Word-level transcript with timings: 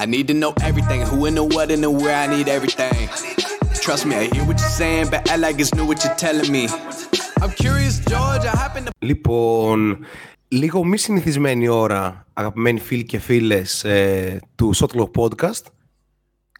I 0.00 0.06
need 0.06 0.28
to 0.28 0.34
know 0.34 0.52
everything. 0.62 1.00
Who 1.10 1.26
and 1.26 1.36
the 1.36 1.42
what 1.42 1.72
and 1.72 1.82
the 1.82 1.90
where. 1.90 2.16
I 2.24 2.26
need 2.34 2.48
everything. 2.48 3.08
Trust 3.84 4.06
me, 4.06 4.14
I 4.14 4.24
hear 4.32 4.44
what 4.48 4.56
you're 4.62 4.76
saying, 4.82 5.06
but 5.10 5.28
I 5.28 5.34
like 5.44 5.58
it's 5.58 5.74
new 5.74 5.86
what 5.90 5.98
you're 6.04 6.18
telling 6.26 6.52
me. 6.56 6.64
I'm 7.42 7.52
curious, 7.64 7.94
George. 8.10 8.44
I 8.44 8.56
happen 8.56 8.84
to. 8.84 8.90
Λοιπόν, 8.98 9.98
λίγο 10.48 10.84
μη 10.84 10.98
συνηθισμένη 10.98 11.68
ώρα, 11.68 12.26
αγαπημένοι 12.32 12.80
φίλοι 12.80 13.04
και 13.04 13.18
φίλες 13.18 13.84
ε, 13.84 14.40
του 14.54 14.74
Shotlock 14.76 15.10
Podcast. 15.16 15.62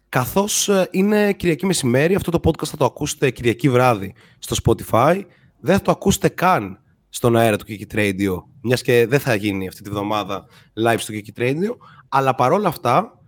Καθώς 0.09 0.69
ε, 0.69 0.87
είναι 0.91 1.33
Κυριακή 1.33 1.65
μεσημέρι, 1.65 2.15
αυτό 2.15 2.31
το 2.31 2.39
podcast 2.43 2.67
θα 2.67 2.77
το 2.77 2.85
ακούσετε 2.85 3.31
Κυριακή 3.31 3.69
βράδυ 3.69 4.13
στο 4.39 4.55
Spotify. 4.63 5.21
Δεν 5.59 5.75
θα 5.75 5.81
το 5.81 5.91
ακούσετε 5.91 6.29
καν 6.29 6.79
στον 7.09 7.35
αέρα 7.37 7.57
του 7.57 7.65
Kiki 7.67 7.95
Radio, 7.95 8.43
μιας 8.61 8.81
και 8.81 9.07
δεν 9.07 9.19
θα 9.19 9.35
γίνει 9.35 9.67
αυτή 9.67 9.81
τη 9.81 9.89
βδομάδα 9.89 10.45
live 10.85 10.97
στο 10.97 11.13
Kiki 11.13 11.41
Radio. 11.41 11.75
Αλλά 12.09 12.35
παρόλα 12.35 12.67
αυτά 12.67 13.18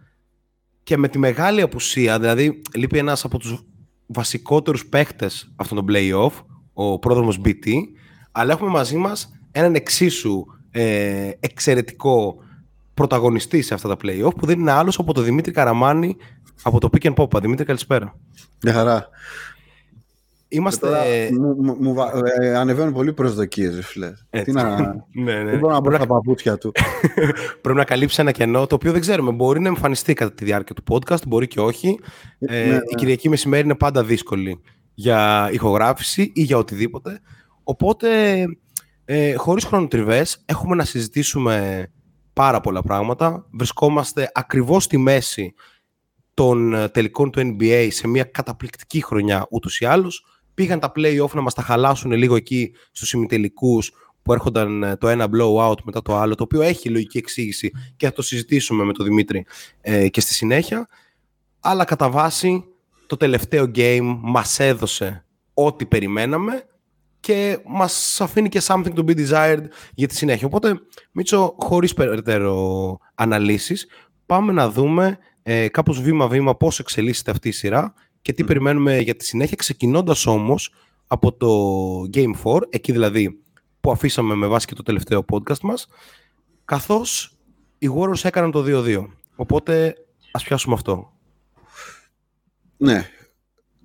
και 0.83 0.97
με 0.97 1.07
τη 1.07 1.17
μεγάλη 1.17 1.61
απουσία, 1.61 2.19
δηλαδή 2.19 2.61
λείπει 2.75 2.97
ένας 2.97 3.23
από 3.23 3.37
τους 3.37 3.63
βασικότερους 4.05 4.85
παίχτες 4.85 5.51
αυτόν 5.55 5.77
τον 5.77 5.95
play-off, 5.95 6.31
ο 6.73 6.99
πρόδρομος 6.99 7.39
BT, 7.45 7.71
αλλά 8.31 8.51
έχουμε 8.51 8.69
μαζί 8.69 8.97
μας 8.97 9.31
έναν 9.51 9.75
εξίσου 9.75 10.45
ε, 10.71 11.29
εξαιρετικό 11.39 12.35
πρωταγωνιστή 12.93 13.61
σε 13.61 13.73
αυτά 13.73 13.87
τα 13.87 13.95
play-off 14.03 14.35
που 14.35 14.45
δεν 14.45 14.59
είναι 14.59 14.71
άλλος 14.71 14.99
από 14.99 15.13
τον 15.13 15.23
Δημήτρη 15.23 15.51
Καραμάνη 15.51 16.17
από 16.61 16.79
το 16.79 16.89
Pick 16.91 17.13
and 17.13 17.13
Pop. 17.13 17.41
Δημήτρη, 17.41 17.65
καλησπέρα. 17.65 18.15
Μια 18.63 18.73
χαρά. 18.73 19.09
Είμαστε... 20.53 20.87
Τώρα, 20.87 21.01
μου, 21.31 21.55
μου, 21.63 21.75
μου 21.79 21.93
βα- 21.93 22.11
ε, 22.41 22.55
ανεβαίνουν 22.55 22.93
πολύ 22.93 23.13
προσδοκίες, 23.13 23.75
ρε 23.75 23.81
φίλε. 23.81 24.11
Τι 24.43 24.51
να... 24.51 24.75
ναι, 25.23 25.43
ναι. 25.43 25.49
Δεν 25.49 25.59
μπορώ 25.59 25.73
να 25.73 25.79
μπω 25.79 25.91
στα 25.95 26.05
παπούτσια 26.05 26.57
του. 26.57 26.71
Πρέπει 27.61 27.77
να 27.77 27.83
καλύψει 27.83 28.21
ένα 28.21 28.31
κενό 28.31 28.67
το 28.67 28.75
οποίο 28.75 28.91
δεν 28.91 29.01
ξέρουμε. 29.01 29.31
Μπορεί 29.31 29.59
να 29.59 29.67
εμφανιστεί 29.67 30.13
κατά 30.13 30.33
τη 30.33 30.45
διάρκεια 30.45 30.75
του 30.75 30.83
podcast, 30.89 31.27
μπορεί 31.27 31.47
και 31.47 31.59
όχι. 31.59 31.99
Ε, 32.39 32.63
Ναι, 32.65 32.71
ναι. 32.71 32.75
Η 32.75 32.95
Κυριακή 32.95 33.29
μεσημέρι 33.29 33.63
είναι 33.63 33.75
πάντα 33.75 34.03
δύσκολη 34.03 34.61
για 34.93 35.49
ηχογράφηση 35.51 36.31
ή 36.35 36.41
για 36.41 36.57
οτιδήποτε. 36.57 37.19
Οπότε, 37.63 38.09
ε, 39.05 39.33
χωρίς 39.33 39.63
χρονοτριβές, 39.65 40.41
έχουμε 40.45 40.75
να 40.75 40.83
συζητήσουμε 40.85 41.87
πάρα 42.33 42.61
πολλά 42.61 42.81
πράγματα. 42.81 43.45
Βρισκόμαστε 43.51 44.31
ακριβώς 44.33 44.83
στη 44.83 44.97
μέση 44.97 45.53
των 46.33 46.73
ε, 46.73 46.87
τελικών 46.89 47.31
του 47.31 47.39
NBA 47.59 47.87
σε 47.91 48.07
μια 48.07 48.23
καταπληκτική 48.23 49.03
χρονιά 49.03 49.47
ούτως 49.49 49.79
ή 49.79 49.85
άλλως. 49.85 50.25
Πήγαν 50.53 50.79
τα 50.79 50.91
play-off 50.95 51.31
να 51.33 51.41
μας 51.41 51.53
τα 51.53 51.61
χαλάσουν 51.61 52.11
λίγο 52.11 52.35
εκεί 52.35 52.71
στους 52.91 53.13
ημιτελικούς 53.13 53.91
που 54.21 54.33
έρχονταν 54.33 54.83
ε, 54.83 54.95
το 54.97 55.07
ένα 55.07 55.27
blowout 55.33 55.81
μετά 55.83 56.01
το 56.01 56.15
άλλο, 56.17 56.35
το 56.35 56.43
οποίο 56.43 56.61
έχει 56.61 56.89
λογική 56.89 57.17
εξήγηση 57.17 57.71
και 57.95 58.05
θα 58.05 58.13
το 58.13 58.21
συζητήσουμε 58.21 58.83
με 58.83 58.93
τον 58.93 59.05
Δημήτρη 59.05 59.45
ε, 59.81 60.07
και 60.07 60.21
στη 60.21 60.33
συνέχεια. 60.33 60.87
Αλλά 61.59 61.83
κατά 61.83 62.09
βάση 62.09 62.63
το 63.07 63.17
τελευταίο 63.17 63.71
game 63.75 64.17
μας 64.21 64.59
έδωσε 64.59 65.25
ό,τι 65.53 65.85
περιμέναμε 65.85 66.63
και 67.19 67.59
μας 67.65 68.21
αφήνει 68.21 68.49
και 68.49 68.61
something 68.63 68.93
to 68.93 69.05
be 69.05 69.27
desired 69.27 69.63
για 69.93 70.07
τη 70.07 70.15
συνέχεια. 70.15 70.47
Οπότε, 70.47 70.79
Μίτσο, 71.11 71.55
χωρίς 71.59 71.93
περαιτέρω 71.93 72.97
αναλύσεις, 73.15 73.87
πάμε 74.25 74.51
να 74.51 74.69
δούμε 74.69 75.17
ε, 75.43 75.67
κάπως 75.67 76.01
βήμα-βήμα 76.01 76.55
πώς 76.55 76.79
εξελίσσεται 76.79 77.31
αυτή 77.31 77.47
η 77.47 77.51
σειρά 77.51 77.93
και 78.21 78.33
τι 78.33 78.43
περιμένουμε 78.43 78.99
για 78.99 79.15
τη 79.15 79.25
συνέχεια, 79.25 79.55
ξεκινώντας 79.55 80.25
όμως 80.25 80.73
από 81.07 81.33
το 81.33 81.49
Game 82.13 82.33
4, 82.43 82.61
εκεί 82.69 82.91
δηλαδή 82.91 83.39
που 83.81 83.91
αφήσαμε 83.91 84.35
με 84.35 84.47
βάση 84.47 84.67
και 84.67 84.73
το 84.75 84.83
τελευταίο 84.83 85.25
podcast 85.31 85.59
μας, 85.61 85.87
καθώς 86.65 87.37
οι 87.77 87.89
Warriors 87.95 88.23
έκαναν 88.23 88.51
το 88.51 88.63
2-2. 88.67 89.05
Οπότε 89.35 89.95
ας 90.31 90.43
πιάσουμε 90.43 90.73
αυτό. 90.73 91.13
ναι. 92.77 93.09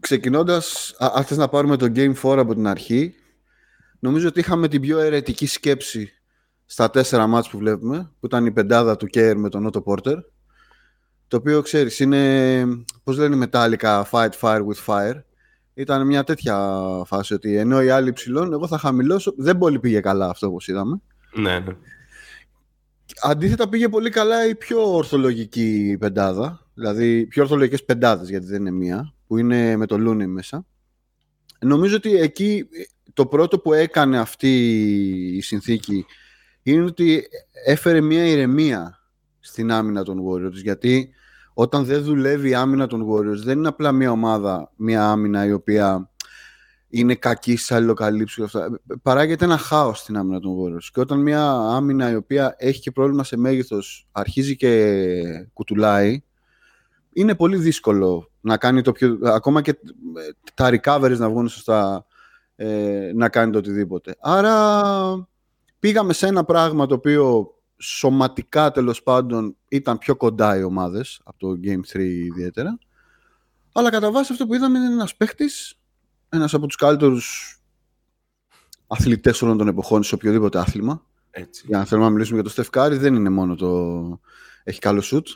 Ξεκινώντας, 0.01 0.95
α- 0.99 1.13
αν 1.15 1.25
θες 1.25 1.37
να 1.37 1.49
πάρουμε 1.49 1.77
το 1.77 1.87
Game 1.95 2.15
4 2.15 2.39
από 2.39 2.55
την 2.55 2.67
αρχή, 2.67 3.15
νομίζω 3.99 4.29
ότι 4.29 4.41
είχαμε 4.41 4.69
την 4.69 4.81
πιο 4.81 4.99
αιρετική 4.99 5.47
σκέψη 5.47 6.11
στα 6.65 6.91
τέσσερα 6.91 7.27
μάτς 7.27 7.49
που 7.49 7.59
βλέπουμε, 7.59 8.13
που 8.21 8.27
ήταν 8.27 8.47
η 8.47 8.53
πεντάδα 8.53 8.97
του 8.97 9.07
Κέρ 9.07 9.37
με 9.37 9.49
τον 9.49 9.71
Otto 9.73 9.83
Porter, 9.85 10.17
το 11.29 11.37
οποίο, 11.37 11.63
ξέρεις, 11.63 12.01
είναι, 12.01 12.65
πώς 13.05 13.19
λένε 13.19 13.49
Metallica, 13.51 14.03
fight 14.11 14.31
fire 14.41 14.61
with 14.67 14.85
fire. 14.87 15.21
Ήταν 15.75 16.07
μια 16.07 16.25
τέτοια 16.25 16.57
φάση 17.07 17.35
ότι 17.35 17.57
ενώ 17.57 17.83
οι 17.83 17.89
άλλοι 17.89 18.13
ψηλών, 18.13 18.53
εγώ 18.53 18.67
θα 18.67 18.79
χαμηλώσω. 18.79 19.35
Δεν 19.37 19.59
πολύ 19.59 19.79
πήγε 19.79 20.01
καλά 20.01 20.29
αυτό 20.29 20.47
όπως 20.47 20.69
είδαμε. 20.69 21.01
Ναι, 21.35 21.59
ναι. 21.59 21.77
Αντίθετα 23.23 23.69
πήγε 23.69 23.89
πολύ 23.89 24.11
καλά 24.11 24.47
η 24.47 24.55
πιο 24.55 24.95
ορθολογική 24.95 25.97
πεντάδα, 26.01 26.67
δηλαδή 26.75 27.19
οι 27.19 27.27
πιο 27.27 27.43
ορθολογικές 27.43 27.85
πεντάδες 27.85 28.29
γιατί 28.29 28.47
δεν 28.47 28.61
είναι 28.61 28.71
μία, 28.71 29.15
που 29.27 29.39
είναι 29.39 29.77
με 29.77 29.87
το 29.87 29.99
Λούνι 29.99 30.27
μέσα. 30.27 30.67
Νομίζω 31.61 31.97
ότι 31.97 32.17
εκεί 32.17 32.69
το 33.13 33.27
πρώτο 33.27 33.59
που 33.59 33.73
έκανε 33.73 34.19
αυτή 34.19 34.49
η 35.37 35.41
συνθήκη 35.41 36.07
είναι 36.63 36.85
ότι 36.85 37.29
έφερε 37.67 38.01
μία 38.01 38.27
ηρεμία 38.27 38.96
στην 39.47 39.73
άμυνα 39.73 40.03
των 40.03 40.19
Warriors, 40.27 40.53
γιατί 40.63 41.11
όταν 41.55 41.85
δεν 41.85 42.03
δουλεύει 42.03 42.49
η 42.49 42.55
άμυνα 42.55 42.87
των 42.87 43.07
Warriors 43.11 43.43
δεν 43.45 43.59
είναι 43.59 43.69
απλά 43.69 43.93
μία 43.93 44.11
ομάδα, 44.11 44.73
μία 44.77 45.11
άμυνα 45.11 45.47
η 45.47 45.53
οποία 45.53 46.11
είναι 46.89 47.15
κακή 47.15 47.57
στι 47.57 47.75
αλληλοκαλύψεις 47.75 48.37
και 48.37 48.43
αυτά. 48.43 48.81
Παράγεται 49.03 49.45
ένα 49.45 49.57
χάος 49.59 49.99
στην 49.99 50.17
άμυνα 50.17 50.41
των 50.41 50.53
Warriors. 50.59 50.89
Και 50.93 51.01
όταν 51.01 51.21
μια 51.21 51.51
άμυνα 51.53 52.11
η 52.11 52.15
οποία 52.15 52.55
έχει 52.59 52.81
και 52.81 52.91
πρόβλημα 52.91 53.25
σε 53.25 53.37
μέγεθος 53.37 54.09
αρχίζει 54.13 54.57
και 54.57 55.03
κουτουλάει, 55.53 56.23
είναι 57.13 57.35
πολύ 57.35 57.57
δύσκολο 57.57 58.31
να 58.41 58.57
κάνει 58.57 58.83
το 58.83 58.93
πιο. 58.93 59.19
ακόμα 59.23 59.63
και 59.63 59.71
ε, 59.71 60.31
τα 60.55 60.71
recoveries 60.71 61.17
να 61.19 61.29
βγουν 61.29 61.49
σωστά, 61.49 62.07
ε, 62.57 63.11
να 63.15 63.29
κάνει 63.29 63.53
το 63.53 63.59
οτιδήποτε. 63.59 64.17
Άρα 64.21 65.29
πήγαμε 65.79 66.13
σε 66.13 66.27
ένα 66.27 66.45
πράγμα 66.45 66.87
το 66.87 66.95
οποίο 66.95 67.55
σωματικά 67.79 68.71
τέλος 68.71 69.03
πάντων 69.03 69.57
ήταν 69.69 69.99
πιο 69.99 70.17
κοντά 70.17 70.57
οι 70.57 70.63
ομάδες 70.63 71.21
από 71.25 71.39
το 71.39 71.61
Game 71.65 71.97
3 71.97 72.01
ιδιαίτερα. 72.01 72.79
Αλλά 73.73 73.91
κατά 73.91 74.11
βάση 74.11 74.33
αυτό 74.33 74.47
που 74.47 74.55
είδαμε 74.55 74.79
είναι 74.79 74.87
ένας 74.87 75.17
παίχτης 75.17 75.79
ένας 76.29 76.55
από 76.55 76.67
τους 76.67 76.77
καλύτερους 76.77 77.57
αθλητές 78.87 79.43
όλων 79.43 79.59
των 79.59 79.69
εποχών 79.69 80.03
σε 80.03 80.15
οποιοδήποτε 80.15 80.59
άθλημα. 80.59 81.03
Έτσι. 81.31 81.65
Για 81.67 81.79
να 81.79 81.85
θέλουμε 81.85 82.07
να 82.07 82.13
μιλήσουμε 82.13 82.41
για 82.41 82.51
το 82.51 82.63
Steph 82.63 82.81
Curry, 82.81 82.97
δεν 82.99 83.15
είναι 83.15 83.29
μόνο 83.29 83.55
το 83.55 84.21
έχει 84.65 84.79
καλό 84.79 85.01
σουτ. 85.01 85.29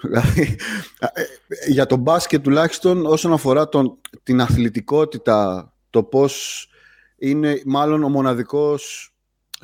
Δηλαδή, 0.00 0.58
ε, 0.98 1.22
για 1.68 1.86
τον 1.86 1.98
μπάσκετ 1.98 2.42
τουλάχιστον 2.42 3.06
όσον 3.06 3.32
αφορά 3.32 3.68
τον, 3.68 4.00
την 4.22 4.40
αθλητικότητα, 4.40 5.72
το 5.90 6.02
πώς 6.02 6.66
είναι 7.16 7.62
μάλλον 7.66 8.02
ο 8.02 8.08
μοναδικός 8.08 9.12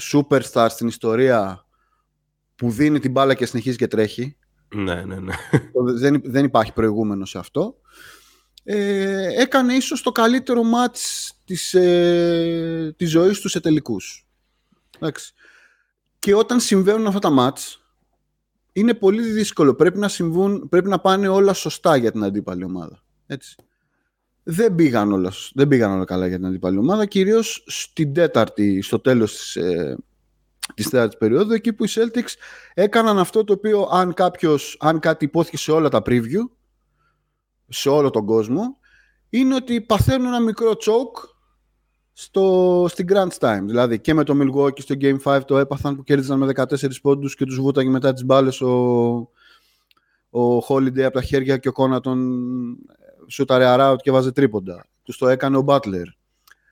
superstar 0.01 0.67
στην 0.71 0.87
ιστορία 0.87 1.64
που 2.57 2.71
δίνει 2.71 3.01
την 3.01 3.11
μπάλα 3.11 3.35
και 3.35 3.47
συνεχίζει 3.47 3.77
και 3.77 3.87
τρέχει. 3.87 4.37
Ναι, 4.75 5.05
ναι, 5.05 5.17
ναι. 5.17 5.35
δεν, 5.99 6.21
δεν 6.25 6.45
υπάρχει 6.45 6.73
προηγούμενο 6.73 7.25
σε 7.25 7.39
αυτό. 7.39 7.77
Ε, 8.65 9.43
έκανε 9.43 9.75
ίσως 9.75 10.03
το 10.03 10.13
καλύτερο 10.13 10.63
μάτς 10.63 11.33
της, 11.45 11.75
ε, 11.75 12.95
της 12.97 13.11
ζωής 13.11 13.41
του 13.41 13.49
σε 13.49 13.61
τελικούς. 13.61 14.27
Εντάξει. 14.97 15.33
Και 16.19 16.35
όταν 16.35 16.61
συμβαίνουν 16.61 17.07
αυτά 17.07 17.19
τα 17.19 17.31
μάτς, 17.31 17.85
είναι 18.73 18.95
πολύ 18.95 19.23
δύσκολο. 19.23 19.75
Πρέπει 19.75 19.99
να, 19.99 20.09
συμβούν, 20.09 20.69
πρέπει 20.69 20.89
να 20.89 20.99
πάνε 20.99 21.29
όλα 21.29 21.53
σωστά 21.53 21.97
για 21.97 22.13
την 22.13 22.25
αντίπαλη 22.25 22.65
ομάδα. 22.65 23.03
Έτσι. 23.27 23.57
Δεν 24.43 24.75
πήγαν, 24.75 25.13
όλα, 25.13 25.33
δεν 25.55 25.69
πήγαν 25.69 25.93
όλα 25.93 26.05
καλά 26.05 26.27
για 26.27 26.37
την 26.37 26.47
αντίπαλη 26.47 26.79
ομάδα, 26.79 27.07
κυρίως 27.07 27.65
στην 27.67 28.13
τέταρτη, 28.13 28.83
στο 28.83 29.01
τέλος 29.01 29.37
της, 29.37 29.57
ε, 29.57 29.97
της 30.75 30.89
τέταρτης 30.89 31.19
περίοδου, 31.19 31.53
εκεί 31.53 31.73
που 31.73 31.85
οι 31.85 31.89
Celtics 31.91 32.35
έκαναν 32.75 33.19
αυτό 33.19 33.45
το 33.45 33.53
οποίο 33.53 33.89
αν 33.93 34.15
κάποιος, 34.15 34.77
αν 34.81 34.99
κάτι 34.99 35.25
υπόθηκε 35.25 35.57
σε 35.57 35.73
όλα 35.73 35.89
τα 35.89 36.03
preview, 36.07 36.49
σε 37.69 37.89
όλο 37.89 38.11
τον 38.11 38.27
κόσμο, 38.27 38.79
είναι 39.31 39.55
ότι 39.55 39.81
παθαίνουν 39.81 40.27
ένα 40.27 40.41
μικρό 40.41 40.71
choke 40.71 41.29
στο, 42.13 42.87
στην 42.89 43.07
Grand 43.11 43.39
Time. 43.39 43.63
Δηλαδή 43.63 44.01
και 44.01 44.15
με 44.15 44.25
το 44.25 44.35
Milwaukee 44.41 44.81
στο 44.81 44.95
Game 45.01 45.19
5 45.25 45.41
το 45.47 45.59
έπαθαν 45.59 45.97
που 45.97 46.03
κέρδισαν 46.03 46.39
με 46.39 46.53
14 46.55 47.01
πόντους 47.03 47.35
και 47.35 47.45
τους 47.45 47.61
βούταγε 47.61 47.89
μετά 47.89 48.13
τις 48.13 48.25
μπάλες 48.25 48.61
ο, 48.61 48.73
ο 50.31 50.59
Holiday 50.69 51.01
από 51.01 51.15
τα 51.15 51.23
χέρια 51.23 51.57
και 51.57 51.69
ο 51.69 51.73
Κόνατον 51.73 52.19
σούταρε 53.29 53.65
around 53.69 53.97
και 54.03 54.11
βάζε 54.11 54.33
τρίποντα. 54.33 54.87
Τους 55.03 55.19
το 55.19 55.29
έκανε 55.29 55.57
ο 55.57 55.65
Butler. 55.67 56.07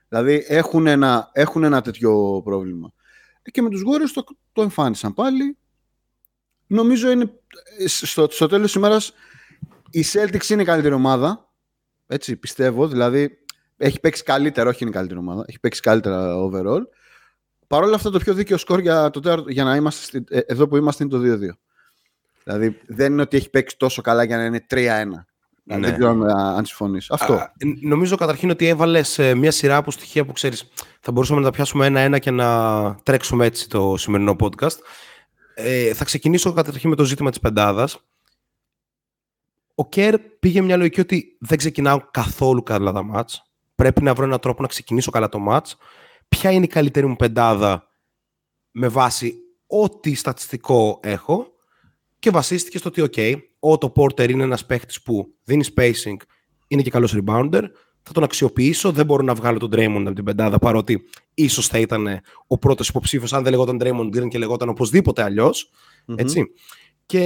Δηλαδή 0.09 0.45
έχουν 0.47 0.87
ένα, 0.87 1.29
έχουν 1.33 1.63
ένα 1.63 1.81
τέτοιο 1.81 2.41
πρόβλημα. 2.43 2.93
Και 3.51 3.61
με 3.61 3.69
τους 3.69 3.81
Warriors 3.85 4.11
το, 4.13 4.23
το 4.53 4.61
εμφάνισαν 4.61 5.13
πάλι. 5.13 5.57
Νομίζω 6.67 7.11
είναι 7.11 7.31
στο, 7.85 8.27
στο 8.31 8.47
τέλος 8.47 8.65
της 8.65 8.75
ημέρας 8.75 9.13
η 9.89 10.03
Celtics 10.13 10.49
είναι 10.49 10.61
η 10.61 10.65
καλύτερη 10.65 10.93
ομάδα. 10.93 11.51
Έτσι 12.07 12.35
πιστεύω. 12.35 12.87
Δηλαδή 12.87 13.37
έχει 13.77 13.99
παίξει 13.99 14.23
καλύτερα, 14.23 14.69
όχι 14.69 14.77
είναι 14.81 14.89
η 14.89 14.93
καλύτερη 14.93 15.19
ομάδα. 15.19 15.43
Έχει 15.47 15.59
παίξει 15.59 15.81
καλύτερα 15.81 16.35
overall. 16.37 16.81
Παρ' 17.67 17.83
όλα 17.83 17.95
αυτά 17.95 18.09
το 18.09 18.19
πιο 18.19 18.33
δίκαιο 18.33 18.57
σκορ 18.57 18.79
για, 18.79 19.09
το 19.09 19.19
τέταρτο- 19.19 19.49
για 19.49 19.63
να 19.63 19.75
είμαστε 19.75 20.03
στη- 20.19 20.35
ε, 20.35 20.39
εδώ 20.45 20.67
που 20.67 20.77
είμαστε 20.77 21.03
είναι 21.03 21.11
το 21.11 21.19
2-2. 21.19 21.57
Δηλαδή 22.43 22.79
δεν 22.87 23.11
είναι 23.11 23.21
ότι 23.21 23.37
έχει 23.37 23.49
παίξει 23.49 23.77
τόσο 23.77 24.01
καλά 24.01 24.23
για 24.23 24.37
να 24.37 24.45
είναι 24.45 24.65
3-1. 24.69 25.25
Ναι. 25.63 25.77
Δεν 25.77 25.93
ξέρω 25.93 26.25
αν 26.33 26.65
συμφωνείς. 26.65 27.11
Αυτό. 27.11 27.33
Α, 27.33 27.51
νομίζω 27.81 28.15
καταρχήν 28.15 28.49
ότι 28.49 28.67
έβαλες 28.67 29.19
μια 29.35 29.51
σειρά 29.51 29.75
από 29.75 29.91
στοιχεία 29.91 30.25
που 30.25 30.31
ξέρεις. 30.31 30.69
Θα 30.99 31.11
μπορούσαμε 31.11 31.39
να 31.39 31.45
τα 31.45 31.51
πιάσουμε 31.51 31.85
ένα-ένα 31.85 32.19
και 32.19 32.31
να 32.31 32.95
τρέξουμε 33.03 33.45
έτσι 33.45 33.69
το 33.69 33.97
σημερινό 33.97 34.35
podcast. 34.39 34.77
Ε, 35.55 35.93
θα 35.93 36.05
ξεκινήσω 36.05 36.53
καταρχήν 36.53 36.89
με 36.89 36.95
το 36.95 37.03
ζήτημα 37.03 37.29
της 37.29 37.39
πεντάδας. 37.39 37.99
Ο 39.75 39.89
Κέρ 39.89 40.19
πήγε 40.19 40.61
μια 40.61 40.77
λογική 40.77 40.99
ότι 40.99 41.37
δεν 41.39 41.57
ξεκινάω 41.57 42.01
καθόλου 42.11 42.63
καλά 42.63 42.91
τα 42.91 43.03
μάτς. 43.03 43.43
Πρέπει 43.75 44.03
να 44.03 44.13
βρω 44.13 44.25
έναν 44.25 44.39
τρόπο 44.39 44.61
να 44.61 44.67
ξεκινήσω 44.67 45.11
καλά 45.11 45.29
το 45.29 45.39
μάτς. 45.39 45.77
Ποια 46.27 46.51
είναι 46.51 46.65
η 46.65 46.67
καλύτερη 46.67 47.05
μου 47.05 47.15
πεντάδα 47.15 47.87
με 48.71 48.87
βάση 48.87 49.35
ό,τι 49.67 50.15
στατιστικό 50.15 50.99
έχω 51.03 51.52
και 52.23 52.31
βασίστηκε 52.31 52.77
στο 52.77 52.89
ότι, 52.89 53.09
OK, 53.11 53.35
ο 53.59 53.77
το 53.77 53.91
Porter 53.95 54.29
είναι 54.29 54.43
ένας 54.43 54.65
παίχτης 54.65 55.01
που 55.01 55.33
δίνει 55.43 55.65
spacing, 55.75 56.15
είναι 56.67 56.81
και 56.81 56.89
καλός 56.89 57.15
rebounder, 57.17 57.61
θα 58.03 58.11
τον 58.13 58.23
αξιοποιήσω, 58.23 58.91
δεν 58.91 59.05
μπορώ 59.05 59.23
να 59.23 59.33
βγάλω 59.33 59.57
τον 59.57 59.69
Draymond 59.73 60.03
από 60.05 60.13
την 60.13 60.23
πεντάδα, 60.23 60.59
παρότι 60.59 61.03
ίσως 61.33 61.67
θα 61.67 61.79
ήταν 61.79 62.21
ο 62.47 62.57
πρώτος 62.57 62.87
υποψήφιος, 62.89 63.33
αν 63.33 63.43
δεν 63.43 63.51
λεγόταν 63.51 63.77
Draymond 63.81 64.17
Green 64.17 64.27
και 64.27 64.37
λεγόταν 64.37 64.69
οπωσδήποτε 64.69 65.33
έτσι. 66.15 66.43
Και 67.05 67.19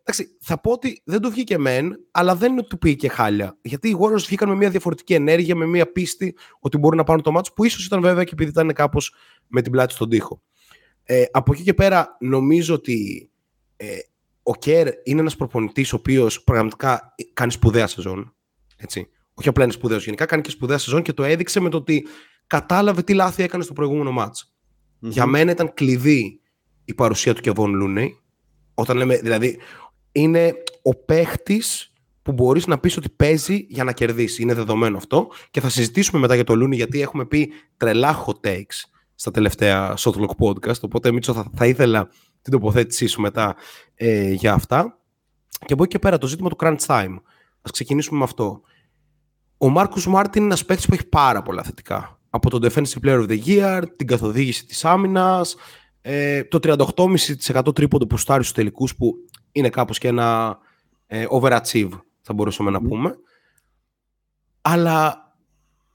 εντάξει, 0.00 0.36
θα 0.40 0.60
πω 0.60 0.70
ότι 0.72 1.02
δεν 1.04 1.20
το 1.20 1.30
βγήκε 1.30 1.58
μεν, 1.58 1.98
αλλά 2.10 2.36
δεν 2.36 2.50
είναι 2.50 2.60
ότι 2.60 2.68
του 2.68 2.78
πήγε 2.78 2.94
και 2.94 3.08
χάλια. 3.08 3.58
Γιατί 3.62 3.88
οι 3.88 3.96
Warriors 4.00 4.24
βγήκαν 4.26 4.48
με 4.48 4.54
μια 4.54 4.70
διαφορετική 4.70 5.14
ενέργεια, 5.14 5.56
με 5.56 5.66
μια 5.66 5.92
πίστη 5.92 6.36
ότι 6.60 6.78
μπορούν 6.78 6.98
να 6.98 7.04
πάρουν 7.04 7.22
το 7.22 7.32
μάτσο, 7.32 7.52
που 7.52 7.64
ίσως 7.64 7.86
ήταν 7.86 8.00
βέβαια 8.00 8.24
και 8.24 8.30
επειδή 8.32 8.50
ήταν 8.50 8.72
κάπως 8.72 9.14
με 9.46 9.62
την 9.62 9.72
πλάτη 9.72 9.92
στον 9.92 10.08
τοίχο. 10.08 10.42
Ε, 11.04 11.24
από 11.30 11.52
εκεί 11.52 11.62
και 11.62 11.74
πέρα, 11.74 12.16
νομίζω 12.20 12.74
ότι 12.74 13.30
ε, 13.76 13.98
ο 14.48 14.54
Κέρ 14.54 14.88
είναι 15.04 15.20
ένας 15.20 15.36
προπονητής 15.36 15.92
ο 15.92 15.96
οποίος 15.96 16.42
πραγματικά 16.42 17.14
κάνει 17.32 17.52
σπουδαία 17.52 17.86
σεζόν. 17.86 18.34
Έτσι. 18.76 19.08
Όχι 19.34 19.48
απλά 19.48 19.64
είναι 19.64 19.72
σπουδαίος 19.72 20.04
γενικά, 20.04 20.26
κάνει 20.26 20.42
και 20.42 20.50
σπουδαία 20.50 20.78
σεζόν 20.78 21.02
και 21.02 21.12
το 21.12 21.24
έδειξε 21.24 21.60
με 21.60 21.68
το 21.68 21.76
ότι 21.76 22.06
κατάλαβε 22.46 23.02
τι 23.02 23.14
λάθη 23.14 23.42
έκανε 23.42 23.62
στο 23.62 23.72
προηγούμενο 23.72 24.10
μάτς. 24.10 24.54
Για 24.98 25.26
μένα 25.26 25.50
ήταν 25.50 25.74
κλειδί 25.74 26.40
η 26.84 26.94
παρουσία 26.94 27.34
του 27.34 27.40
Κεβόν 27.40 27.74
Λούνεϊ. 27.74 28.20
Όταν 28.74 28.96
λέμε, 28.96 29.16
δηλαδή, 29.16 29.58
είναι 30.12 30.54
ο 30.82 30.94
παίχτης 30.94 31.92
που 32.22 32.32
μπορείς 32.32 32.66
να 32.66 32.78
πεις 32.78 32.96
ότι 32.96 33.08
παίζει 33.08 33.66
για 33.68 33.84
να 33.84 33.92
κερδίσει. 33.92 34.42
Είναι 34.42 34.54
δεδομένο 34.54 34.96
αυτό. 34.96 35.28
Και 35.50 35.60
θα 35.60 35.68
συζητήσουμε 35.68 36.20
μετά 36.20 36.34
για 36.34 36.44
το 36.44 36.54
Λούνι, 36.54 36.76
γιατί 36.76 37.00
έχουμε 37.00 37.26
πει 37.26 37.52
τρελά 37.76 38.24
hot 38.26 38.48
takes 38.48 38.80
στα 39.14 39.30
τελευταία 39.30 39.94
Shotlock 39.98 40.46
podcast. 40.46 40.80
Οπότε, 40.80 41.12
Μίτσο, 41.12 41.32
θα, 41.32 41.50
θα 41.54 41.66
ήθελα 41.66 42.10
την 42.42 42.52
τοποθέτησή 42.52 43.06
σου 43.06 43.20
μετά 43.20 43.56
ε, 43.94 44.32
για 44.32 44.52
αυτά. 44.52 44.98
Και 45.66 45.72
από 45.72 45.82
εκεί 45.82 45.92
και 45.92 45.98
πέρα 45.98 46.18
το 46.18 46.26
ζήτημα 46.26 46.48
του 46.48 46.56
crunch 46.60 46.86
time. 46.86 47.16
Α 47.60 47.70
ξεκινήσουμε 47.72 48.18
με 48.18 48.24
αυτό. 48.24 48.60
Ο 49.58 49.68
Μάρκο 49.68 50.00
Μάρτιν 50.06 50.42
είναι 50.42 50.50
ένας 50.50 50.64
παίκτης 50.64 50.86
που 50.86 50.94
έχει 50.94 51.06
πάρα 51.06 51.42
πολλά 51.42 51.62
θετικά. 51.62 52.20
Από 52.30 52.50
τον 52.50 52.60
Defensive 52.64 53.04
Player 53.04 53.26
of 53.26 53.28
the 53.28 53.44
Year, 53.44 53.82
την 53.96 54.06
καθοδήγηση 54.06 54.66
της 54.66 54.84
άμυνας, 54.84 55.56
ε, 56.00 56.44
το 56.44 56.58
38,5% 56.58 57.74
τρίποντο 57.74 58.06
που 58.06 58.16
στάρει 58.16 58.42
στους 58.42 58.54
τελικούς 58.54 58.96
που 58.96 59.14
είναι 59.52 59.68
κάπως 59.68 59.98
και 59.98 60.08
ένα 60.08 60.58
ε, 61.06 61.24
overachieve 61.30 62.00
θα 62.22 62.32
μπορούσαμε 62.32 62.70
να 62.70 62.80
πούμε. 62.82 63.14
Αλλά 64.60 65.32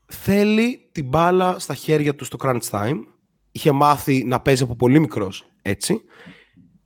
θέλει 0.06 0.89
την 0.92 1.07
μπάλα 1.07 1.60
στα 1.60 1.74
χέρια 1.74 2.16
του 2.16 2.25
στο 2.25 2.38
crunch 2.42 2.69
time. 2.69 3.00
Είχε 3.51 3.72
μάθει 3.72 4.24
να 4.24 4.39
παίζει 4.39 4.63
από 4.63 4.75
πολύ 4.75 5.00
μικρός 5.00 5.52
έτσι. 5.63 6.01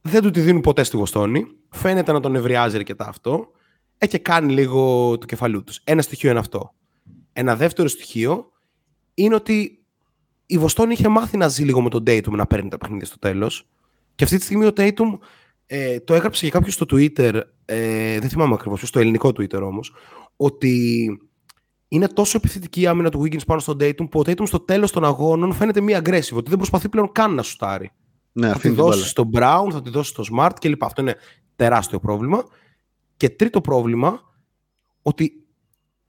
Δεν 0.01 0.21
του 0.21 0.31
τη 0.31 0.39
δίνουν 0.39 0.61
ποτέ 0.61 0.83
στη 0.83 0.97
Βοστόνη. 0.97 1.45
Φαίνεται 1.69 2.11
να 2.11 2.19
τον 2.19 2.35
ευριάζει 2.35 2.75
αρκετά 2.75 3.07
αυτό. 3.07 3.51
Ε, 3.97 4.07
και 4.07 4.17
κάνει 4.17 4.53
λίγο 4.53 5.17
το 5.17 5.25
κεφαλού 5.25 5.63
τους. 5.63 5.81
Ένα 5.83 6.01
στοιχείο 6.01 6.29
είναι 6.29 6.39
αυτό. 6.39 6.73
Ένα 7.33 7.55
δεύτερο 7.55 7.87
στοιχείο 7.87 8.51
είναι 9.13 9.35
ότι 9.35 9.85
η 10.45 10.57
Βοστόνη 10.57 10.93
είχε 10.93 11.07
μάθει 11.07 11.37
να 11.37 11.47
ζει 11.47 11.63
λίγο 11.63 11.81
με 11.81 11.89
τον 11.89 12.03
Dayton 12.07 12.31
να 12.31 12.45
παίρνει 12.45 12.69
τα 12.69 12.77
παιχνίδια 12.77 13.05
στο 13.05 13.19
τέλος. 13.19 13.67
Και 14.15 14.23
αυτή 14.23 14.37
τη 14.37 14.43
στιγμή 14.43 14.65
ο 14.65 14.71
Dayton 14.77 15.17
ε, 15.65 15.99
το 15.99 16.13
έγραψε 16.13 16.45
και 16.45 16.51
κάποιο 16.51 16.71
στο 16.71 16.85
Twitter, 16.89 17.41
ε, 17.65 18.19
δεν 18.19 18.29
θυμάμαι 18.29 18.53
ακριβώς, 18.53 18.81
στο 18.87 18.99
ελληνικό 18.99 19.29
Twitter 19.29 19.61
όμως, 19.61 19.93
ότι 20.35 21.07
είναι 21.87 22.07
τόσο 22.07 22.37
επιθετική 22.37 22.81
η 22.81 22.87
άμυνα 22.87 23.09
του 23.09 23.21
Wiggins 23.21 23.45
πάνω 23.45 23.59
στον 23.59 23.77
Dayton 23.79 24.09
που 24.09 24.19
ο 24.19 24.21
Dayton 24.25 24.47
στο 24.47 24.59
τέλος 24.59 24.91
των 24.91 25.05
αγώνων 25.05 25.53
φαίνεται 25.53 25.81
μη 25.81 25.93
aggressive, 25.95 26.35
ότι 26.35 26.49
δεν 26.49 26.57
προσπαθεί 26.57 26.89
πλέον 26.89 27.11
καν 27.11 27.33
να 27.33 27.41
σουτάρει. 27.41 27.91
Ναι, 28.37 28.51
θα 28.51 28.59
τη 28.59 28.69
δώσεις 28.69 29.09
στον 29.09 29.29
Brown, 29.33 29.67
θα 29.71 29.81
τη 29.81 29.89
δώσεις 29.89 30.11
στο 30.11 30.23
Smart 30.33 30.51
κλπ. 30.59 30.83
Αυτό 30.83 31.01
είναι 31.01 31.15
τεράστιο 31.55 31.99
πρόβλημα. 31.99 32.43
Και 33.17 33.29
τρίτο 33.29 33.61
πρόβλημα, 33.61 34.21
ότι 35.01 35.31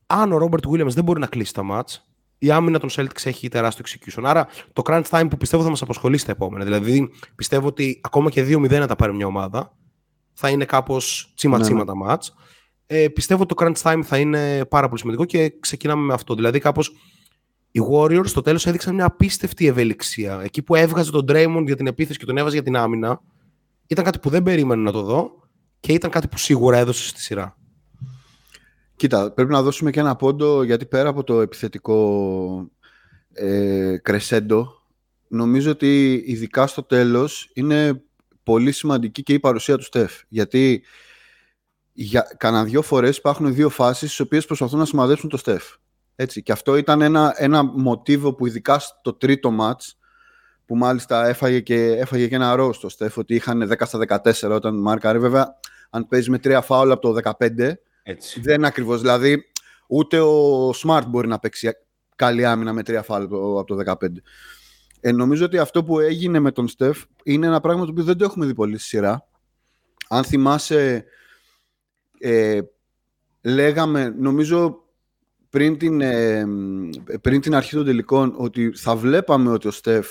αν 0.06 0.32
ο 0.32 0.38
Robert 0.42 0.70
Williams 0.70 0.92
δεν 0.94 1.04
μπορεί 1.04 1.20
να 1.20 1.26
κλείσει 1.26 1.54
τα 1.54 1.62
μάτς, 1.62 2.08
η 2.38 2.50
άμυνα 2.50 2.78
των 2.78 2.88
Celtics 2.92 3.24
έχει 3.24 3.48
τεράστιο 3.48 3.84
execution. 3.88 4.22
Άρα 4.24 4.46
το 4.72 4.82
crunch 4.86 5.02
time 5.10 5.26
που 5.30 5.36
πιστεύω 5.36 5.62
θα 5.62 5.68
μας 5.70 5.82
απασχολεί 5.82 6.18
στα 6.18 6.30
επόμενα. 6.30 6.64
Δηλαδή 6.64 7.10
πιστεύω 7.34 7.66
ότι 7.66 8.00
ακόμα 8.02 8.30
και 8.30 8.42
2-0 8.42 8.70
να 8.70 8.86
τα 8.86 8.96
πάρει 8.96 9.14
μια 9.14 9.26
ομάδα 9.26 9.76
θα 10.32 10.48
είναι 10.48 10.64
κάπως 10.64 11.32
τσίμα-τσίμα 11.36 11.76
ναι, 11.76 11.80
ναι. 11.80 11.86
τα 11.86 11.96
μάτς. 11.96 12.34
Ε, 12.86 13.08
πιστεύω 13.08 13.42
ότι 13.42 13.54
το 13.54 13.64
crunch 13.64 13.90
time 13.90 14.00
θα 14.04 14.18
είναι 14.18 14.64
πάρα 14.64 14.88
πολύ 14.88 15.00
σημαντικό 15.00 15.24
και 15.24 15.54
ξεκινάμε 15.60 16.02
με 16.02 16.14
αυτό. 16.14 16.34
Δηλαδή 16.34 16.58
κάπως 16.58 16.92
οι 17.70 17.80
Warriors 17.92 18.26
στο 18.26 18.40
τέλος 18.40 18.66
έδειξαν 18.66 18.94
μια 18.94 19.04
απίστευτη 19.04 19.66
ευελιξία. 19.66 20.40
Εκεί 20.42 20.62
που 20.62 20.74
έβγαζε 20.74 21.10
τον 21.10 21.24
Draymond 21.28 21.62
για 21.66 21.76
την 21.76 21.86
επίθεση 21.86 22.18
και 22.18 22.24
τον 22.24 22.36
έβαζε 22.36 22.54
για 22.54 22.64
την 22.64 22.76
άμυνα 22.76 23.20
ήταν 23.86 24.04
κάτι 24.04 24.18
που 24.18 24.30
δεν 24.30 24.42
περίμενα 24.42 24.82
να 24.82 24.92
το 24.92 25.02
δω 25.02 25.48
και 25.80 25.92
ήταν 25.92 26.10
κάτι 26.10 26.28
που 26.28 26.38
σίγουρα 26.38 26.76
έδωσε 26.78 27.08
στη 27.08 27.20
σειρά. 27.20 27.56
Κοίτα, 28.96 29.32
πρέπει 29.32 29.50
να 29.50 29.62
δώσουμε 29.62 29.90
και 29.90 30.00
ένα 30.00 30.16
πόντο 30.16 30.62
γιατί 30.62 30.86
πέρα 30.86 31.08
από 31.08 31.24
το 31.24 31.40
επιθετικό 31.40 32.70
ε, 33.32 33.96
κρεσέντο 34.02 34.78
νομίζω 35.28 35.70
ότι 35.70 36.22
ειδικά 36.26 36.66
στο 36.66 36.82
τέλος 36.82 37.50
είναι 37.54 38.02
πολύ 38.42 38.72
σημαντική 38.72 39.22
και 39.22 39.32
η 39.32 39.40
παρουσία 39.40 39.76
του 39.76 39.84
Στεφ. 39.84 40.20
Γιατί 40.28 40.82
για 41.92 42.34
κανένα 42.36 42.64
δύο 42.64 42.82
φορές 42.82 43.16
υπάρχουν 43.16 43.54
δύο 43.54 43.68
φάσεις 43.68 44.08
στις 44.08 44.20
οποίες 44.20 44.46
προσπαθούν 44.46 44.78
να 44.78 44.84
σημαδέψουν 44.84 45.28
το 45.28 45.36
Στεφ. 45.36 45.64
Έτσι. 46.20 46.42
Και 46.42 46.52
αυτό 46.52 46.76
ήταν 46.76 47.00
ένα, 47.00 47.34
ένα 47.36 47.62
μοτίβο 47.62 48.34
που 48.34 48.46
ειδικά 48.46 48.78
στο 48.78 49.12
τρίτο 49.12 49.50
μάτς 49.50 49.98
που 50.66 50.76
μάλιστα 50.76 51.26
έφαγε 51.26 51.60
και, 51.60 51.84
έφαγε 51.84 52.28
και 52.28 52.34
ένα 52.34 52.54
ρο 52.54 52.72
στο 52.72 52.88
Στεφ 52.88 53.16
ότι 53.16 53.34
είχαν 53.34 53.72
10 53.78 53.82
στα 53.84 54.22
14 54.24 54.50
όταν 54.50 54.80
μάρκαρε. 54.80 55.18
Βέβαια, 55.18 55.54
αν 55.90 56.08
παίζει 56.08 56.30
με 56.30 56.38
τρία 56.38 56.60
φάουλ 56.60 56.90
από 56.90 57.12
το 57.12 57.34
15 57.38 57.72
έτσι. 58.02 58.40
Δεν 58.40 58.54
είναι 58.54 58.66
ακριβώς. 58.66 59.00
Δηλαδή, 59.00 59.44
ούτε 59.88 60.20
ο 60.20 60.70
Smart 60.70 61.02
μπορεί 61.08 61.28
να 61.28 61.38
παίξει 61.38 61.70
καλή 62.16 62.44
άμυνα 62.44 62.72
με 62.72 62.82
τρία 62.82 63.02
φάλ 63.02 63.22
από 63.22 63.64
το 63.64 63.76
15. 64.00 64.08
Ε, 65.00 65.12
νομίζω 65.12 65.44
ότι 65.44 65.58
αυτό 65.58 65.84
που 65.84 65.98
έγινε 65.98 66.38
με 66.38 66.52
τον 66.52 66.68
Στεφ 66.68 67.04
είναι 67.24 67.46
ένα 67.46 67.60
πράγμα 67.60 67.84
το 67.84 67.90
οποίο 67.90 68.04
δεν 68.04 68.16
το 68.16 68.24
έχουμε 68.24 68.46
δει 68.46 68.54
πολύ 68.54 68.78
στη 68.78 68.86
σειρά. 68.86 69.28
Αν 70.08 70.24
θυμάσαι, 70.24 71.04
ε, 72.18 72.60
λέγαμε, 73.42 74.14
νομίζω 74.18 74.87
πριν 75.50 75.78
την, 75.78 76.00
ε, 76.00 76.46
πριν 77.20 77.40
την 77.40 77.54
αρχή 77.54 77.74
των 77.74 77.84
τελικών, 77.84 78.34
ότι 78.36 78.72
θα 78.76 78.96
βλέπαμε 78.96 79.50
ότι 79.50 79.68
ο 79.68 79.70
Στεφ 79.70 80.06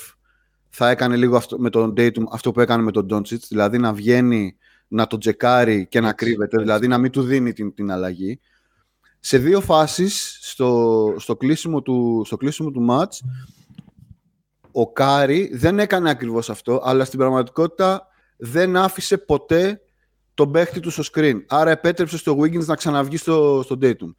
θα 0.70 0.90
έκανε 0.90 1.16
λίγο 1.16 1.36
αυτό, 1.38 1.60
με 1.60 1.70
τον 1.70 1.94
Dayton 1.98 2.24
αυτό 2.32 2.52
που 2.52 2.62
έκανε 2.62 2.84
με 2.84 2.92
τον 2.92 3.08
Doncic, 3.12 3.40
δηλαδή 3.48 3.78
να 3.78 3.94
βγαίνει 3.94 4.58
να 4.88 5.08
το 5.08 5.18
τσεκάρει 5.18 5.88
και 5.88 6.00
να 6.00 6.14
κρύβεται, 6.14 6.58
δηλαδή 6.58 6.88
να 6.88 6.98
μην 6.98 7.12
του 7.12 7.22
δίνει 7.22 7.54
την, 7.54 7.74
την 7.74 7.92
αλλαγή. 7.92 8.40
Σε 9.20 9.38
δύο 9.38 9.62
φάσεις, 9.62 10.38
στο, 10.42 11.14
στο, 11.18 11.36
κλείσιμο 11.36 11.82
του, 11.82 12.24
στο 12.26 12.38
κλείσιμο 12.38 12.72
του 12.72 12.82
μάτς, 12.82 13.24
ο 14.72 14.92
Κάρι 14.92 15.50
δεν 15.54 15.80
έκανε 15.80 16.10
ακριβώς 16.10 16.50
αυτό, 16.50 16.82
αλλά 16.84 17.06
στην 17.06 17.20
πραγματικότητα 17.20 18.08
δεν 18.38 18.78
άφησε 18.78 19.18
ποτέ 19.18 19.82
τον 20.34 20.52
παίχτη 20.52 20.80
του 20.80 20.90
στο 20.90 21.04
screen. 21.14 21.44
Άρα 21.48 21.72
επέτρεψε 21.72 22.18
στο 22.18 22.38
Wiggins 22.40 22.66
να 22.66 22.76
ξαναβγεί 22.76 23.18
στο, 23.18 23.62
στο 23.64 23.78
Tatum. 23.82 24.16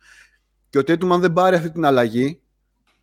Και 0.70 0.78
ο 0.78 0.80
Tatum 0.80 1.09
αν 1.10 1.20
δεν 1.20 1.32
πάρει 1.32 1.56
αυτή 1.56 1.70
την 1.70 1.84
αλλαγή, 1.84 2.40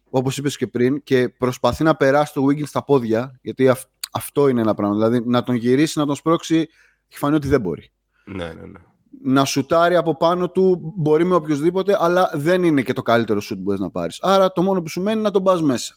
όπως 0.10 0.38
είπες 0.38 0.58
και 0.58 0.68
πριν, 0.68 1.04
και 1.04 1.30
προσπαθεί 1.30 1.84
να 1.84 1.96
περάσει 1.96 2.34
το 2.34 2.46
Wiggins 2.46 2.68
στα 2.68 2.84
πόδια, 2.84 3.40
γιατί 3.42 3.72
αυτό 4.12 4.48
είναι 4.48 4.62
ένα 4.62 4.74
πράγμα, 4.74 4.96
δηλαδή 4.96 5.22
να 5.26 5.44
τον 5.44 5.56
γυρίσει, 5.56 6.00
να 6.00 6.06
τον 6.06 6.16
σπρώξει 6.16 6.68
έχει 7.08 7.20
φανεί 7.20 7.36
ότι 7.36 7.48
δεν 7.48 7.62
μπορεί. 7.62 7.92
Ναι, 8.26 8.46
ναι, 8.46 8.66
ναι. 8.66 8.80
Να 9.24 9.46
σουτάρει 9.46 9.96
από 9.96 10.18
πάνω 10.18 10.50
του 10.50 10.94
μπορεί 10.98 11.26
με 11.26 11.36
οποιοδήποτε, 11.36 11.98
αλλά 12.00 12.32
δεν 12.34 12.64
είναι 12.64 12.82
και 12.82 12.94
το 12.94 13.02
καλύτερο 13.02 13.40
σουτ 13.40 13.58
που 13.58 13.64
μπορείς 13.64 13.80
να 13.80 13.90
πάρεις. 13.90 14.22
Άρα 14.22 14.52
το 14.52 14.62
μόνο 14.62 14.82
που 14.82 14.90
σου 14.90 15.02
μένει 15.02 15.14
είναι 15.14 15.22
να 15.28 15.32
τον 15.32 15.44
πας 15.44 15.62
μέσα. 15.62 15.96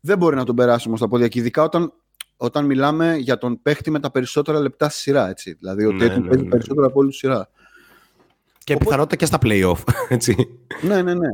Δεν 0.00 0.18
μπορεί 0.18 0.36
να 0.36 0.44
τον 0.44 0.54
περάσει 0.54 0.88
όμως 0.88 1.00
τα 1.00 1.08
πόδια. 1.08 1.28
Και 1.28 1.38
ειδικά 1.38 1.62
όταν, 1.62 1.92
όταν 2.36 2.64
μιλάμε 2.64 3.16
για 3.16 3.38
τον 3.38 3.62
παίχτη 3.62 3.90
με 3.90 4.00
τα 4.00 4.10
περισσότερα 4.10 4.60
λεπτά 4.60 4.88
στη 4.88 5.00
σειρά. 5.00 5.28
Έτσι. 5.28 5.52
Δηλαδή 5.52 5.84
ο 5.84 5.92
ναι, 5.92 6.06
ναι, 6.06 6.20
παίζει 6.20 6.44
ναι. 6.44 6.48
περισσότερα 6.48 6.86
από 6.86 6.98
όλη 7.00 7.10
τη 7.10 7.16
σειρά. 7.16 7.48
Και 8.66 8.72
Οπότε... 8.72 8.84
πιθανότητα 8.84 9.16
και 9.16 9.26
στα 9.26 9.38
playoff. 9.42 9.94
Έτσι. 10.08 10.36
ναι, 10.82 11.02
ναι, 11.02 11.14
ναι. 11.14 11.28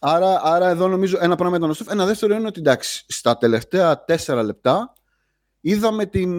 Άρα, 0.00 0.40
άρα 0.42 0.68
εδώ 0.68 0.88
νομίζω 0.88 1.18
ένα 1.20 1.36
πράγμα 1.36 1.56
ήταν 1.56 1.70
ο 1.70 1.74
Ένα 1.88 2.06
δεύτερο 2.06 2.34
είναι 2.34 2.46
ότι 2.46 2.60
εντάξει, 2.60 3.04
στα 3.08 3.38
τελευταία 3.38 4.04
τέσσερα 4.04 4.42
λεπτά 4.42 4.92
είδαμε 5.60 6.06
την, 6.06 6.32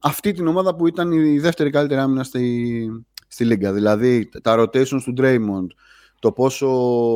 αυτή 0.00 0.32
την 0.32 0.46
ομάδα 0.46 0.74
που 0.74 0.86
ήταν 0.86 1.12
η 1.12 1.38
δεύτερη 1.38 1.70
καλύτερη 1.70 2.00
άμυνα 2.00 2.24
στη, 2.24 2.88
στη 3.28 3.44
Λίγκα. 3.44 3.72
Δηλαδή 3.72 4.28
τα 4.42 4.56
rotations 4.58 5.02
του 5.04 5.14
Draymond, 5.18 5.66
το 6.18 6.32
πόσο 6.32 6.68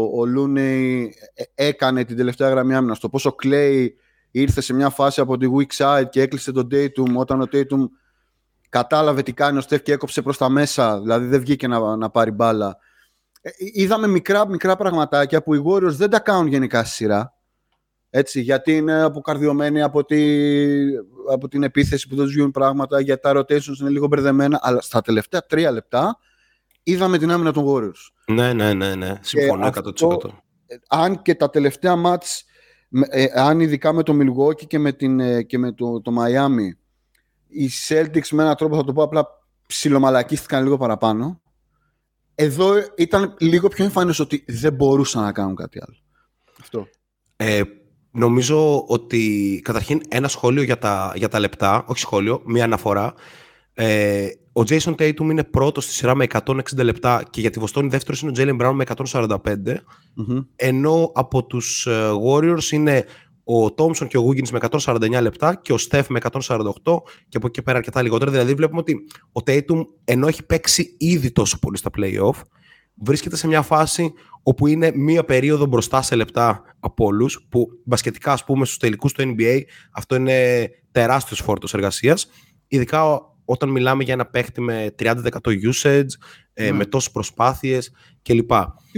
ο 0.04 0.22
Looney 0.36 1.06
έκανε 1.54 2.04
την 2.04 2.16
τελευταία 2.16 2.48
γραμμή 2.48 2.74
άμυνας, 2.74 2.98
το 2.98 3.08
πόσο 3.08 3.34
Clay 3.42 3.86
ήρθε 4.30 4.60
σε 4.60 4.74
μια 4.74 4.90
φάση 4.90 5.20
από 5.20 5.36
τη 5.36 5.46
weak 5.56 5.84
side 5.84 6.08
και 6.10 6.20
έκλεισε 6.20 6.52
τον 6.52 6.68
Tatum 6.70 7.14
όταν 7.14 7.40
ο 7.40 7.48
Tatum 7.52 7.88
κατάλαβε 8.68 9.22
τι 9.22 9.32
κάνει 9.32 9.58
ο 9.58 9.60
Στεφ 9.60 9.82
και 9.82 9.92
έκοψε 9.92 10.22
προς 10.22 10.38
τα 10.38 10.48
μέσα, 10.48 11.00
δηλαδή 11.00 11.26
δεν 11.26 11.40
βγήκε 11.40 11.68
να, 11.68 11.96
να 11.96 12.10
πάρει 12.10 12.30
μπάλα. 12.30 12.76
Ε, 13.40 13.50
είδαμε 13.56 14.06
μικρά, 14.06 14.48
μικρά 14.48 14.76
πραγματάκια 14.76 15.42
που 15.42 15.54
οι 15.54 15.62
Warriors 15.66 15.92
δεν 15.92 16.10
τα 16.10 16.20
κάνουν 16.20 16.46
γενικά 16.46 16.84
στη 16.84 16.94
σειρά. 16.94 17.34
Έτσι, 18.10 18.40
γιατί 18.40 18.76
είναι 18.76 19.02
αποκαρδιωμένοι 19.02 19.82
από, 19.82 20.04
τη, 20.04 20.16
από 21.32 21.48
την 21.48 21.62
επίθεση 21.62 22.08
που 22.08 22.16
δεν 22.16 22.24
τους 22.24 22.34
βγουν 22.34 22.50
πράγματα, 22.50 23.00
γιατί 23.00 23.22
τα 23.22 23.32
rotations 23.36 23.78
είναι 23.80 23.90
λίγο 23.90 24.06
μπερδεμένα, 24.06 24.58
αλλά 24.62 24.80
στα 24.80 25.00
τελευταία 25.00 25.46
τρία 25.46 25.70
λεπτά 25.70 26.18
είδαμε 26.82 27.18
την 27.18 27.30
άμυνα 27.30 27.52
των 27.52 27.64
Warriors. 27.68 28.34
Ναι, 28.34 28.52
ναι, 28.52 28.74
ναι, 28.74 28.94
ναι. 28.94 29.18
Συμφωνώ 29.20 29.66
100%. 29.66 30.16
αν 30.88 31.22
και 31.22 31.34
τα 31.34 31.50
τελευταία 31.50 31.96
μάτς, 31.96 32.44
ε, 33.10 33.26
αν 33.34 33.60
ειδικά 33.60 33.92
με 33.92 34.02
το 34.02 34.16
Milwaukee 34.20 34.66
και 34.66 34.78
με, 34.78 34.92
την, 34.92 35.20
ε, 35.20 35.42
και 35.42 35.58
με 35.58 35.72
το, 35.72 36.00
το 36.00 36.12
Miami, 36.18 36.76
οι 37.48 37.70
Celtics 37.88 38.28
με 38.30 38.42
έναν 38.42 38.56
τρόπο 38.56 38.76
θα 38.76 38.84
το 38.84 38.92
πω 38.92 39.02
απλά 39.02 39.26
ψιλομαλακίστηκαν 39.66 40.62
λίγο 40.62 40.76
παραπάνω. 40.76 41.40
Εδώ 42.34 42.72
ήταν 42.96 43.34
λίγο 43.38 43.68
πιο 43.68 43.84
εμφανές 43.84 44.18
ότι 44.18 44.44
δεν 44.46 44.72
μπορούσαν 44.72 45.22
να 45.22 45.32
κάνουν 45.32 45.54
κάτι 45.54 45.78
άλλο. 45.86 45.96
Αυτό. 46.60 46.88
Ε, 47.36 47.62
νομίζω 48.10 48.84
ότι 48.86 49.60
καταρχήν 49.64 50.00
ένα 50.08 50.28
σχόλιο 50.28 50.62
για 50.62 50.78
τα, 50.78 51.12
για 51.16 51.28
τα 51.28 51.38
λεπτά, 51.38 51.84
όχι 51.86 52.00
σχόλιο, 52.00 52.42
μία 52.44 52.64
αναφορά. 52.64 53.14
Ε, 53.74 54.28
ο 54.52 54.62
Jason 54.68 54.94
Tatum 54.94 55.20
είναι 55.20 55.44
πρώτος 55.44 55.84
στη 55.84 55.92
σειρά 55.92 56.14
με 56.14 56.26
160 56.44 56.60
λεπτά 56.76 57.22
και 57.30 57.40
για 57.40 57.50
τη 57.50 57.58
Βοστόνη 57.58 57.88
δεύτερος 57.88 58.22
είναι 58.22 58.30
ο 58.30 58.34
Jalen 58.36 58.62
Brown 58.62 58.72
με 58.72 58.84
145. 59.12 59.74
Ενώ 60.56 61.12
από 61.14 61.44
τους 61.44 61.86
ε, 61.86 62.10
Warriors 62.28 62.70
είναι 62.70 63.04
ο 63.48 63.74
Thompson 63.76 64.06
και 64.08 64.18
ο 64.18 64.28
Wiggins 64.28 64.48
με 64.48 64.58
149 64.70 65.18
λεπτά 65.20 65.54
και 65.54 65.72
ο 65.72 65.76
Steph 65.90 66.06
με 66.08 66.20
148 66.22 66.38
και 67.28 67.36
από 67.36 67.46
εκεί 67.46 67.62
πέρα 67.62 67.78
αρκετά 67.78 68.02
λιγότερα. 68.02 68.30
Δηλαδή 68.30 68.54
βλέπουμε 68.54 68.80
ότι 68.80 69.06
ο 69.32 69.40
Tatum 69.46 69.86
ενώ 70.04 70.26
έχει 70.26 70.46
παίξει 70.46 70.96
ήδη 70.98 71.30
τόσο 71.30 71.58
πολύ 71.58 71.76
στα 71.76 71.90
playoff 71.98 72.40
βρίσκεται 73.02 73.36
σε 73.36 73.46
μια 73.46 73.62
φάση 73.62 74.12
όπου 74.42 74.66
είναι 74.66 74.92
μία 74.94 75.24
περίοδο 75.24 75.66
μπροστά 75.66 76.02
σε 76.02 76.14
λεπτά 76.14 76.62
από 76.80 77.04
όλους, 77.04 77.46
που 77.48 77.68
μπασκετικά 77.84 78.32
ας 78.32 78.44
πούμε 78.44 78.64
στους 78.64 78.78
τελικούς 78.78 79.12
του 79.12 79.34
NBA 79.36 79.60
αυτό 79.90 80.14
είναι 80.14 80.70
τεράστιος 80.92 81.40
φόρτος 81.40 81.74
εργασίας. 81.74 82.30
ειδικά 82.68 83.20
όταν 83.48 83.68
μιλάμε 83.68 84.02
για 84.02 84.12
ένα 84.12 84.26
παίχτη 84.26 84.60
με 84.60 84.94
30% 84.98 85.14
usage, 85.44 86.06
ε, 86.52 86.64
ναι. 86.64 86.72
με 86.72 86.84
τόσες 86.84 87.10
προσπάθειες 87.10 87.92
κλπ. 88.22 88.52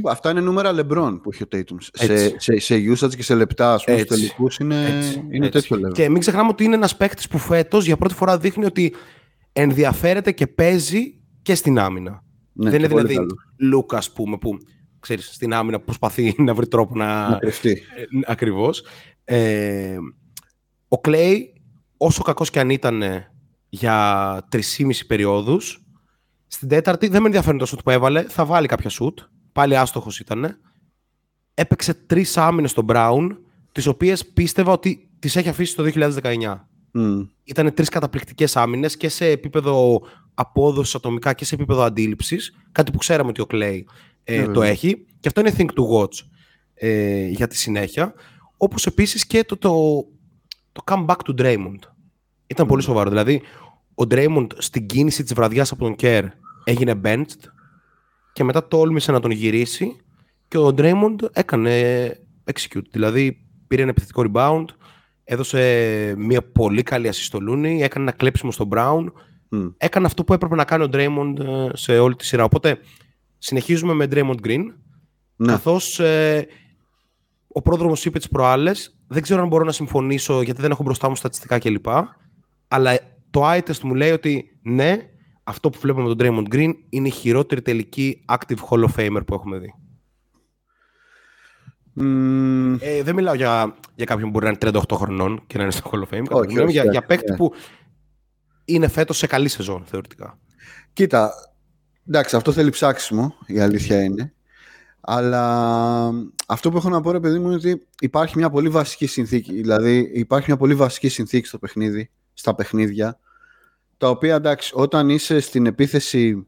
Αυτά 0.04 0.30
είναι 0.30 0.40
νούμερα 0.40 0.74
LeBron 0.74 1.18
που 1.22 1.30
έχει 1.32 1.42
ο 1.42 1.46
Tatum. 1.52 1.76
Σε, 1.78 2.38
σε, 2.38 2.58
σε, 2.58 2.74
usage 2.74 3.16
και 3.16 3.22
σε 3.22 3.34
λεπτά, 3.34 3.74
ας 3.74 3.84
πούμε, 3.84 4.04
τελικούς 4.04 4.56
είναι, 4.56 5.02
είναι 5.30 5.48
τέτοιο 5.48 5.76
level. 5.76 5.92
Και 5.92 6.08
μην 6.08 6.20
ξεχνάμε 6.20 6.48
ότι 6.48 6.64
είναι 6.64 6.74
ένας 6.74 6.96
παίχτης 6.96 7.28
που 7.28 7.38
φέτος 7.38 7.84
για 7.84 7.96
πρώτη 7.96 8.14
φορά 8.14 8.38
δείχνει 8.38 8.64
ότι 8.64 8.94
ενδιαφέρεται 9.52 10.32
και 10.32 10.46
παίζει 10.46 11.20
και 11.42 11.54
στην 11.54 11.78
άμυνα. 11.78 12.22
Ναι, 12.52 12.70
Δεν 12.70 12.78
είναι 12.78 12.88
δηλαδή 12.88 13.16
Λούκα, 13.56 13.96
ας 13.96 14.12
πούμε, 14.12 14.38
που 14.38 14.58
ξέρεις, 15.00 15.34
στην 15.34 15.54
άμυνα 15.54 15.80
προσπαθεί 15.80 16.34
να 16.38 16.54
βρει 16.54 16.68
τρόπο 16.68 16.94
να. 16.94 17.28
να 17.28 17.38
κρυφτεί. 17.38 17.70
Ε, 17.70 18.02
Ακριβώς. 18.26 18.82
Ε, 19.24 19.96
ο 20.88 21.00
Κλέη, 21.00 21.52
όσο 21.96 22.22
κακός 22.22 22.50
και 22.50 22.60
αν 22.60 22.70
ήταν 22.70 23.02
για 23.68 24.48
3,5 24.52 24.60
περιόδους, 25.06 25.82
στην 26.46 26.68
τέταρτη 26.68 27.08
δεν 27.08 27.20
με 27.20 27.26
ενδιαφέρει 27.26 27.58
το 27.58 27.66
σουτ 27.66 27.80
που 27.80 27.90
έβαλε. 27.90 28.22
Θα 28.22 28.44
βάλει 28.44 28.66
κάποια 28.66 28.90
σουτ. 28.90 29.18
Πάλι 29.52 29.76
άστοχος 29.76 30.20
ήταν. 30.20 30.58
Έπαιξε 31.54 31.94
τρεις 31.94 32.36
άμυνες 32.36 32.70
στον 32.70 32.86
Brown, 32.88 33.28
τις 33.72 33.86
οποίες 33.86 34.26
πίστευα 34.26 34.72
ότι 34.72 35.08
τις 35.18 35.36
έχει 35.36 35.48
αφήσει 35.48 35.76
το 35.76 35.82
2019. 35.82 36.68
Mm. 36.94 37.26
Ήταν 37.44 37.74
τρεις 37.74 37.88
καταπληκτικές 37.88 38.56
άμυνες 38.56 38.96
και 38.96 39.08
σε 39.08 39.26
επίπεδο 39.26 40.00
απόδοσης 40.34 40.94
ατομικά 40.94 41.32
και 41.32 41.44
σε 41.44 41.54
επίπεδο 41.54 41.82
αντίληψης. 41.82 42.56
Κάτι 42.72 42.90
που 42.90 42.98
ξέραμε 42.98 43.28
ότι 43.28 43.40
ο 43.40 43.46
Clay 43.50 43.80
ε, 44.24 44.46
το 44.46 44.62
έχει. 44.62 45.06
Και 45.20 45.28
αυτό 45.28 45.40
είναι 45.40 45.54
think 45.58 45.66
to 45.66 45.98
watch 45.98 46.26
ε, 46.74 47.26
για 47.26 47.46
τη 47.46 47.56
συνέχεια. 47.56 48.14
Όπως 48.56 48.86
επίσης 48.86 49.26
και 49.26 49.44
το, 49.44 49.56
το, 49.56 50.04
το 50.72 50.82
comeback 50.84 51.18
του 51.24 51.34
Draymond. 51.38 51.97
Ήταν 52.48 52.66
πολύ 52.66 52.82
σοβαρό. 52.82 53.08
Δηλαδή, 53.08 53.42
ο 53.94 54.02
Draymond 54.10 54.46
στην 54.56 54.86
κίνηση 54.86 55.22
της 55.22 55.34
βραδιάς 55.34 55.72
από 55.72 55.84
τον 55.84 55.96
Kerr 56.00 56.24
έγινε 56.64 57.00
benched 57.04 57.40
και 58.32 58.44
μετά 58.44 58.68
τόλμησε 58.68 59.12
να 59.12 59.20
τον 59.20 59.30
γυρίσει 59.30 59.96
και 60.48 60.58
ο 60.58 60.74
Draymond 60.76 61.16
έκανε 61.32 62.08
execute. 62.44 62.86
Δηλαδή, 62.90 63.46
πήρε 63.66 63.82
ένα 63.82 63.90
επιθετικό 63.90 64.24
rebound, 64.32 64.64
έδωσε 65.24 66.14
μια 66.18 66.42
πολύ 66.42 66.82
καλή 66.82 67.08
assist 67.08 67.12
στο 67.12 67.38
Looney, 67.48 67.78
έκανε 67.80 68.04
ένα 68.04 68.12
κλέψιμο 68.12 68.52
στο 68.52 68.68
Brown. 68.70 69.04
Mm. 69.50 69.72
Έκανε 69.76 70.06
αυτό 70.06 70.24
που 70.24 70.32
έπρεπε 70.32 70.54
να 70.54 70.64
κάνει 70.64 70.84
ο 70.84 70.88
Draymond 70.92 71.38
ε, 71.38 71.68
σε 71.72 71.98
όλη 71.98 72.14
τη 72.14 72.24
σειρά. 72.24 72.44
Οπότε 72.44 72.78
συνεχίζουμε 73.38 73.92
με 73.92 74.06
Draymond 74.10 74.46
Green. 74.46 74.64
Ναι. 75.36 75.46
Καθώς 75.46 76.00
ε, 76.00 76.46
ο 77.48 77.62
πρόδρομος 77.62 78.04
είπε 78.04 78.18
τις 78.18 78.28
προάλλες, 78.28 78.96
δεν 79.06 79.22
ξέρω 79.22 79.42
αν 79.42 79.48
μπορώ 79.48 79.64
να 79.64 79.72
συμφωνήσω 79.72 80.42
γιατί 80.42 80.60
δεν 80.60 80.70
έχω 80.70 80.82
μπροστά 80.82 81.08
μου 81.08 81.16
στατιστικά 81.16 81.58
κλπ. 81.58 81.86
Αλλά 82.68 82.98
το 83.30 83.50
eye 83.50 83.60
test 83.60 83.80
μου 83.82 83.94
λέει 83.94 84.10
ότι 84.10 84.58
ναι, 84.62 84.96
αυτό 85.44 85.70
που 85.70 85.78
βλέπουμε 85.80 86.08
με 86.08 86.14
τον 86.14 86.26
Draymond 86.26 86.54
Green 86.54 86.72
είναι 86.88 87.08
η 87.08 87.10
χειρότερη 87.10 87.62
τελική 87.62 88.24
active 88.28 88.58
Hall 88.70 88.84
of 88.84 88.94
Famer 88.96 89.20
που 89.26 89.34
έχουμε 89.34 89.58
δει. 89.58 89.74
Ε, 92.80 93.02
δεν 93.02 93.14
μιλάω 93.14 93.34
για, 93.34 93.74
για 93.94 94.04
κάποιον 94.04 94.24
που 94.24 94.30
μπορεί 94.30 94.44
να 94.44 94.68
είναι 94.70 94.80
38 94.90 94.96
χρονών 94.96 95.42
και 95.46 95.56
να 95.56 95.62
είναι 95.62 95.72
στο 95.72 95.90
Hall 95.92 95.98
of 95.98 96.14
Fame. 96.14 96.26
Όχι, 96.30 96.52
μιλάω 96.52 96.68
για, 96.68 96.84
για 96.84 97.02
παίκτη 97.02 97.34
που 97.34 97.54
είναι 98.64 98.88
φέτος 98.88 99.18
σε 99.18 99.26
καλή 99.26 99.48
σεζόν, 99.48 99.84
θεωρητικά. 99.86 100.38
Κοίτα, 100.92 101.32
εντάξει, 102.08 102.36
αυτό 102.36 102.52
θέλει 102.52 102.70
ψάξιμο, 102.70 103.34
η 103.46 103.60
αλήθεια 103.60 104.02
είναι. 104.02 104.32
Αλλά 105.00 106.10
αυτό 106.46 106.70
που 106.70 106.76
έχω 106.76 106.88
να 106.88 107.00
πω, 107.00 107.10
ρε 107.10 107.20
παιδί 107.20 107.38
μου, 107.38 107.46
είναι 107.46 107.54
ότι 107.54 107.86
υπάρχει 108.00 108.38
μια 108.38 108.50
πολύ 108.50 108.68
βασική 108.68 109.06
συνθήκη. 109.06 109.52
Δηλαδή, 109.52 110.10
υπάρχει 110.14 110.46
μια 110.48 110.56
πολύ 110.56 110.74
βασική 110.74 111.08
συνθήκη 111.08 111.46
στο 111.46 111.58
παιχνίδι, 111.58 112.10
στα 112.38 112.54
παιχνίδια, 112.54 113.18
τα 113.96 114.08
οποία, 114.08 114.34
εντάξει, 114.34 114.72
όταν 114.74 115.08
είσαι 115.08 115.40
στην 115.40 115.66
επίθεση, 115.66 116.46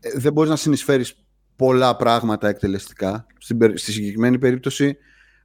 ε, 0.00 0.10
δεν 0.18 0.32
μπορείς 0.32 0.50
να 0.50 0.56
συνεισφέρεις 0.56 1.24
πολλά 1.56 1.96
πράγματα 1.96 2.48
εκτελεστικά. 2.48 3.26
Στην, 3.38 3.78
στη 3.78 3.92
συγκεκριμένη 3.92 4.38
περίπτωση, 4.38 4.96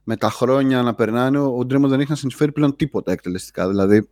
με 0.04 0.16
τα 0.16 0.30
χρόνια 0.30 0.82
να 0.82 0.94
περνάνε, 0.94 1.38
ο 1.38 1.64
Ντρέμον 1.64 1.90
δεν 1.90 2.00
έχει 2.00 2.10
να 2.10 2.16
συνεισφέρει 2.16 2.52
πλέον 2.52 2.76
τίποτα 2.76 3.12
εκτελεστικά. 3.12 3.68
Δηλαδή, 3.68 4.08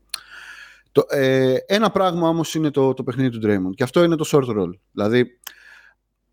το, 0.92 1.04
ε, 1.08 1.56
ένα 1.66 1.90
πράγμα 1.90 2.28
όμως 2.28 2.54
είναι 2.54 2.70
το, 2.70 2.94
το 2.94 3.02
παιχνίδι 3.02 3.38
του 3.38 3.40
Draymond 3.46 3.74
και 3.74 3.82
αυτό 3.82 4.02
είναι 4.02 4.16
το 4.16 4.28
short 4.32 4.58
roll. 4.58 4.70
Δηλαδή, 4.92 5.40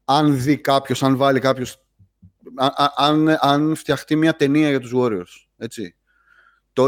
αν 0.06 0.42
δει 0.42 0.58
κάποιος, 0.58 1.04
αν 1.04 1.18
βάλει 1.18 1.40
κάποιος. 1.40 1.78
Αν, 2.96 3.38
αν 3.40 3.76
φτιαχτεί 3.76 4.16
μια 4.16 4.36
ταινία 4.36 4.70
για 4.70 4.80
τους 4.80 4.92
Warriors, 4.96 5.48
έτσι, 5.58 5.96
το 6.74 6.86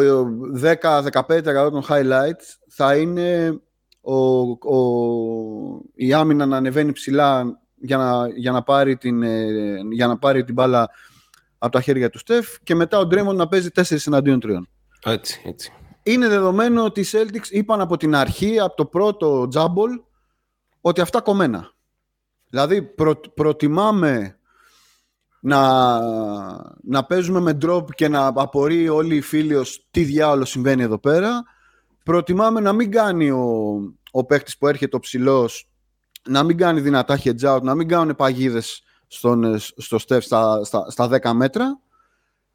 10-15% 0.63 1.41
των 1.43 1.83
highlights 1.89 2.55
θα 2.67 2.95
είναι 2.95 3.59
ο, 4.01 4.41
ο, 4.49 5.81
η 5.95 6.13
άμυνα 6.13 6.45
να 6.45 6.57
ανεβαίνει 6.57 6.91
ψηλά 6.91 7.59
για 7.75 7.97
να, 7.97 8.27
για 8.27 8.51
να, 8.51 8.63
πάρει, 8.63 8.97
την, 8.97 9.23
ε, 9.23 9.77
για 9.91 10.07
να 10.07 10.17
πάρει 10.17 10.43
την 10.43 10.53
μπάλα 10.53 10.89
από 11.57 11.71
τα 11.71 11.81
χέρια 11.81 12.09
του 12.09 12.17
Στεφ 12.17 12.47
και 12.63 12.75
μετά 12.75 12.97
ο 12.97 13.05
Ντρέμον 13.05 13.35
να 13.35 13.47
παίζει 13.47 13.69
4 13.75 13.97
εναντίον 14.05 14.39
3. 14.43 14.49
Έτσι, 15.03 15.41
έτσι. 15.45 15.73
Είναι 16.03 16.27
δεδομένο 16.27 16.83
ότι 16.83 17.01
οι 17.01 17.05
Celtics 17.11 17.49
είπαν 17.49 17.81
από 17.81 17.97
την 17.97 18.15
αρχή, 18.15 18.59
από 18.59 18.75
το 18.75 18.85
πρώτο 18.85 19.47
τζάμπολ, 19.47 19.91
ότι 20.81 21.01
αυτά 21.01 21.21
κομμένα. 21.21 21.71
Δηλαδή 22.49 22.81
προ, 22.81 23.15
προτιμάμε 23.33 24.34
να, 25.45 25.99
να 26.83 27.05
παίζουμε 27.05 27.39
με 27.39 27.57
drop 27.61 27.85
και 27.95 28.07
να 28.07 28.25
απορεί 28.25 28.89
όλοι 28.89 29.15
οι 29.15 29.21
φίλοι 29.21 29.55
τι 29.91 30.03
διάολο 30.03 30.45
συμβαίνει 30.45 30.83
εδώ 30.83 30.99
πέρα. 30.99 31.43
Προτιμάμε 32.03 32.59
να 32.59 32.73
μην 32.73 32.91
κάνει 32.91 33.31
ο, 33.31 33.75
ο 34.11 34.25
παίχτης 34.25 34.57
που 34.57 34.67
έρχεται 34.67 34.95
ο 34.95 34.99
ψηλός 34.99 35.69
να 36.27 36.43
μην 36.43 36.57
κάνει 36.57 36.81
δυνατά 36.81 37.19
hedge 37.23 37.55
out, 37.55 37.61
να 37.61 37.75
μην 37.75 37.87
κάνουν 37.87 38.15
παγίδες 38.15 38.83
στον, 39.07 39.43
ε, 39.43 39.57
στο 39.57 39.97
step 40.07 40.21
στα, 40.21 40.63
στα, 40.63 40.89
στα 40.89 41.09
10 41.23 41.31
μέτρα. 41.33 41.79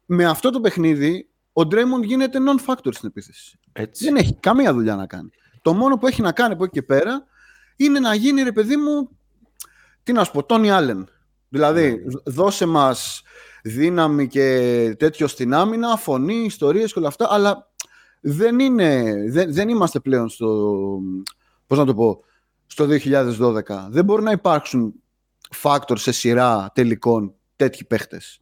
Με 0.05 0.25
αυτό 0.25 0.49
το 0.49 0.59
παιχνίδι, 0.59 1.29
ο 1.53 1.61
Draymond 1.61 2.03
γίνεται 2.03 2.39
non-factor 2.39 2.93
στην 2.93 3.09
επίθεση. 3.09 3.59
Έτσι. 3.71 4.03
Δεν 4.03 4.15
έχει 4.15 4.33
καμία 4.33 4.73
δουλειά 4.73 4.95
να 4.95 5.05
κάνει. 5.05 5.29
Το 5.61 5.73
μόνο 5.73 5.97
που 5.97 6.07
έχει 6.07 6.21
να 6.21 6.31
κάνει 6.31 6.53
από 6.53 6.63
εκεί 6.63 6.73
και 6.73 6.83
πέρα 6.83 7.25
είναι 7.75 7.99
να 7.99 8.13
γίνει, 8.13 8.41
ρε 8.41 8.51
παιδί 8.51 8.77
μου, 8.77 9.09
τι 10.03 10.11
να 10.11 10.23
σου 10.23 10.31
πω, 10.31 10.43
Τόνι 10.43 10.71
Άλεν. 10.71 11.09
Δηλαδή, 11.53 11.89
ναι. 11.89 11.97
δώσε 12.25 12.65
μας 12.65 13.21
δύναμη 13.63 14.27
και 14.27 14.95
τέτοιο 14.99 15.27
στην 15.27 15.53
άμυνα, 15.53 15.97
φωνή, 15.97 16.43
ιστορίες 16.43 16.93
και 16.93 16.99
όλα 16.99 17.07
αυτά, 17.07 17.27
αλλά 17.29 17.71
δεν, 18.21 18.59
είναι, 18.59 19.13
δεν, 19.29 19.53
δεν 19.53 19.69
είμαστε 19.69 19.99
πλέον 19.99 20.29
στο, 20.29 20.77
πώς 21.67 21.77
να 21.77 21.85
το 21.85 21.93
πω, 21.93 22.23
στο 22.65 22.87
2012. 22.89 23.61
Δεν 23.89 24.05
μπορεί 24.05 24.23
να 24.23 24.31
υπάρξουν 24.31 24.93
factor 25.61 25.93
σε 25.95 26.11
σειρά 26.11 26.71
τελικών 26.73 27.33
τέτοιοι 27.55 27.83
παίχτες. 27.83 28.41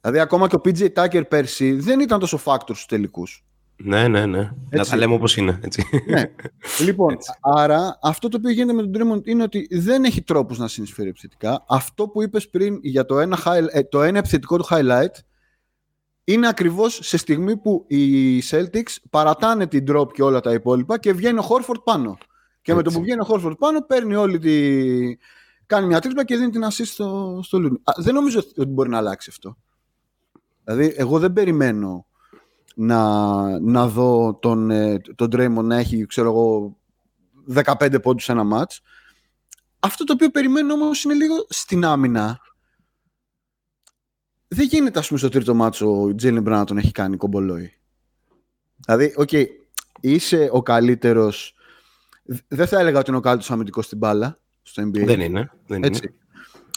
Δηλαδή 0.00 0.20
ακόμα 0.20 0.48
και 0.48 0.56
ο 0.56 0.60
PJ 0.64 0.88
Tucker 0.92 1.22
πέρσι 1.28 1.72
δεν 1.72 2.00
ήταν 2.00 2.18
τόσο 2.18 2.40
factor 2.44 2.60
στους 2.64 2.86
τελικούς. 2.86 3.44
Ναι, 3.82 4.08
ναι, 4.08 4.26
ναι. 4.26 4.50
Να 4.70 4.84
τα 4.84 4.96
λέμε 4.96 5.14
όπως 5.14 5.36
είναι. 5.36 5.58
Έτσι. 5.62 5.84
Ναι. 6.06 6.22
λοιπόν, 6.86 7.16
άρα 7.40 7.98
αυτό 8.02 8.28
το 8.28 8.36
οποίο 8.36 8.50
γίνεται 8.50 8.72
με 8.72 8.86
τον 8.86 8.92
Draymond 8.94 9.26
είναι 9.26 9.42
ότι 9.42 9.68
δεν 9.70 10.04
έχει 10.04 10.22
τρόπους 10.22 10.58
να 10.58 10.68
συνεισφέρει 10.68 11.08
επιθετικά. 11.08 11.64
Αυτό 11.68 12.08
που 12.08 12.22
είπες 12.22 12.48
πριν 12.48 12.78
για 12.82 13.04
το 13.04 13.18
ένα, 13.18 13.38
ε, 13.70 13.82
το 13.82 14.02
ένα 14.02 14.18
επιθετικό 14.18 14.56
του 14.56 14.66
highlight 14.70 15.14
είναι 16.24 16.48
ακριβώς 16.48 16.98
σε 17.02 17.16
στιγμή 17.16 17.56
που 17.56 17.84
οι 17.88 18.38
Celtics 18.50 18.96
παρατάνε 19.10 19.66
την 19.66 19.84
drop 19.90 20.12
και 20.12 20.22
όλα 20.22 20.40
τα 20.40 20.52
υπόλοιπα 20.52 20.98
και 20.98 21.12
βγαίνει 21.12 21.38
ο 21.38 21.46
Horford 21.48 21.82
πάνω. 21.84 22.18
Και 22.62 22.74
με 22.74 22.82
το 22.82 22.90
που 22.90 23.00
βγαίνει 23.00 23.20
ο 23.20 23.26
Horford 23.28 23.58
πάνω 23.58 23.80
παίρνει 23.80 24.14
όλη 24.14 24.38
τη... 24.38 24.56
κάνει 25.66 25.86
μια 25.86 26.00
τρίπλα 26.00 26.24
και 26.24 26.36
δίνει 26.36 26.50
την 26.50 26.64
assist 26.64 26.86
στο, 26.86 27.40
στο 27.42 27.58
Δεν 27.96 28.14
νομίζω 28.14 28.38
ότι 28.56 28.70
μπορεί 28.70 28.88
να 28.88 28.96
αλλάξει 28.96 29.30
αυτό. 29.30 29.56
Δηλαδή, 30.64 30.94
εγώ 30.96 31.18
δεν 31.18 31.32
περιμένω 31.32 32.06
να, 32.82 33.60
να 33.60 33.88
δω 33.88 34.38
τον, 34.40 34.70
ε, 34.70 35.00
τον 35.14 35.28
Draymond 35.32 35.64
να 35.64 35.76
έχει, 35.76 36.06
ξέρω 36.06 36.28
εγώ, 36.28 36.76
15 37.54 38.02
πόντους 38.02 38.24
σε 38.24 38.32
ένα 38.32 38.44
μάτς. 38.44 38.80
Αυτό 39.80 40.04
το 40.04 40.12
οποίο 40.12 40.30
περιμένω 40.30 40.72
όμως 40.74 41.04
είναι 41.04 41.14
λίγο 41.14 41.34
στην 41.48 41.84
άμυνα. 41.84 42.40
Δεν 44.48 44.66
γίνεται, 44.66 44.98
ας 44.98 45.06
πούμε, 45.06 45.18
στο 45.18 45.28
τρίτο 45.28 45.54
μάτσο 45.54 46.02
ο 46.02 46.14
Τζέιλιν 46.14 46.42
Μπράν 46.42 46.58
να 46.58 46.64
τον 46.64 46.78
έχει 46.78 46.92
κάνει 46.92 47.16
κομπολόι. 47.16 47.72
Δηλαδή, 48.76 49.14
ok, 49.16 49.28
okay, 49.32 49.44
είσαι 50.00 50.48
ο 50.52 50.62
καλύτερος... 50.62 51.54
Δεν 52.48 52.66
θα 52.66 52.78
έλεγα 52.78 52.98
ότι 52.98 53.08
είναι 53.08 53.18
ο 53.18 53.22
καλύτερος 53.22 53.50
αμυντικός 53.50 53.84
στην 53.84 53.98
μπάλα 53.98 54.40
στο 54.62 54.82
NBA. 54.82 55.04
Δεν 55.04 55.20
είναι. 55.20 55.50
Δεν 55.66 55.82
Έτσι. 55.84 56.14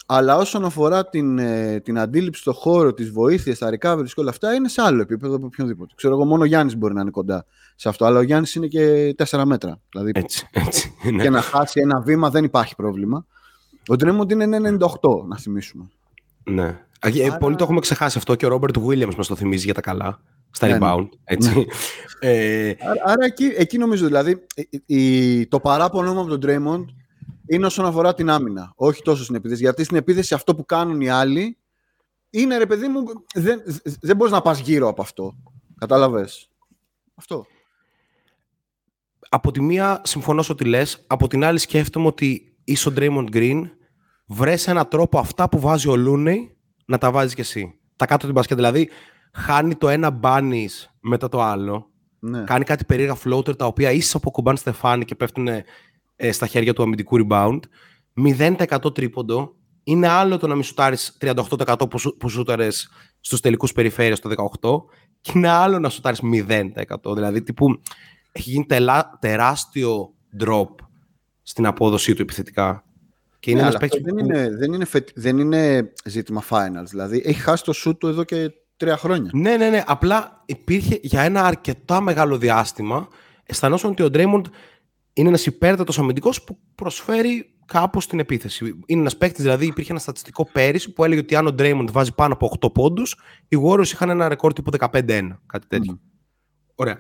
Είναι. 0.10 0.20
Αλλά 0.20 0.36
όσον 0.36 0.66
αφορά 0.66 1.10
την, 1.10 1.38
ε, 1.40 1.80
την 1.80 2.00
αντίληψη 2.00 2.42
στο 2.42 2.54
χώρο, 2.54 2.94
της 2.94 3.12
βοήθειας, 3.12 3.58
τα 3.58 3.70
recovery 3.70 4.06
και 4.06 4.20
όλα 4.20 4.30
αυτά, 4.30 4.54
είναι 4.54 4.68
σε 4.68 4.82
άλλο 4.82 5.02
επίπεδο 5.02 5.36
από 5.36 5.46
οποιονδήποτε. 5.46 5.94
Ξέρω 5.96 6.14
εγώ, 6.14 6.26
μόνο 6.26 6.42
ο 6.42 6.46
Γιάννης 6.46 6.78
μπορεί 6.78 6.94
να 6.94 7.02
είναι 7.02 7.12
κοντά 7.12 7.46
σε 7.76 7.90
αυτό. 7.90 8.06
Αλλά 8.06 8.20
ο 8.20 8.22
Γιάννης 8.22 8.56
είναι 8.56 8.68
και 8.68 9.16
4 9.18 9.44
μέτρα. 9.46 9.80
Δηλαδή, 9.90 10.12
έτσι, 10.14 10.48
έτσι. 10.52 10.94
Και 11.22 11.30
να 11.30 11.42
χάσει 11.42 11.80
ένα 11.80 12.02
βήμα 12.02 12.30
δεν 12.30 12.44
υπάρχει 12.44 12.76
πρόβλημα. 12.76 13.26
Ο 13.88 13.96
Ντρέμοντ 13.96 14.32
είναι 14.32 14.78
98, 14.80 15.26
να 15.28 15.38
θυμίσουμε. 15.38 15.90
Ναι. 16.44 16.80
Άρα... 17.00 17.38
Πολλοί 17.38 17.56
το 17.56 17.64
έχουμε 17.64 17.80
ξεχάσει 17.80 18.18
αυτό 18.18 18.36
και 18.36 18.46
ο 18.46 18.50
Ρόμπερτ 18.50 18.80
Βίλιαμς 18.80 19.16
μας 19.16 19.28
το 19.28 19.36
θυμίζει 19.36 19.66
για 19.66 19.74
τα 19.74 19.82
καλά. 19.82 20.20
Στα 20.52 20.68
ναι, 20.68 20.74
ναι. 20.74 20.80
rebound. 20.82 21.08
Έτσι. 21.24 21.56
Ναι. 21.56 22.30
ε... 22.30 22.76
Άρα, 22.82 23.02
άρα 23.06 23.26
εκεί, 23.26 23.52
εκεί 23.58 23.78
νομίζω 23.78 24.06
δηλαδή 24.06 24.46
η, 24.86 25.48
το 25.48 25.60
παράπονο 25.60 26.14
μου 26.14 26.20
από 26.20 26.30
τον 26.30 26.40
Ντρέμοντ 26.40 26.90
είναι 27.48 27.66
όσον 27.66 27.86
αφορά 27.86 28.14
την 28.14 28.30
άμυνα. 28.30 28.74
Όχι 28.76 29.02
τόσο 29.02 29.24
στην 29.24 29.36
επίθεση. 29.36 29.62
Γιατί 29.62 29.84
στην 29.84 29.98
επίθεση 29.98 30.34
αυτό 30.34 30.56
που 30.56 30.66
κάνουν 30.66 31.02
οι 31.02 31.10
άλλοι 31.10 31.58
είναι 32.30 32.58
ρε 32.58 32.66
παιδί 32.66 32.88
μου, 32.88 33.04
δεν, 33.34 33.62
δεν 34.02 34.16
μπορείς 34.16 34.34
να 34.34 34.42
πας 34.42 34.60
γύρω 34.60 34.88
από 34.88 35.02
αυτό. 35.02 35.38
Κατάλαβες; 35.78 36.50
Αυτό. 37.16 37.46
Από 39.30 39.52
τη 39.52 39.62
μία 39.62 40.02
συμφωνώ 40.04 40.42
σε 40.42 40.52
ό,τι 40.52 40.66
λες. 40.66 41.04
Από 41.08 41.28
την 41.28 41.44
άλλη 41.44 41.60
σκέφτομαι 41.60 42.08
ότι 42.08 42.56
είσαι 42.64 42.90
ο 42.90 42.94
Draymond 42.96 43.28
Green. 43.34 43.62
Βρες 44.28 44.68
έναν 44.68 44.88
τρόπο 44.88 45.20
αυτά 45.20 45.50
που 45.50 45.60
βάζει 45.60 45.90
ο 45.90 45.94
Looney 45.98 46.38
να 46.86 46.98
τα 46.98 47.12
βάζεις 47.12 47.34
κι 47.34 47.42
εσύ. 47.42 47.80
Τα 47.96 48.06
κάτω 48.06 48.26
την 48.26 48.34
μπασκετ. 48.34 48.58
Δηλαδή, 48.58 48.90
χάνει 49.34 49.76
το 49.76 49.90
ένα 49.90 50.10
μπάνις 50.10 50.90
μετά 51.00 51.30
το 51.30 51.42
άλλο. 51.42 51.92
Ναι. 52.20 52.44
Κάνει 52.44 52.64
κάτι 52.64 52.86
περίεργα 52.86 53.18
floater 53.24 53.58
τα 53.58 53.66
οποία 53.66 53.92
ίσως 53.92 54.16
αποκουμπάνε 54.16 54.58
στεφάνι 54.58 55.06
και 55.06 55.16
πέφτουν 55.16 55.48
ε, 56.16 56.32
στα 56.32 56.48
χέρια 56.48 56.74
του 56.74 56.84
αμυντικού 56.84 57.28
rebound. 57.28 57.60
0% 58.40 58.94
τρίποντο. 58.94 59.56
Είναι 59.84 60.08
άλλο 60.08 60.38
το 60.38 60.48
να 60.48 60.54
μην 60.54 60.64
σουτάρεις 60.64 61.18
38% 61.22 61.76
που, 61.90 62.18
που 62.18 62.30
σούταρες 62.30 62.90
στους 63.20 63.40
τελικούς 63.40 63.72
περιφέρειες 63.72 64.20
το 64.20 64.30
18 64.62 64.84
και 65.22 65.32
είναι 65.36 65.50
άλλο 65.50 65.80
να 65.80 65.90
σουτάρεις 65.90 66.20
0%. 66.24 66.72
Δηλαδή, 67.14 67.42
τύπου, 67.42 67.82
έχει 68.32 68.50
γίνει 68.50 68.66
τεράστιο 69.20 70.14
drop 70.40 70.68
στην 71.42 71.66
απόδοσή 71.66 72.14
του 72.14 72.22
επιθετικά. 72.22 72.84
Και 73.40 73.52
είναι 73.52 73.62
ναι, 73.62 73.68
αλλά 73.68 73.78
αυτό 73.82 73.98
δεν, 74.02 74.18
είναι, 74.18 74.50
δεν, 74.50 74.74
είναι 74.74 74.86
δεν 75.16 75.38
είναι 75.38 75.94
ζήτημα 76.06 76.44
finals. 76.50 76.86
Δηλαδή, 76.90 77.22
έχει 77.26 77.40
χάσει 77.40 77.64
το 77.64 77.74
σούτ 77.74 78.00
του 78.00 78.08
εδώ 78.08 78.24
και 78.24 78.52
τρία 78.78 78.98
χρόνια. 78.98 79.32
Ναι, 79.34 79.58
ναι, 79.58 79.70
ναι. 79.70 79.84
Απλά 79.86 80.44
υπήρχε 80.46 81.00
για 81.02 81.22
ένα 81.22 81.44
αρκετά 81.44 82.02
μεγάλο 82.02 82.38
διάστημα 82.38 83.08
αισθανόσαν 83.44 83.92
ότι 83.92 84.04
ο 84.04 84.10
Ντρέιμοντ 84.10 84.46
είναι 85.14 85.28
ένας 85.28 85.46
υπέρτατος 85.46 86.00
αμυντικός 86.00 86.44
που 86.44 86.58
προσφέρει 86.76 87.54
κάπως 87.66 88.08
την 88.08 88.20
επίθεση. 88.20 88.66
Είναι 88.86 89.00
ένας 89.00 89.18
παίκτης, 89.18 89.44
δηλαδή 89.44 89.66
υπήρχε 89.66 89.92
ένα 89.92 90.00
στατιστικό 90.00 90.50
πέρυσι 90.52 90.94
που 90.94 91.04
έλεγε 91.04 91.20
ότι 91.20 91.36
αν 91.36 91.48
ο 91.48 91.52
Ντρέιμοντ 91.52 91.90
βάζει 91.92 92.14
πάνω 92.14 92.34
από 92.34 92.58
8 92.62 92.74
πόντους, 92.74 93.16
οι 93.48 93.58
Warriors 93.66 93.88
είχαν 93.88 94.10
ένα 94.10 94.28
ρεκόρ 94.28 94.54
τύπου 94.54 94.72
15-1, 94.80 95.30
κάτι 95.46 95.68
τέτοιο. 95.68 96.00
Ωραία. 96.76 96.98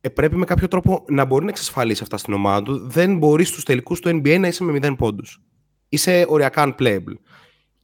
Ε, 0.00 0.08
πρέπει 0.08 0.36
με 0.36 0.44
κάποιο 0.44 0.68
τρόπο 0.68 1.04
να 1.08 1.24
μπορεί 1.24 1.44
να 1.44 1.50
εξασφαλίσει 1.50 2.02
αυτά 2.02 2.16
στην 2.16 2.32
ομάδα 2.32 2.62
του. 2.62 2.88
Δεν 2.88 3.18
μπορείς 3.18 3.48
στους 3.48 3.64
τελικούς 3.64 4.00
του 4.00 4.08
NBA 4.08 4.38
να 4.40 4.46
είσαι 4.46 4.64
με 4.64 4.78
0 4.82 4.94
πόντους. 4.98 5.42
Είσαι 5.88 6.24
οριακά 6.28 6.74
unplayable. 6.74 7.14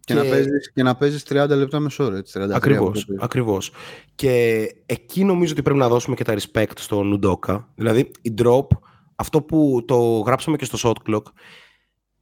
Και, 0.00 0.14
και... 0.14 0.14
να 0.14 0.22
παίζεις, 0.22 0.72
και 0.72 0.83
να 0.83 0.96
παίζεις 0.96 1.24
30 1.29 1.48
λεπτά 1.48 1.81
μέσο 1.81 1.98
όρο, 1.98 2.16
έτσι, 2.16 2.40
30 2.42 2.50
ακριβώς, 2.53 3.07
ακριβώς. 3.18 3.72
Και 4.14 4.66
εκεί 4.87 5.24
νομίζω 5.24 5.53
ότι 5.53 5.62
πρέπει 5.62 5.79
να 5.79 5.88
δώσουμε 5.88 6.16
και 6.16 6.24
τα 6.24 6.35
respect 6.35 6.72
στον 6.76 7.03
Ουντόκα. 7.03 7.68
Δηλαδή, 7.74 8.11
η 8.22 8.35
drop 8.42 8.66
αυτό 9.20 9.42
που 9.42 9.85
το 9.87 10.18
γράψαμε 10.18 10.56
και 10.56 10.64
στο 10.64 10.78
shot 10.83 11.11
clock, 11.11 11.22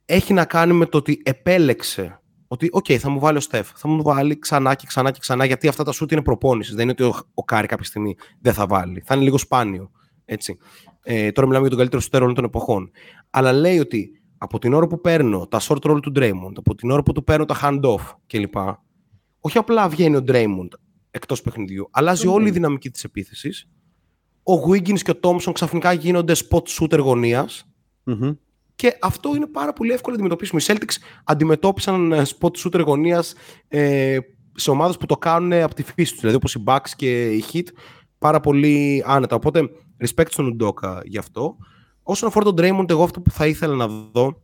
έχει 0.05 0.33
να 0.33 0.45
κάνει 0.45 0.73
με 0.73 0.87
το 0.87 0.99
ότι 0.99 1.21
επέλεξε 1.25 2.21
ότι, 2.49 2.69
οκ, 2.73 2.87
θα 2.99 3.11
μου 3.11 3.19
βάλει 3.19 3.37
ο 3.37 3.41
Στεφ, 3.41 3.71
θα 3.75 3.89
μου 3.89 4.03
βάλει 4.03 4.39
ξανά 4.39 4.75
και 4.75 4.87
ξανά 4.87 5.11
και 5.11 5.19
ξανά, 5.21 5.45
γιατί 5.45 5.69
αυτά 5.69 5.85
τα 5.85 5.93
σούτ 5.93 6.13
είναι 6.13 6.23
προπόνησης. 6.23 6.75
Δεν 6.75 6.83
είναι 6.83 6.91
ότι 6.91 7.03
ο, 7.03 7.15
ο 7.35 7.45
Κάρι 7.45 7.67
κάποια 7.67 7.85
στιγμή 7.85 8.17
δεν 8.41 8.53
θα 8.53 8.67
βάλει. 8.67 9.03
Θα 9.07 9.15
είναι 9.15 9.25
λίγο 9.25 9.39
σπάνιο. 9.39 9.91
Έτσι. 10.25 10.57
Ε, 11.03 11.33
τώρα 11.33 11.47
μιλάμε 11.47 11.61
για 11.61 11.69
τον 11.69 11.79
καλύτερο 11.79 12.03
σουτέρ 12.03 12.23
όλων 12.23 12.35
των 12.35 12.45
εποχών. 12.45 12.91
Αλλά 13.31 13.53
λέει 13.53 13.79
ότι 13.79 14.11
από 14.39 14.59
την 14.59 14.73
ώρα 14.73 14.87
που 14.87 15.01
παίρνω 15.01 15.47
τα 15.47 15.61
short 15.61 15.91
roll 15.91 16.03
του 16.03 16.13
Draymond, 16.17 16.53
από 16.57 16.75
την 16.75 16.91
ώρα 16.91 17.03
που 17.03 17.13
του 17.13 17.25
παίρνω 17.25 17.45
τα 17.45 17.57
hand-off 17.63 18.15
κλπ. 18.27 18.57
Όχι 19.41 19.59
απλά 19.59 19.89
βγαίνει 19.89 20.17
ο 20.17 20.23
Draymond 20.27 20.69
εκτός 21.11 21.43
παιχνιδιού, 21.43 21.89
αλλάζει 21.91 22.27
όλη 22.27 22.49
η 22.49 22.51
δυναμική 22.51 22.91
της 22.91 23.05
επίθεσης 23.05 23.69
ο 24.49 24.71
Wiggins 24.71 24.99
και 24.99 25.11
ο 25.11 25.19
Thompson 25.23 25.53
ξαφνικά 25.53 25.93
γίνονται 25.93 26.33
spot 26.49 26.63
shooter 26.63 26.99
γωνίας. 26.99 27.69
Και 28.75 28.99
αυτό 29.01 29.37
είναι 29.37 29.47
πάρα 29.47 29.73
πολύ 29.73 29.93
εύκολο 29.93 30.17
να 30.17 30.23
αντιμετωπίσουμε. 30.23 30.61
Οι 30.63 30.65
Celtics 30.69 31.21
αντιμετώπισαν 31.25 32.13
ε, 32.13 32.23
spot 32.39 32.51
shooter 32.65 32.83
γωνίας 32.85 33.35
ε, 33.69 34.19
σε 34.55 34.71
ομάδες 34.71 34.97
που 34.97 35.07
το 35.07 35.17
κάνουν 35.17 35.53
από 35.53 35.75
τη 35.75 35.83
φύση 35.83 36.11
τους. 36.11 36.21
Δηλαδή 36.21 36.37
όπως 36.37 36.55
οι 36.55 36.63
Bucks 36.67 36.89
και 36.97 37.33
οι 37.33 37.45
Heat 37.53 37.67
πάρα 38.19 38.41
πολύ 38.41 39.03
άνετα. 39.07 39.37
Οπότε 39.37 39.71
respect 40.07 40.31
στον 40.31 40.57
Udoka 40.57 41.01
γι' 41.05 41.19
αυτό. 41.19 41.57
Όσον 42.03 42.29
αφορά 42.29 42.45
τον 42.45 42.55
Draymond, 42.59 42.91
εγώ 42.91 43.03
αυτό 43.03 43.21
που 43.21 43.31
θα 43.31 43.47
ήθελα 43.47 43.75
να 43.75 43.87
δω, 43.87 44.43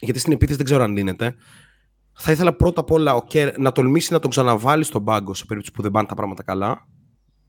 γιατί 0.00 0.18
στην 0.18 0.32
επίθεση 0.32 0.56
δεν 0.56 0.66
ξέρω 0.66 0.82
αν 0.82 0.92
λύνεται, 0.92 1.34
θα 2.12 2.32
ήθελα 2.32 2.56
πρώτα 2.56 2.80
απ' 2.80 2.90
όλα 2.90 3.24
okay, 3.24 3.52
να 3.58 3.72
τολμήσει 3.72 4.12
να 4.12 4.18
τον 4.18 4.30
ξαναβάλει 4.30 4.84
στον 4.84 5.04
πάγκο 5.04 5.34
σε 5.34 5.44
περίπτωση 5.44 5.74
που 5.76 5.82
δεν 5.82 5.90
πάνε 5.90 6.06
τα 6.06 6.14
πράγματα 6.14 6.42
καλά 6.42 6.86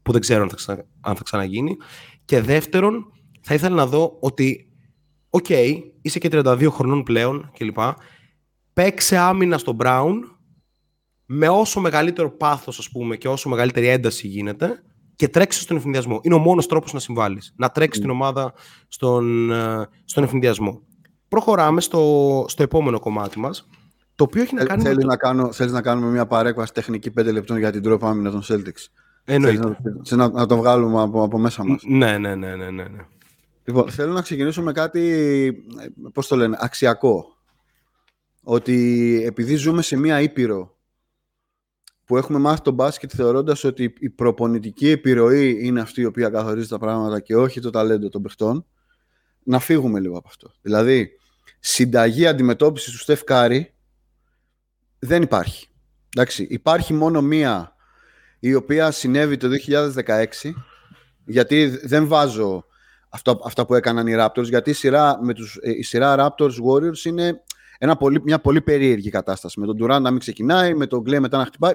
που 0.02 0.12
δεν 0.12 0.22
ξέρω 0.22 0.42
αν 0.42 0.50
θα, 0.50 0.56
ξανα, 0.56 0.86
αν 1.02 1.16
θα 1.16 1.24
ξαναγίνει. 1.24 1.78
Και 2.26 2.42
δεύτερον, 2.42 3.12
θα 3.42 3.54
ήθελα 3.54 3.76
να 3.76 3.86
δω 3.86 4.18
ότι, 4.20 4.70
ok, 5.30 5.46
okay, 5.48 5.82
είσαι 6.02 6.20
και 6.20 6.30
32 6.32 6.68
χρονών 6.72 7.04
πλέον 7.04 7.52
κλπ. 7.58 7.78
Παίξε 8.74 9.18
άμυνα 9.18 9.58
στον 9.58 9.78
Brown 9.80 10.14
με 11.26 11.50
όσο 11.50 11.80
μεγαλύτερο 11.80 12.32
πάθος, 12.32 12.80
ας 12.80 12.90
πούμε, 12.90 13.16
και 13.18 13.28
όσο 13.28 13.50
μεγαλύτερη 13.50 13.88
ένταση 13.88 14.28
γίνεται 14.28 14.84
και 15.16 15.28
τρέξει 15.28 15.62
στον 15.62 15.78
ευνηδιασμό. 15.78 16.20
Είναι 16.22 16.36
ο 16.36 16.40
μόνος 16.40 16.68
τρόπος 16.68 16.94
να 16.94 17.00
συμβάλλεις. 17.00 17.54
Να 17.56 17.70
τρέξεις 17.70 18.00
mm. 18.00 18.06
την 18.06 18.12
ομάδα 18.12 18.54
στον, 18.88 19.52
ε, 19.52 19.88
στον 20.06 20.24
ευνηδιασμό. 20.24 20.82
Προχωράμε 21.28 21.82
στο, 21.82 22.46
στο 22.48 22.64
επόμενο 22.64 23.00
κομμάτι 23.00 23.40
μας. 23.40 23.68
Το 24.16 24.24
οποίο 24.24 24.42
έχει 24.42 24.56
να 24.56 24.66
κάνει. 24.66 24.82
Θέλεις 24.82 25.06
να, 25.06 25.18
κάνω, 25.18 25.52
θέλεις 25.52 25.72
να 25.72 25.82
κάνουμε 25.82 26.12
μια 26.12 26.26
παρέκβαση 26.26 26.74
τεχνική 26.74 27.12
5 27.20 27.32
λεπτών 27.32 27.58
για 27.58 27.72
την 27.72 27.82
τρόπο 27.82 28.08
άμυνα 28.08 28.32
των 28.32 28.42
Celtics; 28.48 28.86
Εννοείται. 29.26 29.78
Να, 30.10 30.16
να, 30.16 30.30
να, 30.30 30.46
το 30.46 30.58
βγάλουμε 30.58 31.02
από, 31.02 31.24
από 31.24 31.38
μέσα 31.38 31.64
μας. 31.64 31.82
Ναι, 31.84 32.18
ναι, 32.18 32.36
ναι, 32.36 32.56
ναι, 32.56 32.70
ναι. 32.70 32.84
ναι. 32.84 33.06
Λοιπόν, 33.66 33.90
θέλω 33.90 34.14
να 34.14 34.22
ξεκινήσω 34.22 34.62
με 34.62 34.72
κάτι, 34.72 35.64
πώς 36.14 36.28
το 36.28 36.36
λένε, 36.36 36.58
αξιακό. 36.60 37.26
Ότι 38.44 39.22
επειδή 39.26 39.56
ζούμε 39.56 39.82
σε 39.82 39.98
μία 39.98 40.22
ήπειρο 40.22 40.78
που 42.06 42.18
έχουμε 42.18 42.40
μάθει 42.40 42.62
τον 42.62 42.74
μπάσκετ 42.74 43.12
θεωρώντας 43.16 43.64
ότι 43.64 43.94
η 44.00 44.10
προπονητική 44.10 44.90
επιρροή 44.90 45.58
είναι 45.62 45.82
αυτή 45.82 46.02
η 46.02 46.06
οποία 46.06 46.30
καθορίζει 46.30 46.68
τα 46.68 46.78
πράγματα 46.78 47.20
και 47.20 47.36
όχι 47.36 47.60
το 47.60 47.70
ταλέντο 47.70 48.10
των 48.10 48.22
παιχτών, 48.22 48.66
να 49.44 49.60
φύγουμε 49.60 50.00
λίγο 50.00 50.18
από 50.18 50.28
αυτό. 50.28 50.52
Δηλαδή, 50.62 51.12
συνταγή 51.60 52.28
αντιμετώπισης 52.28 52.92
του 52.92 52.98
Στεφ 52.98 53.24
Κάρη 53.24 53.74
δεν 55.00 55.22
υπάρχει. 55.22 55.68
Εντάξει, 56.16 56.48
υπάρχει 56.50 56.94
μόνο 56.94 57.22
μία 57.22 57.76
η 58.44 58.54
οποία 58.54 58.92
συνέβη 58.92 59.38
το 59.38 59.48
2016 59.68 60.26
Γιατί 61.26 61.80
δεν 61.84 62.08
βάζω 62.08 62.66
αυτό, 63.10 63.40
αυτά 63.46 63.66
που 63.66 63.76
έκαναν 63.76 64.08
οι 64.08 64.16
Raptors, 64.18 64.44
γιατί 64.44 64.70
η 64.70 64.74
σειρά, 64.74 65.20
με 65.22 65.34
τους, 65.34 65.58
ε, 65.62 65.72
η 65.72 65.84
σειρά 65.84 66.16
Raptors 66.20 66.52
Warriors 66.52 67.06
είναι 67.06 67.44
ένα 67.78 67.96
πολύ, 67.96 68.22
μια 68.24 68.40
πολύ 68.40 68.62
περίεργη 68.62 69.10
κατάσταση. 69.10 69.60
Με 69.60 69.66
τον 69.66 69.78
Durant 69.82 70.02
να 70.02 70.12
μην 70.12 70.20
ξεκινάει, 70.20 70.74
με 70.74 70.88
τον 70.88 71.00
Clay 71.00 71.20
μετά 71.20 71.38
να 71.38 71.46
χτυπάει. 71.46 71.74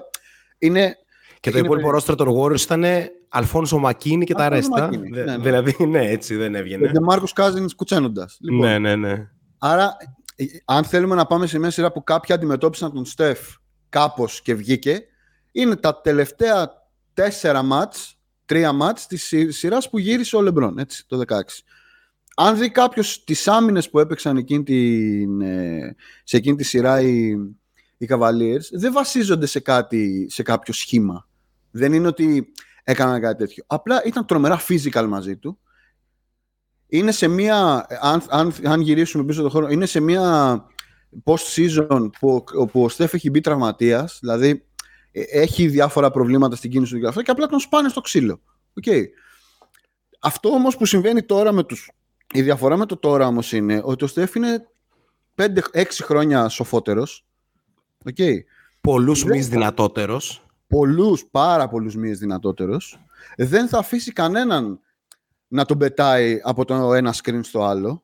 Είναι, 0.57 0.95
και 1.39 1.51
το 1.51 1.57
υπόλοιπο 1.57 1.89
ρόστρο 1.89 2.15
των 2.15 2.27
Warriors 2.37 2.59
ήταν 2.59 2.83
Αλφόνσο 3.29 3.77
Μακίνη 3.77 4.25
και 4.25 4.33
τα 4.33 4.49
ρέστα. 4.49 4.89
Ναι, 4.89 5.21
ναι. 5.23 5.37
Δηλαδή, 5.37 5.75
ναι, 5.85 6.09
έτσι 6.09 6.35
δεν 6.35 6.55
έβγαινε. 6.55 6.87
Και 6.87 6.99
Μάρκο 6.99 7.25
Κάζιν 7.35 7.67
κουτσένοντας. 7.75 8.37
Λοιπόν, 8.41 8.59
ναι, 8.59 8.79
ναι, 8.79 8.95
ναι. 8.95 9.29
Άρα, 9.57 9.97
ε, 10.35 10.45
αν 10.65 10.83
θέλουμε 10.83 11.15
να 11.15 11.25
πάμε 11.25 11.47
σε 11.47 11.59
μια 11.59 11.69
σειρά 11.69 11.91
που 11.91 12.03
κάποιοι 12.03 12.35
αντιμετώπισαν 12.35 12.93
τον 12.93 13.05
Στεφ 13.05 13.39
κάπως 13.89 14.41
και 14.41 14.53
βγήκε, 14.55 15.03
είναι 15.61 15.75
τα 15.75 16.01
τελευταία 16.01 16.71
τέσσερα 17.13 17.63
μάτς, 17.63 18.17
τρία 18.45 18.71
μάτς 18.71 19.07
της 19.07 19.33
σειράς 19.47 19.89
που 19.89 19.97
γύρισε 19.97 20.35
ο 20.35 20.41
Λεμπρόν, 20.41 20.77
έτσι, 20.77 21.07
το 21.07 21.21
16. 21.27 21.63
Αν 22.35 22.57
δει 22.57 22.69
κάποιος 22.69 23.23
τις 23.23 23.47
άμυνες 23.47 23.89
που 23.89 23.99
έπαιξαν 23.99 24.37
εκείνη 24.37 24.63
την, 24.63 25.41
ε, 25.41 25.95
σε 26.23 26.37
εκείνη 26.37 26.55
τη 26.55 26.63
σειρά 26.63 27.01
οι, 27.01 27.29
οι 27.97 28.07
Cavaliers, 28.09 28.69
δεν 28.71 28.93
βασίζονται 28.93 29.45
σε, 29.45 29.59
κάτι, 29.59 30.27
σε 30.29 30.43
κάποιο 30.43 30.73
σχήμα. 30.73 31.27
Δεν 31.71 31.93
είναι 31.93 32.07
ότι 32.07 32.51
έκαναν 32.83 33.21
κάτι 33.21 33.37
τέτοιο. 33.37 33.63
Απλά 33.67 34.03
ήταν 34.05 34.25
τρομερά 34.25 34.61
physical 34.67 35.05
μαζί 35.07 35.37
του. 35.37 35.59
Είναι 36.87 37.11
σε 37.11 37.27
μία, 37.27 37.87
αν, 38.01 38.23
αν, 38.29 38.53
αν 38.63 38.81
γυρίσουμε 38.81 39.23
πίσω 39.23 39.41
το 39.41 39.49
χρόνο, 39.49 39.67
είναι 39.69 39.85
σε 39.85 39.99
μία 39.99 40.63
post-season 41.23 42.09
που, 42.19 42.43
που 42.71 42.83
ο 42.83 42.89
Στέφ 42.89 43.13
έχει 43.13 43.29
μπει 43.29 43.41
τραυματίας, 43.41 44.17
δηλαδή 44.21 44.49
ε, 44.49 44.76
έχει 45.31 45.67
διάφορα 45.67 46.11
προβλήματα 46.11 46.55
στην 46.55 46.71
κίνηση 46.71 46.93
του 46.93 46.99
και 46.99 47.21
και 47.21 47.31
απλά 47.31 47.47
τον 47.47 47.59
σπάνε 47.59 47.89
στο 47.89 48.01
ξύλο. 48.01 48.41
Okay. 48.83 49.03
Αυτό 50.19 50.49
όμως 50.49 50.77
που 50.77 50.85
συμβαίνει 50.85 51.23
τώρα 51.23 51.51
με 51.51 51.63
τους... 51.63 51.91
Η 52.33 52.41
διαφορά 52.41 52.77
με 52.77 52.85
το 52.85 52.97
τώρα 52.97 53.27
όμως 53.27 53.51
είναι 53.51 53.81
ότι 53.83 54.03
ο 54.03 54.07
Στέφ 54.07 54.35
είναι 54.35 54.67
5-6 55.35 55.83
χρόνια 56.01 56.49
σοφότερος. 56.49 57.25
Okay. 58.05 58.35
Πολλούς 58.81 59.23
μυς 59.23 59.47
δυνατότερος. 59.47 60.45
Πολλούς, 60.67 61.25
πάρα 61.31 61.67
πολλούς 61.67 61.95
μυς 61.95 62.19
δυνατότερος. 62.19 62.99
Δεν 63.37 63.67
θα 63.67 63.77
αφήσει 63.77 64.11
κανέναν 64.11 64.79
να 65.47 65.65
τον 65.65 65.77
πετάει 65.77 66.39
από 66.43 66.65
το 66.65 66.93
ένα 66.93 67.13
screen 67.23 67.39
στο 67.43 67.63
άλλο. 67.63 68.03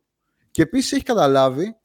Και 0.52 0.62
επίσης 0.62 0.91
έχει 0.91 1.04
καταλάβει 1.04 1.76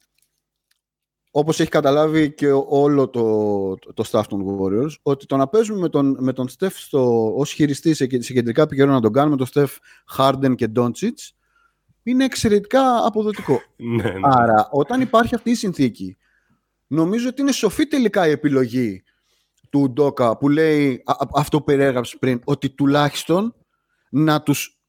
όπως 1.38 1.60
έχει 1.60 1.70
καταλάβει 1.70 2.32
και 2.32 2.50
όλο 2.68 3.08
το, 3.08 3.74
το 3.94 4.04
staff 4.10 4.22
των 4.28 4.44
Warriors, 4.46 4.92
ότι 5.02 5.26
το 5.26 5.36
να 5.36 5.48
παίζουμε 5.48 5.80
με 5.80 5.88
τον, 5.88 6.16
με 6.20 6.32
τον 6.32 6.48
Steph 6.58 6.72
στο, 6.74 7.32
ως 7.36 7.52
χειριστή 7.52 7.94
σε, 7.94 8.06
σε 8.18 8.32
κεντρικά 8.32 8.62
επικαιρό 8.62 8.92
να 8.92 9.00
τον 9.00 9.12
κάνουμε 9.12 9.36
τον 9.36 9.46
Steph 9.52 9.76
Harden 10.16 10.54
και 10.54 10.70
Doncic 10.76 11.12
είναι 12.02 12.24
εξαιρετικά 12.24 13.06
αποδοτικό. 13.06 13.60
Ναι, 13.76 14.02
ναι. 14.02 14.18
Άρα, 14.22 14.68
όταν 14.70 15.00
υπάρχει 15.00 15.34
αυτή 15.34 15.50
η 15.50 15.54
συνθήκη, 15.54 16.16
νομίζω 16.86 17.28
ότι 17.28 17.40
είναι 17.40 17.52
σοφή 17.52 17.86
τελικά 17.86 18.28
η 18.28 18.30
επιλογή 18.30 19.02
του 19.70 19.90
Ντόκα 19.92 20.36
που 20.36 20.48
λέει 20.48 21.02
αυτό 21.34 21.58
που 21.58 21.64
περιέγραψες 21.64 22.18
πριν, 22.18 22.40
ότι 22.44 22.70
τουλάχιστον 22.70 23.54
να 24.10 24.42
τους 24.42 24.80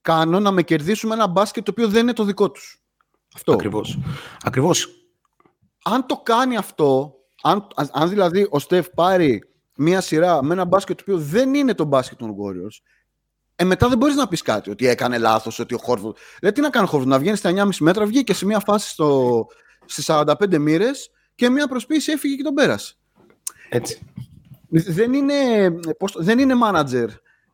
κάνω 0.00 0.40
να 0.40 0.50
με 0.50 0.62
κερδίσουμε 0.62 1.14
ένα 1.14 1.26
μπάσκετ 1.26 1.64
το 1.64 1.70
οποίο 1.70 1.88
δεν 1.88 2.02
είναι 2.02 2.12
το 2.12 2.24
δικό 2.24 2.50
τους. 2.50 2.82
Αυτό. 3.34 3.52
Ακριβώς. 3.52 3.98
Ακριβώς 4.42 5.05
αν 5.88 6.06
το 6.06 6.16
κάνει 6.16 6.56
αυτό, 6.56 7.14
αν, 7.42 7.66
αν 7.92 8.08
δηλαδή 8.08 8.46
ο 8.50 8.58
Στεφ 8.58 8.88
πάρει 8.90 9.42
μία 9.76 10.00
σειρά 10.00 10.44
με 10.44 10.52
ένα 10.52 10.64
μπάσκετ 10.64 10.96
το 10.96 11.02
οποίο 11.06 11.18
δεν 11.18 11.54
είναι 11.54 11.74
το 11.74 11.84
μπάσκετ 11.84 12.18
των 12.18 12.30
Warriors, 12.30 12.82
ε, 13.56 13.64
μετά 13.64 13.88
δεν 13.88 13.98
μπορείς 13.98 14.14
να 14.14 14.28
πεις 14.28 14.42
κάτι, 14.42 14.70
ότι 14.70 14.86
έκανε 14.86 15.18
λάθος, 15.18 15.58
ότι 15.58 15.74
ο 15.74 15.78
Χόρβου. 15.78 16.14
Δηλαδή, 16.38 16.56
τι 16.56 16.62
να 16.62 16.70
κάνει 16.70 16.86
ο 16.86 16.88
Χόρβου, 16.88 17.08
να 17.08 17.18
βγαίνει 17.18 17.36
στα 17.36 17.50
9,5 17.50 17.68
μέτρα, 17.80 18.06
βγήκε 18.06 18.34
σε 18.34 18.46
μία 18.46 18.60
φάση 18.60 18.90
στο, 18.90 19.46
στι 19.84 20.02
45 20.06 20.58
μοίρες 20.58 21.10
και 21.34 21.48
μία 21.48 21.68
προσποίηση 21.68 22.12
έφυγε 22.12 22.34
και 22.34 22.42
τον 22.42 22.54
πέρασε. 22.54 22.94
Έτσι. 23.68 24.00
Δεν 24.68 25.12
είναι, 25.12 25.70
πώς, 25.98 26.16
δεν 26.18 26.38
είναι 26.38 26.54
manager. 26.64 27.08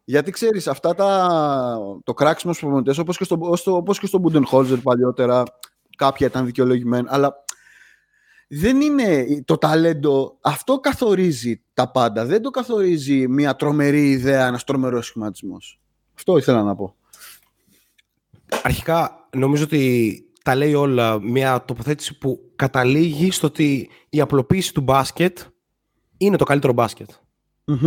Γιατί 0.05 0.31
ξέρεις, 0.31 0.68
αυτά 0.68 0.95
τα, 0.95 1.29
το 2.05 2.14
κράξιμο 2.14 2.53
στους 2.53 2.64
προπονητές, 2.64 2.99
όπως 2.99 3.16
και, 3.16 3.25
στο, 3.25 3.38
όπως 3.66 3.99
και 3.99 4.07
στο 4.07 4.23
Budenholzer 4.25 4.79
παλιότερα, 4.83 5.42
κάποια 5.97 6.27
ήταν 6.27 6.45
δικαιολογημένα, 6.47 7.09
αλλά 7.12 7.45
δεν 8.55 8.81
είναι 8.81 9.27
το 9.45 9.59
ταλέντο, 9.59 10.38
αυτό 10.41 10.81
καθορίζει 10.81 11.62
τα 11.75 11.91
πάντα. 11.91 12.25
Δεν 12.25 12.43
το 12.43 12.51
καθορίζει 12.51 13.29
μια 13.29 13.57
τρομερή 13.57 14.11
ιδέα, 14.11 14.47
ένας 14.47 14.65
τρομερός 14.65 15.07
σχηματισμός. 15.07 15.81
Αυτό 16.15 16.37
ήθελα 16.37 16.62
να 16.62 16.75
πω. 16.75 16.95
Αρχικά, 18.62 19.29
νομίζω 19.37 19.65
ότι 19.65 20.25
τα 20.43 20.55
λέει 20.55 20.75
όλα 20.75 21.21
μια 21.21 21.65
τοποθέτηση 21.65 22.19
που 22.19 22.53
καταλήγει 22.57 23.31
στο 23.31 23.47
ότι 23.47 23.91
η 24.09 24.21
απλοποίηση 24.21 24.75
του 24.75 24.81
μπάσκετ 24.81 25.38
είναι 26.17 26.37
το 26.37 26.45
καλύτερο 26.45 26.73
μπάσκετ. 26.73 27.11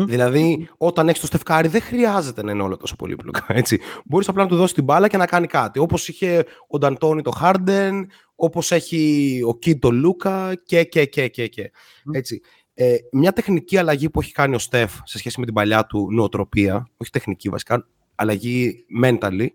Δηλαδή, 0.06 0.70
όταν 0.78 1.08
έχεις 1.08 1.22
το 1.22 1.28
στεφκάρι, 1.28 1.68
δεν 1.68 1.82
χρειάζεται 1.82 2.44
να 2.44 2.52
είναι 2.52 2.64
όλο 2.64 2.78
τόσο 2.78 2.96
πολύπλοκο. 2.96 3.40
Έτσι. 3.48 3.80
Μπορείς 4.06 4.28
απλά 4.28 4.44
να 4.44 4.50
του 4.50 4.56
δώσεις 4.56 4.74
την 4.74 4.84
μπάλα 4.84 5.08
και 5.08 5.18
να 5.18 5.26
κάνει 5.26 5.48
κάτι. 5.48 5.80
Όπως 5.80 6.08
είχε 6.08 6.46
ο 6.68 6.78
Νταντώνη 6.78 7.22
το 7.22 7.32
Χάρντεν, 7.32 8.10
όπως 8.36 8.72
έχει 8.72 9.42
ο 9.46 9.58
Κίντ 9.58 9.82
το 9.82 9.92
Λούκα 9.92 10.56
και, 10.66 10.84
και, 10.84 11.06
και, 11.06 11.28
και. 11.28 11.48
και. 11.48 11.72
Έτσι. 12.12 12.42
Ε, 12.74 12.96
μια 13.12 13.34
τεχνική 13.34 13.78
αλλαγή 13.78 14.10
που 14.10 14.20
έχει 14.22 14.32
κάνει 14.32 14.56
ο 14.56 14.60
Στεφ 14.60 14.94
σε 15.04 15.18
σχέση 15.18 15.40
με 15.40 15.46
την 15.46 15.54
παλιά 15.54 15.86
του 15.86 16.08
νοοτροπία, 16.12 16.90
όχι 16.98 17.10
τεχνική 17.10 17.50
βασικά, 17.50 17.88
αλλαγή 18.16 18.86
mentally, 19.04 19.48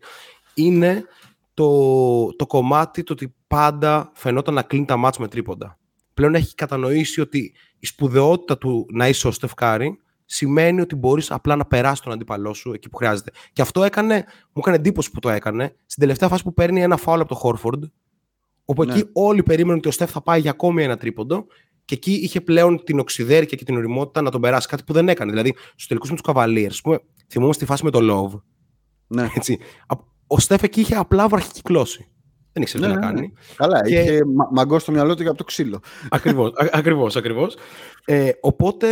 είναι 0.54 1.04
το, 1.54 2.36
το 2.36 2.46
κομμάτι 2.46 3.02
το 3.02 3.12
ότι 3.12 3.34
πάντα 3.46 4.10
φαινόταν 4.14 4.54
να 4.54 4.62
κλείνει 4.62 4.84
τα 4.84 4.96
μάτς 4.96 5.18
με 5.18 5.28
τρίποντα. 5.28 5.78
Πλέον 6.14 6.34
έχει 6.34 6.54
κατανοήσει 6.54 7.20
ότι 7.20 7.52
η 7.78 7.86
σπουδαιότητα 7.86 8.58
του 8.58 8.86
να 8.92 9.08
είσαι 9.08 9.26
ο 9.26 9.30
Στεφκάρη 9.30 9.98
σημαίνει 10.24 10.80
ότι 10.80 10.94
μπορείς 10.94 11.30
απλά 11.30 11.56
να 11.56 11.66
περάσεις 11.66 12.00
τον 12.00 12.12
αντίπαλό 12.12 12.54
σου 12.54 12.72
εκεί 12.72 12.88
που 12.88 12.96
χρειάζεται. 12.96 13.30
Και 13.52 13.62
αυτό 13.62 13.84
έκανε, 13.84 14.14
μου 14.46 14.52
έκανε 14.62 14.76
εντύπωση 14.76 15.10
που 15.10 15.20
το 15.20 15.28
έκανε 15.28 15.76
στην 15.86 16.02
τελευταία 16.02 16.28
φάση 16.28 16.42
που 16.42 16.54
παίρνει 16.54 16.82
ένα 16.82 16.96
φάουλ 16.96 17.20
από 17.20 17.28
το 17.28 17.34
Χόρφορντ. 17.34 17.84
Όπου 18.70 18.84
ναι. 18.84 18.92
εκεί 18.92 19.08
όλοι 19.12 19.42
περίμεναν 19.42 19.78
ότι 19.78 19.88
ο 19.88 19.90
Στεφ 19.90 20.10
θα 20.10 20.22
πάει 20.22 20.40
για 20.40 20.50
ακόμη 20.50 20.82
ένα 20.82 20.96
τρίποντο. 20.96 21.46
Και 21.84 21.94
εκεί 21.94 22.12
είχε 22.12 22.40
πλέον 22.40 22.84
την 22.84 22.98
οξυδέρκεια 22.98 23.56
και 23.56 23.64
την 23.64 23.76
οριμότητα 23.76 24.22
να 24.22 24.30
τον 24.30 24.40
περάσει. 24.40 24.68
Κάτι 24.68 24.82
που 24.86 24.92
δεν 24.92 25.08
έκανε. 25.08 25.30
Δηλαδή, 25.30 25.54
στους 25.70 25.86
τελικούς 25.86 26.08
με 26.10 26.16
τους 26.16 26.24
Καβαλίε, 26.24 26.68
θυμόμαστε 27.28 27.64
τη 27.64 27.70
φάση 27.70 27.84
με 27.84 27.90
το 27.90 27.98
Love. 28.02 28.40
Ναι. 29.06 29.28
Έτσι. 29.36 29.58
Ο 30.26 30.38
Στεφ 30.38 30.62
εκεί 30.62 30.80
είχε 30.80 30.94
απλά 30.94 31.28
βραχικυκλώσει. 31.28 32.08
Δεν 32.52 32.62
ήξερε 32.62 32.86
ναι, 32.86 32.92
τι 32.94 32.98
να 33.00 33.06
ναι, 33.06 33.12
ναι. 33.12 33.18
κάνει. 33.20 33.32
Καλά, 33.56 33.82
Και- 33.82 34.00
είχε 34.00 34.24
μα- 34.24 34.48
μαγκώσει 34.52 34.82
στο 34.82 34.92
μυαλό 34.92 35.14
του 35.14 35.20
για 35.22 35.30
από 35.30 35.38
το 35.38 35.44
ξύλο. 35.44 35.80
Ακριβώς, 36.10 36.48
α- 36.54 36.68
ακριβώς, 36.72 37.16
ακριβώς. 37.16 37.56
Ε, 38.04 38.30
οπότε, 38.40 38.88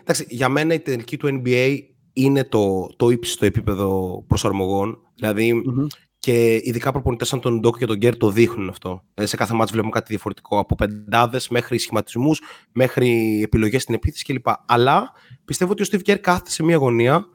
εντάξει, 0.00 0.26
για 0.28 0.48
μένα 0.48 0.74
η 0.74 0.80
τελική 0.80 1.16
του 1.16 1.42
NBA 1.44 1.78
είναι 2.12 2.44
το, 2.44 2.86
το 2.96 3.10
ύψιστο 3.10 3.44
επίπεδο 3.46 4.24
προσαρμογών. 4.26 4.98
Δηλαδή, 5.14 5.52
Μμμ. 5.52 5.86
Και 6.28 6.60
ειδικά 6.62 6.92
προπονητές 6.92 7.28
σαν 7.28 7.40
τον 7.40 7.60
Ντόκ 7.60 7.78
και 7.78 7.86
τον 7.86 7.96
Γκέρ 7.96 8.16
το 8.16 8.30
δείχνουν 8.30 8.68
αυτό. 8.68 9.04
Δηλαδή, 9.14 9.30
σε 9.30 9.36
κάθε 9.36 9.54
μάτς 9.54 9.70
βλέπουμε 9.70 9.92
κάτι 9.92 10.06
διαφορετικό. 10.08 10.58
Από 10.58 10.74
πεντάδες 10.74 11.48
μέχρι 11.48 11.78
σχηματισμούς, 11.78 12.40
μέχρι 12.72 13.40
επιλογές 13.42 13.82
στην 13.82 13.94
επίθεση 13.94 14.24
κλπ. 14.24 14.46
Αλλά 14.66 15.12
πιστεύω 15.44 15.72
ότι 15.72 15.82
ο 15.82 15.86
Steve 15.90 16.10
Kerr 16.10 16.18
κάθεται 16.18 16.50
σε 16.50 16.62
μια 16.62 16.76
γωνία 16.76 17.26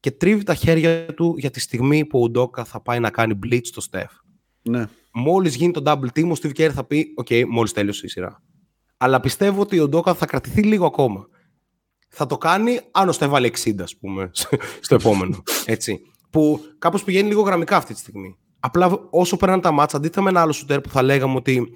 και 0.00 0.10
τρίβει 0.10 0.42
τα 0.42 0.54
χέρια 0.54 1.14
του 1.14 1.34
για 1.38 1.50
τη 1.50 1.60
στιγμή 1.60 2.04
που 2.04 2.22
ο 2.22 2.28
Ουντόκα 2.28 2.64
θα 2.64 2.82
πάει 2.82 3.00
να 3.00 3.10
κάνει 3.10 3.38
blitz 3.46 3.60
στο 3.62 3.82
Steph. 3.90 4.20
Ναι. 4.62 4.86
Μόλις 5.12 5.54
γίνει 5.54 5.72
το 5.72 5.82
double 5.86 6.18
team, 6.18 6.30
ο 6.30 6.34
Steve 6.42 6.56
Kerr 6.56 6.70
θα 6.72 6.84
πει: 6.84 7.12
Οκ, 7.16 7.28
μόλις 7.48 7.72
τέλειωσε 7.72 8.06
η 8.06 8.08
σειρά. 8.08 8.42
Αλλά 8.96 9.20
πιστεύω 9.20 9.60
ότι 9.60 9.78
ο 9.78 9.88
Ουντόκα 9.88 10.14
θα 10.14 10.26
κρατηθεί 10.26 10.62
λίγο 10.62 10.86
ακόμα. 10.86 11.26
Θα 12.08 12.26
το 12.26 12.38
κάνει 12.38 12.80
αν 12.90 13.08
ο 13.08 13.12
Steph 13.18 13.28
βάλει 13.28 13.52
60, 13.64 13.80
ας 13.80 13.96
πούμε, 13.96 14.30
στο 14.80 14.94
επόμενο. 14.94 15.42
Έτσι. 15.64 16.00
Που 16.30 16.60
κάπως 16.78 17.04
πηγαίνει 17.04 17.28
λίγο 17.28 17.42
γραμμικά 17.42 17.76
αυτή 17.76 17.94
τη 17.94 17.98
στιγμή. 18.00 18.36
Απλά 18.60 18.98
όσο 19.10 19.36
περνάνε 19.36 19.60
τα 19.62 19.70
μάτσα, 19.70 19.96
αντίθετα 19.96 20.22
με 20.22 20.30
ένα 20.30 20.40
άλλο 20.40 20.52
σουτέρ 20.52 20.80
που 20.80 20.88
θα 20.88 21.02
λέγαμε 21.02 21.34
ότι 21.34 21.72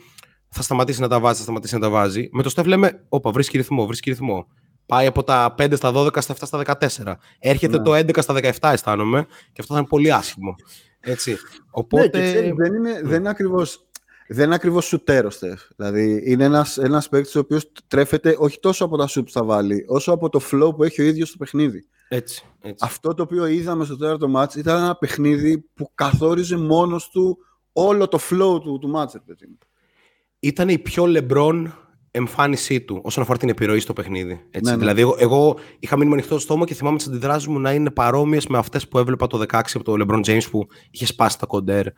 θα 0.48 0.62
σταματήσει 0.62 1.00
να 1.00 1.08
τα 1.08 1.20
βάζει, 1.20 1.36
θα 1.36 1.42
σταματήσει 1.42 1.74
να 1.74 1.80
τα 1.80 1.88
βάζει. 1.90 2.28
Με 2.32 2.42
το 2.42 2.52
Steph 2.56 2.64
λέμε: 2.66 3.04
Όπα, 3.08 3.30
βρίσκει 3.30 3.56
ρυθμό, 3.56 3.86
βρίσκει 3.86 4.10
ρυθμό. 4.10 4.46
Πάει 4.86 5.06
από 5.06 5.22
τα 5.22 5.54
5 5.58 5.76
στα 5.76 5.92
12 5.94 6.20
στα 6.20 6.34
7 6.34 6.36
στα 6.46 6.58
14. 6.58 7.16
Έρχεται 7.38 7.78
Ναι. 7.78 7.82
το 7.84 7.94
11 7.94 8.22
στα 8.22 8.34
17, 8.34 8.72
αισθάνομαι, 8.72 9.26
και 9.52 9.60
αυτό 9.60 9.72
θα 9.74 9.78
είναι 9.78 9.88
πολύ 9.88 10.12
άσχημο. 10.12 10.54
Έτσι. 11.00 11.36
Οπότε. 11.70 12.18
Ναι, 12.18 12.24
και 12.24 12.32
ξέρεις, 12.32 12.52
δεν 12.56 12.74
είναι, 12.74 13.00
δεν 13.04 13.18
είναι 13.18 13.28
ακριβώς 13.28 13.84
δεν 14.32 14.44
είναι 14.44 14.54
ακριβώς 14.54 14.84
σουτέρος, 14.84 15.34
Στεφ. 15.34 15.60
Δηλαδή, 15.76 16.22
είναι 16.26 16.44
ένας, 16.44 16.78
ένας 16.78 17.08
παίκτης 17.08 17.34
ο 17.34 17.38
οποίος 17.38 17.72
τρέφεται 17.86 18.36
όχι 18.38 18.60
τόσο 18.60 18.84
από 18.84 18.96
τα 18.96 19.06
σουτ 19.06 19.24
που 19.24 19.30
θα 19.30 19.44
βάλει, 19.44 19.84
όσο 19.88 20.12
από 20.12 20.28
το 20.28 20.40
flow 20.52 20.76
που 20.76 20.84
έχει 20.84 21.02
ο 21.02 21.04
ίδιος 21.04 21.28
στο 21.28 21.36
παιχνίδι. 21.38 21.84
Έτσι, 22.12 22.44
έτσι. 22.60 22.84
Αυτό 22.86 23.14
το 23.14 23.22
οποίο 23.22 23.46
είδαμε 23.46 23.84
στο 23.84 23.96
τέταρτο 23.96 24.28
μάτς 24.28 24.54
ήταν 24.54 24.82
ένα 24.82 24.96
παιχνίδι 24.96 25.58
που 25.74 25.90
καθόριζε 25.94 26.56
μόνος 26.56 27.08
του 27.08 27.38
όλο 27.72 28.08
το 28.08 28.18
flow 28.30 28.60
του, 28.62 28.78
του 28.80 28.88
μάτς. 28.88 29.12
ρε 29.12 29.20
παιδί 29.26 29.46
μου. 29.48 29.58
Ήταν 30.40 30.68
η 30.68 30.78
πιο 30.78 31.04
LeBron 31.06 31.64
εμφάνισή 32.10 32.80
του 32.80 33.00
όσον 33.04 33.22
αφορά 33.22 33.38
την 33.38 33.48
επιρροή 33.48 33.80
στο 33.80 33.92
παιχνίδι. 33.92 34.32
Έτσι. 34.50 34.70
Ναι, 34.70 34.70
ναι. 34.70 34.76
Δηλαδή, 34.76 35.00
εγώ, 35.00 35.16
εγώ 35.18 35.56
είχα 35.78 35.96
μείνει 35.96 36.08
με 36.08 36.14
ανοιχτό 36.14 36.38
στόμα 36.38 36.64
και 36.64 36.74
θυμάμαι 36.74 36.96
τις 36.96 37.06
αντιδράσεις 37.06 37.48
μου 37.48 37.58
να 37.60 37.72
είναι 37.72 37.90
παρόμοιες 37.90 38.46
με 38.46 38.58
αυτές 38.58 38.88
που 38.88 38.98
έβλεπα 38.98 39.26
το 39.26 39.44
16 39.48 39.60
από 39.74 39.84
το 39.84 39.94
LeBron 39.98 40.24
James 40.24 40.50
που 40.50 40.66
είχε 40.90 41.06
σπάσει 41.06 41.38
τα 41.38 41.46
κοντέρ 41.46 41.86
ε, 41.86 41.92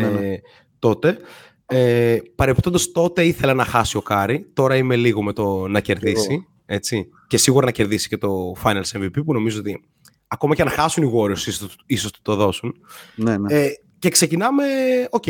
Ναι, 0.00 0.08
ναι. 0.08 0.36
τότε. 0.78 1.18
Ε, 1.66 2.18
Παρεπιπτόντω 2.34 2.78
τότε 2.92 3.24
ήθελα 3.24 3.54
να 3.54 3.64
χάσει 3.64 3.96
ο 3.96 4.02
Κάρι. 4.02 4.50
Τώρα 4.52 4.76
είμαι 4.76 4.96
λίγο 4.96 5.22
με 5.22 5.32
το 5.32 5.68
να 5.68 5.80
κερδίσει. 5.80 6.46
Έτσι. 6.66 7.08
Και 7.28 7.36
σίγουρα 7.36 7.66
να 7.66 7.72
κερδίσει 7.72 8.08
και 8.08 8.18
το 8.18 8.54
Finals 8.64 8.92
MVP 8.92 9.24
που 9.24 9.32
νομίζω 9.32 9.58
ότι 9.58 9.80
ακόμα 10.28 10.54
και 10.54 10.62
αν 10.62 10.68
χάσουν 10.68 11.04
οι 11.04 11.12
Warriors 11.14 11.46
ίσως, 11.46 11.76
ίσως 11.86 12.10
του 12.10 12.20
το 12.22 12.36
δώσουν. 12.36 12.74
Ναι, 13.14 13.36
ναι. 13.36 13.54
Ε, 13.54 13.70
και 13.98 14.08
ξεκινάμε, 14.08 14.64
οκ, 15.10 15.26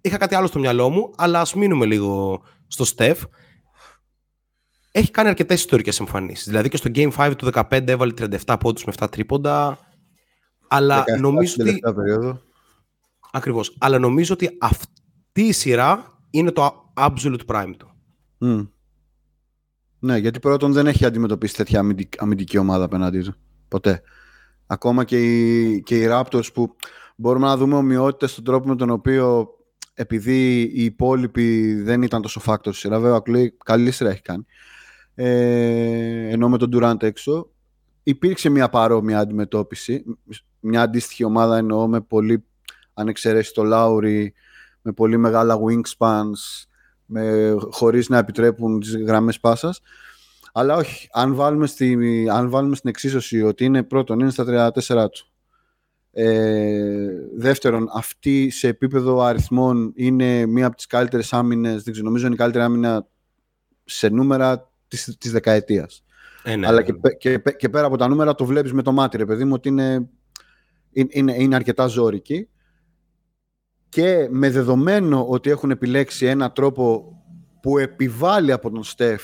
είχα 0.00 0.16
κάτι 0.16 0.34
άλλο 0.34 0.46
στο 0.46 0.58
μυαλό 0.58 0.90
μου, 0.90 1.12
αλλά 1.16 1.40
ας 1.40 1.54
μείνουμε 1.54 1.86
λίγο 1.86 2.42
στο 2.66 2.84
Steph. 2.96 3.20
Έχει 4.92 5.10
κάνει 5.10 5.28
αρκετές 5.28 5.58
ιστορικές 5.58 6.00
εμφανίσεις. 6.00 6.46
Δηλαδή 6.46 6.68
και 6.68 6.76
στο 6.76 6.90
Game 6.94 7.10
5 7.16 7.32
του 7.36 7.50
15 7.52 7.88
έβαλε 7.88 8.12
37 8.46 8.56
πόντους 8.60 8.84
με 8.84 8.92
7 8.98 9.06
τρίποντα. 9.10 9.78
Αλλά 10.68 11.04
17 11.16 11.20
νομίζω 11.20 11.50
στην 11.50 11.62
ότι... 11.62 11.80
τελευταία 11.80 11.94
περίοδο. 11.94 12.40
Ακριβώς. 13.32 13.76
Αλλά 13.78 13.98
νομίζω 13.98 14.34
ότι 14.34 14.56
αυτή 14.60 15.42
η 15.42 15.52
σειρά 15.52 16.18
είναι 16.30 16.50
το 16.50 16.92
absolute 16.94 17.44
prime 17.46 17.72
του. 17.76 17.90
Μμ. 18.38 18.62
Ναι, 20.06 20.16
γιατί 20.16 20.40
πρώτον 20.40 20.72
δεν 20.72 20.86
έχει 20.86 21.04
αντιμετωπίσει 21.04 21.54
τέτοια 21.54 21.80
αμυντικ- 21.80 22.22
αμυντική 22.22 22.58
ομάδα 22.58 22.84
απέναντί 22.84 23.20
του. 23.20 23.34
Ποτέ. 23.68 24.02
Ακόμα 24.66 25.04
και 25.04 25.18
οι, 25.18 25.82
και 25.82 25.98
οι 25.98 26.06
Raptors 26.10 26.52
που 26.54 26.76
μπορούμε 27.16 27.46
να 27.46 27.56
δούμε 27.56 27.74
ομοιότητες 27.76 28.30
στον 28.30 28.44
τρόπο 28.44 28.68
με 28.68 28.76
τον 28.76 28.90
οποίο 28.90 29.48
επειδή 29.94 30.60
οι 30.60 30.84
υπόλοιποι 30.84 31.74
δεν 31.74 32.02
ήταν 32.02 32.22
τόσο 32.22 32.40
factor 32.46 32.58
στη 32.62 32.74
σειρά, 32.74 33.00
βέβαια 33.00 33.16
ο 33.16 33.22
Clay 33.26 33.46
καλή 33.64 33.90
σειρά 33.90 34.10
έχει 34.10 34.22
κάνει, 34.22 34.46
ε, 35.14 36.28
ενώ 36.28 36.48
με 36.48 36.58
τον 36.58 36.70
Durant 36.72 37.02
έξω, 37.02 37.50
υπήρξε 38.02 38.48
μια 38.48 38.68
παρόμοια 38.68 39.18
αντιμετώπιση, 39.18 40.04
μια 40.60 40.82
αντίστοιχη 40.82 41.24
ομάδα 41.24 41.56
εννοώ 41.56 41.88
με 41.88 42.00
πολύ, 42.00 42.44
αν 42.94 43.08
εξαιρέσει 43.08 43.52
το 43.54 43.62
Lowry, 43.72 44.26
με 44.82 44.92
πολύ 44.92 45.16
μεγάλα 45.16 45.58
wingspans, 45.58 46.66
με, 47.06 47.54
χωρίς 47.70 48.08
να 48.08 48.18
επιτρέπουν 48.18 48.80
τις 48.80 48.96
γραμμές 48.96 49.40
πάσας. 49.40 49.80
Αλλά 50.52 50.76
όχι, 50.76 51.08
αν 51.12 51.34
βάλουμε, 51.34 51.66
στη, 51.66 52.28
αν 52.30 52.50
βάλουμε 52.50 52.76
στην 52.76 52.90
εξίσωση 52.90 53.42
ότι 53.42 53.64
είναι 53.64 53.82
πρώτον, 53.82 54.20
είναι 54.20 54.30
στα 54.30 54.72
34 54.86 55.08
του. 55.10 55.26
Ε, 56.18 57.08
δεύτερον, 57.36 57.88
αυτή 57.94 58.50
σε 58.50 58.68
επίπεδο 58.68 59.20
αριθμών 59.20 59.92
είναι 59.96 60.46
μία 60.46 60.66
από 60.66 60.76
τις 60.76 60.86
καλύτερες 60.86 61.32
άμυνες, 61.32 61.82
δεν 61.82 61.92
ξέρω, 61.92 62.06
νομίζω 62.06 62.26
είναι 62.26 62.34
η 62.34 62.38
καλύτερη 62.38 62.64
άμυνα 62.64 63.06
σε 63.84 64.08
νούμερα 64.08 64.70
της, 64.88 65.16
της 65.18 65.32
δεκαετίας. 65.32 66.04
Ε, 66.42 66.56
ναι, 66.56 66.66
Αλλά 66.66 66.76
ναι, 66.76 66.82
και, 66.82 66.92
ναι. 66.92 66.98
πε- 66.98 67.16
και, 67.16 67.38
πε- 67.38 67.56
και 67.56 67.68
πέρα 67.68 67.86
από 67.86 67.96
τα 67.96 68.08
νούμερα 68.08 68.34
το 68.34 68.44
βλέπεις 68.44 68.72
με 68.72 68.82
το 68.82 68.92
μάτι, 68.92 69.16
ρε 69.16 69.24
παιδί 69.24 69.44
μου, 69.44 69.52
ότι 69.54 69.68
είναι, 69.68 70.08
είναι, 70.92 71.08
είναι, 71.10 71.34
είναι 71.38 71.54
αρκετά 71.54 71.86
ζώρικη. 71.86 72.48
Και 73.88 74.28
με 74.30 74.50
δεδομένο 74.50 75.26
ότι 75.28 75.50
έχουν 75.50 75.70
επιλέξει 75.70 76.26
ένα 76.26 76.52
τρόπο 76.52 77.12
που 77.62 77.78
επιβάλλει 77.78 78.52
από 78.52 78.70
τον 78.70 78.84
Στεφ, 78.84 79.22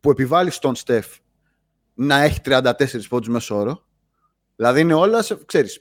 που 0.00 0.10
επιβάλλει 0.10 0.50
στον 0.50 0.74
Στεφ 0.74 1.06
να 1.94 2.22
έχει 2.22 2.40
34 2.44 2.72
πόντους 3.08 3.28
μέσω 3.28 3.56
όρο. 3.56 3.84
Δηλαδή 4.56 4.80
είναι 4.80 4.94
όλα, 4.94 5.22
σε, 5.22 5.38
ξέρεις, 5.46 5.80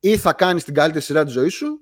ή 0.00 0.16
θα 0.16 0.32
κάνεις 0.32 0.64
την 0.64 0.74
καλύτερη 0.74 1.04
σειρά 1.04 1.24
της 1.24 1.32
ζωής 1.32 1.54
σου 1.54 1.80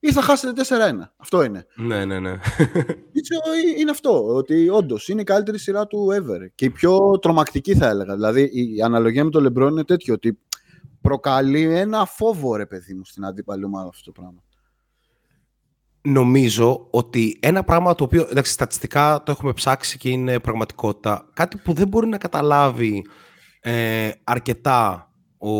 ή 0.00 0.12
θα 0.12 0.22
χάσετε 0.22 0.62
4-1. 0.68 1.08
Αυτό 1.16 1.42
είναι. 1.42 1.66
ναι, 1.76 2.04
ναι, 2.04 2.20
ναι. 2.20 2.30
Έτσι, 3.18 3.34
ε, 3.76 3.80
είναι 3.80 3.90
αυτό, 3.90 4.26
ότι 4.34 4.68
όντως 4.68 5.08
είναι 5.08 5.20
η 5.20 5.24
καλύτερη 5.24 5.58
σειρά 5.58 5.86
του 5.86 6.08
ever. 6.12 6.50
Και 6.54 6.64
η 6.64 6.70
πιο 6.70 7.18
τρομακτική 7.18 7.74
θα 7.74 7.88
έλεγα. 7.88 8.14
Δηλαδή 8.14 8.50
η 8.52 8.82
αναλογία 8.82 9.24
με 9.24 9.30
τον 9.30 9.42
Λεμπρόν 9.42 9.70
είναι 9.70 9.84
τέτοιο, 9.84 10.14
ότι 10.14 10.38
προκαλεί 11.00 11.62
ένα 11.62 12.04
φόβο 12.04 12.56
ρε 12.56 12.66
παιδί 12.66 12.94
μου 12.94 13.04
στην 13.04 13.24
αντίπαλη 13.24 13.64
ομάδα 13.64 13.88
αυτό 13.88 14.12
το 14.12 14.20
πράγμα. 14.20 14.42
Νομίζω 16.04 16.86
ότι 16.90 17.38
ένα 17.40 17.64
πράγμα 17.64 17.94
το 17.94 18.04
οποίο, 18.04 18.26
εντάξει, 18.30 18.52
στατιστικά 18.52 19.22
το 19.24 19.32
έχουμε 19.32 19.52
ψάξει 19.52 19.98
και 19.98 20.08
είναι 20.08 20.40
πραγματικότητα, 20.40 21.28
κάτι 21.32 21.56
που 21.56 21.72
δεν 21.72 21.88
μπορεί 21.88 22.06
να 22.06 22.18
καταλάβει 22.18 23.04
ε, 23.60 24.10
αρκετά 24.24 25.10
ο, 25.38 25.50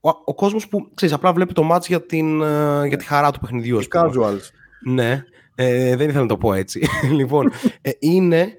ο, 0.00 0.10
ο 0.24 0.34
κόσμος 0.34 0.68
που, 0.68 0.90
ξέρεις, 0.94 1.14
απλά 1.14 1.32
βλέπει 1.32 1.52
το 1.52 1.62
μάτς 1.62 1.86
για, 1.88 2.02
την, 2.06 2.42
ε, 2.42 2.86
για 2.86 2.96
τη 2.96 3.04
χαρά 3.04 3.30
του 3.30 3.40
παιχνιδιού, 3.40 3.78
ας 3.78 3.84
Οι 3.84 3.88
πούμε. 3.88 4.10
casuals. 4.14 4.40
Ναι, 4.84 5.22
ε, 5.54 5.96
δεν 5.96 6.08
ήθελα 6.08 6.22
να 6.22 6.28
το 6.28 6.36
πω 6.38 6.52
έτσι. 6.52 6.86
λοιπόν, 7.18 7.52
ε, 7.80 7.90
είναι 7.98 8.52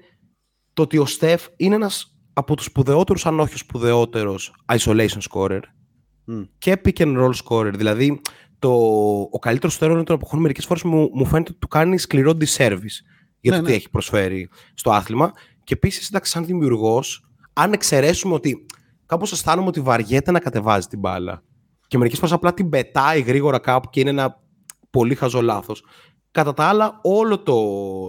το 0.72 0.82
ότι 0.82 0.98
ο 0.98 1.06
Στεφ 1.06 1.46
είναι 1.56 1.74
ένας 1.74 2.14
από 2.32 2.56
τους 2.56 2.64
σπουδαιότερους, 2.64 3.26
αν 3.26 3.40
όχι 3.40 3.54
ο 3.54 3.58
σπουδαιότερος 3.58 4.54
isolation 4.78 5.18
scorer 5.30 5.60
Μμ. 6.24 6.42
και 6.58 6.80
pick 6.84 6.96
and 6.98 7.16
roll 7.18 7.32
scorer. 7.44 7.72
Δηλαδή, 7.76 8.20
το, 8.60 8.70
ο 9.30 9.38
καλύτερος 9.38 9.78
του 9.78 10.02
των 10.04 10.16
εποχών 10.16 10.40
μερικές 10.40 10.66
φορές 10.66 10.82
μου, 10.82 11.10
μου 11.12 11.26
φαίνεται 11.26 11.50
ότι 11.50 11.60
του 11.60 11.68
κάνει 11.68 11.98
σκληρό 11.98 12.32
disservice 12.40 12.98
για 13.40 13.50
Ναι, 13.50 13.56
το 13.56 13.64
τι 13.64 13.70
ναι. 13.70 13.76
έχει 13.76 13.90
προσφέρει 13.90 14.48
στο 14.74 14.90
άθλημα. 14.90 15.32
Και 15.64 15.74
επίσης, 15.74 16.08
εντάξει, 16.08 16.30
σαν 16.30 16.44
δημιουργός, 16.44 17.24
αν 17.52 17.72
εξαιρέσουμε 17.72 18.34
ότι 18.34 18.66
κάπως 19.06 19.32
αισθάνομαι 19.32 19.68
ότι 19.68 19.80
βαριέται 19.80 20.30
να 20.30 20.38
κατεβάζει 20.38 20.86
την 20.86 20.98
μπάλα 20.98 21.42
και 21.86 21.98
μερικές 21.98 22.18
φορές 22.18 22.34
απλά 22.34 22.54
την 22.54 22.68
πετάει 22.68 23.20
γρήγορα 23.20 23.58
κάπου 23.58 23.88
και 23.90 24.00
είναι 24.00 24.10
ένα 24.10 24.40
πολύ 24.90 25.14
χαζό 25.14 25.42
λάθος. 25.42 25.84
Κατά 26.30 26.54
τα 26.54 26.64
άλλα, 26.64 27.00
όλο 27.02 27.42
το, 27.42 27.54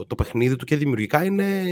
το 0.06 0.16
παιχνίδι 0.16 0.56
του 0.56 0.66
και 0.66 0.76
δημιουργικά 0.76 1.24
είναι 1.24 1.64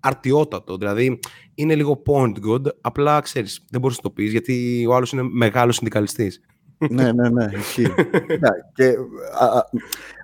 αρτιότατο. 0.00 0.76
Δηλαδή, 0.76 1.18
είναι 1.54 1.74
λίγο 1.74 2.02
point 2.06 2.32
good, 2.48 2.62
απλά 2.80 3.20
ξέρεις, 3.20 3.64
δεν 3.70 3.80
μπορείς 3.80 3.96
να 3.96 4.02
το 4.02 4.10
πεις 4.10 4.30
γιατί 4.30 4.86
ο 4.88 4.94
άλλος 4.94 5.12
είναι 5.12 5.22
μεγάλος 5.22 5.76
συνδικαλιστής. 5.76 6.40
Ναι, 6.78 7.12
ναι, 7.12 7.28
ναι, 7.28 7.44
ισχύει. 7.52 7.94
Ναι, 8.40 8.48
και 8.74 8.94
α, 9.38 9.46
α, 9.46 9.64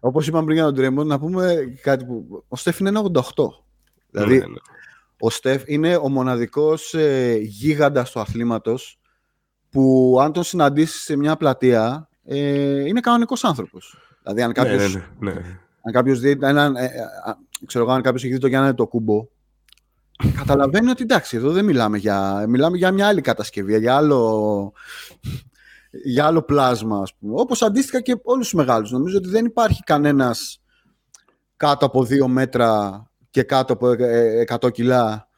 όπως 0.00 0.26
είπαμε 0.26 0.44
πριν 0.44 0.56
για 0.56 0.64
τον 0.64 0.74
Τρέμον, 0.74 1.06
να 1.06 1.18
πούμε 1.18 1.56
κάτι 1.82 2.04
που... 2.04 2.44
Ο 2.48 2.56
Στεφ 2.56 2.78
είναι 2.80 2.88
ένα 2.88 3.02
88. 3.12 3.22
Δηλαδή, 4.10 4.38
Ναι, 4.38 4.46
ναι. 4.46 4.58
ο 5.20 5.30
Στεφ 5.30 5.62
είναι 5.66 5.96
ο 5.96 6.08
μοναδικός 6.08 6.94
ε, 6.94 7.36
γίγαντας 7.40 8.10
του 8.10 8.20
αθλήματος 8.20 8.98
που 9.70 10.16
αν 10.20 10.32
τον 10.32 10.42
συναντήσεις 10.42 11.02
σε 11.02 11.16
μια 11.16 11.36
πλατεία 11.36 12.08
ε, 12.24 12.86
είναι 12.86 13.00
κανονικός 13.00 13.44
άνθρωπος. 13.44 13.98
Δηλαδή 14.22 14.42
αν 14.42 14.52
κάποιος, 14.52 14.94
Ναι, 14.94 15.02
ναι, 15.18 15.32
ναι. 15.32 15.40
αν 15.82 15.92
κάποιος 15.92 16.20
δει 16.20 16.38
έναν, 16.42 16.76
ε, 16.76 16.84
ε, 16.84 17.00
α, 17.30 17.36
ξέρω 17.66 17.84
εγώ, 17.84 17.92
αν 17.92 18.02
κάποιος 18.02 18.24
έχει 18.24 18.32
δει 18.32 18.38
το 18.38 18.46
Γιάννη 18.46 18.74
το 18.74 18.86
κούμπο 18.86 19.26
καταλαβαίνει 20.36 20.90
ότι 20.90 21.02
εντάξει 21.02 21.36
εδώ 21.36 21.50
δεν 21.50 21.64
μιλάμε 21.64 21.98
για, 21.98 22.44
μιλάμε 22.48 22.76
για 22.76 22.92
μια 22.92 23.06
άλλη 23.06 23.20
κατασκευή, 23.20 23.78
για 23.78 23.96
άλλο, 23.96 24.72
για 25.90 26.26
άλλο 26.26 26.42
πλάσμα 26.42 26.98
ας 26.98 27.14
πούμε. 27.14 27.34
Όπως 27.36 27.62
αντίστοιχα 27.62 28.00
και 28.00 28.16
όλους 28.22 28.48
τους 28.48 28.54
μεγάλους. 28.54 28.90
Νομίζω 28.90 29.16
ότι 29.16 29.28
δεν 29.28 29.44
υπάρχει 29.44 29.82
κανένας 29.82 30.60
κάτω 31.56 31.86
από 31.86 32.04
δύο 32.04 32.28
μέτρα 32.28 33.02
και 33.30 33.42
κάτω 33.42 33.72
από 33.72 33.90
ε, 33.90 34.44
100 34.60 34.72
κιλά 34.72 35.28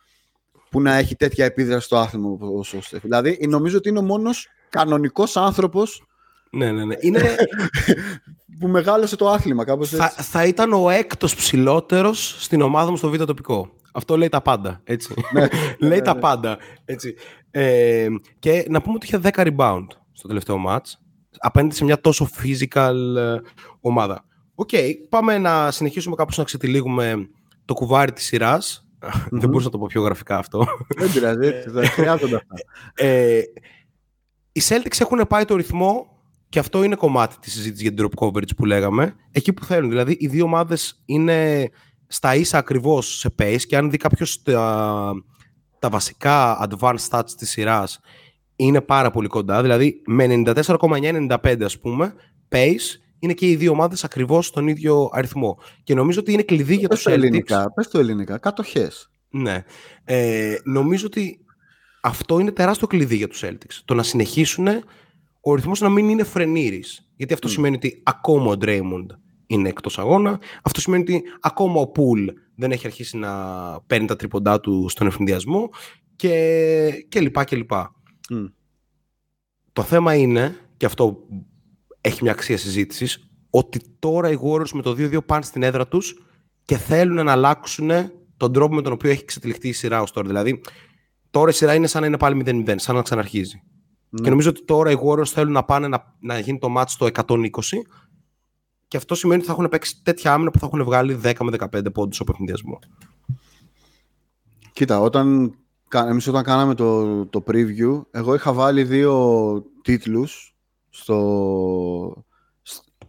που 0.71 0.81
να 0.81 0.95
έχει 0.95 1.17
τέτοια 1.17 1.45
επίδραση 1.45 1.87
στο 1.87 1.97
άθλημα 1.97 2.29
όπως 2.29 2.75
ο 2.75 2.81
Στεφ. 2.81 3.03
Δηλαδή 3.03 3.47
νομίζω 3.49 3.77
ότι 3.77 3.89
είναι 3.89 3.99
ο 3.99 4.03
μόνος 4.03 4.49
κανονικός 4.69 5.37
άνθρωπος 5.37 6.07
ναι, 6.51 6.73
ναι, 6.73 6.85
ναι. 6.85 6.95
Είναι, 7.01 7.21
που 8.59 8.69
μεγάλωσε 8.69 9.17
το 9.17 9.29
άθλημα 9.29 9.65
κάπως 9.65 9.89
θα, 9.89 10.05
έτσι. 10.05 10.23
θα 10.23 10.47
ήταν 10.47 10.73
ο 10.73 10.91
έκτος 10.91 11.35
ψηλότερος 11.35 12.37
στην 12.39 12.61
ομάδα 12.61 12.91
μου 12.91 12.97
στο 12.97 13.11
β' 13.11 13.25
τοπικό. 13.25 13.71
Αυτό 13.93 14.17
λέει 14.17 14.29
τα 14.29 14.41
πάντα, 14.41 14.81
έτσι. 14.85 15.15
λέει 15.89 16.01
τα 16.01 16.17
πάντα, 16.17 16.59
έτσι. 16.85 17.15
Ε, 17.51 18.07
και 18.39 18.67
να 18.69 18.83
πούμε 18.83 18.95
ότι 18.95 19.07
είχε 19.07 19.21
10 19.23 19.57
rebound 19.57 19.87
στο 20.13 20.29
τελευταίο 20.29 20.65
match 20.69 20.91
απέναντι 21.39 21.75
σε 21.75 21.85
μια 21.85 22.01
τόσο 22.01 22.29
physical 22.43 22.95
ε, 23.17 23.37
ομάδα. 23.81 24.25
Οκ, 24.55 24.71
πάμε 25.09 25.39
να 25.39 25.71
συνεχίσουμε 25.71 26.15
κάπως 26.15 26.39
να 26.39 26.45
ξετυλίγουμε 26.45 27.29
το 27.65 27.75
κουβάρι 27.75 28.13
της 28.13 28.25
σειράς. 28.25 28.87
Δεν 29.31 29.49
μπορούσα 29.49 29.65
να 29.65 29.71
το 29.71 29.79
πω 29.79 29.87
πιο 29.87 30.03
γραφικά 30.03 30.39
αυτό. 30.39 30.67
Δεν 30.99 31.13
πειράζει, 31.13 31.47
έτσι, 31.47 31.71
δεν 31.71 31.87
χρειάζονται 31.87 32.37
αυτά. 32.37 32.55
Ε, 32.95 33.41
οι 34.53 34.63
Celtics 34.69 35.01
έχουν 35.01 35.27
πάει 35.29 35.45
το 35.45 35.57
ρυθμό 35.57 36.07
και 36.49 36.59
αυτό 36.59 36.83
είναι 36.83 36.95
κομμάτι 36.95 37.39
της 37.39 37.53
συζήτησης 37.53 37.83
για 37.83 37.95
την 37.95 38.07
drop 38.07 38.27
coverage 38.27 38.57
που 38.57 38.65
λέγαμε. 38.65 39.15
Εκεί 39.31 39.53
που 39.53 39.65
θέλουν. 39.65 39.89
Δηλαδή, 39.89 40.17
οι 40.21 40.27
δύο 40.27 40.45
ομάδες 40.45 41.03
είναι 41.05 41.71
στα 42.07 42.35
ίσα 42.35 42.59
ακριβώς 42.59 43.19
σε 43.19 43.35
pace 43.39 43.61
και 43.67 43.77
αν 43.77 43.91
δει 43.91 43.97
κάποιος 43.97 44.43
τα, 44.43 45.13
τα 45.79 45.89
βασικά 45.89 46.69
advanced 46.69 47.09
stats 47.11 47.31
της 47.37 47.51
σειράς 47.51 48.01
είναι 48.67 48.81
πάρα 48.81 49.11
πολύ 49.11 49.29
κοντά. 49.29 49.63
Δηλαδή, 49.63 50.03
με 50.07 50.27
94,9-95 50.27 51.65
ας 51.65 51.79
πούμε, 51.79 52.15
pace 52.49 52.99
είναι 53.19 53.33
και 53.33 53.49
οι 53.49 53.57
δύο 53.57 53.71
ομάδες 53.71 54.05
ακριβώς 54.05 54.47
στον 54.47 54.69
ίδιο 54.69 55.09
αριθμό. 55.13 55.59
Και 55.83 55.95
νομίζω 55.95 56.21
ότι 56.21 56.33
είναι 56.33 56.43
κλειδί 56.43 56.77
για 56.77 56.89
Πες 56.89 56.97
τους 56.97 57.07
το 57.07 57.11
Celtics. 57.11 57.15
ελληνικά, 57.15 57.73
πες 57.73 57.89
το 57.89 57.99
ελληνικά, 57.99 58.39
κατοχές. 58.39 59.11
Ναι. 59.31 59.63
Ε, 60.05 60.57
νομίζω 60.65 61.07
ότι 61.07 61.39
αυτό 62.03 62.39
είναι 62.39 62.51
τεράστιο 62.51 62.87
κλειδί 62.87 63.17
για 63.17 63.29
τους 63.29 63.43
Celtics. 63.45 63.81
Το 63.85 63.95
να 63.95 64.03
συνεχίσουν 64.03 64.67
ο 65.41 65.55
ρυθμός 65.55 65.81
να 65.81 65.89
μην 65.89 66.09
είναι 66.09 66.25
φρενήρης. 66.25 67.11
Γιατί 67.17 67.35
αυτό 67.35 67.49
σημαίνει 67.49 67.77
ότι 67.77 68.03
ακόμα 68.03 68.51
ο 68.53 68.55
Draymond 68.61 69.07
είναι 69.47 69.69
εκτός 69.69 69.99
αγώνα. 69.99 70.41
Αυτό 70.63 70.81
σημαίνει 70.81 71.03
ότι 71.03 71.23
ακόμα 71.41 71.81
ο 71.81 71.93
Pool 71.97 72.35
δεν 72.57 72.73
έχει 72.73 72.87
αρχίσει 72.87 73.17
να 73.17 73.33
παίρνει 73.87 74.07
τα 74.07 74.17
τρίποντά 74.17 74.61
του 74.61 74.87
στον 74.89 75.07
ευνηδιασμό 75.07 75.71
και, 76.17 77.07
και 77.09 77.21
λοιπά 77.21 77.45
και 77.45 77.57
λοιπά. 77.57 77.95
Το 79.73 79.83
θέμα 79.83 80.15
είναι, 80.15 80.57
και 80.77 80.87
αυτό 80.87 81.19
έχει 82.01 82.23
μια 82.23 82.33
αξία 82.33 82.59
συζήτησης, 82.59 83.31
ότι 83.51 83.81
τώρα 83.99 84.31
οι 84.31 84.39
Warriors 84.43 84.71
με 84.73 84.83
το 84.83 84.91
2-2 84.91 85.27
πάνε 85.27 85.43
στην 85.43 85.63
έδρα 85.63 85.89
τους 85.89 86.15
και 86.65 86.77
θέλουν 86.77 87.25
να 87.25 87.33
αλλάξουν 87.33 87.91
τον 88.37 88.53
τρόπο 88.53 88.75
με 88.75 88.83
τον 88.83 88.93
οποίο 88.93 89.11
έχει 89.11 89.23
εξετυλιχθεί 89.23 89.69
η 89.69 89.73
σειρά 89.73 90.03
ως 90.03 90.11
τώρα. 90.11 90.27
Δηλαδή, 90.27 90.61
τώρα 91.31 91.51
η 91.51 91.53
σειρά 91.53 91.75
είναι 91.75 91.87
σαν 91.87 92.01
να 92.01 92.07
είναι 92.07 92.19
πάλι 92.19 92.43
0-0, 92.47 92.75
σαν 92.77 92.95
να 92.95 93.03
ξαναρχίζει. 93.03 93.63
Και 94.23 94.31
νομίζω 94.31 94.49
ότι 94.49 94.65
τώρα 94.65 94.91
οι 94.91 94.97
Warriors 95.05 95.27
θέλουν 95.27 95.53
να 95.53 95.65
πάνε 95.65 95.89
να, 95.89 96.17
να 96.21 96.39
γίνει 96.39 96.59
το 96.59 96.75
match 96.77 96.85
στο 96.87 97.09
120 97.13 97.49
και 98.89 98.97
αυτό 98.97 99.15
σημαίνει 99.15 99.39
ότι 99.39 99.49
θα 99.49 99.55
έχουν 99.55 99.69
παίξει 99.69 100.03
τέτοια 100.03 100.33
άμυνα 100.33 100.51
που 100.51 100.59
θα 100.59 100.67
έχουν 100.67 100.85
βγάλει 100.85 101.21
10 101.23 101.33
με 101.41 101.57
15 101.73 101.93
πόντους 101.93 102.15
στο 102.15 102.25
παιχνιδιασμό. 102.25 102.79
Κοίτα, 104.73 105.01
όταν, 105.01 105.55
εμείς 105.95 106.27
όταν 106.27 106.43
κάναμε 106.43 106.75
το, 106.75 107.27
το 107.27 107.43
preview, 107.47 108.03
εγώ 108.11 108.35
είχα 108.35 108.53
βάλει 108.53 108.85
δύο 108.85 109.65
τίτλους 109.83 110.57
στο, 110.91 112.25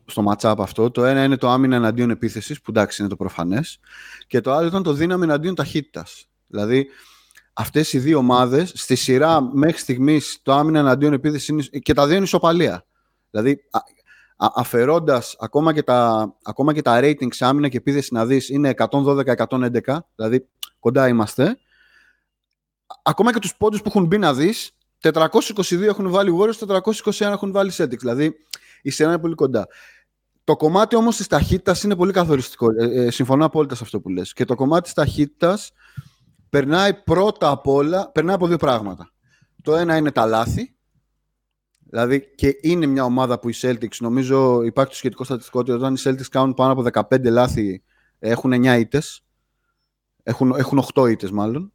στο 0.06 0.24
matchup 0.28 0.56
αυτό. 0.58 0.92
Το 0.92 1.06
ένα 1.06 1.24
είναι 1.24 1.38
το 1.38 1.50
άμυνα 1.50 1.76
εναντίον 1.76 2.10
επίθεσης, 2.10 2.62
που 2.62 2.72
εντάξει 2.72 3.02
είναι 3.02 3.10
το 3.10 3.16
προφανές, 3.16 3.80
και 4.28 4.42
το 4.42 4.52
άλλο 4.52 4.68
ήταν 4.68 4.84
το 4.84 4.94
δύναμη 4.94 5.24
εναντίον 5.24 5.56
ταχύτητας. 5.56 6.26
Δηλαδή, 6.48 6.88
αυτές 7.54 7.94
οι 7.94 8.00
δύο 8.00 8.18
ομάδες, 8.18 8.72
στη 8.76 8.96
σειρά 8.96 9.42
μέχρι 9.54 9.78
στιγμής 9.78 10.40
το 10.44 10.54
άμυνα 10.54 10.80
εναντίον 10.80 11.14
επίθεσης 11.14 11.48
είναι, 11.48 11.64
και 11.64 11.94
τα 11.94 12.06
δύο 12.06 12.16
είναι 12.16 12.26
ισοπαλία. 12.26 12.86
Δηλαδή, 13.30 13.60
αφαιρώντας 14.38 15.36
ακόμα 15.40 15.74
και, 15.74 15.84
τα, 15.84 16.34
ακόμα 16.44 16.74
και 16.74 16.82
τα 16.82 17.00
ratings 17.04 17.38
άμυνα 17.40 17.68
και 17.68 17.78
επίθεση 17.78 18.14
να 18.14 18.26
δεις 18.26 18.50
είναι 18.50 18.74
112-111, 18.78 19.98
δηλαδή 20.16 20.48
κοντά 20.80 21.08
είμαστε. 21.08 21.58
Ακόμα 23.04 23.34
και 23.34 23.40
τους 23.40 23.56
πόντους 23.56 23.82
που 23.82 23.88
έχουν 23.88 24.06
μπει 24.06 24.18
να 24.18 24.34
δεις, 24.34 24.72
422 25.00 25.82
έχουν 25.82 26.10
βάλει 26.10 26.38
Warriors, 26.40 26.68
421 26.68 27.32
έχουν 27.32 27.52
βάλει 27.52 27.72
Celtics. 27.74 27.98
Δηλαδή 27.98 28.36
η 28.82 28.90
σειρά 28.90 29.10
είναι 29.10 29.20
πολύ 29.20 29.36
κοντά. 29.36 29.68
Το 30.44 30.56
κομμάτι 30.56 30.96
όμως 30.96 31.16
της 31.16 31.28
ταχύτητας 31.28 31.84
είναι 31.84 31.96
πολύ 31.96 32.12
καθοριστικό. 32.12 32.68
Ε, 32.78 33.06
ε, 33.06 33.12
συμφωνώ 33.12 33.46
απόλυτα 33.46 33.76
σε 33.76 33.84
αυτό 33.84 34.00
που 34.00 34.10
λες. 34.10 34.34
Και 34.34 34.46
το 34.46 34.56
κομμάτι 34.56 34.84
της 34.84 34.94
ταχύτητας 34.94 35.72
περνάει 36.50 36.94
πρώτα 36.94 37.50
απ' 37.50 37.68
όλα, 37.68 38.12
περνάει 38.12 38.36
από 38.36 38.48
δύο 38.48 38.58
πράγματα. 38.58 39.12
Το 39.62 39.76
ένα 39.76 39.98
είναι 39.98 40.12
τα 40.12 40.26
λάθη, 40.26 40.76
Δηλαδή 41.94 42.34
και 42.36 42.58
είναι 42.62 42.86
μια 42.86 43.04
ομάδα 43.04 43.40
που 43.40 43.50
οι 43.50 43.54
Celtics, 43.62 43.98
νομίζω 44.00 44.62
υπάρχει 44.64 44.92
το 44.92 44.98
σχετικό 44.98 45.24
στατιστικό 45.24 45.60
ότι 45.60 45.72
όταν 45.72 45.94
οι 45.94 45.98
Celtics 46.04 46.28
κάνουν 46.30 46.54
πάνω 46.54 46.72
από 46.72 47.08
15 47.10 47.30
λάθη 47.30 47.84
έχουν 48.20 48.54
9 48.54 48.80
ήττες. 48.80 49.26
Έχουν, 50.24 50.54
έχουν 50.58 50.84
8 50.94 51.10
ήττες 51.10 51.32
μάλλον. 51.32 51.73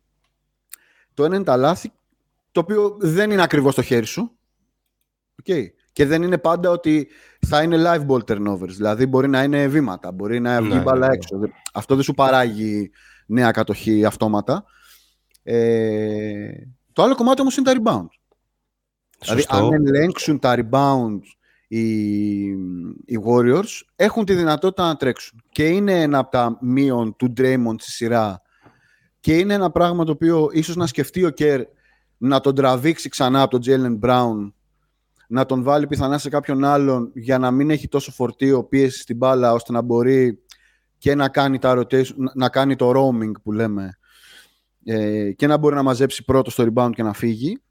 Το 1.18 1.24
ένα 1.24 1.34
είναι 1.34 1.44
τα 1.44 1.56
λάθη, 1.56 1.92
το 2.52 2.60
οποίο 2.60 2.96
δεν 3.00 3.30
είναι 3.30 3.42
ακριβώς 3.42 3.72
στο 3.72 3.82
χέρι 3.82 4.06
σου. 4.06 4.38
Okay. 5.42 5.64
Και 5.92 6.06
δεν 6.06 6.22
είναι 6.22 6.38
πάντα 6.38 6.70
ότι 6.70 7.08
θα 7.46 7.62
είναι 7.62 7.76
live 7.78 8.06
ball 8.06 8.24
turnovers. 8.24 8.68
Δηλαδή 8.68 9.06
μπορεί 9.06 9.28
να 9.28 9.42
είναι 9.42 9.66
βήματα, 9.66 10.12
μπορεί 10.12 10.40
να 10.40 10.62
βγει 10.62 10.74
ναι, 10.74 10.80
μπάλα 10.80 11.00
ναι, 11.00 11.06
ναι. 11.06 11.14
έξω. 11.14 11.38
Αυτό 11.72 11.94
δεν 11.94 12.04
σου 12.04 12.14
παράγει 12.14 12.90
νέα 13.26 13.50
κατοχή 13.50 14.04
αυτόματα. 14.04 14.64
Ε, 15.42 16.50
το 16.92 17.02
άλλο 17.02 17.14
κομμάτι 17.14 17.40
όμως 17.40 17.56
είναι 17.56 17.72
τα 17.72 17.80
rebound. 17.82 18.08
Δηλαδή, 19.18 19.44
αν 19.48 19.72
ελέγξουν 19.72 20.38
τα 20.38 20.54
rebound 20.56 21.18
οι, 21.68 22.40
οι 23.04 23.18
Warriors, 23.26 23.80
έχουν 23.96 24.24
τη 24.24 24.34
δυνατότητα 24.34 24.86
να 24.86 24.96
τρέξουν. 24.96 25.42
Και 25.50 25.68
είναι 25.68 26.02
ένα 26.02 26.18
από 26.18 26.30
τα 26.30 26.58
μείον 26.60 27.16
του 27.16 27.32
Draymond 27.36 27.76
στη 27.78 27.90
σειρά. 27.90 28.42
Και 29.28 29.38
είναι 29.38 29.54
ένα 29.54 29.70
πράγμα 29.70 30.04
το 30.04 30.12
οποίο 30.12 30.48
ίσως 30.52 30.76
να 30.76 30.86
σκεφτεί 30.86 31.24
ο 31.24 31.30
Κέρ 31.30 31.62
να 32.18 32.40
τον 32.40 32.54
τραβήξει 32.54 33.08
ξανά 33.08 33.42
από 33.42 33.58
τον 33.58 33.60
Jalen 33.66 34.06
Brown, 34.06 34.52
να 35.28 35.46
τον 35.46 35.62
βάλει 35.62 35.86
πιθανά 35.86 36.18
σε 36.18 36.28
κάποιον 36.28 36.64
άλλον 36.64 37.10
για 37.14 37.38
να 37.38 37.50
μην 37.50 37.70
έχει 37.70 37.88
τόσο 37.88 38.12
φορτίο 38.12 38.64
πίεση 38.64 39.00
στην 39.00 39.16
μπάλα, 39.16 39.52
ώστε 39.52 39.72
να 39.72 39.82
μπορεί 39.82 40.42
και 40.98 41.14
να 41.14 41.28
κάνει, 41.28 41.58
τα 41.58 41.78
rotation, 41.78 42.14
να 42.34 42.48
κάνει 42.48 42.76
το 42.76 42.90
roaming 42.90 43.32
που 43.42 43.52
λέμε 43.52 43.98
ε, 44.84 45.32
και 45.32 45.46
να 45.46 45.56
μπορεί 45.56 45.74
να 45.74 45.82
μαζέψει 45.82 46.24
πρώτο 46.24 46.50
στο 46.50 46.66
rebound 46.72 46.90
και 46.94 47.02
να 47.02 47.12
φύγει. 47.12 47.62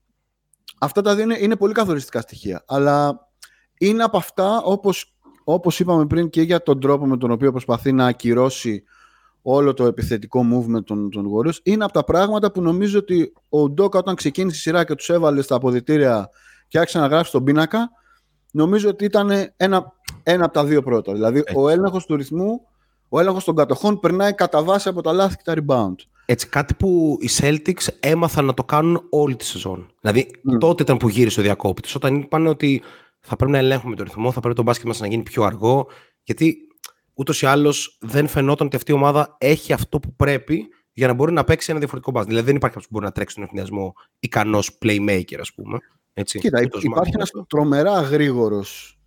Αυτά 0.78 1.02
τα 1.02 1.16
δύο 1.16 1.24
είναι, 1.24 1.38
είναι 1.40 1.56
πολύ 1.56 1.74
καθοριστικά 1.74 2.22
στοιχεία. 2.22 2.64
Αλλά 2.68 3.28
είναι 3.78 4.04
από 4.04 4.18
αυτά, 4.18 4.62
όπως, 4.62 5.18
όπως 5.44 5.80
είπαμε 5.80 6.06
πριν, 6.06 6.30
και 6.30 6.42
για 6.42 6.64
τον 6.64 6.80
τρόπο 6.80 7.06
με 7.06 7.18
τον 7.18 7.32
οποίο 7.32 7.52
προσπαθεί 7.52 7.92
να 7.92 8.06
ακυρώσει 8.06 8.84
όλο 9.50 9.74
το 9.74 9.86
επιθετικό 9.86 10.46
movement 10.54 10.84
των, 10.84 11.10
των 11.10 11.26
Warriors, 11.34 11.58
είναι 11.64 11.84
από 11.84 11.94
τα 11.94 12.04
πράγματα 12.04 12.52
που 12.52 12.62
νομίζω 12.62 13.00
ότι 13.00 13.34
ο 13.50 13.70
Ντόκα 13.70 14.00
όταν 14.00 14.16
ξεκίνησε 14.16 14.58
η 14.58 14.60
σειρά 14.60 14.84
και 14.84 14.96
τους 14.96 15.10
έβαλε 15.10 15.42
στα 15.42 15.56
αποδητήρια 15.56 16.30
και 16.68 16.80
άρχισε 16.80 17.00
να 17.00 17.08
γράψει 17.08 17.32
τον 17.32 17.44
πίνακα, 17.44 17.90
νομίζω 18.52 18.90
ότι 18.90 19.06
ήταν 19.06 19.32
ένα, 19.58 19.94
ένα 20.24 20.46
από 20.46 20.54
τα 20.54 20.66
δύο 20.66 20.84
πρώτα. 20.84 21.14
Δηλαδή, 21.14 21.44
ο 21.56 21.70
έλεγχος 21.70 22.06
του 22.06 22.16
ρυθμού, 22.16 22.62
ο 23.10 23.20
έλεγχος 23.20 23.44
των 23.44 23.56
κατοχών 23.56 24.00
περνάει 24.00 24.34
κατά 24.34 24.64
βάση 24.64 24.90
από 24.90 25.02
τα 25.02 25.12
λάθη 25.12 25.36
και 25.36 25.44
τα 25.44 25.54
rebound. 25.56 25.96
Έτσι, 26.26 26.48
κάτι 26.48 26.74
που 26.74 27.18
οι 27.20 27.30
Celtics 27.40 27.88
έμαθαν 28.00 28.46
να 28.46 28.54
το 28.54 28.64
κάνουν 28.64 29.08
όλη 29.10 29.36
τη 29.36 29.46
σεζόν. 29.46 29.88
Δηλαδή, 30.02 30.28
mm. 30.30 30.60
τότε 30.60 30.84
ήταν 30.84 30.98
που 30.98 31.10
γύρισε 31.10 31.40
ο 31.40 31.44
διακόπτη. 31.44 31.90
Όταν 31.96 32.16
είπαν 32.16 32.48
ότι 32.48 32.82
θα 33.20 33.36
πρέπει 33.36 33.52
να 33.52 33.58
ελέγχουμε 33.58 33.96
το 33.96 34.04
ρυθμό, 34.04 34.32
θα 34.32 34.40
πρέπει 34.40 34.56
το 34.56 34.64
μπάσκετ 34.64 34.88
μας 34.88 35.00
να 35.00 35.08
γίνει 35.08 35.24
πιο 35.24 35.44
αργό. 35.44 35.88
Γιατί 36.24 36.67
ούτως 37.18 37.42
ή 37.42 37.46
άλλως 37.46 37.98
δεν 38.02 38.28
φαινόταν 38.28 38.68
ότι 38.68 38.76
αυτή 38.76 38.92
η 38.92 38.94
ομάδα 38.94 39.36
έχει 39.38 39.74
αυτό 39.74 40.00
που 40.00 40.16
πρέπει 40.16 40.68
για 40.94 41.08
να 41.08 41.14
μπορεί 41.14 41.32
να 41.32 41.44
παίξει 41.44 41.68
ένα 41.70 41.80
διαφορετικό 41.80 42.12
μπάσκετ. 42.12 42.30
Δηλαδή, 42.30 42.48
δεν 42.48 42.56
υπάρχει 42.56 42.76
κάποιος 42.76 42.90
που 42.92 42.94
μπορεί 42.94 43.06
να 43.06 43.12
τρέξει 43.12 43.36
τον 43.36 43.44
ευθυνιασμό 43.44 43.94
ικανός 44.20 44.78
playmaker, 44.82 45.38
ας 45.40 45.54
πούμε. 45.54 45.78
Έτσι, 46.14 46.40
Κοίτα, 46.40 46.62
υπάρχει 46.62 47.12
ένας 47.14 47.32
τρομερά 47.48 48.02
γρήγορος 48.02 49.00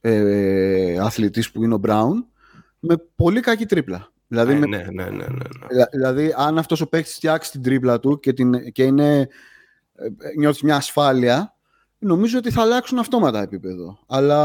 ε, 0.00 0.98
αθλητής 0.98 1.50
που 1.50 1.62
είναι 1.62 1.74
ο 1.74 1.78
Μπράουν 1.78 2.26
με 2.78 2.96
πολύ 3.16 3.40
κακή 3.40 3.66
τρίπλα. 3.66 4.12
Δηλαδή, 4.26 4.54
ναι, 4.54 4.66
ναι, 4.66 4.86
ναι, 4.92 5.04
ναι, 5.04 5.10
ναι. 5.10 5.84
Δηλαδή, 5.90 6.34
αν 6.36 6.58
αυτός 6.58 6.80
ο 6.80 6.88
παίκτης 6.88 7.14
φτιάξει 7.14 7.50
την 7.50 7.62
τρίπλα 7.62 8.00
του 8.00 8.20
και, 8.20 8.32
την, 8.32 8.72
και 8.72 8.82
είναι, 8.82 9.18
ε, 9.94 10.08
νιώθει 10.38 10.64
μια 10.64 10.76
ασφάλεια, 10.76 11.56
νομίζω 11.98 12.38
ότι 12.38 12.50
θα 12.50 12.62
αλλάξουν 12.62 12.98
αυτόματα 12.98 13.42
επίπεδο. 13.42 13.98
Αλλά 14.06 14.44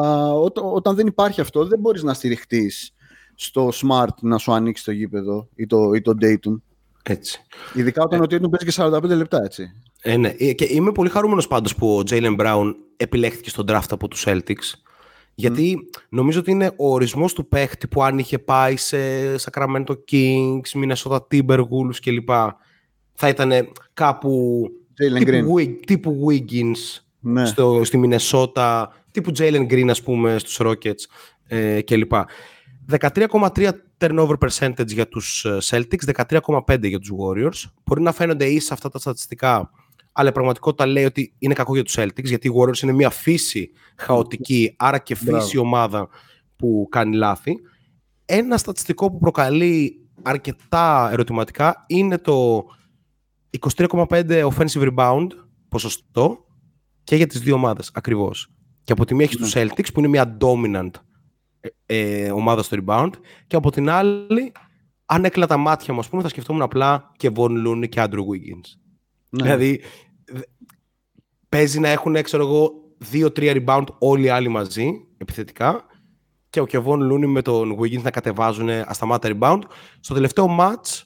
όταν 0.53 0.95
δεν 0.95 1.07
υπάρχει 1.07 1.41
αυτό, 1.41 1.65
δεν 1.65 1.79
μπορείς 1.79 2.03
να 2.03 2.13
στηριχτείς 2.13 2.93
στο 3.43 3.71
smart 3.73 4.15
να 4.21 4.37
σου 4.37 4.53
ανοίξει 4.53 4.83
το 4.83 4.91
γήπεδο 4.91 5.47
ή 5.55 5.65
το, 5.65 5.93
ή 5.93 6.01
το 6.01 6.13
Dayton. 6.21 6.61
Έτσι. 7.03 7.39
Ειδικά 7.73 8.03
όταν 8.03 8.19
ε, 8.19 8.23
ο 8.23 8.25
Dayton 8.25 8.49
παίζει 8.49 8.65
και 8.65 8.73
45 9.13 9.17
λεπτά, 9.17 9.41
έτσι. 9.43 9.71
Ε, 10.01 10.17
ναι. 10.17 10.35
Ε, 10.37 10.53
και 10.53 10.67
είμαι 10.69 10.91
πολύ 10.91 11.09
χαρούμενος 11.09 11.47
πάντως 11.47 11.75
που 11.75 11.97
ο 11.97 12.01
Jalen 12.09 12.35
Brown 12.39 12.73
επιλέχθηκε 12.97 13.49
στον 13.49 13.65
draft 13.69 13.89
από 13.89 14.07
τους 14.07 14.23
Celtics 14.27 14.83
γιατί 15.35 15.89
νομίζω 16.09 16.39
ότι 16.39 16.51
είναι 16.51 16.71
ο 16.75 16.93
ορισμός 16.93 17.33
του 17.33 17.47
παίχτη 17.47 17.87
που 17.87 18.03
αν 18.03 18.17
είχε 18.17 18.39
πάει 18.39 18.77
σε 18.77 18.97
Sacramento 19.35 19.95
Kings, 20.11 20.83
Minnesota 20.83 21.17
Timberwolves 21.31 21.95
κλπ. 22.01 22.29
Θα 23.13 23.27
ήταν 23.27 23.51
κάπου 23.93 24.63
τύπου, 24.93 25.55
τύπου 25.85 26.27
Wiggins 26.27 27.01
ναι. 27.19 27.45
στο, 27.45 27.81
στη 27.83 28.01
Minnesota, 28.05 28.85
τύπου 29.11 29.31
Jalen 29.37 29.67
Green 29.71 29.87
ας 29.89 30.01
πούμε 30.01 30.37
στους 30.37 30.59
Rockets 30.61 31.03
ε, 31.47 31.81
κλπ. 31.81 32.11
13,3 32.91 33.69
turnover 33.97 34.35
percentage 34.37 34.87
για 34.87 35.07
τους 35.07 35.45
ε, 35.45 35.57
Celtics, 35.61 36.25
13,5 36.39 36.87
για 36.87 36.99
τους 36.99 37.11
Warriors. 37.19 37.71
Μπορεί 37.83 38.01
να 38.01 38.11
φαίνονται 38.11 38.45
ίσα 38.45 38.73
αυτά 38.73 38.89
τα 38.89 38.99
στατιστικά 38.99 39.69
αλλά 40.13 40.29
η 40.29 40.31
πραγματικότητα 40.31 40.85
λέει 40.85 41.05
ότι 41.05 41.33
είναι 41.37 41.53
κακό 41.53 41.73
για 41.73 41.83
τους 41.83 41.95
Celtics, 41.97 42.23
γιατί 42.23 42.47
οι 42.47 42.51
Warriors 42.55 42.81
είναι 42.81 42.91
μια 42.91 43.09
φύση 43.09 43.71
χαοτική, 43.97 44.75
άρα 44.77 44.97
και 44.99 45.15
φύση 45.15 45.57
ομάδα 45.57 46.07
που 46.55 46.87
κάνει 46.89 47.15
λάθη. 47.15 47.55
Ένα 48.25 48.57
στατιστικό 48.57 49.11
που 49.11 49.19
προκαλεί 49.19 50.07
αρκετά 50.21 51.09
ερωτηματικά 51.11 51.83
είναι 51.87 52.17
το 52.17 52.63
23,5 53.59 54.47
offensive 54.47 54.93
rebound 54.93 55.27
ποσοστό 55.67 56.45
και 57.03 57.15
για 57.15 57.27
τις 57.27 57.39
δύο 57.39 57.53
ομάδες 57.55 57.91
ακριβώς. 57.93 58.51
Και 58.83 58.91
από 58.91 59.05
τη 59.05 59.15
μία 59.15 59.25
έχει 59.25 59.35
τους 59.35 59.55
ναι. 59.55 59.63
Celtics 59.63 59.93
που 59.93 59.99
είναι 59.99 60.07
μια 60.07 60.37
dominant 60.41 60.91
ε, 61.85 62.25
ε, 62.25 62.31
ομάδα 62.31 62.63
στο 62.63 62.77
rebound 62.85 63.11
και 63.47 63.55
από 63.55 63.71
την 63.71 63.89
άλλη 63.89 64.51
αν 65.05 65.25
έκλα 65.25 65.47
τα 65.47 65.57
μάτια 65.57 65.93
μου 65.93 65.99
ας 65.99 66.09
πούμε 66.09 66.21
θα 66.21 66.27
σκεφτόμουν 66.27 66.61
απλά 66.61 67.11
και 67.17 67.31
Von 67.35 67.67
Looney 67.67 67.89
και 67.89 68.01
Andrew 68.03 68.13
Wiggins. 68.13 68.77
Ναι. 69.29 69.43
Δηλαδή, 69.43 69.81
παίζει 71.49 71.79
να 71.79 71.89
έχουν, 71.89 72.21
ξέρω 72.21 72.43
εγώ, 72.43 72.71
δύο-τρία 72.97 73.63
rebound 73.65 73.85
όλοι 73.97 74.23
οι 74.23 74.29
άλλοι 74.29 74.47
μαζί, 74.47 75.05
επιθετικά, 75.17 75.85
και 76.49 76.59
ο 76.59 76.65
Κεβόν 76.65 77.01
Λούνι 77.01 77.27
με 77.27 77.41
τον 77.41 77.79
Wiggins 77.79 78.01
να 78.01 78.11
κατεβάζουν 78.11 78.69
ασταμάτα 78.69 79.29
rebound. 79.33 79.61
Στο 79.99 80.13
τελευταίο 80.13 80.57
match 80.59 81.01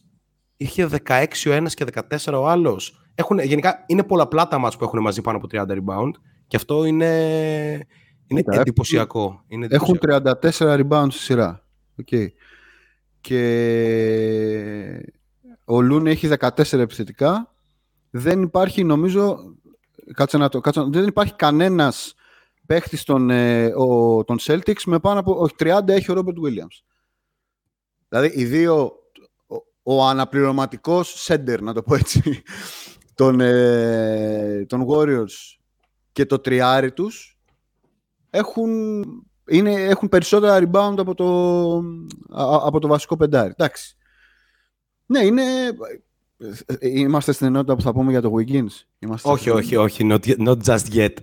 είχε 0.57 0.89
16 1.07 1.25
ο 1.47 1.51
ένας 1.51 1.73
και 1.73 1.85
14 2.25 2.33
ο 2.33 2.47
άλλος. 2.47 3.01
Έχουν, 3.15 3.39
γενικά 3.39 3.83
είναι 3.87 4.03
πολλαπλά 4.03 4.47
τα 4.47 4.65
match 4.65 4.77
που 4.77 4.83
έχουν 4.83 5.01
μαζί 5.01 5.21
πάνω 5.21 5.37
από 5.37 5.47
30 5.51 5.65
rebound 5.71 6.11
και 6.47 6.55
αυτό 6.55 6.85
είναι, 6.85 7.87
είναι 8.27 8.43
εντυπωσιακό. 8.47 9.43
Είναι 9.47 9.65
εντυπωσιακό. 9.65 10.19
Έχουν 10.19 10.33
34 10.57 10.85
rebound 10.87 11.07
στη 11.09 11.21
σειρά. 11.21 11.65
Okay. 12.05 12.27
Και 13.21 15.11
Ο 15.65 15.81
Λούνι 15.81 16.09
έχει 16.11 16.29
14 16.39 16.73
επιθετικά. 16.73 17.53
Δεν 18.09 18.41
υπάρχει, 18.41 18.83
νομίζω, 18.83 19.37
κάτσε 20.13 20.37
να 20.37 20.49
το, 20.49 20.59
κάτσε, 20.59 20.79
να- 20.79 20.89
δεν 20.89 21.07
υπάρχει 21.07 21.33
κανένας 21.33 22.15
παίχτης 22.65 23.03
των, 23.03 23.29
ε, 23.29 23.65
ο, 23.75 24.23
των 24.23 24.37
Celtics 24.41 24.81
με 24.85 24.99
πάνω 24.99 25.19
από, 25.19 25.35
όχι 25.39 25.55
30 25.59 25.87
έχει 25.87 26.11
ο 26.11 26.13
Ρόμπερτ 26.13 26.37
Williams. 26.37 26.83
Δηλαδή, 28.09 28.31
οι 28.39 28.45
δύο, 28.45 28.91
ο, 29.83 29.93
ο 29.95 30.05
αναπληρωματικός 30.05 31.21
σέντερ, 31.21 31.61
να 31.61 31.73
το 31.73 31.83
πω 31.83 31.95
έτσι, 31.95 32.41
των, 33.15 33.39
ε, 33.39 34.65
των 34.67 34.85
Warriors 34.89 35.57
και 36.11 36.25
το 36.25 36.39
τριάρι 36.39 36.91
τους 36.91 37.36
έχουν, 38.37 39.03
είναι, 39.49 39.71
έχουν 39.73 40.09
περισσότερα 40.09 40.59
rebound 40.59 40.95
από 40.97 41.15
το, 41.15 41.25
α- 42.41 42.65
από 42.67 42.79
το 42.79 42.87
βασικό 42.87 43.17
πεντάρι. 43.17 43.49
Εντάξει. 43.57 43.95
Ναι, 45.05 45.19
είναι... 45.19 45.41
ε, 46.79 46.89
Είμαστε 46.89 47.31
στην 47.31 47.47
ενότητα 47.47 47.75
που 47.75 47.81
θα 47.81 47.93
πούμε 47.93 48.11
για 48.11 48.21
το 48.21 48.33
Wiggins. 48.37 48.83
Είμαστε 48.99 49.29
όχι, 49.29 49.39
στην- 49.39 49.51
όχι, 49.53 49.75
όχι. 49.75 50.07
Not, 50.11 50.19
yet- 50.27 50.47
not 50.47 50.57
just 50.65 50.93
yet. 50.93 51.13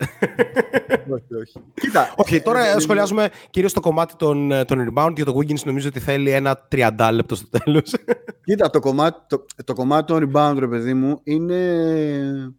όχι, 1.10 1.34
όχι. 1.40 1.60
Κοίτα, 1.74 2.14
όχι, 2.16 2.40
τώρα 2.40 2.66
ε, 2.66 2.78
σχολιάζουμε 2.80 3.28
κυρίως 3.50 3.72
το 3.72 3.80
κομμάτι 3.80 4.14
των, 4.16 4.52
ε, 4.52 4.64
των 4.64 4.92
rebound. 4.94 5.12
Για 5.14 5.24
το 5.24 5.36
Wiggins 5.36 5.62
νομίζω 5.64 5.88
ότι 5.88 6.00
θέλει 6.00 6.30
ένα 6.30 6.68
30 6.72 7.10
λεπτό 7.12 7.34
στο 7.34 7.48
τέλος. 7.58 7.94
Κοίτα, 8.44 8.70
το 8.70 8.80
κομμάτι, 8.80 9.18
το, 9.28 9.44
το 9.64 9.72
κομμάτι 9.72 10.12
των 10.12 10.30
rebound, 10.32 10.54
ρε 10.58 10.68
παιδί 10.68 10.94
μου, 10.94 11.20
είναι... 11.24 12.54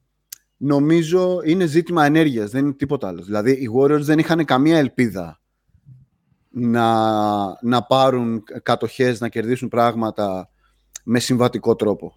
Νομίζω 0.57 1.39
είναι 1.43 1.65
ζήτημα 1.65 2.05
ενέργειας, 2.05 2.51
δεν 2.51 2.65
είναι 2.65 2.73
τίποτα 2.73 3.07
άλλο. 3.07 3.23
Δηλαδή, 3.23 3.51
οι 3.51 3.69
Warriors 3.77 4.01
δεν 4.01 4.19
είχαν 4.19 4.45
καμία 4.45 4.77
ελπίδα 4.77 5.39
να, 6.49 6.87
να 7.61 7.83
πάρουν 7.83 8.43
κατοχές, 8.63 9.19
να 9.19 9.29
κερδίσουν 9.29 9.67
πράγματα 9.67 10.49
με 11.03 11.19
συμβατικό 11.19 11.75
τρόπο. 11.75 12.15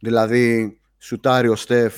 Δηλαδή, 0.00 0.76
σουτάρει 0.98 1.48
ο 1.48 1.56
Στεφ, 1.56 1.94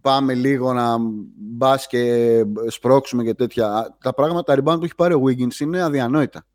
πάμε 0.00 0.34
λίγο 0.34 0.72
να 0.72 0.96
μπας 1.36 1.86
και 1.86 2.44
σπρώξουμε 2.68 3.24
και 3.24 3.34
τέτοια. 3.34 3.96
Τα 4.00 4.14
πράγματα, 4.14 4.54
τα 4.54 4.62
rebound 4.62 4.78
που 4.78 4.84
έχει 4.84 4.94
πάρει 4.94 5.14
ο 5.14 5.22
Wiggins 5.26 5.60
είναι 5.60 5.82
αδιανόητα. 5.82 6.46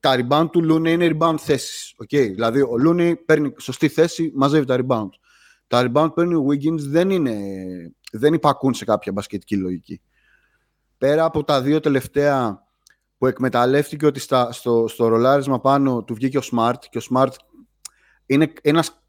Τα 0.00 0.16
rebound 0.16 0.48
του 0.52 0.72
Looney 0.72 0.88
είναι 0.88 1.16
rebound 1.18 1.34
θέσεις. 1.38 1.94
Okay. 2.02 2.30
Δηλαδή, 2.34 2.60
ο 2.60 2.74
Looney 2.86 3.14
παίρνει 3.26 3.52
σωστή 3.58 3.88
θέση, 3.88 4.32
μαζεύει 4.34 4.66
τα 4.66 4.78
rebound. 4.80 5.08
Τα 5.68 5.82
rebound 5.86 6.06
που 6.06 6.14
παίρνει 6.14 6.34
ο 6.34 6.46
Wiggins 6.48 6.78
δεν, 6.78 7.10
είναι, 7.10 7.36
δεν 8.12 8.34
υπακούν 8.34 8.74
σε 8.74 8.84
κάποια 8.84 9.12
μπασκετική 9.12 9.56
λογική. 9.56 10.00
Πέρα 10.98 11.24
από 11.24 11.44
τα 11.44 11.62
δύο 11.62 11.80
τελευταία 11.80 12.62
που 13.18 13.26
εκμεταλλεύτηκε 13.26 14.06
ότι 14.06 14.20
στα, 14.20 14.52
στο, 14.52 14.84
στο 14.88 15.06
ρολάρισμα 15.06 15.60
πάνω 15.60 16.02
του 16.02 16.14
βγήκε 16.14 16.38
ο 16.38 16.42
Smart 16.52 16.74
και 16.90 16.98
ο 16.98 17.00
Smart 17.10 17.32
είναι 18.26 18.52
ένας 18.62 19.02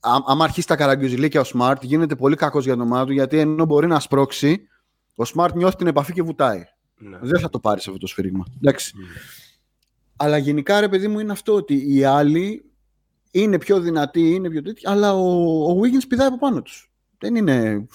Α- 0.00 0.22
άμα 0.26 0.44
αρχίσει 0.44 0.66
τα 0.66 0.76
καραγκιουζιλίκια 0.76 1.40
ο 1.40 1.44
Smart, 1.54 1.76
γίνεται 1.80 2.16
πολύ 2.16 2.36
κακός 2.36 2.64
για 2.64 2.72
την 2.72 2.82
ομάδα 2.82 3.04
του 3.04 3.12
γιατί 3.12 3.38
ενώ 3.38 3.64
μπορεί 3.64 3.86
να 3.86 4.00
σπρώξει, 4.00 4.68
ο 5.14 5.22
Smart 5.34 5.50
νιώθει 5.54 5.76
την 5.76 5.86
επαφή 5.86 6.12
και 6.12 6.22
βουτάει. 6.22 6.64
Ναι. 6.98 7.18
Δεν 7.20 7.40
θα 7.40 7.48
το 7.48 7.60
πάρεις 7.60 7.86
αυτό 7.86 7.98
το 7.98 8.06
σφύριγμα. 8.06 8.44
Εντάξει. 8.56 8.94
Αλλά 10.16 10.36
γενικά 10.36 10.80
ρε 10.80 10.88
παιδί 10.88 11.08
μου 11.08 11.18
είναι 11.18 11.32
αυτό 11.32 11.54
ότι 11.54 11.94
οι 11.94 12.04
άλλοι 12.04 12.67
είναι 13.30 13.58
πιο 13.58 13.80
δυνατοί, 13.80 14.34
είναι 14.34 14.50
πιο 14.50 14.62
τέτοιοι, 14.62 14.82
αλλά 14.84 15.14
ο, 15.14 15.70
ο 15.70 15.80
Wiggins 15.80 16.04
πηδάει 16.08 16.26
από 16.26 16.38
πάνω 16.38 16.62
τους. 16.62 16.90
Δεν 17.18 17.36
είναι... 17.36 17.86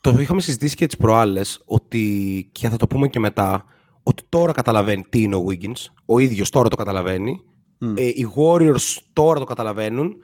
Το 0.00 0.10
είχαμε 0.20 0.40
συζητήσει 0.40 0.76
και 0.76 0.86
τις 0.86 0.96
προάλλες 0.96 1.62
ότι, 1.64 2.48
και 2.52 2.68
θα 2.68 2.76
το 2.76 2.86
πούμε 2.86 3.08
και 3.08 3.18
μετά, 3.18 3.64
ότι 4.02 4.22
τώρα 4.28 4.52
καταλαβαίνει 4.52 5.04
τι 5.08 5.22
είναι 5.22 5.36
ο 5.36 5.44
Wiggins. 5.48 5.84
Ο 6.04 6.18
ίδιος 6.18 6.50
τώρα 6.50 6.68
το 6.68 6.76
καταλαβαίνει. 6.76 7.44
Μμ. 7.78 7.94
Ε, 7.96 8.02
οι 8.02 8.32
Warriors 8.36 8.96
τώρα 9.12 9.38
το 9.38 9.44
καταλαβαίνουν. 9.44 10.16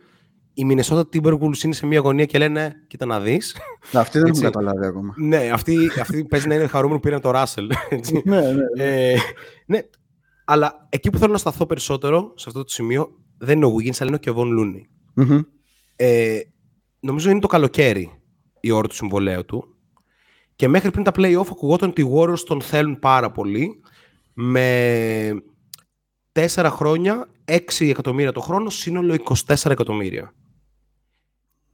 Οι 0.54 0.66
Minnesota 0.70 1.00
Timberwolves 1.00 1.62
είναι 1.64 1.74
σε 1.74 1.86
μια 1.86 2.00
γωνία 2.00 2.24
και 2.24 2.38
λένε 2.38 2.74
κοίτα 2.86 3.06
να 3.06 3.20
δεις. 3.20 3.56
Αυτοί 3.92 4.18
δεν 4.18 4.26
έχουν 4.28 4.28
Έτσι. 4.28 4.42
καταλάβει 4.42 4.86
ακόμα. 4.86 5.14
ναι, 5.16 5.50
αυτοί, 5.52 5.76
αυτοί 6.00 6.24
παίζει 6.24 6.48
να 6.48 6.54
είναι 6.54 6.66
χαρούμενοι 6.66 7.00
που 7.00 7.06
πήραν 7.06 7.20
το 7.20 7.30
Russell. 7.34 7.70
έτσι. 7.88 8.22
ναι, 8.24 8.40
ναι. 8.40 8.84
ε, 8.84 9.16
ναι, 9.66 9.78
αλλά 10.48 10.86
εκεί 10.88 11.10
που 11.10 11.18
θέλω 11.18 11.32
να 11.32 11.38
σταθώ 11.38 11.66
περισσότερο, 11.66 12.32
σε 12.36 12.44
αυτό 12.48 12.62
το 12.64 12.70
σημείο, 12.70 13.18
δεν 13.38 13.56
είναι 13.56 13.66
ο 13.66 13.74
Wiggins, 13.74 13.96
αλλά 13.98 14.10
είναι 14.10 14.18
ο 14.26 14.34
Kevon 14.34 14.58
Looney. 14.58 14.82
Μμμ. 15.14 15.40
Ε, 15.96 16.40
νομίζω 17.00 17.30
είναι 17.30 17.40
το 17.40 17.46
καλοκαίρι 17.46 18.20
η 18.60 18.70
ώρα 18.70 18.88
του 18.88 18.94
συμβολέου 18.94 19.44
του. 19.44 19.76
Και 20.56 20.68
μέχρι 20.68 20.90
πριν 20.90 21.04
τα 21.04 21.12
play-off 21.14 21.46
ακουγόταν 21.50 21.88
ότι 21.88 22.02
οι 22.02 22.12
Warriors 22.14 22.38
τον 22.38 22.60
θέλουν 22.60 22.98
πάρα 22.98 23.30
πολύ. 23.30 23.80
Με 24.32 25.42
4 26.32 26.68
χρόνια, 26.70 27.28
6 27.44 27.58
εκατομμύρια 27.78 28.32
το 28.32 28.40
χρόνο, 28.40 28.70
σύνολο 28.70 29.16
24 29.46 29.70
εκατομμύρια. 29.70 30.34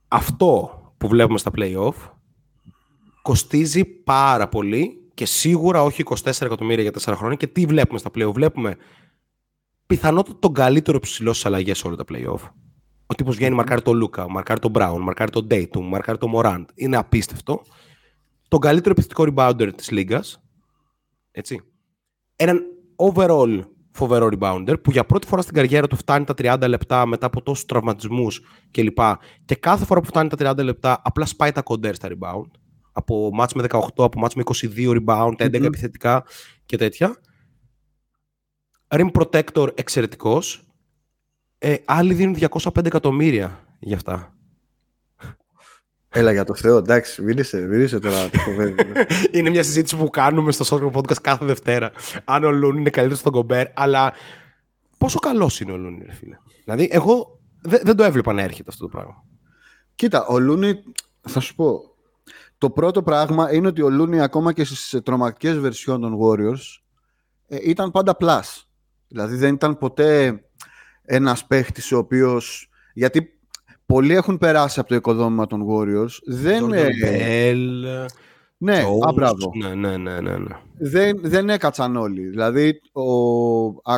Αυτό 0.09 0.70
που 0.99 1.09
βλέπουμε 1.09 1.39
στα 1.39 1.51
play-off 1.57 1.95
κοστίζει 3.23 3.85
πάρα 3.85 4.49
πολύ 4.49 5.02
και 5.15 5.27
σίγουρα 5.27 5.83
όχι 5.83 6.03
24 6.07 6.41
εκατομμύρια 6.41 6.83
για 6.83 6.93
4 7.13 7.15
χρόνια. 7.17 7.37
Και 7.37 7.47
τι 7.47 7.67
βλέπουμε 7.67 7.99
στα 7.99 8.11
play-off; 8.15 8.33
Βλέπουμε 8.33 8.77
πιθανότατα 9.87 10.39
τον 10.39 10.53
καλύτερο 10.53 10.99
ψηλό 10.99 11.33
στις 11.33 11.47
αλλαγές 11.47 11.79
σε 11.79 11.87
όλα 11.87 11.97
τα 11.97 12.05
play-off. 12.09 12.51
Ο 13.07 13.15
τύπος 13.15 13.37
βγαίνει, 13.37 13.55
μαρκάρει 13.55 13.83
τον 13.83 13.97
Λούκα, 13.97 14.31
μαρκάρει 14.31 14.61
τον 14.61 14.71
Μπράουν, 14.71 15.03
μαρκάρει 15.03 15.31
τον 15.31 15.47
Dayton, 15.51 15.81
μαρκάρει 15.83 16.19
τον 16.19 16.31
Μωράντ. 16.31 16.69
Είναι 16.75 16.97
απίστευτο. 16.97 17.63
Τον 18.49 18.61
καλύτερο 18.61 18.91
επιθετικό 18.91 19.25
rebounder 19.29 19.71
της 19.77 19.91
λίγας. 19.91 20.43
Έτσι. 21.31 21.61
Έναν 22.37 22.63
overall 22.97 23.61
φοβερό 23.91 24.29
rebounder 24.39 24.75
που 24.83 24.91
για 24.91 25.05
πρώτη 25.05 25.27
φορά 25.27 25.43
στην 25.43 25.55
καριέρα 25.55 25.87
του 25.87 25.97
φτάνει 25.97 26.25
τα 26.25 26.35
30 26.37 26.69
λεπτά 26.69 27.07
μετά 27.07 27.27
από 27.27 27.43
τόσους 27.43 27.65
τραυματισμούς 27.65 28.41
κλπ. 28.71 28.99
Και 29.45 29.55
κάθε 29.55 29.85
φορά 29.85 30.01
που 30.01 30.07
φτάνει 30.07 30.29
τα 30.29 30.55
30 30.57 30.65
λεπτά 30.65 31.01
απλά 31.05 31.27
σπάει 31.27 31.53
τα 31.53 31.63
κοντέρ 31.63 31.95
στα 31.95 32.09
rebound. 32.09 32.51
Από 32.93 33.30
μάτς 33.32 33.53
με 33.55 33.62
18, 33.62 33.78
από 33.97 34.18
μάτς 34.18 34.34
με 34.34 34.43
22 34.43 35.03
rebound, 35.05 35.32
11 35.38 35.59
Μμμ. 35.59 35.64
επιθετικά 35.64 36.24
και 36.66 36.76
τέτοια. 36.76 37.16
Rim 38.88 39.11
protector 39.12 39.78
εξαιρετικός. 39.78 40.66
Ε, 41.59 41.74
άλλοι 41.84 42.14
δίνουν 42.14 42.34
205 42.34 42.86
εκατομμύρια 42.86 43.64
για 43.80 43.97
αυτά. 43.97 44.36
Έλα 46.14 46.32
για 46.32 46.45
το 46.45 46.55
Θεό, 46.55 46.76
εντάξει, 46.76 47.22
μίλησε, 47.22 47.61
μίλησε 47.61 47.99
τώρα 47.99 48.30
το 48.30 48.38
φοβέρι. 48.45 48.74
είναι 49.32 49.51
μια 49.51 49.62
συζήτηση 49.62 49.97
που 49.97 50.11
κάνουμε 50.11 50.53
στο 50.53 50.64
Soccer 50.93 50.97
Podcast 50.97 51.20
κάθε 51.22 51.45
Δευτέρα. 51.45 51.93
Αν 52.24 52.45
ο 52.45 52.51
Λούνι 52.51 52.80
είναι 52.80 52.90
καλύτερος 52.90 53.20
στον 53.20 53.32
Κομπέρ, 53.32 53.66
αλλά 53.74 54.12
πόσο 54.99 55.18
καλός 55.18 55.61
είναι 55.61 55.72
ο 55.72 55.76
Λούνι, 55.76 56.05
ρε 56.07 56.12
φίλε. 56.12 56.36
Δηλαδή, 56.64 56.88
εγώ 56.93 57.40
δε- 57.62 57.80
δεν 57.82 57.97
το 57.97 58.03
έβλεπα 58.03 58.32
να 58.32 58.43
έρχεται 58.43 58.68
αυτό 58.70 58.82
το 58.82 58.88
πράγμα. 58.88 59.24
Κοίτα, 59.95 60.26
ο 60.26 60.38
Λούνι, 60.38 60.82
θα 61.20 61.40
σου 61.40 61.55
πω, 61.55 61.91
το 62.63 62.71
πρώτο 62.71 63.03
πράγμα 63.03 63.55
είναι 63.55 63.67
ότι 63.67 63.83
ο 63.83 63.91
Λούνι 63.91 64.21
ακόμα 64.21 64.53
και 64.53 64.65
στις 64.65 65.01
τρομακτικές 65.05 65.59
βερσιόν 65.59 66.01
των 66.01 66.19
Warriors 66.21 66.81
ε, 67.49 67.59
ήταν 67.63 67.91
πάντα 67.91 68.17
plus. 68.21 68.63
Δηλαδή 69.09 69.37
δεν 69.37 69.55
ήταν 69.55 69.79
ποτέ 69.79 70.43
ένας 71.05 71.47
παίχτης 71.47 71.93
ο 71.93 71.99
οποίος... 71.99 72.71
Γιατί 72.95 73.39
πολλοί 73.87 74.15
έχουν 74.15 74.39
περάσει 74.39 74.81
από 74.81 74.89
το 74.89 74.95
οικοδόμημα 74.95 75.47
των 75.47 75.67
Warriors. 75.69 76.19
Δεν, 76.25 76.65
Jordan 76.65 76.73
ε, 76.73 77.53
Bell, 77.53 78.07
ναι, 78.57 78.83
Jones. 78.85 79.09
α, 79.09 79.13
μπράβο. 79.13 79.53
Ναι, 79.55 79.75
ναι, 79.75 79.97
ναι, 79.97 80.21
ναι, 80.21 80.37
ναι. 80.37 80.57
δεν, 80.79 81.19
δεν 81.23 81.51
έκατσαν 81.51 81.97
όλοι. 81.97 82.29
Δηλαδή, 82.29 82.81
ο, 82.93 83.67
α, 83.67 83.97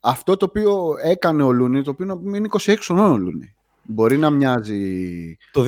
αυτό 0.00 0.36
το 0.36 0.44
οποίο 0.44 0.94
έκανε 1.02 1.42
ο 1.42 1.52
Λούνι, 1.52 1.82
το 1.82 1.90
οποίο 1.90 2.22
είναι 2.24 2.48
26 2.50 2.74
χρονών 2.80 3.12
ο 3.12 3.16
Λούνι. 3.16 3.54
Μπορεί 3.82 4.18
να 4.18 4.30
μοιάζει... 4.30 5.36
Το 5.52 5.64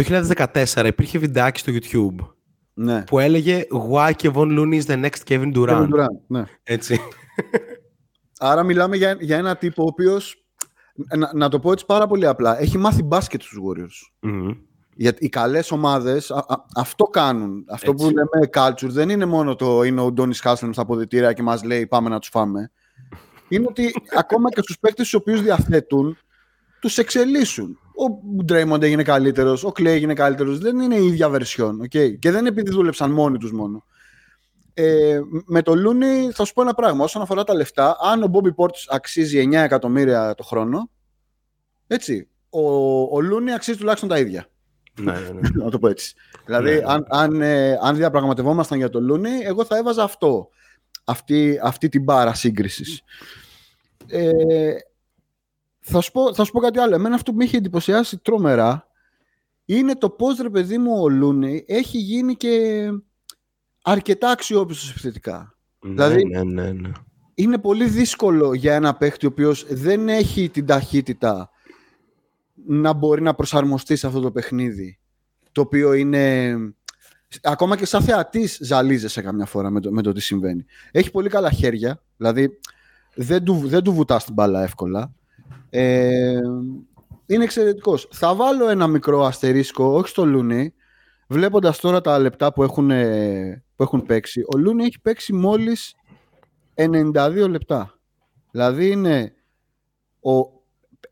2014 0.55 0.85
υπήρχε 0.87 1.19
βιντεάκι 1.19 1.61
στο 1.61 1.73
YouTube 1.73 2.37
Ναι. 2.81 3.03
που 3.05 3.19
έλεγε 3.19 3.65
Why 3.91 4.13
Kevin 4.23 4.59
Looney 4.59 4.83
is 4.83 4.85
the 4.85 5.05
next 5.05 5.23
Kevin 5.29 5.55
Durant. 5.55 5.69
Kevin 5.69 5.89
Durant, 5.89 6.21
ναι. 6.27 6.45
Έτσι. 6.63 7.01
Άρα 8.39 8.63
μιλάμε 8.63 8.97
για, 8.97 9.17
για 9.21 9.37
ένα 9.37 9.57
τύπο 9.57 9.83
ο 9.83 9.87
οποίος, 9.87 10.47
να, 11.17 11.31
να 11.35 11.49
το 11.49 11.59
πω 11.61 11.73
έτσι 11.73 11.87
πάρα 11.87 12.07
πολύ 12.07 12.27
απλά, 12.27 12.61
έχει 12.61 12.79
μάθει 12.79 13.03
μπάσκετ 13.03 13.43
στους 13.43 13.59
Warriors. 13.67 14.17
Μμμ. 14.21 14.51
Γιατί 14.95 15.25
οι 15.25 15.29
καλές 15.29 15.71
ομάδες 15.71 16.31
α- 16.31 16.45
α- 16.49 16.65
αυτό 16.77 17.05
κάνουν. 17.05 17.65
Αυτό 17.69 17.91
Έτσι. 17.91 18.05
που 18.07 18.13
λέμε 18.13 18.49
culture 18.55 18.89
δεν 18.89 19.09
είναι 19.09 19.25
μόνο 19.25 19.55
το 19.55 19.83
είναι 19.83 20.01
ο 20.01 20.13
Ντόνις 20.13 20.41
Χάσλεμ 20.41 20.73
στα 20.73 20.83
αποδητήρια 20.83 21.33
και 21.33 21.43
μας 21.43 21.63
λέει 21.65 21.87
πάμε 21.87 22.09
να 22.09 22.19
τους 22.19 22.29
φάμε. 22.29 22.71
Είναι 23.49 23.67
ότι 23.69 23.95
ακόμα 24.17 24.51
και 24.51 24.61
στους 24.61 24.79
παίκτες 24.79 25.05
τους 25.05 25.15
οποίους 25.15 25.43
διαθέτουν, 25.43 26.19
τους 26.81 26.99
εξελίσσουν. 26.99 27.79
Ο 28.07 28.43
Ντρέιμοντ 28.45 28.83
έγινε 28.83 29.03
καλύτερος, 29.03 29.65
ο 29.65 29.73
Κλέι 29.73 29.95
έγινε 29.95 30.15
καλύτερος. 30.15 30.59
Δεν 30.59 30.79
είναι 30.81 30.95
η 30.97 31.07
ίδια 31.07 31.29
βερσιόν. 31.29 31.81
Okay? 31.83 32.19
Και 32.19 32.31
δεν 32.31 32.39
είναι 32.41 32.49
επειδή 32.49 32.71
δούλεψαν 32.71 33.11
μόνοι 33.11 33.39
τους 33.39 33.53
μόνο. 33.53 33.85
Ε, 34.75 35.21
με 35.47 35.63
το 35.63 35.75
Λούνι 35.75 36.31
θα 36.33 36.45
σου 36.45 36.53
πω 36.53 36.63
ένα 36.63 36.75
πράγμα. 36.75 37.05
Όσον 37.05 37.23
αφορά 37.23 37.45
τα 37.45 37.55
λεφτά, 37.55 37.97
αν 38.01 38.23
ο 38.23 38.27
Μπόμπι 38.27 38.53
Πόρτς 38.53 38.87
αξίζει 38.89 39.49
9 39.51 39.53
εκατομμύρια 39.55 40.35
το 40.35 40.43
χρόνο, 40.43 40.91
έτσι, 41.87 42.29
ο, 42.51 42.61
ο 43.17 43.21
Λούνι 43.21 43.53
αξίζει 43.53 43.79
τουλάχιστον 43.79 44.09
τα 44.09 44.19
ίδια. 44.19 44.47
ναι, 45.01 45.13
ναι, 45.13 45.31
ναι. 45.31 45.49
Να 45.65 45.71
το 45.71 45.79
πω 45.79 45.89
έτσι. 45.89 46.15
δηλαδή, 46.47 46.71
Ναι. 46.71 46.83
αν, 46.87 47.07
αν, 47.09 47.41
ε, 47.41 47.79
αν 47.83 47.97
διαπραγματευόμασταν 47.97 48.79
για 48.79 48.89
το 48.89 49.01
Λούνι, 49.01 49.31
εγώ 49.43 49.65
θα 49.65 49.77
έβαζα 49.77 50.03
αυτό. 50.03 50.49
Αυτή, 51.05 51.59
αυτή 51.63 51.89
την 51.89 52.03
μπάρα 52.03 52.35
σύγκρισης. 52.35 53.03
ε, 54.07 54.75
θα, 55.89 56.01
σου 56.01 56.13
πω, 56.13 56.35
θα 56.35 56.45
σου 56.45 56.53
πω 56.53 56.61
κάτι 56.61 56.79
άλλο. 56.79 56.95
Εμένα 56.95 57.15
αυτό 57.15 57.31
που 57.31 57.37
με 57.37 57.45
έχει 57.45 57.57
εντυπωσιάσει 57.57 58.19
τρομερά 58.19 58.89
είναι 59.65 59.97
το 59.97 60.11
πώς 60.11 60.39
ρε 60.39 60.51
παιδί 60.51 60.79
μου 60.79 61.03
ο 61.03 61.09
Λούνεϊ 61.09 61.65
έχει 61.69 61.99
γίνει 61.99 62.37
και 62.37 62.87
αρκετά 63.83 64.31
αξιόπιστος 64.31 64.91
επιθετικά. 64.91 65.57
Ναι, 65.81 65.91
Δηλαδή- 65.93 66.25
ναι, 66.25 66.43
ναι, 66.43 66.73
ναι. 66.73 66.91
είναι 67.35 67.59
πολύ 67.59 67.89
δύσκολο 67.89 68.55
για 68.55 68.75
ένα 68.75 68.97
παίχτη 68.97 69.27
ο 69.27 69.29
οποίος 69.29 69.67
δεν 69.69 70.09
έχει 70.09 70.49
την 70.49 70.67
ταχύτητα 70.67 71.51
να 72.67 72.93
μπορεί 72.93 73.23
να 73.23 73.35
προσαρμοστεί 73.35 73.97
σε 73.97 74.07
αυτό 74.07 74.21
το 74.21 74.31
παιχνίδι. 74.31 74.99
Το 75.53 75.61
οποίο 75.61 75.93
είναι... 75.93 76.55
Ακόμα 77.43 77.77
και 77.77 77.87
σαν 77.87 78.03
θεατής 78.03 78.59
ζαλίζεσαι 78.61 79.23
καμιά 79.23 79.47
φορά 79.47 79.71
με 79.71 79.81
το, 79.81 79.93
με 79.93 80.03
το 80.03 80.13
τι 80.13 80.21
συμβαίνει. 80.21 80.65
Έχει 80.91 81.11
πολύ 81.11 81.29
καλά 81.29 81.51
χέρια, 81.51 82.03
δηλαδή 82.17 82.59
δεν 83.15 83.45
του, 83.45 83.63
δεν 83.65 83.83
του 83.83 83.93
βουτάς 83.93 84.25
την 84.25 84.35
μπάλα 84.35 84.63
εύκολα. 84.63 85.13
Ε, 85.71 86.41
είναι 87.27 87.45
εξαιρετικός. 87.45 88.09
Θα 88.11 88.35
βάλω 88.35 88.69
ένα 88.69 88.87
μικρό 88.87 89.25
αστερίσκο, 89.25 89.85
όχι 89.85 90.09
στο 90.09 90.25
Λούνι, 90.25 90.75
βλέποντας 91.29 91.79
τώρα 91.79 92.01
τα 92.01 92.19
λεπτά 92.19 92.53
που 92.53 92.63
έχουν, 92.63 92.91
ε, 92.91 93.65
που 93.77 93.83
έχουν 93.83 94.03
παίξει. 94.03 94.43
Ο 94.55 94.59
Λούνι 94.59 94.85
έχει 94.85 95.01
παίξει 95.01 95.33
μόλις 95.33 95.95
92 96.75 97.47
λεπτά. 97.49 97.99
Δηλαδή 98.51 98.91
είναι 98.91 99.33
ο 100.21 100.59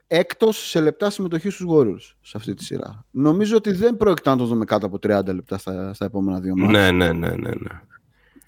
έκτος 0.07 0.68
σε 0.68 0.80
λεπτά 0.80 1.11
συμμετοχής 1.11 1.54
στους 1.54 1.66
Warriors 1.70 2.16
σε 2.20 2.36
αυτή 2.36 2.54
τη 2.54 2.64
σειρά. 2.64 3.04
Νομίζω 3.11 3.57
ότι 3.57 3.72
δεν 3.72 3.96
πρόκειται 3.96 4.30
να 4.30 4.36
το 4.36 4.44
δούμε 4.44 4.64
κάτω 4.64 4.86
από 4.86 4.98
30 5.02 5.34
λεπτά 5.34 5.59
στα, 5.59 5.94
στα 5.94 6.04
επόμενα 6.04 6.40
δύο 6.40 6.57
μάτια. 6.57 6.80
Ναι, 6.80 6.90
ναι, 6.90 7.12
ναι, 7.12 7.28
ναι, 7.28 7.48
ναι. 7.48 7.80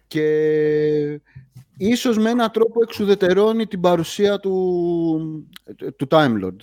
Και 0.07 1.21
ίσως 1.79 2.19
με 2.19 2.31
έναν 2.31 2.51
τρόπο 2.51 2.83
εξουδετερώνει 2.83 3.67
την 3.67 3.81
παρουσία 3.81 4.39
του, 4.39 5.49
του 5.97 6.07
Time 6.11 6.45
Lord. 6.45 6.57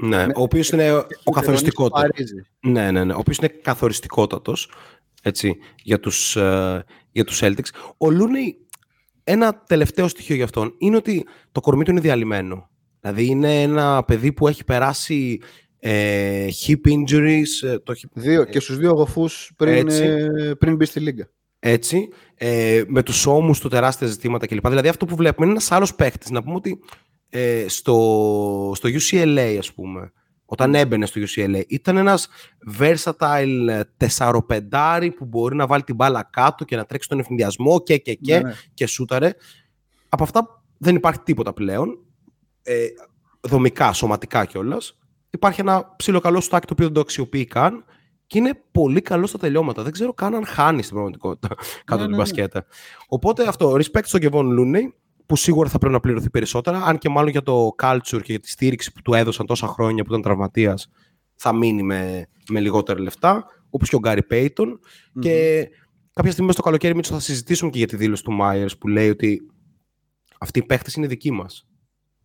Ναι, 0.00 0.22
ο 0.22 0.42
οποίος 0.42 0.70
είναι 0.70 0.92
ο 1.24 1.30
καθοριστικότατος. 1.32 2.10
Παρίζει. 2.10 2.46
Ναι, 2.60 2.90
ναι, 2.90 3.04
ναι. 3.04 3.12
Ο 3.12 3.18
οποίος 3.18 3.36
είναι 3.36 3.48
καθοριστικότατος 3.48 4.70
έτσι, 5.22 5.56
για 5.82 6.00
τους, 6.00 6.36
ε, 6.36 6.84
για 7.12 7.24
τους 7.24 7.40
Celtics. 7.42 7.70
Ο 7.90 8.06
Looney, 8.06 8.66
ένα 9.24 9.62
τελευταίο 9.66 10.08
στοιχείο 10.08 10.34
για 10.34 10.44
αυτόν, 10.44 10.74
είναι 10.78 10.96
ότι 10.96 11.26
το 11.52 11.60
κορμί 11.60 11.84
του 11.84 11.90
είναι 11.90 12.00
διαλυμένο. 12.00 12.70
Δηλαδή 13.00 13.26
είναι 13.26 13.62
ένα 13.62 14.04
παιδί 14.04 14.32
που 14.32 14.48
έχει 14.48 14.64
περάσει 14.64 15.40
ε, 15.78 16.46
hip 16.66 16.88
injuries, 16.88 17.68
ε, 17.68 17.78
το 17.78 17.94
hip 18.02 18.08
Δύο, 18.12 18.44
και 18.44 18.60
στους 18.60 18.76
δύο 18.76 18.92
γοφούς 18.92 19.52
πριν, 19.56 19.88
Έτσι. 19.88 20.02
ε, 20.02 20.54
πριν 20.58 20.76
μπει 20.76 20.84
στη 20.84 21.00
Λίγκα. 21.00 21.30
Έτσι, 21.58 22.08
ε, 22.34 22.82
με 22.86 23.02
τους 23.02 23.26
ώμους 23.26 23.60
του 23.60 23.68
τεράστια 23.68 24.06
ζητήματα 24.06 24.46
κλπ. 24.46 24.68
Δηλαδή 24.68 24.88
αυτό 24.88 25.06
που 25.06 25.16
βλέπουμε 25.16 25.46
είναι 25.46 25.54
ένας 25.54 25.72
άλλος 25.72 25.94
παίχτης. 25.94 26.30
Να 26.30 26.42
πούμε 26.42 26.54
ότι 26.54 26.80
ε, 27.28 27.64
στο, 27.68 28.72
στο 28.74 28.88
UCLA, 28.88 29.56
ας 29.58 29.72
πούμε, 29.72 30.12
όταν 30.44 30.74
έμπαινε 30.74 31.06
στο 31.06 31.20
UCLA, 31.20 31.62
ήταν 31.68 31.96
ένας 31.96 32.28
versatile 32.78 33.66
ε, 33.68 33.80
τεσσαροπεντάρι 33.96 35.10
που 35.10 35.24
μπορεί 35.24 35.56
να 35.56 35.66
βάλει 35.66 35.82
την 35.82 35.94
μπάλα 35.94 36.28
κάτω 36.32 36.64
και 36.64 36.76
να 36.76 36.84
τρέξει 36.84 37.08
τον 37.08 37.18
ευνηδιασμό 37.18 37.82
και 37.82 37.96
και 37.96 38.14
και 38.14 38.34
Ναι, 38.34 38.42
ναι. 38.42 38.54
και 38.74 38.86
σούταρε. 38.86 39.32
Από 40.08 40.22
αυτά 40.22 40.62
δεν 40.78 40.96
υπάρχει 40.96 41.20
τίποτα 41.20 41.52
πλέον. 41.52 41.98
Ε, 42.62 42.86
δομικά, 43.40 43.92
σωματικά 43.92 44.44
κιόλας. 44.44 44.98
Υπάρχει 45.30 45.60
ένα 45.60 45.94
ψηλό 45.96 46.20
καλό 46.20 46.40
σουτάκι 46.40 46.66
το 46.66 46.72
οποίο 46.72 46.84
δεν 46.84 46.94
το 46.94 47.00
αξιοποιεί 47.00 47.44
καν 47.44 47.84
και 48.26 48.38
είναι 48.38 48.62
πολύ 48.72 49.00
καλό 49.00 49.26
στα 49.26 49.38
τελειώματα. 49.38 49.82
Δεν 49.82 49.92
ξέρω 49.92 50.12
καν 50.12 50.34
αν 50.34 50.46
χάνει 50.46 50.82
στην 50.82 50.94
πραγματικότητα 50.94 51.48
κάτω 51.58 51.64
από 51.84 51.96
ναι, 51.96 52.02
την 52.02 52.10
ναι. 52.10 52.16
μπασκέτα. 52.16 52.66
Οπότε 53.08 53.48
αυτό, 53.48 53.72
respect 53.72 54.04
στον 54.04 54.20
Κεβόν 54.20 54.50
Λούνεϊ, 54.50 54.94
που 55.26 55.36
σίγουρα 55.36 55.68
θα 55.68 55.78
πρέπει 55.78 55.94
να 55.94 56.00
πληρωθεί 56.00 56.30
περισσότερα, 56.30 56.82
αν 56.82 56.98
και 56.98 57.08
μάλλον 57.08 57.30
για 57.30 57.42
το 57.42 57.74
culture 57.82 58.20
και 58.22 58.32
για 58.32 58.40
τη 58.40 58.50
στήριξη 58.50 58.92
που 58.92 59.02
του 59.02 59.14
έδωσαν 59.14 59.46
τόσα 59.46 59.66
χρόνια 59.66 60.04
που 60.04 60.08
ήταν 60.10 60.22
τραυματίας, 60.22 60.90
θα 61.34 61.52
μείνει 61.52 61.82
με, 61.82 62.26
με 62.50 62.60
λιγότερα 62.60 63.00
λεφτά, 63.00 63.46
όπως 63.70 63.88
και 63.88 63.96
ο 63.96 63.98
Γκάρι 63.98 64.22
Πέιτον. 64.22 64.78
Και 65.18 65.68
κάποια 66.12 66.32
στιγμή 66.32 66.52
στο 66.52 66.62
καλοκαίρι, 66.62 66.94
Μίτσο, 66.94 67.14
θα 67.14 67.20
συζητήσουμε 67.20 67.70
και 67.70 67.78
για 67.78 67.86
τη 67.86 67.96
δήλωση 67.96 68.22
του 68.22 68.38
Myers 68.40 68.78
που 68.78 68.88
λέει 68.88 69.08
ότι 69.08 69.50
αυτοί 70.38 70.58
οι 70.58 70.62
παίχτες 70.62 70.94
είναι 70.94 71.06
δικοί 71.06 71.30
μας. 71.30 71.68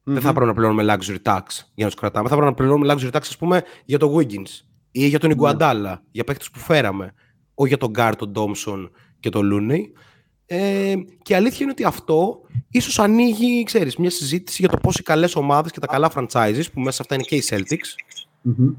Δεν 0.04 0.22
θα 0.22 0.34
πρέπει 0.34 0.47
να 0.47 0.54
πληρώνουμε 0.54 0.84
luxury 0.88 1.18
tax 1.24 1.41
για 1.74 1.86
να 1.86 1.86
τους 1.86 1.95
κρατάμε. 1.95 2.30
Θα 2.30 2.36
πρέπει 2.36 2.49
να 2.49 2.54
πληρώνουμε 2.54 2.93
luxury 2.93 3.12
tax, 3.12 3.22
ας 3.22 3.38
πούμε, 3.38 3.64
για 3.86 3.99
το 3.99 4.18
Wiggins 4.18 4.70
ή 4.92 5.08
για 5.08 5.20
τον 5.20 5.34
Iguandala, 5.38 5.94
για 6.12 6.24
παίχτε 6.24 6.46
που 6.54 6.60
φέραμε. 6.60 7.14
Όχι 7.54 7.70
για 7.70 7.78
τον 7.78 7.89
Γκάρ, 7.89 8.16
τον 8.16 8.30
Ντόμσον 8.32 8.92
και 9.20 9.30
τον 9.30 9.50
Looney. 9.54 9.82
Ε, 10.46 10.94
και 11.22 11.34
η 11.34 11.36
αλήθεια 11.36 11.58
είναι 11.62 11.72
ότι 11.72 11.84
αυτό 11.84 12.42
ίσως 12.70 13.00
ανοίγει, 13.00 13.64
ξέρεις, 13.64 13.96
μια 13.96 14.10
συζήτηση 14.10 14.58
για 14.62 14.70
το 14.72 14.78
πώς 14.78 14.98
οι 14.98 15.04
καλές 15.04 15.36
ομάδες 15.36 15.72
και 15.72 15.80
τα 15.80 15.88
καλά 15.88 16.12
franchises, 16.16 16.64
που 16.74 16.80
μέσα 16.80 16.92
σε 16.92 17.02
αυτά 17.02 17.16
είναι 17.16 17.24
και 17.24 17.36
οι 17.36 17.44
Celtics, 17.50 17.96
Μμμ. 18.42 18.74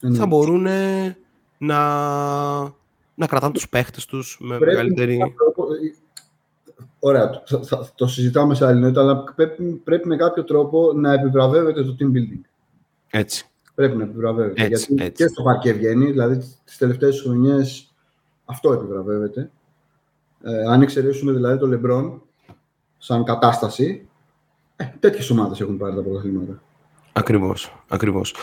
Ναι. 0.00 0.16
θα 0.16 0.26
μπορούν 0.26 0.66
ε, 0.66 1.16
να, 1.58 1.78
να 3.14 3.26
κρατάνε 3.26 3.52
τους 3.52 3.68
παίχτες 3.68 4.04
τους 4.04 4.36
με 4.40 4.56
Πρέπει 4.58 4.64
μεγαλύτερη... 4.76 5.16
με 5.16 5.18
κάποιο 5.18 5.36
τρόπο- 5.36 5.66
Ωραία, 6.98 7.30
το, 7.30 7.42
θα- 7.46 7.62
θα- 7.62 7.90
το 7.94 8.06
συζητάμε 8.06 8.54
σε 8.54 8.66
άλλη 8.66 8.80
νόητα, 8.80 9.00
αλλά 9.00 9.24
πρέπει, 9.36 9.62
πρέπει 9.64 10.08
με 10.08 10.16
κάποιο 10.16 10.44
τρόπο 10.44 10.92
να 10.92 11.12
επιβραβεύεται 11.12 11.84
το 11.84 11.96
team 12.00 12.16
building. 12.16 12.40
Έτσι. 13.10 13.46
Πρέπει 13.82 13.96
να 13.96 14.04
επιβραβεύεται. 14.04 14.62
Έτσι, 14.62 14.86
γιατί 14.88 15.04
έτσι. 15.04 15.24
και 15.24 15.30
στο 15.30 15.42
παρκέ 15.42 15.72
βγαίνει, 15.72 16.10
δηλαδή 16.10 16.36
τις 16.64 16.76
τελευταίες 16.76 17.20
χρονιές 17.20 17.94
αυτό 18.44 18.72
επιβραβεύεται. 18.72 19.50
Ε, 20.42 20.62
αν 20.68 20.82
εξαιρέσουμε 20.82 21.32
δηλαδή 21.32 21.58
το 21.58 21.68
LeBron 21.72 22.20
σαν 22.98 23.24
κατάσταση, 23.24 24.08
ε, 24.76 24.84
τέτοιες 25.00 25.30
ομάδες 25.30 25.60
έχουν 25.60 25.76
πάρει 25.76 25.94
τα 25.94 26.02
πρωταθλήματα. 26.02 26.62
Ακριβώς, 27.12 27.84
ακριβώς. 27.88 28.34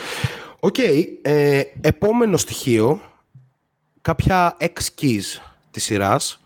Οκ, 0.59 0.77
ε, 1.21 1.61
επόμενο 1.81 2.37
στοιχείο, 2.37 3.01
κάποια 4.01 4.57
έτσι 4.59 5.00
keys 5.00 5.41
της 5.71 5.83
σειράς 5.83 6.43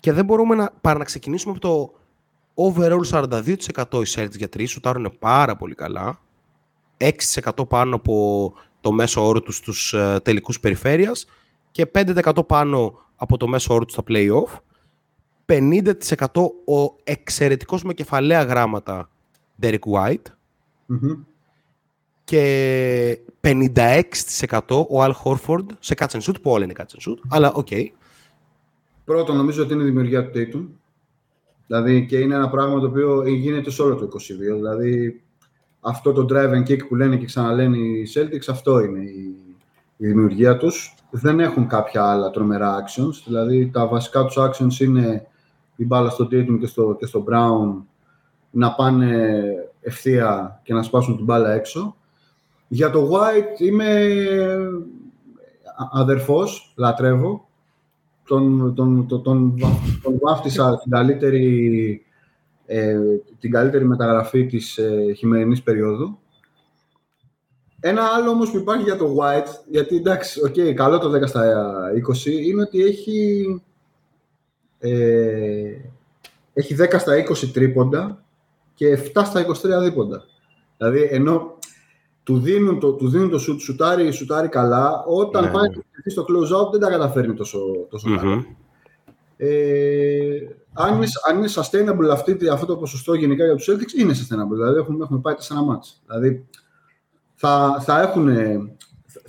και 0.00 0.12
δεν 0.12 0.24
μπορούμε 0.24 0.54
να, 0.54 0.70
παρά 0.80 0.98
να 0.98 1.04
ξεκινήσουμε 1.04 1.54
από 1.56 1.60
το 1.60 1.94
overall 2.54 3.04
42% 3.10 4.02
οι 4.02 4.12
Celtics 4.14 4.36
για 4.36 4.48
τρεις, 4.48 4.70
σουτάρουν 4.70 5.16
πάρα 5.18 5.56
πολύ 5.56 5.74
καλά, 5.74 6.18
6% 6.96 7.68
πάνω 7.68 7.94
από 7.94 8.54
το 8.80 8.92
μέσο 8.92 9.26
όρο 9.26 9.40
τους 9.42 9.56
στους 9.56 9.92
ε, 9.92 10.20
τελικούς 10.22 10.60
περιφέρειας 10.60 11.26
και 11.70 11.90
5% 11.94 12.46
πάνω 12.46 12.98
από 13.16 13.36
το 13.36 13.46
μέσο 13.46 13.74
όρο 13.74 13.84
τους 13.84 13.92
στα 13.92 14.02
play-off, 14.08 14.58
50% 15.46 15.92
ο 16.64 16.94
εξαιρετικός 17.04 17.82
με 17.82 17.94
κεφαλαία 17.94 18.42
γράμματα 18.42 19.10
Derek 19.62 19.78
White, 19.78 20.26
Μμμ. 20.86 21.22
και 22.24 23.18
56% 23.40 23.62
ο 24.68 25.02
Al 25.04 25.12
Horford 25.24 25.66
σε 25.78 25.94
catch 25.98 26.10
and 26.10 26.20
shoot, 26.20 26.42
που 26.42 26.50
όλα 26.50 26.64
είναι 26.64 26.74
catch 26.76 26.82
and 26.82 27.10
shoot, 27.10 27.18
αλλά 27.28 27.52
οκ. 27.52 27.68
Πρώτον, 29.04 29.36
νομίζω 29.36 29.62
ότι 29.62 29.72
είναι 29.72 29.82
η 29.82 29.86
δημιουργία 29.86 30.30
του 30.30 30.32
Tatum. 30.34 30.66
Δηλαδή 31.66 32.06
και 32.06 32.18
είναι 32.18 32.34
ένα 32.34 32.50
πράγμα 32.50 32.80
το 32.80 32.86
οποίο 32.86 33.28
γίνεται 33.28 33.70
σε 33.70 33.82
όλο 33.82 33.94
το 33.94 34.08
22. 34.12 34.54
Δηλαδή 34.54 35.23
αυτό 35.84 36.12
το 36.12 36.26
drive 36.30 36.50
and 36.50 36.70
kick 36.70 36.86
που 36.88 36.94
λένε 36.94 37.16
και 37.16 37.24
ξαναλένε 37.24 37.76
οι 37.76 38.08
Celtics, 38.14 38.46
αυτό 38.48 38.80
είναι 38.80 39.00
η, 39.00 39.36
η 39.96 40.06
δημιουργία 40.06 40.56
τους. 40.56 40.94
Δεν 41.10 41.40
έχουν 41.40 41.66
κάποια 41.66 42.04
άλλα 42.04 42.30
τρομερά 42.30 42.84
actions. 42.84 43.22
Δηλαδή 43.26 43.70
τα 43.72 43.86
βασικά 43.86 44.24
τους 44.24 44.36
actions 44.38 44.80
είναι 44.80 45.26
η 45.76 45.84
μπάλα 45.84 46.10
στο 46.10 46.24
Tatum 46.24 46.56
και 46.60 46.66
στο, 46.66 46.96
και 46.98 47.06
στο 47.06 47.24
Brown 47.28 47.82
να 48.50 48.74
πάνε 48.74 49.40
ευθεία 49.80 50.60
και 50.62 50.74
να 50.74 50.82
σπάσουν 50.82 51.16
την 51.16 51.24
μπάλα 51.24 51.52
έξω. 51.52 51.96
Για 52.68 52.90
το 52.90 53.10
White 53.12 53.60
είμαι 53.60 54.06
α- 55.76 56.00
αδερφός, 56.00 56.72
λατρεύω. 56.76 57.48
Τον, 58.26 58.74
τον, 58.74 59.06
τον, 59.06 59.22
τον, 59.22 59.54
βα- 59.58 59.78
τον 60.02 60.18
βάφτισα 60.22 60.78
την 60.78 60.90
καλύτερη, 60.90 62.03
ε, 62.66 62.98
την 63.40 63.50
καλύτερη 63.50 63.84
μεταγραφή 63.84 64.46
της 64.46 64.78
ε, 64.78 65.12
χειμερινής 65.16 65.62
περίοδου. 65.62 66.18
Ένα 67.80 68.02
άλλο 68.16 68.30
όμως 68.30 68.50
που 68.50 68.56
υπάρχει 68.56 68.82
για 68.82 68.96
το 68.96 69.16
White, 69.18 69.48
γιατί 69.70 69.96
εντάξει, 69.96 70.40
οκ, 70.44 70.74
καλό 70.74 70.98
το 70.98 71.12
10 71.18 71.26
στα 71.26 71.90
20, 72.24 72.26
είναι 72.26 72.62
ότι 72.62 72.82
έχει, 72.82 73.62
ε, 74.78 75.76
έχει 76.54 76.76
10 76.78 76.98
στα 76.98 77.24
20 77.28 77.50
τρίποντα 77.52 78.24
και 78.74 78.98
7 79.14 79.22
στα 79.24 79.46
23 79.46 79.82
δίποντα. 79.82 80.24
Δηλαδή, 80.76 81.08
ενώ 81.10 81.58
του 82.22 82.38
δίνουν 82.38 82.80
το, 82.80 82.92
του 82.92 83.08
δίνουν 83.08 83.30
το 83.30 83.38
σουτ, 83.38 83.60
σουτάρει, 83.60 84.12
σουτάρει 84.12 84.48
καλά, 84.48 85.04
όταν 85.06 85.44
Ναι, 85.44 85.50
πάει 85.50 85.68
ναι. 85.68 85.76
να 85.76 85.82
στηθεί 85.92 86.10
στο 86.10 86.24
close-out 86.28 86.70
δεν 86.70 86.80
τα 86.80 86.90
καταφέρνει 86.90 87.34
τόσο, 87.34 87.58
τόσο 87.90 88.16
καλά. 88.16 88.34
Μμμ. 88.34 88.42
Ε, 89.36 90.38
αν, 90.74 90.94
είναι, 90.94 91.06
αν 91.28 91.38
είναι 91.38 91.48
sustainable 91.54 92.10
αυτή, 92.12 92.48
αυτό 92.52 92.66
το 92.66 92.76
ποσοστό 92.76 93.14
γενικά 93.14 93.44
για 93.44 93.54
τους 93.54 93.68
Celtics, 93.70 93.98
είναι 93.98 94.12
sustainable. 94.12 94.54
Δηλαδή 94.54 94.78
έχουμε, 94.78 95.04
έχουμε 95.04 95.20
πάει 95.20 95.34
4 95.34 95.64
μάτς. 95.64 96.02
Δηλαδή 96.06 96.46
θα, 97.34 97.82
θα 97.84 98.00
έχουν 98.00 98.28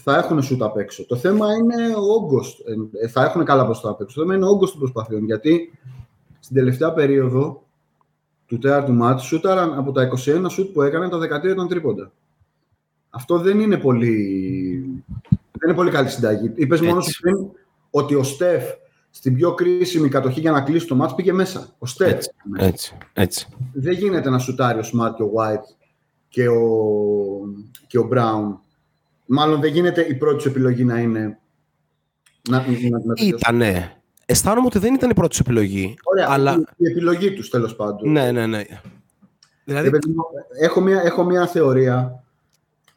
θα 0.07 0.17
έχουν 0.17 0.41
σουτ 0.41 0.63
απ' 0.63 0.77
έξω. 0.77 1.05
Το 1.05 1.15
θέμα 1.15 1.47
είναι 1.53 1.95
ο 1.95 2.13
όγκος. 2.13 2.63
Ε, 3.01 3.07
θα 3.07 3.23
έχουν 3.23 3.45
καλά 3.45 3.65
ποσοστά 3.65 3.89
απ' 3.89 4.01
έξω. 4.01 4.15
Το 4.15 4.21
θέμα 4.21 4.35
είναι 4.35 4.45
ο 4.45 4.49
όγκος 4.49 4.71
των 4.71 4.79
προσπαθειών. 4.79 5.25
Γιατί 5.25 5.79
στην 6.39 6.55
τελευταία 6.55 6.93
περίοδο 6.93 7.63
του 8.45 8.55
του 8.55 8.59
τέταρτου 8.59 8.93
μάτς 8.93 9.23
σούταραν 9.23 9.73
από 9.73 9.91
τα 9.91 10.09
21 10.25 10.45
σούτ 10.49 10.73
που 10.73 10.81
έκανε 10.81 11.09
τα 11.09 11.17
13 11.17 11.43
ήταν 11.43 11.67
τρίποντα. 11.67 12.11
Αυτό 13.09 13.37
δεν 13.37 13.59
είναι 13.59 13.77
πολύ, 13.77 14.11
δεν 15.29 15.69
είναι 15.69 15.73
πολύ 15.73 15.91
καλή 15.91 16.09
συνταγή. 16.09 16.51
Είπες 16.55 16.81
μόνος 16.81 17.05
σου 17.05 17.21
πριν 17.21 17.49
ότι 17.89 18.15
ο 18.15 18.23
Στεφ 18.23 18.63
στην 19.15 19.35
πιο 19.35 19.53
κρίσιμη 19.53 20.09
κατοχή 20.09 20.39
για 20.39 20.51
να 20.51 20.61
κλείσει 20.61 20.87
το 20.87 20.95
μάτς 20.95 21.15
πήγε 21.15 21.33
μέσα. 21.33 21.75
Ο 21.77 21.85
Στεφ. 21.85 22.11
Έτσι, 22.11 22.29
έτσι, 22.57 22.97
έτσι. 23.13 23.47
Δεν 23.73 23.93
γίνεται 23.93 24.29
να 24.29 24.39
σουτάρει 24.39 24.79
ο 24.79 24.83
Smart 24.93 25.11
και 25.15 25.23
ο 25.23 25.31
White 25.35 25.75
και 26.27 26.47
ο, 26.47 26.61
και 27.87 27.97
ο 27.97 28.09
Brown. 28.11 28.57
Μάλλον 29.25 29.61
δεν 29.61 29.71
γίνεται 29.71 30.01
η 30.01 30.15
πρώτη 30.15 30.41
σου 30.41 30.49
επιλογή 30.49 30.83
να 30.83 30.99
είναι 30.99 31.39
να, 32.49 32.57
να, 32.57 32.99
να 33.03 33.13
Ήτανε. 33.15 34.01
Αισθάνομαι 34.25 34.65
ότι 34.65 34.79
δεν 34.79 34.93
ήταν 34.93 35.09
η 35.09 35.13
πρώτη 35.13 35.35
σου 35.35 35.43
επιλογή. 35.45 35.93
Ωραία, 36.03 36.27
αλλά... 36.29 36.53
η, 36.53 36.63
η 36.77 36.91
επιλογή 36.91 37.33
τους 37.33 37.49
τέλος 37.49 37.75
πάντων. 37.75 38.11
Ναι, 38.11 38.31
ναι, 38.31 38.45
ναι. 38.45 38.63
Δηλαδή, 39.63 39.83
Ρε 39.83 39.89
παιδί 39.89 40.09
μου, 40.09 40.23
έχω, 40.59 40.81
μια, 40.81 41.01
έχω 41.01 41.23
μια 41.23 41.47
θεωρία 41.47 42.23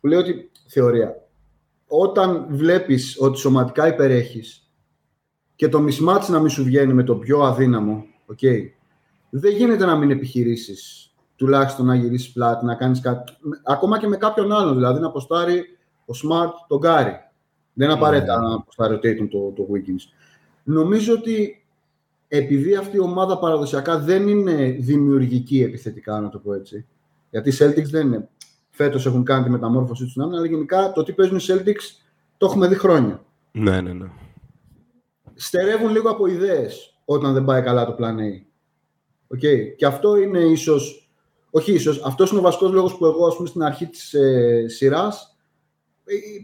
που 0.01 0.07
λέει 0.07 0.19
ότι 0.19 0.51
θεωρία. 0.66 1.14
Όταν 1.87 2.47
βλέπεις 2.49 3.16
ότι 3.21 3.39
σωματικά 3.39 3.87
υπερέχεις 3.87 4.68
και 5.59 5.68
το 5.68 5.84
mismatch 5.84 6.26
να 6.28 6.38
μην 6.38 6.48
σου 6.48 6.64
βγαίνει 6.64 6.92
με 6.92 7.02
το 7.02 7.14
πιο 7.14 7.40
αδύναμο, 7.40 8.04
okay, 8.32 8.61
δεν 9.30 9.56
γίνεται 9.56 9.84
να 9.84 9.96
μην 9.96 10.11
επιχειρήσεις 10.11 11.12
τουλάχιστον 11.36 11.86
να 11.86 11.94
γυρίσεις 11.94 12.32
πλάτη, 12.32 12.64
να 12.64 12.74
κάνεις 12.74 13.00
κάτι, 13.00 13.32
ακόμα 13.64 13.98
και 13.98 14.06
με 14.06 14.16
κάποιον 14.16 14.52
άλλον, 14.52 14.74
δηλαδή 14.74 15.00
να 15.00 15.06
αποστάρει 15.06 15.62
ο 16.06 16.12
Smart 16.22 16.50
τον 16.68 16.78
Γκάρι. 16.78 17.12
Δεν 17.72 17.88
είναι 17.88 17.98
απαραίτητα 17.98 18.40
να 18.40 18.54
αποστάρει 18.54 18.94
ο 18.94 18.96
Tatum 18.96 19.28
το, 19.30 19.50
το 19.50 19.68
Wiggins. 19.72 20.12
Νομίζω 20.62 21.12
ότι 21.12 21.64
επειδή 22.28 22.74
αυτή 22.74 22.96
η 22.96 23.00
ομάδα 23.00 23.38
παραδοσιακά 23.38 23.98
δεν 23.98 24.28
είναι 24.28 24.76
δημιουργική 24.78 25.62
επιθετικά, 25.62 26.20
να 26.20 26.28
το 26.28 26.38
πω 26.38 26.54
έτσι. 26.54 26.86
Γιατί 27.30 27.48
οι 27.48 27.56
Celtics 27.59 27.90
δεν 27.90 28.06
είναι. 28.06 28.28
Φέτος 28.70 29.06
έχουν 29.06 29.24
κάνει 29.24 29.44
τη 29.44 29.50
μεταμόρφωσή 29.50 30.02
τους 30.02 30.11
στην 30.11 30.22
άμυνα, 30.22 30.38
αλλά 30.38 30.48
γενικά 30.48 30.92
το 30.92 31.02
τι 31.02 31.12
παίζουν 31.12 31.36
οι 31.36 31.44
Celtics 31.46 32.02
το 32.36 32.46
έχουμε 32.46 32.68
δει 32.68 32.74
χρόνια. 32.74 33.24
ναι, 33.52 33.80
ναι, 33.80 33.92
ναι. 33.92 34.06
Στερεύουν 35.41 35.91
λίγο 35.91 36.11
από 36.11 36.26
ιδέες 36.26 37.01
όταν 37.05 37.32
δεν 37.32 37.45
πάει 37.45 37.62
καλά 37.62 37.86
το 37.86 37.97
Plan 37.99 38.16
A. 38.16 38.43
Okay. 39.36 39.76
Και 39.76 39.86
αυτό 39.86 40.16
είναι 40.16 40.39
ίσως. 40.39 41.11
Όχι 41.51 41.72
ίσως, 41.72 42.03
αυτός 42.05 42.30
είναι 42.30 42.39
ο 42.39 42.43
βασικός 42.43 42.70
λόγος 42.70 42.97
που 42.97 43.07
εγώ, 43.07 43.26
ας 43.26 43.36
πούμε, 43.36 43.49
στην 43.49 43.62
αρχή 43.62 43.86
της 43.86 44.14
ε, 44.14 44.64
σειράς 44.68 45.36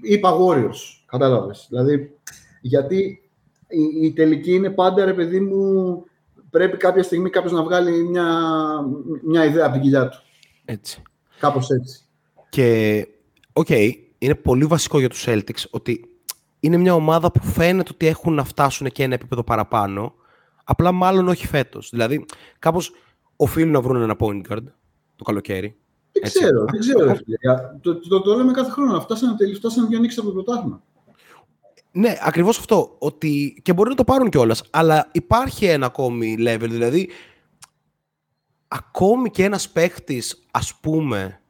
είπα 0.02 0.36
Warriors. 0.40 1.02
Κατάλαβες. 1.06 1.66
Δηλαδή, 1.68 2.18
γιατί 2.60 3.22
οι, 3.68 4.06
οι 4.06 4.12
τελικοί 4.12 4.52
είναι 4.52 4.70
πάντα, 4.70 5.04
ρε 5.04 5.14
παιδί 5.14 5.40
μου, 5.40 6.04
πρέπει 6.50 6.76
κάποια 6.76 7.02
στιγμή 7.02 7.30
κάποιος 7.30 7.52
να 7.52 7.62
βγάλει 7.62 8.02
μια, 8.02 8.28
μια 9.22 9.44
ιδέα 9.44 9.64
από 9.64 9.72
την 9.72 9.82
κοιλιά 9.82 10.08
του. 10.08 10.18
Έτσι. 10.64 11.02
Κάπως 11.38 11.70
έτσι. 11.70 12.00
Και, 12.48 13.08
οκ, 13.52 13.68
είναι 14.18 14.34
πολύ 14.34 14.64
βασικό 14.64 14.98
για 14.98 15.08
τους 15.08 15.24
Celtics 15.28 15.64
ότι 15.70 16.13
είναι 16.64 16.76
μια 16.76 16.94
ομάδα 16.94 17.30
που 17.30 17.46
φαίνεται 17.46 17.90
ότι 17.94 18.06
έχουν 18.06 18.34
να 18.34 18.44
φτάσουν 18.44 18.90
και 18.90 19.02
ένα 19.02 19.14
επίπεδο 19.14 19.44
παραπάνω, 19.44 20.14
απλά 20.64 20.92
μάλλον 20.92 21.28
όχι 21.28 21.46
φέτος. 21.46 21.88
Δηλαδή, 21.90 22.24
κάπως 22.58 22.92
οφείλουν 23.36 23.72
να 23.72 23.80
βρουν 23.80 24.02
ένα 24.02 24.16
point 24.18 24.40
guard 24.48 24.64
το 25.16 25.24
καλοκαίρι. 25.24 25.76
Δεν 26.12 26.22
Έτσι. 26.22 26.38
ξέρω, 26.38 26.64
δεν 26.70 26.80
ξέρω. 26.80 27.04
ρε 27.04 27.14
φίλε. 27.14 27.36
Το, 27.80 27.98
το, 28.08 28.20
το, 28.20 28.34
λέμε 28.34 28.52
κάθε 28.52 28.70
χρόνο. 28.70 29.00
Φτάσανε 29.00 29.36
τελείω, 29.36 29.56
φτάσανε 29.56 29.86
για 29.90 29.98
νίκης 29.98 30.18
από 30.18 30.26
το 30.26 30.32
πρωτάθλημα. 30.32 30.82
Ναι, 31.92 32.16
ακριβώς 32.20 32.58
αυτό. 32.58 32.96
Ότι 32.98 33.60
και 33.62 33.72
μπορεί 33.72 33.88
να 33.88 33.94
το 33.94 34.04
πάρουν 34.04 34.28
κιόλας. 34.28 34.62
Αλλά 34.70 35.08
υπάρχει 35.12 35.64
ένα 35.64 35.86
ακόμη 35.86 36.36
level. 36.38 36.68
Δηλαδή, 36.68 37.10
ακόμη 38.68 39.30
και 39.30 39.44
ένας 39.44 39.68
παίχτης, 39.68 40.44
ας 40.50 40.74
πούμε, 40.80 41.40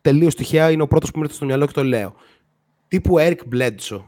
τελείως 0.00 0.34
τυχαία 0.34 0.70
είναι 0.70 0.82
ο 0.82 0.88
πρώτος 0.88 1.10
που 1.10 1.18
μου 1.18 1.24
έρθει 1.24 1.36
στο 1.36 1.44
μυαλό 1.44 1.66
και 1.66 1.72
το 1.72 1.84
λέω. 1.84 2.14
Τύπου 2.88 3.14
Eric 3.18 3.38
Bledsoe. 3.52 4.04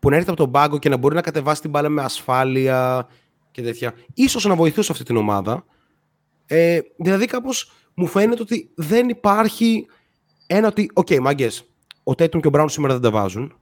Που 0.00 0.10
να 0.10 0.16
έρθει 0.16 0.28
από 0.28 0.38
τον 0.38 0.50
πάγκο 0.50 0.78
και 0.78 0.88
να 0.88 0.96
μπορεί 0.96 1.14
να 1.14 1.20
κατεβάσει 1.20 1.60
την 1.60 1.70
μπάλα 1.70 1.88
με 1.88 2.02
ασφάλεια 2.02 3.08
και 3.50 3.62
τέτοια. 3.62 3.94
Ίσως 4.14 4.44
να 4.44 4.54
βοηθούσε 4.54 4.92
αυτή 4.92 5.04
την 5.04 5.16
ομάδα. 5.16 5.64
Ε, 6.46 6.80
δηλαδή, 6.96 7.26
κάπως 7.26 7.72
μου 7.94 8.06
φαίνεται 8.06 8.42
ότι 8.42 8.70
δεν 8.74 9.08
υπάρχει 9.08 9.86
ένα 10.46 10.68
ότι, 10.68 10.90
ok, 10.94 11.06
okay, 11.10 11.18
μάγκες, 11.18 11.64
ο 12.04 12.12
Tatum 12.12 12.40
και 12.40 12.46
ο 12.46 12.50
Brown 12.52 12.66
σήμερα 12.68 12.92
δεν 12.92 13.02
τα 13.02 13.10
βάζουν 13.10 13.58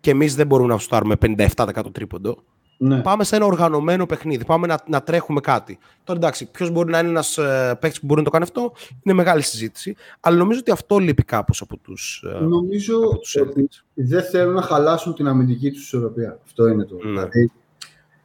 και 0.00 0.10
εμείς 0.10 0.34
δεν 0.34 0.46
μπορούμε 0.46 0.72
να 0.72 0.78
σουτάρουμε 0.78 1.16
57% 1.20 1.66
τρίποντο. 1.92 2.44
Ναι. 2.82 3.00
Πάμε 3.00 3.24
σε 3.24 3.36
ένα 3.36 3.44
οργανωμένο 3.44 4.06
παιχνίδι. 4.06 4.44
Πάμε 4.44 4.66
να, 4.66 4.78
να 4.86 5.02
τρέχουμε 5.02 5.40
κάτι. 5.40 5.78
Τώρα 6.04 6.18
εντάξει, 6.18 6.50
ποιος 6.50 6.70
μπορεί 6.70 6.90
να 6.90 6.98
είναι 6.98 7.08
ένας 7.08 7.38
ε, 7.38 7.76
παίκτης 7.80 8.00
που 8.00 8.06
μπορεί 8.06 8.18
να 8.20 8.24
το 8.24 8.30
κάνει 8.30 8.44
αυτό, 8.44 8.72
είναι 9.02 9.14
μεγάλη 9.14 9.42
συζήτηση. 9.42 9.94
Αλλά 10.20 10.36
νομίζω 10.36 10.58
ότι 10.60 10.70
αυτό 10.70 10.98
λείπει 10.98 11.22
κάπως 11.22 11.60
από 11.60 11.76
τους. 11.76 12.24
Ε, 12.34 12.38
Νομίζω 12.44 12.96
από 12.98 13.18
τους 13.18 13.36
ότι 13.36 13.68
Celtics. 13.70 13.82
δεν 13.94 14.22
θέλουν 14.22 14.54
να 14.54 14.62
χαλάσουν 14.62 15.14
την 15.14 15.26
αμυντική 15.26 15.70
τους 15.70 15.82
ισορροπία. 15.82 16.38
Αυτό 16.44 16.68
είναι 16.68 16.84
το. 16.84 16.94
Ναι. 16.94 17.10
Δηλαδή, 17.10 17.50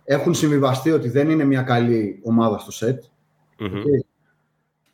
έχουν 0.03 0.33
συμβιβαστεί 0.33 0.91
ότι 0.91 1.09
δεν 1.09 1.29
είναι 1.29 1.43
μια 1.43 1.61
καλή 1.61 2.19
ομάδα 2.23 2.57
στο 2.57 2.71
σετ. 2.71 3.03
μμμ. 3.59 3.67
Okay. 3.73 4.05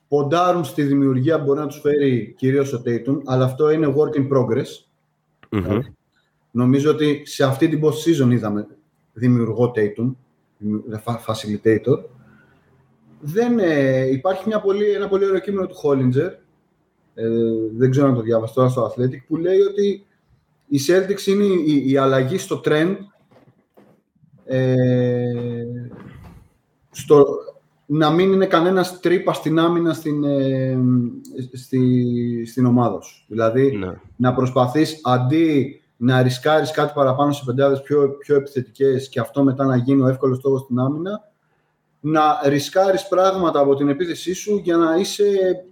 Ποντάρουν 0.08 0.64
στη 0.64 0.84
δημιουργία 0.84 1.38
μπορεί 1.38 1.60
να 1.60 1.68
τους 1.68 1.80
φέρει 1.80 2.34
κυρίως 2.38 2.74
ο 2.74 2.82
Tatum, 2.86 3.18
αλλά 3.26 3.46
αυτό 3.46 3.70
είναι 3.70 3.94
work 3.98 4.18
in 4.18 4.28
progress. 4.38 4.86
Μμμ. 5.50 5.80
Νομίζω 6.52 6.92
ότι 6.92 7.22
σε 7.26 7.44
αυτή 7.44 7.68
την 7.68 7.82
post 7.84 8.26
season 8.26 8.32
είδαμε 8.32 8.68
δημιουργό 9.22 9.72
Tatum, 9.76 10.12
δημιου- 10.58 10.86
fa- 11.06 11.20
facilitator. 11.28 12.04
Δεν, 13.22 13.60
ε, 13.60 14.06
υπάρχει 14.12 14.44
μια 14.48 14.62
πολύ, 14.62 14.90
ένα 14.90 15.08
πολύ 15.08 15.26
ωραίο 15.26 15.40
κείμενο 15.40 15.68
του 15.68 15.76
Hollinger, 15.84 16.30
ε, 17.14 17.28
δεν 17.78 17.92
ξέρω 17.92 18.08
αν 18.08 18.16
το 18.16 18.22
διάβασα 18.22 18.54
τώρα 18.54 18.70
στο 18.70 18.86
Athletic, 18.92 19.20
που 19.28 19.36
λέει 19.38 19.60
ότι 19.60 20.06
η 20.68 20.80
Celtics 20.88 21.28
είναι 21.28 21.44
η, 21.44 21.92
η 21.92 21.98
αλλαγή 21.98 22.38
στο 22.38 22.62
trend 22.66 22.96
ε, 24.46 25.16
στο, 26.92 27.26
να 27.86 28.10
μην 28.12 28.32
είναι 28.32 28.46
κανένας 28.46 29.00
τρύπα 29.00 29.34
στην 29.34 29.60
άμυνα 29.60 29.94
στην, 29.94 30.24
ε, 30.24 30.78
στη, 31.54 32.46
στην 32.46 32.66
ομάδα 32.66 33.02
σου. 33.02 33.26
Δηλαδή, 33.28 33.72
Ναι. 33.78 33.92
να 34.16 34.34
προσπαθείς 34.34 35.00
αντί 35.04 35.81
να 36.04 36.22
ρισκάρεις 36.22 36.72
κάτι 36.72 36.92
παραπάνω 36.96 37.32
σε 37.32 37.44
πεντάδες 37.46 37.82
πιο, 37.82 38.10
πιο 38.10 38.36
επιθετικές 38.36 39.10
και 39.10 39.20
αυτό 39.20 39.44
μετά 39.44 39.66
να 39.66 39.76
γίνει 39.76 40.02
ο 40.02 40.08
εύκολος 40.08 40.38
στόχος 40.38 40.62
στην 40.62 40.80
άμυνα, 40.80 41.32
να 42.00 42.40
ρισκάρεις 42.46 43.08
πράγματα 43.08 43.60
από 43.60 43.76
την 43.76 43.90
επίθεσή 43.90 44.34
σου 44.34 44.62
για 44.64 44.78
να 44.78 44.96
είσαι 44.96 45.24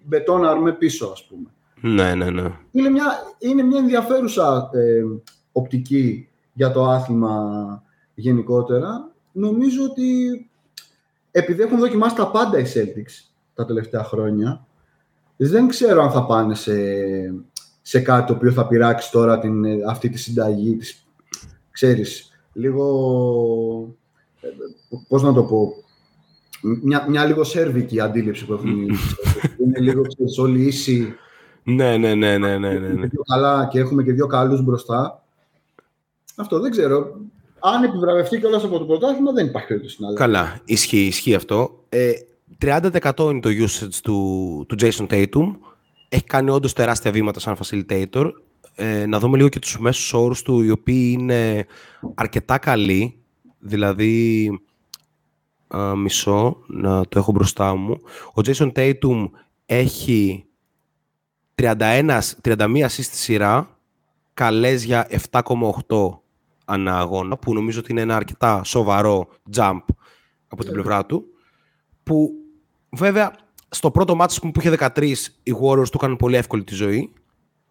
μπετόν 0.03 0.45
αρμέ 0.45 0.71
πίσω, 0.71 1.07
ας 1.07 1.25
πούμε. 1.25 1.49
ναι, 1.81 2.15
ναι, 2.15 2.29
ναι. 2.29 2.51
Είναι 2.71 2.89
μια, 2.89 3.05
είναι 3.39 3.63
μια 3.63 3.79
ενδιαφέρουσα 3.79 4.69
ε, 4.73 5.03
οπτική 5.51 6.29
για 6.53 6.71
το 6.71 6.83
άθλημα 6.83 7.83
γενικότερα. 8.13 9.11
Νομίζω 9.31 9.83
ότι 9.83 10.49
επειδή 11.31 11.61
έχουν 11.61 11.79
δοκιμάσει 11.79 12.15
τα 12.15 12.31
πάντα 12.31 12.59
οι 12.59 12.65
Celtics 12.73 13.29
τα 13.53 13.65
τελευταία 13.65 14.03
χρόνια, 14.03 14.65
δεν 15.37 15.67
ξέρω 15.67 16.03
αν 16.03 16.11
θα 16.11 16.25
πάνε 16.25 16.55
σε, 16.55 16.73
σε 17.81 17.99
κάτι 17.99 18.27
το 18.27 18.33
οποίο 18.33 18.51
θα 18.51 18.67
πειράξει 18.67 19.11
τώρα 19.11 19.39
την, 19.39 19.65
ε, 19.65 19.77
αυτή 19.87 20.09
τη 20.09 20.17
συνταγή 20.17 20.75
της, 20.75 21.07
ξέρεις, 21.71 22.31
λίγο, 22.53 23.95
ε, 24.41 24.47
πώς 25.07 25.23
να 25.23 25.33
το 25.33 25.43
πω, 25.43 25.73
μια, 26.61 27.05
μια 27.09 27.25
λίγο 27.25 27.43
σέρβικη 27.43 27.99
αντίληψη 27.99 28.45
που 28.45 28.53
έχουν 28.53 28.81
οι 28.81 28.87
Celtics. 28.89 29.49
Είναι 29.65 29.79
λίγο, 29.79 30.01
ξέρεις, 30.01 30.37
όλοι 30.37 30.65
ίσοι, 30.65 31.15
Ναι, 31.63 31.97
ναι, 31.97 32.13
ναι, 32.13 32.37
ναι, 32.37 32.57
ναι, 32.57 32.57
ναι, 32.57 32.67
Έχουμε 32.67 32.93
ναι. 32.93 33.01
και 33.01 33.07
δύο 33.07 33.23
καλά 33.27 33.67
και 33.71 33.79
έχουμε 33.79 34.03
και 34.03 34.11
δύο 34.11 34.27
καλούς 34.27 34.61
μπροστά. 34.63 35.23
Αυτό 36.35 36.59
δεν 36.59 36.71
ξέρω. 36.71 37.17
Αν 37.59 37.83
επιβραβευτεί 37.83 38.39
κιόλας 38.39 38.63
από 38.63 38.79
το 38.79 38.85
πρωτάθλημα, 38.85 39.31
δεν 39.31 39.45
υπάρχει 39.45 39.67
περίπτωση 39.67 39.97
να 39.99 40.07
αλλάξει. 40.07 40.25
Καλά, 40.25 40.59
ισχύει, 40.65 41.05
ισχύει 41.05 41.35
αυτό. 41.35 41.83
Ε, 41.89 42.11
30% 42.61 43.29
είναι 43.29 43.39
το 43.39 43.49
usage 43.49 43.99
του, 44.03 44.65
του 44.67 44.75
Jason 44.79 45.07
Tatum. 45.09 45.55
Έχει 46.09 46.23
κάνει 46.23 46.49
όντως 46.49 46.73
τεράστια 46.73 47.11
βήματα 47.11 47.39
σαν 47.39 47.57
facilitator. 47.63 48.31
Ε, 48.75 49.05
να 49.05 49.19
δούμε 49.19 49.37
λίγο 49.37 49.49
και 49.49 49.59
τους 49.59 49.79
μέσους 49.79 50.13
όρους 50.13 50.41
του, 50.41 50.61
οι 50.61 50.69
οποίοι 50.69 51.17
είναι 51.19 51.65
αρκετά 52.15 52.57
καλοί. 52.57 53.23
Δηλαδή, 53.59 54.49
α, 55.67 55.95
μισό, 55.95 56.57
να 56.67 57.05
το 57.05 57.19
έχω 57.19 57.31
μπροστά 57.31 57.75
μου. 57.75 57.99
Ο 58.33 58.41
Jason 58.45 58.71
Tatum 58.73 59.29
έχει 59.65 60.45
31, 61.55 62.19
31 62.41 62.57
assist 62.57 62.89
στη 62.89 63.17
σειρά, 63.17 63.77
καλές 64.33 64.83
για 64.83 65.07
7,8 65.31 66.19
ανά 66.65 66.97
αγώνα, 66.97 67.37
που 67.37 67.53
νομίζω 67.53 67.79
ότι 67.79 67.91
είναι 67.91 68.01
ένα 68.01 68.15
αρκετά 68.15 68.63
σοβαρό 68.63 69.27
jump 69.55 69.81
από 70.47 70.63
την 70.63 70.73
πλευρά 70.73 71.05
του. 71.05 71.25
Που 72.03 72.31
βέβαια 72.89 73.35
στο 73.69 73.91
πρώτο 73.91 74.15
μάτι 74.15 74.39
που 74.39 74.59
είχε 74.59 74.75
13, 74.95 75.13
οι 75.43 75.53
Warriors 75.61 75.89
του 75.89 75.97
έκαναν 75.97 76.17
πολύ 76.17 76.35
εύκολη 76.35 76.63
τη 76.63 76.73
ζωή. 76.75 77.13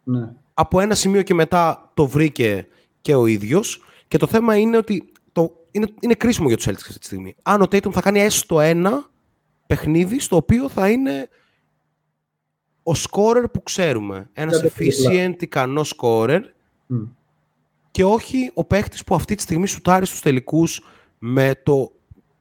Ναι. 0.04 0.34
Από 0.54 0.80
ένα 0.80 0.94
σημείο 0.94 1.22
και 1.22 1.34
μετά 1.34 1.90
το 1.94 2.06
βρήκε 2.06 2.66
και 3.00 3.14
ο 3.14 3.26
ίδιος. 3.26 3.82
Και 4.08 4.18
το 4.18 4.26
θέμα 4.26 4.56
είναι 4.56 4.76
ότι 4.76 5.12
το, 5.32 5.52
είναι, 5.70 5.86
είναι 6.00 6.14
κρίσιμο 6.14 6.48
για 6.48 6.56
τους 6.56 6.66
Celtics 6.66 6.86
αυτή 6.86 6.98
τη 6.98 7.04
στιγμή. 7.04 7.36
Αν 7.42 7.60
ο 7.62 7.64
Tatum 7.64 7.92
θα 7.92 8.00
κάνει 8.00 8.20
έστω 8.20 8.60
ένα, 8.60 9.10
παιχνίδι 9.66 10.20
στο 10.20 10.36
οποίο 10.36 10.68
θα 10.68 10.90
είναι 10.90 11.28
ο 12.82 12.94
σκόρερ 12.94 13.48
που 13.48 13.62
ξέρουμε. 13.62 14.28
Ένας 14.32 14.62
efficient, 14.64 15.34
ικανός 15.38 15.88
σκόρερ 15.88 16.42
και 17.90 18.04
όχι 18.04 18.50
ο 18.54 18.64
παίχτης 18.64 19.04
που 19.04 19.14
αυτή 19.14 19.34
τη 19.34 19.42
στιγμή 19.42 19.66
σουτάρει 19.66 20.06
στους 20.06 20.20
τελικούς 20.20 20.80
με 21.18 21.60
το 21.62 21.92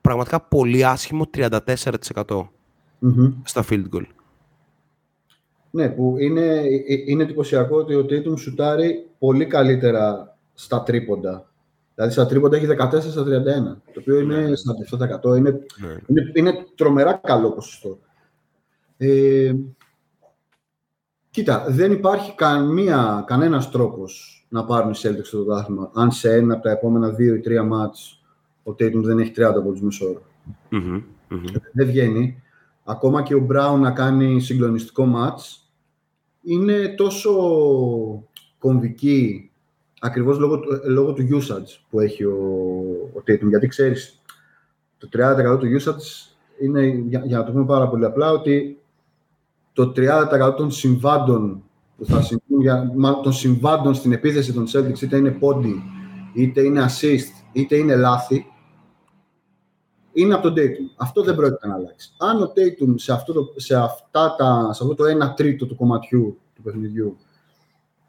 πραγματικά 0.02 0.42
πολύ 0.42 0.86
άσχημο 0.86 1.30
34% 1.34 2.48
στα 3.44 3.66
field 3.70 3.86
goal. 3.94 4.06
Ναι, 5.72 5.90
που 5.90 6.16
είναι, 6.20 6.46
ε, 6.88 7.04
είναι 7.06 7.24
εντυπωσιακό 7.24 7.78
ότι 7.78 7.96
ο 7.96 8.06
Tatum 8.10 8.38
σουτάρει 8.38 9.10
πολύ 9.20 9.46
καλύτερα 9.46 10.36
στα 10.54 10.84
τρίποντα. 10.84 11.52
Δηλαδή 11.96 12.14
στα 12.14 12.26
τρίποντα 12.26 12.58
έχει 12.58 12.68
14 12.80 13.02
στα 13.02 13.24
31, 13.24 13.26
το 13.94 14.00
οποίο 14.00 14.20
είναι 14.20 14.38
ναι. 14.38 14.56
στα 14.56 14.74
7%. 15.24 15.38
Είναι, 15.38 15.50
ναι. 15.50 15.96
είναι, 16.08 16.32
είναι 16.34 16.66
τρομερά 16.76 17.14
καλό 17.14 17.52
ποσοστό. 17.52 18.00
Ε, 18.98 19.54
κοίτα, 21.30 21.66
δεν 21.70 21.92
υπάρχει 21.92 22.36
καμία, 22.36 23.24
κανένας 23.28 23.72
τρόπος 23.72 24.46
να 24.50 24.66
πάρουν 24.66 24.92
οι 24.92 24.96
Celtics 24.98 25.28
το 25.32 25.44
δάχημα 25.44 25.92
αν 25.94 26.12
σε 26.12 26.34
ένα 26.34 26.54
από 26.54 26.64
τα 26.64 26.72
επόμενα 26.72 27.10
δύο 27.10 27.36
ή 27.36 27.40
τρία 27.40 27.64
μάτς 27.64 28.24
ο 28.64 28.72
Tatum 28.72 29.02
δεν 29.04 29.20
έχει 29.20 29.34
30 29.38 29.42
από 29.44 29.72
τους 29.72 29.82
μισόρο. 29.82 30.22
Mm-hmm, 30.72 31.04
Δεν 31.74 31.88
βγαίνει. 31.88 32.42
Ακόμα 32.90 33.24
και 33.24 33.36
ο 33.36 33.40
Μπράουν 33.40 33.80
να 33.80 33.92
κάνει 33.92 34.42
συγκλονιστικό 34.42 35.06
μάτς 35.06 35.72
είναι 36.42 36.88
τόσο 36.88 37.34
κομβική 38.60 39.52
ακριβώς 40.00 40.38
λόγω, 40.38 40.60
λόγω 40.88 41.14
του 41.14 41.28
usage 41.32 41.80
που 41.90 42.00
έχει 42.00 42.24
ο, 42.24 42.38
ο 43.14 43.24
Tatum. 43.28 43.48
Γιατί 43.48 43.68
ξέρεις, 43.68 44.22
το 44.98 45.10
30% 45.54 45.60
του 45.60 45.68
usage 45.80 46.34
είναι, 46.62 46.86
για, 46.86 47.22
για 47.26 47.38
να 47.38 47.44
το 47.44 47.52
πούμε 47.52 47.66
πάρα 47.66 47.90
πολύ 47.90 48.06
απλά, 48.06 48.32
ότι 48.32 48.80
το 49.74 49.94
30% 49.96 50.54
των 50.58 50.72
συμβάντων 50.72 51.64
που 51.98 52.06
θα 52.06 52.22
συμβούν, 52.22 52.62
για, 52.62 52.92
των 53.24 53.34
συμβάντων 53.34 53.94
στην 53.94 54.12
επίθεση 54.12 54.54
των 54.54 54.66
Celtics, 54.74 55.02
είτε 55.02 55.18
είναι 55.18 55.32
πόντι, 55.32 55.84
είτε 56.34 56.62
είναι 56.62 56.86
assist, 56.86 57.46
είτε 57.52 57.76
είναι 57.76 57.96
λάθη, 57.96 58.46
είναι 60.18 60.34
από 60.34 60.44
τον 60.44 60.54
Tatum. 60.58 60.94
Αυτό 60.96 61.24
δεν 61.24 61.36
πρόκειται 61.36 61.68
να 61.68 61.74
αλλάξει. 61.74 62.12
Αν 62.18 62.42
ο 62.42 62.54
Tatum 62.56 62.94
σε 62.96 63.14
αυτό 63.14 63.34
το, 63.34 63.54
σε 63.56 63.76
αυτά 63.76 64.36
τα, 64.38 64.70
σε 64.74 64.84
αυτό 64.84 64.96
το 64.96 65.04
1 65.04 65.36
τρίτο 65.36 65.66
του 65.66 65.76
κομματιού 65.76 66.40
του 66.56 66.62
παιχνιδιού 66.62 67.18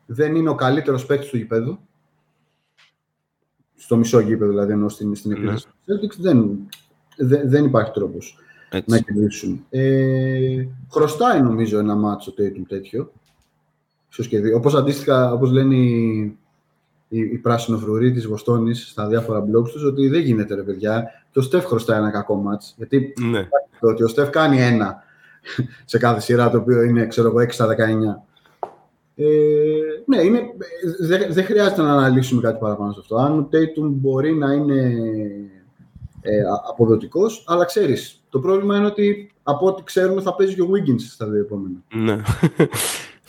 δεν 0.07 0.35
είναι 0.35 0.49
ο 0.49 0.55
καλύτερος 0.55 1.07
παίκτης 1.07 1.31
του 1.31 1.37
γηπέδου, 1.37 1.79
στο 3.77 3.97
μισό 3.97 4.21
γήπεδο 4.21 4.51
δηλαδή, 4.51 4.73
ενώ 4.73 4.89
στην, 4.89 5.15
στην 5.15 5.31
ναι. 5.31 5.39
επίθεση 5.39 5.67
του 5.67 5.73
Celtics, 5.87 6.17
δεν, 6.19 6.69
δεν, 7.17 7.51
δεν 7.51 7.65
υπάρχει 7.65 7.91
τρόπος 7.91 8.39
να 8.85 8.99
κερδίσουν. 8.99 9.65
Ε, 9.71 10.67
χρωστάει 10.91 11.43
νομίζω 11.43 11.79
ένα 11.79 11.95
μάτσο 11.95 12.35
Tatum 12.39 12.63
τέτοιο. 12.69 13.13
Ίσως 14.11 14.29
και 14.29 14.55
Όπως 14.55 14.75
αντίστοιχα, 14.75 15.33
όπως 15.33 15.51
λένε 15.51 15.75
οι, 15.75 16.39
οι, 17.09 17.19
οι 17.19 17.39
πράσινο-φρουροί 17.39 18.13
της 18.13 18.27
Βοστόνης 18.27 18.89
στα 18.91 19.07
διάφορα 19.07 19.45
blogs 19.45 19.71
τους, 19.73 19.85
ότι 19.85 20.09
δεν 20.09 20.21
γίνεται 20.21 20.55
ρε 20.55 20.63
παιδιά. 20.63 21.11
Και 21.33 21.39
ο 21.39 21.43
Στεφ 21.43 21.65
χρωστάει 21.67 21.99
ένα 21.99 22.11
κακό 22.11 22.35
μάτς. 22.35 22.75
Γιατί 22.77 23.15
ναι. 23.31 23.49
το 23.81 23.89
ότι 23.89 24.03
ο 24.03 24.09
Στεφ 24.09 24.31
κάνει 24.31 24.63
ένα 24.63 25.03
σε 25.85 25.99
κάθε 25.99 26.21
σειρά, 26.21 26.51
το 26.51 26.59
οποίο 26.59 26.83
είναι, 26.83 27.07
ξέρω 27.07 27.29
εγώ, 27.29 27.39
6 27.39 27.47
στα 27.51 27.67
19. 27.67 27.77
Ε, 29.21 29.27
ναι, 30.05 30.23
είναι, 30.23 30.41
δεν 31.01 31.33
δε 31.33 31.43
χρειάζεται 31.43 31.83
να 31.83 31.93
αναλύσουμε 31.93 32.41
κάτι 32.41 32.59
παραπάνω 32.59 32.93
σε 32.93 32.99
αυτό. 33.01 33.17
Αν 33.17 33.39
ο 33.39 33.49
Tatum 33.53 33.89
μπορεί 33.91 34.35
να 34.35 34.53
είναι 34.53 34.93
ε, 36.21 36.43
αποδοτικός, 36.69 37.45
αλλά 37.47 37.65
ξέρεις, 37.65 38.23
το 38.29 38.39
πρόβλημα 38.41 38.77
είναι 38.77 38.87
ότι 38.87 39.31
από 39.43 39.67
ό,τι 39.67 39.83
ξέρουμε 39.83 40.21
θα 40.21 40.35
παίζει 40.35 40.55
και 40.55 40.63
ο 40.63 40.69
Wiggins 40.73 41.01
στα 41.01 41.27
δύο 41.27 41.41
επόμενα. 41.41 41.77
Ναι. 41.95 42.21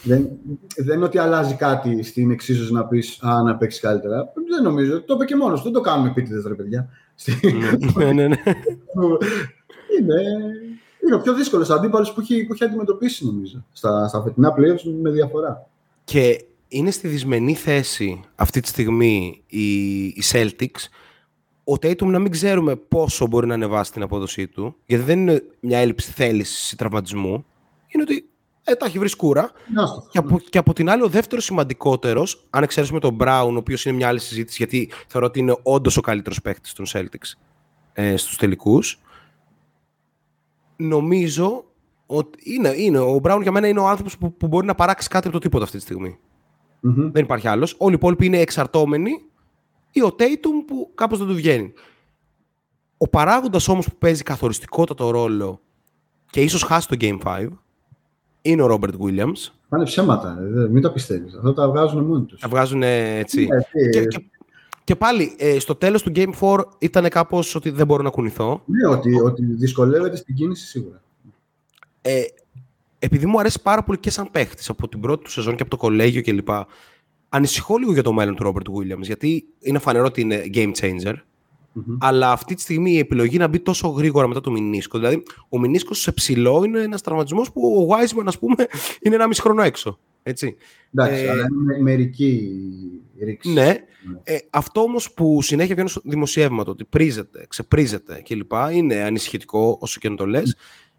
Δεν, 0.03 0.29
δεν 0.77 0.95
είναι 0.95 1.05
ότι 1.05 1.17
αλλάζει 1.17 1.55
κάτι 1.55 2.03
στην 2.03 2.31
εξίσωση 2.31 2.73
να 2.73 2.85
πεις 2.85 3.19
Α, 3.21 3.43
να 3.43 3.55
παίξεις 3.55 3.81
καλύτερα. 3.81 4.33
Δεν 4.49 4.63
νομίζω. 4.63 5.01
Το 5.01 5.13
είπε 5.13 5.25
και 5.25 5.35
μόνος. 5.35 5.63
Δεν 5.63 5.71
το 5.71 5.81
κάνουμε 5.81 6.09
επίτηδες, 6.09 6.45
ρε 6.47 6.53
παιδιά. 6.53 6.89
ναι, 7.95 8.11
ναι, 8.11 8.27
ναι. 8.27 8.37
είναι, 9.99 10.21
είναι 11.03 11.15
ο 11.15 11.19
πιο 11.21 11.33
δύσκολος 11.33 11.69
αντίπαλος 11.69 12.13
που, 12.13 12.21
έχει, 12.21 12.45
που 12.45 12.53
έχει 12.53 12.63
αντιμετωπίσει, 12.63 13.25
νομίζω, 13.25 13.65
στα, 13.71 14.07
στα 14.07 14.21
φετινά 14.21 14.53
playoffs 14.57 14.93
με 15.01 15.09
διαφορά. 15.09 15.69
Και 16.03 16.45
είναι 16.67 16.91
στη 16.91 17.07
δυσμενή 17.07 17.55
θέση 17.55 18.21
αυτή 18.35 18.59
τη 18.59 18.67
στιγμή 18.67 19.43
οι, 19.47 20.03
οι 20.05 20.23
Celtics 20.31 20.87
ο 21.63 21.73
Tatum 21.73 22.05
να 22.05 22.19
μην 22.19 22.31
ξέρουμε 22.31 22.75
πόσο 22.75 23.27
μπορεί 23.27 23.47
να 23.47 23.53
ανεβάσει 23.53 23.91
την 23.91 24.01
απόδοσή 24.01 24.47
του, 24.47 24.75
γιατί 24.85 25.03
δεν 25.03 25.19
είναι 25.19 25.43
μια 25.59 25.77
έλλειψη 25.77 26.11
θέλησης 26.11 26.71
ή 26.71 26.75
τραυματισμού, 26.75 27.45
είναι 27.87 28.03
ότι 28.03 28.29
ε, 28.69 28.75
τα 28.75 28.85
έχει 28.85 28.99
βρει 28.99 29.09
σκούρα. 29.09 29.51
Και 30.11 30.17
από, 30.17 30.39
και 30.39 30.57
από 30.57 30.73
την 30.73 30.89
άλλη, 30.89 31.03
ο 31.03 31.07
δεύτερος 31.07 31.43
σημαντικότερος, 31.43 32.47
αν 32.49 32.63
εξαιρέσουμε 32.63 32.99
τον 32.99 33.17
Brown, 33.19 33.49
ο 33.53 33.55
οποίος 33.55 33.85
είναι 33.85 33.95
μια 33.95 34.07
άλλη 34.07 34.19
συζήτηση, 34.19 34.55
γιατί 34.57 34.91
θεωρώ 35.07 35.27
ότι 35.27 35.39
είναι 35.39 35.57
όντως 35.63 35.97
ο 35.97 36.01
καλύτερος 36.01 36.41
παίκτης 36.41 36.73
των 36.73 36.85
Celtics 36.89 37.37
ε, 37.93 38.17
στους 38.17 38.37
τελικούς. 38.37 38.99
Νομίζω 40.75 41.63
ότι 42.05 42.39
είναι, 42.43 42.73
είναι, 42.75 42.99
ο 42.99 43.19
Brown 43.23 43.39
για 43.41 43.51
μένα 43.51 43.67
είναι 43.67 43.79
ο 43.79 43.87
άνθρωπος 43.87 44.17
που, 44.17 44.33
που 44.33 44.47
μπορεί 44.47 44.65
να 44.65 44.75
παράξει 44.75 45.07
κάτι 45.07 45.27
από 45.27 45.35
το 45.35 45.41
τίποτα 45.41 45.63
αυτή 45.63 45.77
τη 45.77 45.83
στιγμη 45.83 46.19
mm-hmm. 46.83 47.09
Δεν 47.11 47.23
υπάρχει 47.23 47.47
άλλος. 47.47 47.75
Όλοι 47.77 47.91
οι 47.91 47.95
υπόλοιποι 47.95 48.25
είναι 48.25 48.39
εξαρτώμενοι 48.39 49.11
ή 49.91 50.01
ο 50.01 50.15
Tatum 50.19 50.65
που 50.67 50.91
κάπως 50.95 51.17
δεν 51.17 51.27
του 51.27 51.33
βγαίνει. 51.33 51.73
Ο 52.97 53.07
παράγοντας 53.07 53.67
όμως 53.67 53.85
που 53.85 53.95
παίζει 53.97 54.23
καθοριστικότατο 54.23 55.09
ρόλο 55.09 55.61
και 56.29 56.41
ίσως 56.41 56.63
χάσει 56.63 56.87
το 56.87 56.97
Game 56.99 57.19
5 57.23 57.47
είναι 58.41 58.61
ο 58.61 58.65
Ρόμπερτ 58.65 58.93
Williams. 58.99 59.51
Πάνε 59.69 59.83
ψέματα, 59.83 60.37
ε, 60.41 60.69
μην 60.69 60.81
τα 60.81 60.91
πιστεύεις. 60.91 61.33
Αυτό 61.35 61.53
τα 61.53 61.69
βγάζουν 61.69 62.03
μόνοι 62.03 62.25
τους. 62.25 62.39
Τα 62.39 62.47
βγάζουν 62.47 62.83
έτσι. 62.83 63.47
Ναι, 63.47 63.89
και, 63.89 64.05
και, 64.05 64.25
και, 64.83 64.95
πάλι, 64.95 65.35
ε, 65.37 65.59
στο 65.59 65.75
τέλος 65.75 66.03
του 66.03 66.11
Game 66.15 66.31
4 66.39 66.59
ήταν 66.79 67.09
κάπως 67.09 67.55
ότι 67.55 67.69
δεν 67.69 67.85
μπορώ 67.85 68.03
να 68.03 68.09
κουνηθώ. 68.09 68.61
Ναι, 68.65 68.87
ότι, 68.87 69.19
ότι 69.19 69.43
δυσκολεύεται 69.45 70.15
στην 70.15 70.35
κίνηση 70.35 70.65
σίγουρα. 70.65 71.01
Ε, 72.01 72.21
επειδή 72.99 73.25
μου 73.25 73.39
αρέσει 73.39 73.61
πάρα 73.61 73.83
πολύ 73.83 73.97
και 73.97 74.09
σαν 74.09 74.31
παίχτης 74.31 74.69
από 74.69 74.87
την 74.87 74.99
πρώτη 74.99 75.23
του 75.23 75.31
σεζόν 75.31 75.55
και 75.55 75.61
από 75.61 75.71
το 75.71 75.77
κολέγιο 75.77 76.21
κλπ 76.21 76.49
ανησυχώ 77.29 77.77
λίγο 77.77 77.93
για 77.93 78.03
το 78.03 78.13
μέλλον 78.13 78.35
του 78.35 78.43
Ρόμπερτ 78.43 78.67
Williams, 78.69 79.01
γιατί 79.01 79.45
είναι 79.59 79.79
φανερό 79.79 80.05
ότι 80.05 80.21
είναι 80.21 80.43
game 80.53 80.71
changer. 80.81 81.13
Αλλά 81.99 82.31
αυτή 82.31 82.55
τη 82.55 82.61
στιγμή 82.61 82.91
η 82.91 82.97
επιλογή 82.97 83.37
να 83.37 83.47
μπει 83.47 83.59
τόσο 83.59 83.87
γρήγορα 83.87 84.27
μετά 84.27 84.41
το 84.41 84.51
μηνίσκο. 84.51 84.97
Δηλαδή, 84.97 85.23
ο 85.49 85.59
μηνίσκος 85.59 85.99
σε 85.99 86.11
ψηλό 86.11 86.63
είναι 86.63 86.81
ένας 86.81 87.01
τραυματισμός 87.01 87.51
που 87.51 87.61
ο 87.61 87.95
Wiseman, 87.95 88.23
ας 88.25 88.39
πούμε, 88.39 88.55
είναι 89.03 89.15
ένα 89.15 89.27
μισό 89.27 89.41
χρόνο 89.41 89.61
έξω. 89.61 89.99
Έτσι. 90.23 90.55
Εντάξει, 90.93 91.23
ε, 91.23 91.29
αλλά 91.29 91.45
είναι 91.51 91.81
μερική 91.81 92.51
ρήξη. 93.19 93.51
Ναι. 93.51 93.75
Ε, 94.23 94.37
αυτό 94.49 94.81
όμως 94.81 95.13
που 95.13 95.41
συνέχεια 95.41 95.73
βγαίνει 95.75 95.89
στο 95.89 96.01
δημοσιεύματο, 96.03 96.71
ότι 96.71 96.85
πρίζεται, 96.85 97.45
ξεπρίζεται 97.49 98.21
κλπ. 98.25 98.51
είναι 98.71 98.95
ανησυχητικό 98.95 99.77
όσο 99.81 99.99
και 99.99 100.09
να 100.09 100.15
το 100.15 100.25
λες. 100.25 100.55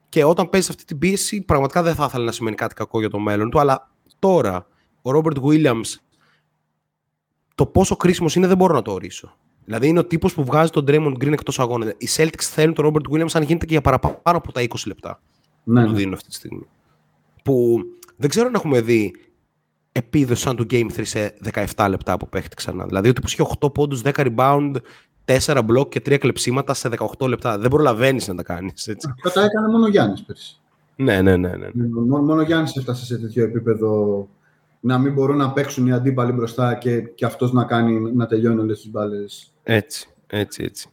Και 0.09 0.25
όταν 0.25 0.49
παίζεις 0.49 0.71
αυτή 0.71 0.85
την 0.85 0.99
πίεση, 0.99 1.43
πραγματικά 1.43 1.83
δεν 1.83 1.95
θα 1.95 2.05
ήθελα 2.05 2.25
να 2.25 2.33
σημαίνει 2.33 2.57
κάτι 2.57 2.75
κακό 2.75 3.01
για 3.01 3.11
το 3.11 3.19
μέλλον 3.19 3.51
του. 3.51 3.61
Αλλά 3.61 3.91
τώρα 4.19 4.67
ο 5.03 5.11
Ρόμπερτ 5.11 5.37
Williams 5.43 5.95
το 7.55 7.67
πόσο 7.67 7.97
κρίσιμος 7.97 8.35
είναι 8.35 8.47
δεν 8.47 8.57
μπορώ 8.57 8.75
να 8.75 8.83
το 8.83 8.93
ορίσω. 8.93 9.39
Δηλαδή 9.71 9.89
είναι 9.89 9.99
ο 9.99 10.05
τύπος 10.05 10.35
που 10.35 10.45
βγάζει 10.45 10.71
τον 10.71 10.85
Draymond 10.89 11.13
Green 11.13 11.33
εκτός 11.33 11.59
αγώνα. 11.59 11.95
Οι 11.97 12.09
Celtics 12.17 12.41
θέλουν 12.41 12.75
τον 12.75 12.87
Robert 12.87 13.15
Williams 13.15 13.31
αν 13.33 13.43
γίνεται 13.43 13.67
και 13.67 13.73
για 13.73 13.81
παραπάνω 13.81 14.19
από 14.25 14.53
τα 14.53 14.61
20 14.61 14.75
λεπτά. 14.87 15.21
Ναι. 15.65 15.85
Του 15.85 15.91
ναι. 15.91 15.97
δίνουν 15.97 16.13
αυτή 16.13 16.29
τη 16.29 16.35
στιγμή. 16.35 16.67
Που 17.45 17.79
δεν 18.17 18.29
ξέρω 18.29 18.47
αν 18.47 18.55
έχουμε 18.55 18.81
δει 18.81 19.15
επίδοση 19.93 20.43
σαν 20.43 20.57
του 20.57 20.67
Game 20.71 20.87
3 20.97 21.01
σε 21.03 21.35
17 21.77 21.87
λεπτά 21.89 22.17
που 22.17 22.29
παίχτη 22.29 22.57
ξανά. 22.57 22.87
Δηλαδή 22.87 23.09
ο 23.09 23.13
τύπος 23.13 23.33
είχε 23.33 23.47
8 23.61 23.75
πόντους, 23.75 24.03
10 24.05 24.11
rebound, 24.15 24.73
4 25.25 25.59
block 25.67 25.89
και 25.89 26.03
3 26.07 26.19
κλεψίματα 26.19 26.75
σε 26.75 26.89
18 27.19 27.29
λεπτά. 27.29 27.59
Δεν 27.59 27.71
προλαβαίνεις 27.71 28.29
να 28.29 28.35
τα 28.35 28.43
κάνεις. 28.43 28.89
Αυτά 29.25 29.41
τα 29.41 29.47
έκανε 29.47 29.69
μόνο 29.69 29.85
ο 29.85 29.89
Γιάννης 29.89 30.23
πέρσι. 30.23 30.61
Ναι, 30.97 31.23
ναι, 31.23 31.37
ναι. 31.37 31.57
ναι. 31.57 31.71
Μόνο 32.07 32.35
ο 32.35 32.43
Γιάννης 32.43 32.77
έφτασε 32.77 33.05
σε 33.05 33.19
τέτοιο 33.19 33.45
επίπεδο 33.45 34.29
να 34.81 34.99
μην 34.99 35.13
μπορούν 35.13 35.37
να 35.37 35.53
παίξουν 35.53 35.87
οι 35.87 35.93
αντίπαλοι 35.93 36.33
μπροστά 36.33 36.75
και, 36.75 37.01
και 37.01 37.25
αυτός 37.25 37.53
να, 37.53 37.65
κάνει, 37.65 38.13
να 38.15 38.27
τελειώνει 38.27 38.61
όλες 38.61 38.81
τις 38.81 38.91
μπάλες. 38.91 39.53
Έτσι, 39.73 40.09
έτσι, 40.27 40.63
έτσι. 40.65 40.89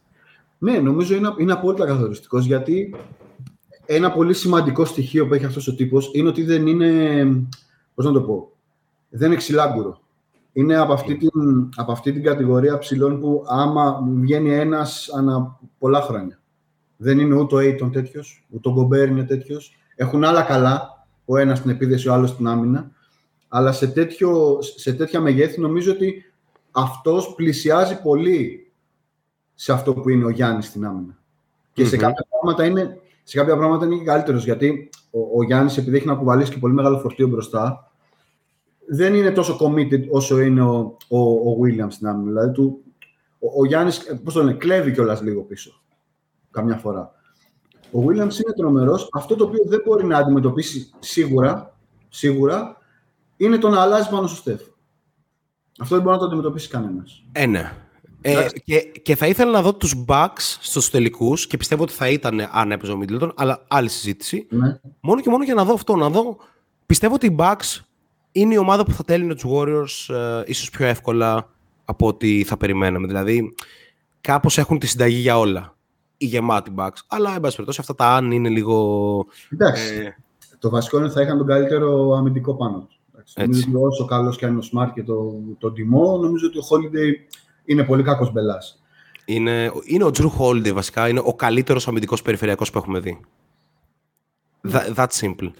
Ναι, 0.58 0.78
νομίζω 0.78 1.14
είναι, 1.14 1.34
είναι 1.38 1.52
απόλυτα 1.52 1.86
καθοριστικός 1.86 2.46
γιατί 2.46 2.94
ένα 3.86 4.12
πολύ 4.12 4.34
σημαντικό 4.34 4.84
στοιχείο 4.84 5.26
που 5.26 5.34
έχει 5.34 5.44
αυτός 5.44 5.68
ο 5.68 5.74
τύπος 5.74 6.10
είναι 6.12 6.28
ότι 6.28 6.42
δεν 6.44 6.66
είναι, 6.66 7.24
πώς 7.94 8.04
να 8.04 8.12
το 8.12 8.20
πω, 8.20 8.52
δεν 9.08 9.26
είναι 9.26 9.36
ξυλάγκουρο. 9.36 10.00
Είναι 10.52 10.76
από 10.76 10.92
αυτή, 10.92 11.16
την, 11.16 11.30
από 11.76 11.92
αυτή 11.92 12.12
την 12.12 12.22
κατηγορία 12.22 12.78
ψηλών 12.78 13.20
που 13.20 13.44
άμα 13.46 14.02
βγαίνει 14.20 14.54
ένας 14.54 15.08
ανά 15.16 15.58
πολλά 15.78 16.00
χρόνια. 16.00 16.38
Δεν 16.96 17.18
είναι 17.18 17.34
ούτε 17.34 17.54
ο 17.54 17.58
Aiton 17.58 17.92
τέτοιος, 17.92 18.46
ούτε 18.50 18.68
ο 18.68 18.72
Γκομπέρ 18.72 19.08
είναι 19.08 19.24
τέτοιος. 19.24 19.76
Έχουν 19.94 20.24
άλλα 20.24 20.42
καλά, 20.42 21.06
ο 21.24 21.36
ένας 21.36 21.58
στην 21.58 21.70
επίδεση, 21.70 22.08
ο 22.08 22.12
άλλος 22.12 22.30
στην 22.30 22.46
άμυνα 22.46 22.90
αλλά 23.48 23.72
σε, 23.72 23.86
τέτοιο, 23.86 24.58
σε 24.60 24.92
τέτοια 24.92 25.20
μεγέθη 25.20 25.60
νομίζω 25.60 25.92
ότι 25.92 26.24
αυτός 26.70 27.34
πλησιάζει 27.34 28.02
πολύ 28.02 28.67
σε 29.60 29.72
αυτό 29.72 29.94
που 29.94 30.08
είναι 30.08 30.24
ο 30.24 30.28
Γιάννης 30.28 30.66
στην 30.66 30.84
άμυνα. 30.84 31.18
Και 31.72 31.84
σε 31.84 31.96
κάποια 31.96 32.26
πράγματα 32.30 32.64
είναι 32.64 33.00
σε 33.22 33.36
κάποια 33.36 33.56
πράγματα 33.56 33.86
είναι 33.86 33.96
και 33.96 34.04
καλύτερος 34.04 34.44
γιατί 34.44 34.90
ο, 35.10 35.38
ο 35.38 35.42
Γιάννης, 35.42 35.76
επειδή 35.76 35.96
έχει 35.96 36.06
να 36.06 36.14
κουβαλήσει 36.14 36.52
και 36.52 36.58
πολύ 36.58 36.74
μεγάλο 36.74 36.98
φορτίο 36.98 37.28
μπροστά, 37.28 37.90
δεν 38.86 39.14
είναι 39.14 39.30
τόσο 39.30 39.58
committed 39.60 40.08
όσο 40.10 40.40
είναι 40.40 40.62
ο, 40.62 40.96
ο, 41.08 41.18
ο 41.18 41.56
Williams 41.62 41.90
στην 41.90 42.06
άμυνα. 42.06 42.30
Δηλαδή, 42.30 42.52
του, 42.52 42.82
ο, 43.38 43.60
ο 43.60 43.64
Γιάννης, 43.64 44.20
πώς 44.24 44.34
το 44.34 44.42
λένε, 44.42 44.56
κλέβει 44.56 44.92
κιόλας 44.92 45.22
λίγο 45.22 45.42
πίσω. 45.42 45.82
Καμιά 46.50 46.76
φορά. 46.76 47.12
Ο 47.92 47.98
Williams 48.00 48.16
είναι 48.16 48.52
τρομερός. 48.56 49.08
Αυτό 49.12 49.36
το 49.36 49.44
οποίο 49.44 49.64
δεν 49.66 49.82
μπορεί 49.86 50.04
να 50.04 50.16
αντιμετωπίσει 50.18 50.90
σίγουρα, 50.98 51.76
σίγουρα 52.08 52.76
είναι 53.36 53.58
το 53.58 53.68
να 53.68 53.80
αλλάζει 53.80 54.08
πάνω 54.10 54.26
στο 54.26 54.36
Στεφ. 54.36 54.60
Αυτό 55.80 55.94
δεν 55.94 56.04
μπορεί 56.04 56.14
να 56.14 56.20
το 56.20 56.26
αντιμετωπίσει 56.26 56.68
κανένας. 56.68 57.24
Ε, 57.32 57.46
ναι. 57.46 57.72
Ε, 58.20 58.46
και, 58.64 58.80
και 59.02 59.16
θα 59.16 59.26
ήθελα 59.26 59.50
να 59.50 59.62
δω 59.62 59.74
τους 59.74 60.04
Bucks 60.06 60.56
στους 60.60 60.90
τελικούς 60.90 61.46
και 61.46 61.56
πιστεύω 61.56 61.82
ότι 61.82 61.92
θα 61.92 62.08
ήταν 62.08 62.48
αν 62.52 62.72
έπαιζε 62.72 62.92
ο 62.92 62.98
Middleton, 63.02 63.30
αλλά 63.34 63.64
άλλη 63.68 63.88
συζήτηση. 63.88 64.46
Ναι. 64.50 64.80
Μόνο 65.00 65.20
και 65.20 65.30
μόνο 65.30 65.44
για 65.44 65.54
να 65.54 65.64
δω 65.64 65.74
αυτό, 65.74 65.96
να 65.96 66.10
δω... 66.10 66.36
Πιστεύω 66.86 67.14
ότι 67.14 67.26
οι 67.26 67.36
Bucks 67.38 67.80
είναι 68.32 68.54
η 68.54 68.56
ομάδα 68.56 68.84
που 68.84 68.92
θα 68.92 69.04
τέλεινε 69.04 69.34
τους 69.34 69.44
Warriors 69.52 70.14
ε, 70.14 70.42
ίσως 70.46 70.70
πιο 70.70 70.86
εύκολα 70.86 71.50
από 71.84 72.06
ό,τι 72.06 72.44
θα 72.44 72.56
περιμέναμε. 72.56 73.06
Δηλαδή, 73.06 73.54
κάπως 74.20 74.58
έχουν 74.58 74.78
τη 74.78 74.86
συνταγή 74.86 75.18
για 75.18 75.38
όλα. 75.38 75.76
Οι 76.16 76.26
γεμάτοι 76.26 76.72
Bucks. 76.76 76.98
Αλλά, 77.08 77.34
εν 77.34 77.40
πάση 77.40 77.52
περιπτώσει, 77.54 77.80
αυτά 77.80 77.94
τα 77.94 78.14
αν 78.14 78.30
είναι 78.30 78.48
λίγο... 78.48 79.26
Εντάξει. 79.50 79.94
ε, 79.94 80.16
Το 80.58 80.70
βασικό 80.70 80.96
είναι 80.96 81.06
ότι 81.06 81.14
θα 81.14 81.22
είχαν 81.22 81.38
τον 81.38 81.46
καλύτερο 81.46 82.12
αμυντικό 82.12 82.56
πάνω 82.56 82.78
τους. 82.86 83.00
Εντάξει, 83.12 83.34
Έτσι. 83.36 83.70
Νομίζω 83.70 83.86
ότι 83.86 83.86
όσο 83.86 84.04
καλός 84.04 84.36
και 84.36 84.44
αν 84.44 84.52
είναι 84.52 84.60
ο 84.64 84.68
Smart 84.72 84.90
και 84.94 85.02
το, 85.02 85.34
το 85.58 85.72
τιμό, 85.72 86.16
νομίζω 86.16 86.46
ότι 86.46 86.58
ο 86.58 86.62
Holiday 86.70 87.34
είναι 87.68 87.84
πολύ 87.84 88.02
κακός 88.02 88.32
μπελάς. 88.32 88.82
είναι, 89.24 89.70
είναι 89.84 90.04
ο 90.04 90.10
Drew 90.18 90.30
Holiday 90.38 90.72
βασικά, 90.72 91.08
είναι 91.08 91.20
ο 91.24 91.34
καλύτερος 91.34 91.88
αμυντικός 91.88 92.22
περιφερειακός 92.22 92.70
που 92.70 92.78
έχουμε 92.78 92.98
δει. 92.98 93.20
That, 94.70 94.94
that's 94.94 95.20
simple. 95.20 95.50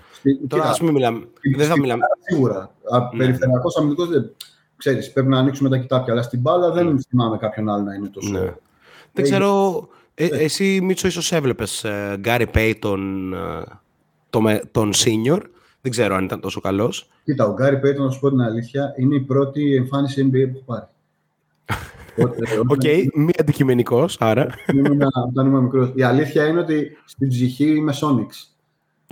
Τώρα 0.49 0.65
ας 0.69 0.81
μην 0.81 0.93
μιλάμε. 0.93 1.29
Δεν 1.57 1.67
θα 1.67 1.79
μιλάμε. 1.79 2.05
Σίγουρα. 2.21 2.75
Ναι. 3.13 3.19
Περιφερειακός 3.19 3.77
αμυντικός 3.77 4.09
δεν. 4.09 4.35
Ξέρεις, 4.77 5.13
πρέπει 5.13 5.29
να 5.29 5.39
ανοίξουμε 5.39 5.69
τα 5.69 5.77
κοιτάπια. 5.77 6.13
Αλλά 6.13 6.23
στην 6.23 6.41
μπάλα 6.41 6.71
δεν 6.71 7.01
θυμάμαι 7.09 7.39
κάποιον 7.39 7.69
άλλο 7.69 7.83
να 7.83 7.95
είναι 7.95 8.09
τόσο. 8.09 8.31
Ναι. 8.31 8.55
Δεν 9.13 9.25
ξέρω, 9.25 9.89
ε, 10.15 10.27
εσύ 10.27 10.81
Μίτσο 10.83 11.07
ίσως 11.07 11.33
έβλεπες 11.33 11.85
ε, 11.85 12.17
Γκάρι 12.19 12.47
Πέιτον, 12.47 13.33
ε, 13.33 13.39
το, 14.31 14.41
με- 14.41 14.63
τον 14.71 14.93
senior. 14.95 15.41
Δεν 15.81 15.91
ξέρω 15.91 16.15
αν 16.15 16.25
ήταν 16.25 16.41
τόσο 16.41 16.61
καλός. 16.61 17.09
Κοίτα, 17.25 17.45
ο 17.47 17.53
Γκάρι 17.53 17.79
Πέιτον, 17.79 18.05
να 18.05 18.11
σου 18.11 18.21
πω 18.21 18.29
την 18.29 18.41
αλήθεια, 18.41 18.95
είναι 18.97 19.15
η 19.15 19.21
πρώτη 19.21 19.75
εμφάνιση 19.75 20.29
NBA 20.29 20.51
που 20.53 20.57
έχω 20.57 20.65
πάρει. 20.67 20.87
Οπότε, 22.19 22.59
όταν 22.59 22.67
Οκ, 22.71 23.15
μη 23.15 23.31
αντικειμενικός, 23.41 24.17
άρα. 24.21 24.47
ήμουν- 24.75 25.03
Όταν 25.29 25.47
ήμουν 25.47 25.63
μικρός. 25.63 25.93
Η 25.95 26.03
αλήθεια 26.03 26.47
είναι 26.47 26.61
ότι 26.61 26.97
στην 27.05 27.29
ψυχή 27.29 27.75
είμαι 27.75 27.93
Sonics. 28.01 28.57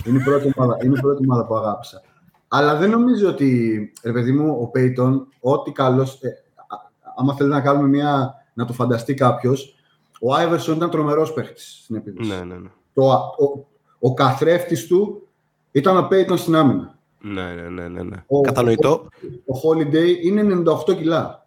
Είναι 0.05 0.19
η 0.19 0.23
πρώτη 0.23 0.53
ομάδα, 0.57 0.77
είναι 0.85 0.95
η 0.99 1.01
πρώτη 1.01 1.25
ομάδα 1.29 1.47
που 1.47 1.55
αγάπησα. 1.57 2.01
Αλλά 2.49 2.77
δεν 2.77 2.91
νομίζω 2.91 3.29
ότι, 3.29 3.93
ρε 4.05 4.13
παιδί 4.13 4.33
μου, 4.33 4.57
ο 4.61 4.67
Πέιτον, 4.67 5.27
ό,τι 5.41 5.73
καλό. 5.73 6.03
Ε, 6.03 6.29
α- 6.57 6.91
άμα 7.17 7.35
θέλει 7.35 7.49
να 7.51 7.61
κάνουμε 7.61 7.89
μια. 7.89 8.35
να 8.55 8.65
το 8.65 8.73
φανταστεί 8.73 9.15
κάποιος, 9.15 9.75
ο 10.21 10.35
Άιβερσον 10.35 10.77
ήταν 10.77 10.91
τρομερός 10.91 11.33
παίχτης 11.33 11.81
στην 11.83 11.97
επίθεση. 11.97 12.29
ναι, 12.29 12.37
ναι, 12.45 12.55
ναι. 12.55 12.69
Το, 12.95 13.11
α- 13.13 13.17
ο, 13.17 13.67
ο 13.99 14.15
καθρέφτης 14.15 14.87
του 14.87 15.29
ήταν 15.73 15.97
ο 15.97 16.03
Πέιτον 16.09 16.37
στην 16.39 16.55
άμυνα. 16.57 16.99
Ναι, 17.21 17.43
ναι, 17.43 17.69
ναι, 17.69 17.89
ναι, 17.89 18.03
ναι. 18.03 18.17
Ο- 18.27 18.41
Κατανοητό. 18.41 19.07
Ο 19.47 19.71
Holiday 19.71 20.17
είναι 20.23 20.43
98 20.43 20.95
κιλά. 20.97 21.46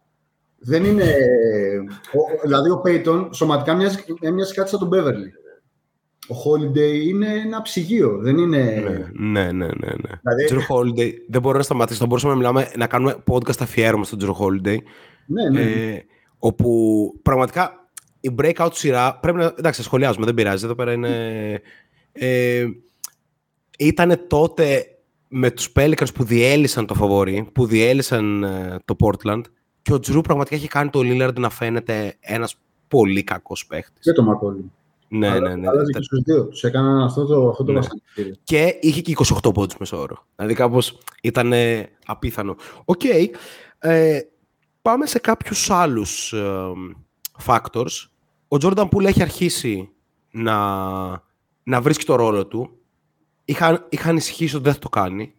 Δεν 0.62 0.84
είναι. 0.86 1.04
ο- 2.14 2.42
δηλαδή, 2.48 2.70
ο 2.70 2.80
Πέιτον 2.82 3.34
σωματικά 3.34 3.76
μοιάζει, 3.76 3.98
μοιάζει 4.34 4.54
κάτι 4.54 4.70
σαν 4.70 4.80
τον 4.80 4.90
Beverly. 4.94 5.32
Ο 6.28 6.36
Holiday 6.46 7.02
είναι 7.08 7.28
ένα 7.46 7.62
ψυγείο. 7.62 8.18
Δεν 8.22 8.38
είναι. 8.38 8.82
Ναι, 9.14 9.42
ναι, 9.42 9.52
ναι, 9.52 9.66
ναι. 9.66 9.88
ναι. 9.88 10.20
Δηλαδή- 10.22 10.48
Drew 10.50 10.76
Holiday, 10.76 11.12
δεν 11.30 11.42
μπορώ 11.42 11.58
να 11.58 11.64
σταματήσω. 11.64 12.00
Θα 12.00 12.06
μπορούσαμε 12.06 12.32
να, 12.34 12.38
μιλάμε, 12.40 12.72
να 12.76 12.88
κάνουμε 12.88 13.24
podcast 13.32 13.60
αφιέρωμα 13.62 14.04
στον 14.04 14.20
Drew 14.22 14.34
Holiday. 14.46 14.78
Ναι, 15.28 15.50
ναι. 15.50 15.62
Ε, 15.62 16.04
όπου 16.38 16.70
πραγματικά 17.22 17.90
η 18.20 18.36
breakout 18.42 18.70
σειρά 18.72 19.20
πρέπει 19.22 19.38
να. 19.38 19.54
Εντάξει, 19.58 19.84
σχολιάζουμε, 19.84 20.26
δεν 20.26 20.34
πειράζει. 20.34 20.66
Εδώ 20.66 20.76
πέρα 20.76 20.92
είναι. 20.94 21.10
Ε, 22.12 22.66
ήταν 23.80 24.26
τότε 24.28 24.86
με 25.28 25.52
τους 25.52 25.72
Pelicans 25.76 26.14
που 26.14 26.24
διέλυσαν 26.24 26.86
το 26.86 26.94
φαβόρι, 26.94 27.50
που 27.54 27.66
διέλυσαν 27.66 28.44
ε, 28.44 28.78
το 28.86 28.96
Portland 29.04 29.42
και 29.82 29.94
ο 29.94 30.00
Τζρου 30.00 30.22
πραγματικά 30.22 30.56
έχει 30.56 30.68
κάνει 30.68 30.90
το 30.90 31.00
Lillard 31.04 31.34
να 31.40 31.50
φαίνεται 31.50 32.16
ένας 32.20 32.56
πολύ 32.88 33.24
κακός 33.24 33.66
παίχτης. 33.66 34.04
Και 34.04 34.12
το 34.12 34.24
Μακόλι. 34.24 34.72
Ναι, 35.08 35.40
ναι, 35.40 35.56
ναι. 35.56 35.68
Άλλαζε 35.68 35.92
και 35.92 36.02
στους 36.02 36.22
δύο. 36.22 36.46
Τους 36.46 36.64
έκαναν 36.64 37.02
αυτό 37.04 37.26
το, 37.26 37.50
αυτό 37.50 37.64
το 37.64 37.72
Ναι. 37.72 37.80
βασανιστήριο. 37.80 38.36
Και 38.44 38.78
είχε 38.82 39.02
και 39.02 39.16
28 39.44 39.54
πόντους 39.54 39.78
μεσόωρο. 39.78 40.26
Δηλαδή 40.36 40.54
κάπως 40.56 40.98
ήταν 41.22 41.54
ε, 41.54 41.90
απίθανο. 42.06 42.56
Οκ. 42.86 43.02
ε, 43.80 44.20
πάμε 44.82 45.06
σε 45.06 45.20
κάποιους 45.20 45.70
άλλους 45.70 46.34
ε, 46.34 46.72
factors. 47.46 48.08
Ο 48.48 48.58
Jordan 48.62 48.90
Poole 48.90 49.06
έχει 49.06 49.22
αρχίσει 49.22 49.90
να, 50.32 50.58
να 51.64 51.82
βρίσκει 51.82 52.06
το 52.06 52.16
ρόλο 52.16 52.46
του. 52.48 52.70
Είχα, 53.46 53.86
είχα 53.90 54.10
ανησυχήσει 54.10 54.56
ότι 54.56 54.64
δεν 54.64 54.74
θα 54.74 54.80
το 54.80 54.90
κάνει. 54.90 55.34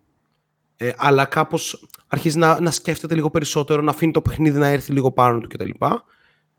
Ε, 0.83 0.93
αλλά 0.97 1.25
κάπως 1.25 1.87
αρχίζει 2.07 2.39
να, 2.39 2.61
να 2.61 2.71
σκέφτεται 2.71 3.15
λίγο 3.15 3.31
περισσότερο, 3.31 3.83
να 3.83 3.91
αφήνει 3.91 4.13
το 4.13 4.23
παιχνίδι 4.23 4.59
να 4.59 4.67
έρθει 4.67 4.93
λίγο 4.93 5.13
πάνω 5.13 5.41
του 5.41 5.49
κτλ. 5.49 5.71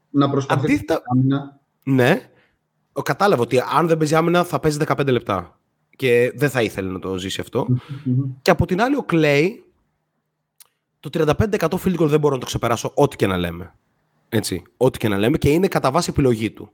Να 0.10 0.30
προσπαθήσει 0.30 0.66
Αντίθετα- 0.74 1.02
άμυνα. 1.12 1.60
Ναι. 1.84 2.30
Ο- 2.94 3.02
Κατάλαβα 3.02 3.42
ότι 3.42 3.60
αν 3.76 3.88
δεν 3.88 3.98
παίζει 3.98 4.16
άμυνα 4.16 4.44
θα 4.44 4.60
παίζει 4.60 4.78
15 4.88 5.12
λεπτά. 5.12 5.60
Και 5.96 6.32
δεν 6.36 6.50
θα 6.50 6.62
ήθελε 6.62 6.92
να 6.92 7.00
το 7.00 7.18
ζήσει 7.18 7.42
αυτό. 7.42 7.66
Μμμ. 8.04 8.24
Και 8.42 8.52
από 8.52 8.66
την 8.66 8.82
άλλη 8.82 8.96
ο 8.96 9.06
Clay, 9.12 9.48
το 11.00 11.10
35% 11.14 11.78
field 11.84 11.96
goal 12.00 12.08
δεν 12.08 12.20
μπορώ 12.20 12.34
να 12.34 12.40
το 12.40 12.46
ξεπεράσω 12.46 12.92
ό,τι 12.96 13.16
και 13.16 13.28
να 13.28 13.38
λέμε. 13.38 13.74
Έτσι, 14.30 14.64
ό,τι 14.78 14.98
και 14.98 15.08
να 15.08 15.18
λέμε 15.18 15.38
και 15.38 15.50
είναι 15.50 15.68
κατά 15.68 15.92
βάση 15.92 16.10
επιλογή 16.10 16.52
του. 16.52 16.72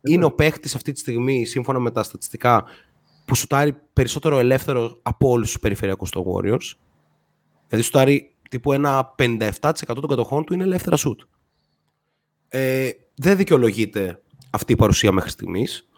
Είναι 0.00 0.24
ο 0.24 0.30
παίχτης 0.32 0.74
αυτή 0.74 0.92
τη 0.92 0.98
στιγμή, 0.98 1.44
σύμφωνα 1.44 1.78
με 1.78 1.90
τα 1.90 2.02
στατιστικά, 2.02 2.64
που 3.30 3.36
σουτάρει 3.36 3.76
περισσότερο 3.92 4.38
ελεύθερο 4.38 4.98
από 5.02 5.28
όλους 5.28 5.46
τους 5.46 5.60
περιφερειακούς 5.60 6.10
των 6.10 6.24
Warriors. 6.26 6.74
Δηλαδή, 7.68 7.86
σουτάρει 7.86 8.34
τύπου 8.50 8.72
ένα 8.72 9.14
57% 9.18 9.50
των 9.84 10.06
κατοχών 10.08 10.44
του 10.44 10.54
είναι 10.54 10.62
ελεύθερα 10.62 10.96
σουτ. 10.96 11.20
Ε, 12.48 12.90
δεν 13.14 13.36
δικαιολογείται 13.36 14.22
αυτή 14.50 14.72
η 14.72 14.76
παρουσία 14.76 15.12
μέχρι 15.12 15.30
στιγμής. 15.30 15.88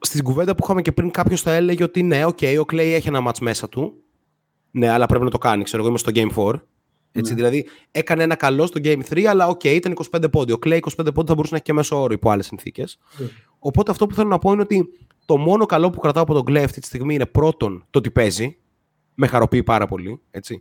Στην 0.00 0.22
κουβέντα 0.22 0.54
που 0.54 0.64
είχαμε 0.64 0.82
και 0.82 0.92
πριν, 0.92 1.10
κάποιος 1.10 1.42
θα 1.42 1.52
έλεγε 1.52 1.82
ότι 1.82 2.02
ναι, 2.02 2.24
οκ, 2.24 2.38
ο 2.60 2.64
Clay 2.72 2.78
έχει 2.78 3.08
ένα 3.08 3.30
match 3.30 3.38
μέσα 3.40 3.68
του. 3.68 4.02
Ναι, 4.70 4.88
αλλά 4.88 5.06
πρέπει 5.06 5.24
να 5.24 5.30
το 5.30 5.38
κάνει. 5.38 5.62
Ξέρω 5.64 5.82
εγώ, 5.82 5.88
είμαι 5.90 5.98
στο 5.98 6.10
Game 6.14 6.30
4. 6.34 6.54
Έτσι, 7.12 7.30
Ναι. 7.30 7.36
Δηλαδή, 7.36 7.68
έκανε 7.90 8.22
ένα 8.22 8.34
καλό 8.34 8.66
στο 8.66 8.80
Game 8.84 9.00
3, 9.08 9.24
αλλά 9.24 9.46
οκ, 9.46 9.64
ήταν 9.64 9.96
25 10.10 10.30
πόντι. 10.30 10.52
Ο 10.52 10.58
Clay 10.64 10.78
25 10.80 11.14
πόντι 11.14 11.28
θα 11.28 11.34
μπορούσε 11.34 11.50
να 11.50 11.56
έχει 11.56 11.62
και 11.62 11.72
μέσο 11.72 12.02
όρο 12.02 12.12
υπό 12.12 12.30
άλλες 12.30 12.46
συνθήκες. 12.46 12.98
Ναι. 13.18 13.26
Οπότε 13.58 13.90
αυτό 13.90 14.06
που 14.06 14.14
θέλω 14.14 14.28
να 14.28 14.38
πω 14.38 14.52
είναι 14.52 14.62
ότι 14.62 14.88
το 15.24 15.36
μόνο 15.36 15.66
καλό 15.66 15.90
που 15.90 16.00
κρατάω 16.00 16.22
από 16.22 16.34
τον 16.34 16.42
Clay 16.48 16.62
αυτή 16.64 16.80
τη 16.80 16.86
στιγμή 16.86 17.14
είναι 17.14 17.26
πρώτον 17.26 17.86
το 17.90 17.98
ότι 17.98 18.10
παίζει. 18.10 18.56
Με 19.14 19.26
χαροποιεί 19.26 19.62
πάρα 19.62 19.86
πολύ. 19.86 20.20
Έτσι. 20.30 20.60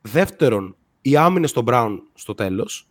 Δεύτερον, 0.00 0.76
οι 1.00 1.16
άμυνες 1.16 1.50
στον 1.50 1.64
Brown 1.68 1.98
στο 2.14 2.34
τέλος. 2.34 2.88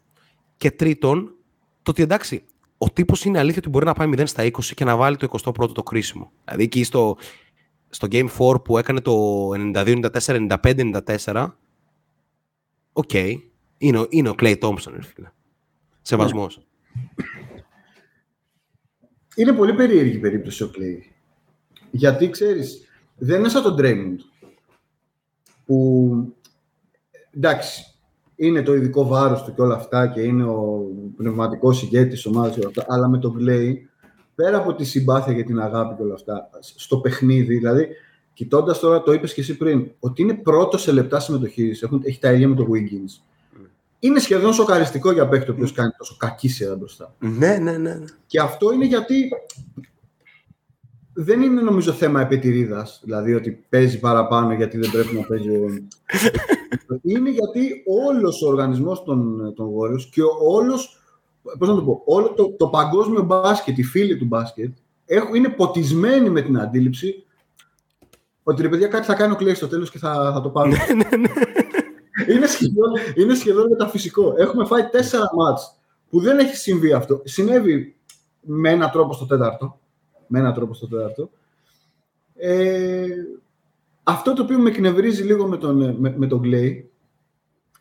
Και 0.58 0.72
τρίτον, 0.72 1.34
το 1.82 1.92
ότι 1.92 2.02
εντάξει, 2.02 2.44
ο 2.78 2.90
τύπος 2.92 3.26
είναι 3.26 3.40
αλήθεια 3.40 3.60
ότι 3.60 3.70
μπορεί 3.70 3.86
να 3.86 3.94
πάει 3.94 4.10
0 4.18 4.22
στα 4.28 4.44
20 4.44 4.52
και 4.76 4.86
να 4.86 4.96
βάλει 4.96 5.16
το 5.18 5.28
21ο 5.44 5.70
το 5.74 5.84
κρίσιμο. 5.84 6.32
Δηλαδή 6.46 6.64
εκεί 6.64 6.84
στο, 6.84 7.18
στο 7.90 8.08
Game 8.12 8.28
4 8.38 8.64
που 8.64 8.78
έκανε 8.78 9.02
το 9.02 9.50
92-94, 9.56 10.48
95-94, 10.64 11.48
οκ, 12.94 13.14
είναι, 13.78 14.00
ο- 14.00 14.06
είναι 14.10 14.30
ο 14.30 14.36
Clay 14.40 14.58
Thompson, 14.60 14.92
ρε 14.92 15.02
φίλε. 15.02 15.32
Σεβασμός. 16.02 16.60
Είναι 19.38 19.54
πολύ 19.54 19.74
περίεργη 19.74 20.16
η 20.16 20.20
περίπτωση 20.20 20.64
ο 20.64 20.72
Clay. 20.74 21.12
Γιατί 21.92 22.30
ξέρεις, 22.30 22.88
δεν 23.18 23.40
είναι 23.40 23.50
σαν 23.50 23.64
τον 23.64 23.76
Draymond. 23.80 24.18
Που 25.66 26.10
εντάξει, 27.36 27.86
είναι 28.36 28.62
το 28.62 28.74
ειδικό 28.74 29.08
βάρος 29.08 29.44
του 29.44 29.54
και 29.54 29.62
όλα 29.62 29.76
αυτά 29.76 30.08
και 30.08 30.22
είναι 30.22 30.44
ο 30.44 30.86
πνευματικός 31.18 31.84
ηγέτης 31.84 32.14
της 32.14 32.26
ομάδας 32.26 32.54
και 32.54 32.60
όλα 32.60 32.70
αυτά, 32.70 32.86
αλλά 32.88 33.08
με 33.08 33.18
τον 33.18 33.38
Clay, 33.40 33.74
πέρα 34.36 34.58
από 34.58 34.76
τη 34.76 34.86
συμπάθεια 34.86 35.34
και 35.34 35.44
την 35.44 35.60
αγάπη 35.60 35.96
και 35.96 36.02
όλα 36.02 36.14
αυτά, 36.14 36.50
στο 36.60 36.98
παιχνίδι, 36.98 37.56
δηλαδή, 37.56 37.88
κοιτώντας 38.34 38.80
τώρα, 38.80 39.04
το 39.04 39.12
είπες 39.12 39.34
και 39.34 39.42
εσύ 39.42 39.58
πριν, 39.58 39.92
ότι 40.00 40.22
είναι 40.22 40.34
πρώτος 40.34 40.82
σε 40.82 40.92
λεπτά 40.92 41.20
συμμετοχής, 41.20 41.88
έχει 42.04 42.20
τα 42.20 42.34
ίδια 42.34 42.48
με 42.48 42.56
το 42.56 42.68
Wiggins. 42.72 43.22
Είναι 44.00 44.20
σχεδόν 44.20 44.54
σοκαριστικό 44.54 45.12
για 45.12 45.28
παίκτη 45.28 45.50
ο 45.50 45.54
οποίος 45.54 45.72
κάνει 45.72 45.92
τόσο 45.98 46.16
κακή 46.20 46.48
σειρά 46.48 46.76
μπροστά. 46.76 47.16
Ναι, 47.20 47.58
ναι, 47.58 47.78
ναι. 47.78 47.94
ναι. 47.94 48.06
Και 48.28 48.40
αυτό 48.40 48.72
είναι 48.74 48.86
γιατί 48.86 49.30
δεν 51.14 51.42
είναι 51.42 51.62
νομίζω 51.62 51.92
θέμα 51.92 52.22
επιτηρίδας, 52.22 53.02
δηλαδή 53.04 53.34
ότι 53.34 53.66
παίζει 53.70 54.00
παραπάνω 54.00 54.54
γιατί 54.54 54.78
δεν 54.78 54.92
πρέπει 54.92 55.16
να 55.16 55.22
παίζει. 55.26 55.50
ο- 55.50 55.88
είναι 57.12 57.30
γιατί 57.30 57.84
όλος 58.08 58.42
ο 58.42 58.48
οργανισμός 58.48 59.04
των, 59.04 59.54
των 59.56 59.68
Warriors 59.68 60.02
και 60.12 60.22
ο- 60.22 60.38
όλος, 60.42 61.02
πώς 61.58 61.68
να 61.68 61.76
το 61.76 61.82
πω, 61.82 62.02
όλο 62.06 62.34
το, 62.34 62.56
το 62.58 62.68
παγκόσμιο 62.68 63.22
μπάσκετ, 63.24 63.78
οι 63.78 63.84
φίλοι 63.84 64.18
του 64.18 64.26
μπάσκετ, 64.26 64.72
έχουν, 65.06 65.36
είναι 65.36 65.50
ποτισμένοι 65.50 66.30
με 66.30 66.42
την 66.42 66.60
αντίληψη 66.60 67.26
ότι 68.44 68.62
ρε 68.62 68.70
παιδιά 68.70 68.88
κάτι 68.88 69.06
θα 69.06 69.14
κάνει 69.14 69.32
ο 69.34 69.36
Κλέη 69.36 69.54
στο 69.54 69.68
τέλος 69.68 69.92
και 69.92 69.98
θα, 69.98 70.32
θα 70.34 70.42
το 70.42 70.50
πάρουμε. 70.50 70.78
Είναι, 72.28 72.48
σχεδόν, 72.48 72.92
είναι 73.16 73.36
σχεδόν 73.36 73.68
μεταφυσικό. 73.70 74.34
Έχουμε 74.38 74.66
φάει 74.66 74.88
τέσσερα 74.88 75.30
μάτς 75.36 75.76
που 76.10 76.20
δεν 76.20 76.40
έχει 76.40 76.56
συμβεί 76.56 76.94
αυτό. 76.94 77.22
Συνέβη 77.24 77.96
με 78.42 78.70
έναν 78.70 78.92
τρόπο 78.92 79.14
στο 79.14 79.26
τέταρτο. 79.26 79.80
Με 80.28 80.40
έναν 80.40 80.54
τρόπο 80.54 80.74
στο 80.74 80.88
τέταρτο. 80.88 81.30
Ε, 82.36 83.08
αυτό 84.04 84.34
το 84.34 84.44
οποίο 84.44 84.60
με 84.60 84.70
εκνευρίζει 84.70 85.24
λίγο 85.24 85.48
με 85.48 85.58
τον, 85.58 85.96
με, 86.00 86.14
με 86.18 86.28
τον 86.28 86.42
Clay 86.44 86.84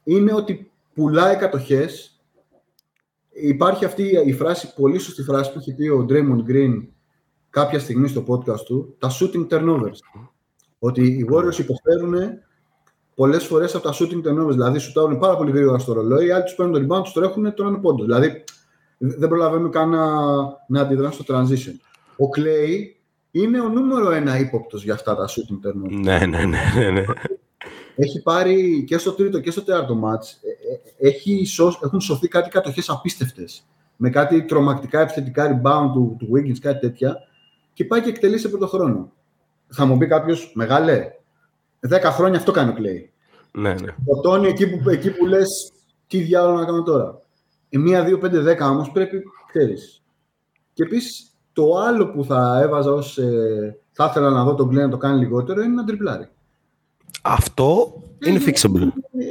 είναι 0.05 0.35
ότι 0.35 0.71
πουλάει 0.95 1.37
κατοχές. 1.37 2.21
Υπάρχει 3.33 3.85
αυτή 3.85 4.23
η 4.27 4.33
φράση, 4.33 4.75
πολύ 4.75 4.99
σωστή 4.99 5.23
φράση 5.23 5.53
που 5.53 5.59
έχει 5.59 5.75
πει 5.75 5.89
ο 5.89 6.07
Draymond 6.09 6.51
Green 6.51 6.87
κάποια 7.51 7.79
στιγμή 7.79 8.09
στο 8.09 8.25
podcast 8.29 8.61
του, 8.61 8.97
τα 8.99 9.11
shooting 9.11 9.49
turnovers. 9.49 9.99
Ότι 10.79 11.07
οι 11.07 11.27
Warriors 11.33 11.59
υποφέρουν 11.59 12.15
πολλές 13.17 13.45
φορές 13.45 13.75
από 13.75 13.85
τα 13.85 13.95
shooting 13.95 14.29
turnovers. 14.29 14.51
Δηλαδή, 14.51 14.79
σου 14.79 14.93
τάβουν 14.93 15.19
πάρα 15.19 15.37
πολύ 15.37 15.51
γρήγορα 15.51 15.79
στο 15.79 15.93
ρολόι, 15.93 16.27
οι 16.27 16.31
άλλοι 16.31 16.45
τους 16.45 16.55
παίρνουν 16.55 16.89
το 16.89 16.95
rebound, 16.95 17.03
τους 17.03 17.13
το 17.13 17.21
έχουν 17.21 17.55
τον 17.55 17.67
ένα 17.67 17.79
πόντο. 17.79 18.05
Δηλαδή, 18.05 18.45
δεν 18.99 19.29
προλαβαίνουν 19.29 19.71
καν 19.71 19.89
να, 19.89 20.07
να 20.69 20.81
αντιδράσουν 20.81 21.25
στο 21.25 21.35
transition. 21.35 21.75
Ο 22.17 22.29
Clay 22.37 22.79
είναι 23.31 23.61
ο 23.61 23.69
νούμερο 23.69 24.11
ένα 24.11 24.39
ύποπτος 24.39 24.85
για 24.85 24.95
αυτά 24.95 25.17
τα 25.17 25.29
shooting 25.29 25.67
turnovers. 25.67 26.01
Ναι, 26.01 26.19
ναι, 26.27 26.45
ναι, 26.45 26.61
ναι, 26.77 26.91
ναι. 26.91 27.05
Έχει 27.97 28.23
πάρει 28.23 28.85
και 28.87 28.99
στο 28.99 29.13
τρίτο 29.13 29.41
και 29.41 29.51
στο 29.51 29.63
τέταρτο 29.63 30.01
match, 30.05 30.27
ε, 30.43 31.07
ε, 31.07 31.09
έχει 31.09 31.45
σω, 31.45 31.79
έχουν 31.85 32.01
σωθεί 32.01 32.29
κάτι 32.29 32.49
κατοχές 32.49 32.89
απίστευτες. 32.89 33.67
Με 33.97 34.11
κάτι 34.11 34.45
τρομακτικά 34.45 35.01
επιθετικά 35.01 35.61
rebound 35.63 35.91
του, 35.93 36.17
του 36.19 36.29
Wiggins, 36.35 36.59
κάτι 36.61 36.79
τέτοια. 36.79 37.17
Και 37.73 37.85
πάει 37.85 38.01
και 38.01 38.09
εκτελεί 38.09 38.39
σε 38.39 38.49
πρώτο 38.49 38.67
χρόνο. 38.67 39.13
Θα 39.69 39.85
μου 39.85 39.99
πει 39.99 40.07
κάποιος, 40.07 40.53
μεγάλε, 40.55 41.11
10 41.91 42.01
χρόνια 42.03 42.39
αυτό 42.39 42.53
κάνει 42.53 42.71
ο 42.71 42.75
Clay. 42.79 43.09
ναι, 43.53 43.75
ναι. 43.75 43.95
Ο 44.07 44.21
Τόνι 44.21 44.49
εκεί 44.49 44.67
που, 44.69 44.89
εκεί 44.91 45.11
που 45.11 45.27
λες, 45.27 45.73
τι 46.07 46.19
διάλογο 46.19 46.59
να 46.59 46.65
κάνω 46.65 46.83
τώρα. 46.83 47.21
Η 47.69 47.79
1-2-5-10 47.79 48.59
όμως 48.61 48.91
πρέπει, 48.91 49.23
ξέρεις. 49.49 50.03
Και 50.73 50.83
επίσης 50.83 51.31
το 51.53 51.77
άλλο 51.77 52.07
που 52.11 52.25
θα 52.25 52.61
έβαζα 52.63 52.93
ως. 52.93 53.19
Ε, 53.19 53.79
θα 53.93 54.07
ήθελα 54.11 54.31
να 54.31 54.45
δω 54.45 54.55
τον 54.55 54.69
Clay 54.69 54.73
να 54.73 54.89
το 54.89 54.97
κάνει 54.97 55.19
λιγότερο 55.19 55.63
είναι 55.63 55.75
να 55.75 55.85
τριπλάρει. 55.85 56.29
Αυτό 57.23 57.95
είναι 58.27 58.37
Έχει- 58.37 58.51
fixable. 58.55 58.89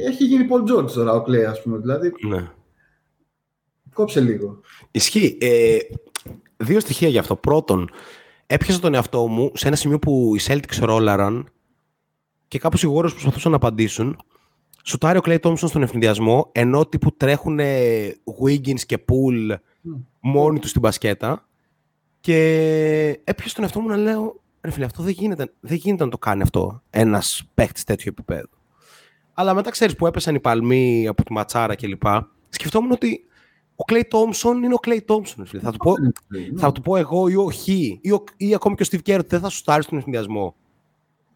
Έχει 0.08 0.24
γίνει 0.26 0.48
Paul 0.52 0.72
George 0.76 0.92
τώρα 0.92 1.14
ο 1.14 1.24
Clay, 1.28 1.44
ας 1.50 1.62
πούμε. 1.62 1.78
Δηλαδή, 1.78 2.12
Ναι. 2.28 2.50
κόψε 3.94 4.20
λίγο. 4.20 4.60
Ισχύει. 4.92 5.38
Ε, 5.42 5.78
δύο 6.58 6.80
στοιχεία 6.80 7.08
γι' 7.08 7.18
αυτό. 7.18 7.36
Πρώτον, 7.36 7.90
έπιασα 8.48 8.80
τον 8.80 8.94
εαυτό 8.94 9.28
μου 9.28 9.52
σε 9.54 9.68
ένα 9.68 9.76
σημείο 9.76 10.00
που 10.00 10.34
οι 10.36 10.40
Celtics 10.48 10.78
ρόλαραν 10.82 11.48
και 12.48 12.60
κάπως 12.60 12.84
οι 12.84 12.88
Warriors 12.96 13.12
προσπαθούσαν 13.12 13.52
να 13.52 13.58
απαντήσουν. 13.58 14.18
Σουτάρει 14.84 15.18
ο 15.18 15.22
Clay 15.26 15.40
Thompson 15.40 15.68
στον 15.68 15.84
ευνηδιασμό, 15.84 16.50
ενώ 16.52 16.86
τύπου 16.86 17.16
τρέχουν 17.18 17.60
Wiggins 18.42 18.80
και 18.86 19.04
Pool 19.10 19.56
μόνοι 20.20 20.60
τους 20.60 20.70
στην 20.70 20.82
μπασκέτα. 20.82 21.48
Και 22.20 22.38
έπιασα 23.24 23.56
τον 23.56 23.64
εαυτό 23.64 23.80
μου 23.80 23.88
να 23.88 23.98
λέω, 23.98 24.42
ρε 24.62 24.72
φίλε, 24.72 24.86
αυτό 24.86 25.04
δεν 25.04 25.14
γίνεται, 25.14 25.52
δεν 25.60 25.78
γίνεται 25.78 26.04
να 26.04 26.10
το 26.10 26.18
κάνει 26.18 26.42
αυτό 26.42 26.82
ένας 26.90 27.44
παίχτης 27.54 27.84
τέτοιου 27.84 28.06
επίπεδου. 28.10 28.50
Αλλά 29.34 29.54
μετά 29.54 29.70
ξέρεις 29.70 29.96
που 29.96 30.08
έπεσαν 30.08 30.36
οι 30.36 30.40
παλμοί 30.40 31.08
από 31.08 31.24
τη 31.24 31.34
ματσάρα 31.34 31.76
κλπ. 31.76 32.04
Σκεφτόμουν 32.50 32.92
ότι 32.92 33.26
ο 33.76 33.84
Clay 33.88 34.02
Thompson 34.02 34.56
είναι 34.64 34.74
ο 34.74 34.80
Clay 34.86 35.00
Thompson. 35.08 35.34
ρε 35.38 35.46
Φίλε. 35.46 35.62
Θα, 35.62 35.72
του 35.72 35.78
πω, 35.78 35.94
θα 36.58 36.72
του 36.72 36.82
πω 36.82 36.96
εγώ 36.96 37.28
ή 37.28 37.36
ο 37.36 37.52
Χ 37.52 37.68
ή, 37.68 38.12
ο, 38.12 38.24
ή 38.38 38.54
ακόμη 38.54 38.76
και 38.76 38.84
ο 38.84 38.86
Steve 38.92 39.10
Kerr 39.10 39.20
ότι 39.20 39.28
δεν 39.28 39.40
θα 39.40 39.50
σου 39.50 39.58
στάρει 39.58 39.84
στον 39.84 39.98
ευνηδιασμό. 39.98 40.56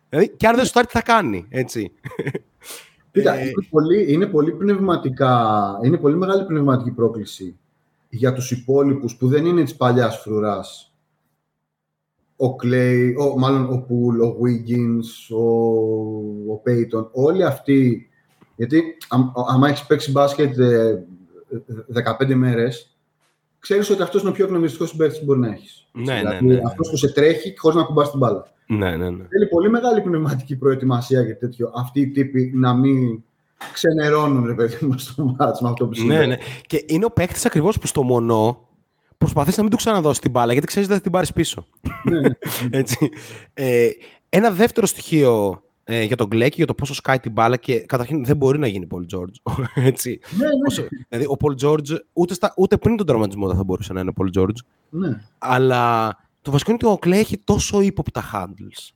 Δηλαδή, 0.09 0.29
και 0.37 0.47
αν 0.47 0.55
δεν 0.55 0.63
σου 0.63 0.69
στάρει, 0.69 0.87
τι 0.87 0.93
θα 0.93 1.01
κάνει, 1.01 1.45
έτσι. 1.49 1.91
Κοίτα, 3.11 3.33
Ε, 3.33 3.43
είναι, 3.43 3.67
πολύ, 3.69 4.13
είναι 4.13 4.25
πολύ 4.25 4.51
πνευματικά, 4.51 5.65
είναι 5.83 5.97
πολύ 5.97 6.15
μεγάλη 6.15 6.45
πνευματική 6.45 6.91
πρόκληση 6.91 7.59
για 8.09 8.33
τους 8.33 8.51
υπόλοιπους 8.51 9.15
που 9.15 9.27
δεν 9.27 9.45
είναι 9.45 9.63
της 9.63 9.75
παλιάς 9.75 10.17
φρουράς. 10.17 10.93
Ο 12.35 12.55
Clay, 12.63 13.13
ο, 13.19 13.37
μάλλον 13.37 13.63
ο 13.63 13.85
Poole, 13.89 14.27
ο 14.27 14.37
Wiggins, 14.43 15.35
ο, 15.37 15.43
ο 16.53 16.61
Payton, 16.65 17.07
όλοι 17.11 17.43
αυτοί, 17.43 18.09
γιατί 18.55 18.83
αν, 19.09 19.33
άμα 19.47 19.67
έχεις 19.69 19.85
παίξει 19.85 20.11
μπάσκετ 20.11 20.57
ε, 20.59 21.05
ε, 21.93 22.15
15 22.19 22.33
μέρες, 22.33 22.97
ξέρεις 23.59 23.89
ότι 23.89 24.01
αυτός 24.01 24.21
είναι 24.21 24.29
ο 24.29 24.33
πιο 24.33 24.47
γνωριστικός 24.47 24.89
συμπαίκτης 24.89 25.19
που 25.19 25.25
μπορεί 25.25 25.39
να 25.39 25.47
έχεις. 25.47 25.89
Ναι, 25.91 26.13
ναι, 26.13 26.19
δηλαδή, 26.19 26.45
ναι, 26.45 26.53
ναι. 26.53 26.61
Αυτός 26.65 26.89
που 26.89 26.97
σε 26.97 27.13
τρέχει 27.13 27.57
χωρίς 27.57 27.77
να 27.77 27.83
κουμπάς 27.83 28.09
την 28.09 28.19
μπάλα. 28.19 28.51
Ναι, 28.71 28.89
ναι, 28.97 29.09
ναι. 29.09 29.23
Θέλει 29.29 29.47
πολύ 29.49 29.69
μεγάλη 29.69 30.01
πνευματική 30.01 30.55
προετοιμασία 30.55 31.21
για 31.21 31.37
τέτοιο. 31.37 31.71
Αυτοί 31.75 31.99
οι 31.99 32.07
τύποι 32.07 32.51
να 32.55 32.73
μην 32.73 33.23
ξενερώνουν, 33.73 34.45
ρε 34.45 34.53
παιδί 34.53 34.85
μου, 34.85 34.97
στο 34.97 35.35
μάτς 35.39 35.61
με 35.61 35.69
αυτό 35.69 35.83
που 35.85 35.89
ναι, 35.89 35.95
συμβαίνει. 35.97 36.27
ναι. 36.27 36.37
Και 36.67 36.83
είναι 36.87 37.05
ο 37.05 37.11
παίκτης 37.11 37.45
ακριβώς 37.45 37.79
που 37.79 37.87
στο 37.87 38.03
μονό 38.03 38.67
προσπαθείς 39.17 39.55
να 39.57 39.61
μην 39.63 39.71
του 39.71 39.77
ξαναδώσεις 39.77 40.19
την 40.19 40.31
μπάλα 40.31 40.51
γιατί 40.51 40.67
ξέρεις 40.67 40.89
ότι 40.89 40.93
δεν 40.93 40.97
θα 40.97 41.03
την 41.03 41.11
πάρεις 41.11 41.33
πίσω. 41.33 41.65
Ναι, 42.03 42.19
ναι. 42.19 42.29
Έτσι. 42.79 43.09
Ε, 43.53 43.89
ένα 44.29 44.51
δεύτερο 44.51 44.85
στοιχείο 44.85 45.61
ε, 45.83 46.03
για 46.03 46.15
τον 46.15 46.27
Γκλέκ, 46.27 46.55
για 46.55 46.65
το 46.65 46.73
πόσο 46.73 46.93
σκάει 46.93 47.19
την 47.19 47.31
μπάλα 47.31 47.57
και 47.57 47.79
καταρχήν 47.79 48.25
δεν 48.25 48.37
μπορεί 48.37 48.59
να 48.59 48.67
γίνει 48.67 48.87
Paul 48.91 49.17
George. 49.17 49.53
Έτσι. 49.89 50.19
ναι, 50.37 50.45
ναι, 50.45 50.51
Όσο- 50.67 50.87
δηλαδή, 51.09 51.27
ο 51.29 51.37
Paul 51.39 51.65
George 51.65 51.97
ούτε, 52.13 52.33
στα, 52.33 52.53
ούτε 52.57 52.77
πριν 52.77 52.97
τον 52.97 53.05
τραυματισμό 53.05 53.47
δεν 53.47 53.55
θα 53.55 53.63
μπορούσε 53.63 53.93
να 53.93 53.99
είναι 53.99 54.11
ο 54.17 54.21
Paul 54.23 54.39
George. 54.41 54.55
ναι. 54.89 55.21
Αλλά 55.37 56.15
το 56.49 56.55
βασικό 56.55 56.71
είναι 56.71 56.79
ότι 56.83 56.93
ο 56.93 56.97
Κλέη 56.99 57.19
έχει 57.19 57.37
τόσο 57.37 57.81
ύποπτα 57.81 58.23
handles. 58.33 58.93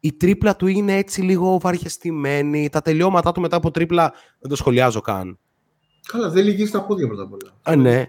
Η 0.00 0.12
τρίπλα 0.12 0.56
του 0.56 0.66
είναι 0.66 0.96
έτσι 0.96 1.22
λίγο 1.22 1.58
βαριεστημένη. 1.60 2.68
Τα 2.68 2.82
τελειώματά 2.82 3.32
του 3.32 3.40
μετά 3.40 3.56
από 3.56 3.70
τρίπλα 3.70 4.12
δεν 4.38 4.50
το 4.50 4.56
σχολιάζω 4.56 5.00
καν. 5.00 5.38
Καλά, 6.06 6.30
δεν 6.30 6.44
λυγεί 6.44 6.66
στα 6.66 6.84
πόδια 6.84 7.06
πρώτα 7.06 7.22
απ' 7.22 7.32
όλα. 7.32 7.52
Α, 7.62 7.76
ναι. 7.76 8.06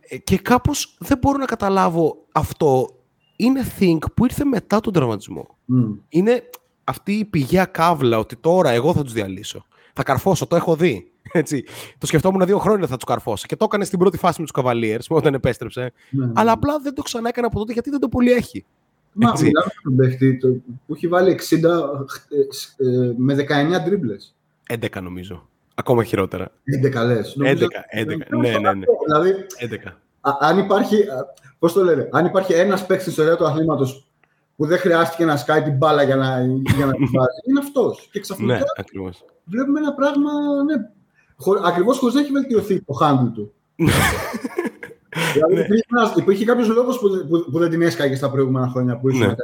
Ε, 0.00 0.18
Και 0.18 0.38
κάπως 0.38 0.96
δεν 0.98 1.18
μπορώ 1.18 1.38
να 1.38 1.44
καταλάβω 1.44 2.26
αυτό. 2.32 2.88
Είναι 3.36 3.66
think 3.78 3.98
που 4.14 4.24
ήρθε 4.24 4.44
μετά 4.44 4.80
τον 4.80 4.92
τραυματισμό. 4.92 5.56
Μμ. 5.64 5.92
Είναι 6.08 6.42
αυτή 6.84 7.12
η 7.12 7.24
πηγαία 7.24 7.64
καύλα 7.64 8.18
ότι 8.18 8.36
τώρα 8.36 8.70
εγώ 8.70 8.92
θα 8.92 9.02
τους 9.02 9.12
διαλύσω. 9.12 9.66
Θα 9.92 10.02
καρφώσω, 10.02 10.46
το 10.46 10.56
έχω 10.56 10.76
δει. 10.76 11.12
Έτσι. 11.32 11.64
Το 11.98 12.06
σκεφτόμουν 12.06 12.46
δύο 12.46 12.58
χρόνια 12.58 12.86
θα 12.86 12.94
τους 12.96 13.04
καρφώσω. 13.04 13.46
Και 13.46 13.56
το 13.56 13.64
έκανε 13.64 13.84
στην 13.84 13.98
πρώτη 13.98 14.16
φάση 14.18 14.40
με 14.40 14.46
τους 14.46 14.62
Cavaliers 14.64 15.06
όταν 15.08 15.34
επέστρεψε. 15.34 15.92
Ναι, 16.10 16.24
ναι. 16.26 16.32
Αλλά 16.34 16.52
απλά 16.52 16.78
δεν 16.78 16.94
το 16.94 17.02
ξανά 17.02 17.28
έκανε 17.28 17.46
από 17.46 17.58
τότε 17.58 17.72
γιατί 17.72 17.90
δεν 17.90 18.00
το 18.00 18.08
πολύ 18.08 18.32
έχει. 18.32 18.64
Μα 19.12 19.30
έτσι. 19.30 19.44
μιλάμε 19.44 19.70
για 19.72 19.80
τον 19.82 19.96
παίχτη 19.96 20.38
το- 20.38 20.48
που 20.86 20.94
έχει 20.94 21.08
βάλει 21.08 21.30
60 21.30 21.62
ε, 22.78 22.86
ε, 22.86 23.12
με 23.16 23.34
19 23.34 23.82
τρίμπλες. 23.84 24.34
11 24.70 25.00
νομίζω. 25.02 25.48
Ακόμα 25.74 26.04
χειρότερα. 26.04 26.50
11 26.64 27.04
λες. 27.06 27.36
11, 27.44 27.66
11, 27.90 28.06
ναι, 28.40 28.58
ναι, 28.58 28.72
ναι. 28.74 28.84
Δηλαδή, 29.06 29.46
11. 29.58 29.88
α- 30.20 30.36
αν 30.40 30.58
υπάρχει, 30.58 31.02
α, 31.02 31.26
πώς 31.58 31.72
το 31.72 31.84
λένε, 31.84 32.08
αν 32.12 32.24
υπάρχει 32.26 32.52
ένας 32.52 32.80
παίκτης 32.86 33.00
στην 33.00 33.12
ιστορία 33.12 33.36
του 33.36 33.46
αθλήματος 33.46 34.06
που 34.56 34.66
δεν 34.66 34.78
χρειάστηκε 34.78 35.24
να 35.24 35.36
σκάει 35.36 35.62
την 35.62 35.76
μπάλα 35.76 36.02
για 36.02 36.16
να, 36.16 36.40
για 36.76 36.86
να 36.86 36.92
την 36.92 37.10
πάρει, 37.16 37.32
είναι 37.48 37.58
αυτός. 37.58 38.08
Και 38.12 38.20
ξαφνικά 38.20 38.52
Ναι, 38.54 38.60
ακριβώς. 38.76 39.24
βλέπουμε 39.44 39.78
ένα 39.80 39.94
πράγμα, 39.94 40.30
ναι, 40.64 40.74
χω, 41.36 41.52
ακριβώς 41.64 41.98
χωρίς 41.98 42.14
να 42.14 42.20
έχει 42.20 42.32
βελτιωθεί 42.32 42.80
το 42.82 42.94
handle 43.02 43.30
του. 43.34 43.52
δηλαδή, 45.32 45.54
υπήρχε, 45.60 45.84
ένας, 45.90 46.14
υπήρχε 46.16 46.44
κάποιος 46.44 46.68
λόγος 46.68 46.98
που, 46.98 47.08
δεν- 47.10 47.28
που, 47.28 47.50
που 47.50 47.58
δεν 47.58 47.70
την 47.70 47.82
έσκαγε 47.82 48.14
στα 48.14 48.30
προηγούμενα 48.30 48.68
χρόνια 48.68 48.98
που 48.98 49.08
ήσουν 49.08 49.20
Ναι. 49.20 49.26
ναι. 49.26 49.34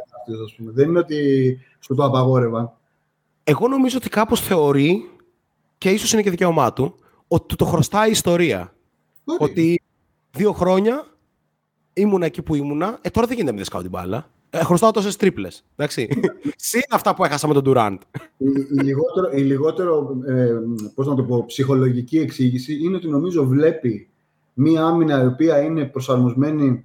ας 0.45 0.55
πούμε. 0.57 0.71
Δεν 0.73 0.89
είναι 0.89 0.99
ότι 0.99 1.59
σου 1.81 1.95
το 1.95 2.05
απαγόρευαν. 2.05 2.71
Εγώ 3.45 3.69
νομίζω 3.69 3.97
ότι 3.97 4.09
κάπως 4.09 4.41
θεωρεί, 4.41 5.11
και 5.79 5.91
ίσως 5.91 6.13
είναι 6.13 6.23
και 6.23 6.31
δικαίωμά 6.31 6.73
του, 6.73 6.95
ότι 7.29 7.47
του 7.47 7.57
το 7.57 7.65
χρωστάει 7.65 8.09
η 8.09 8.11
ιστορία. 8.11 8.73
Ότι... 9.25 9.45
Ότι 9.45 9.83
δύο 10.31 10.53
χρόνια 10.53 11.07
ήμουνα 11.93 12.27
εκεί 12.27 12.43
που 12.43 12.55
ήμουνα, 12.55 12.99
ε, 13.01 13.11
τώρα 13.11 13.27
δεν 13.27 13.37
γίνεται 13.37 13.43
να 13.43 13.45
μην 13.45 13.57
δεν 13.57 13.65
σκάω 13.65 13.81
την 13.81 13.91
μπάλα. 13.91 14.31
Ε, 14.55 14.65
χρωστάω 14.65 14.91
τόσες 14.91 15.17
τρίπλες. 15.17 15.65
Εντάξει. 15.77 16.09
Συν 16.57 16.83
αυτά 16.91 17.15
που 17.15 17.25
έχασα 17.25 17.49
με 17.49 17.55
τον 17.55 17.63
Durant. 17.67 17.99
Η, 18.37 18.47
η 18.47 18.83
λιγότερο, 18.83 19.31
η 19.33 19.41
λιγότερο 19.41 20.17
ε, 20.27 20.53
πώς 20.95 21.07
να 21.07 21.15
το 21.15 21.23
πω, 21.23 21.45
ψυχολογική 21.47 22.19
εξήγηση 22.19 22.79
είναι 22.83 22.97
ότι 22.97 23.09
νομίζω 23.09 23.45
βλέπει 23.45 24.09
μία 24.55 24.85
άμυνα 24.85 25.23
η 25.23 25.27
οποία 25.27 25.61
είναι 25.61 25.85
προσαρμοσμένη 25.85 26.85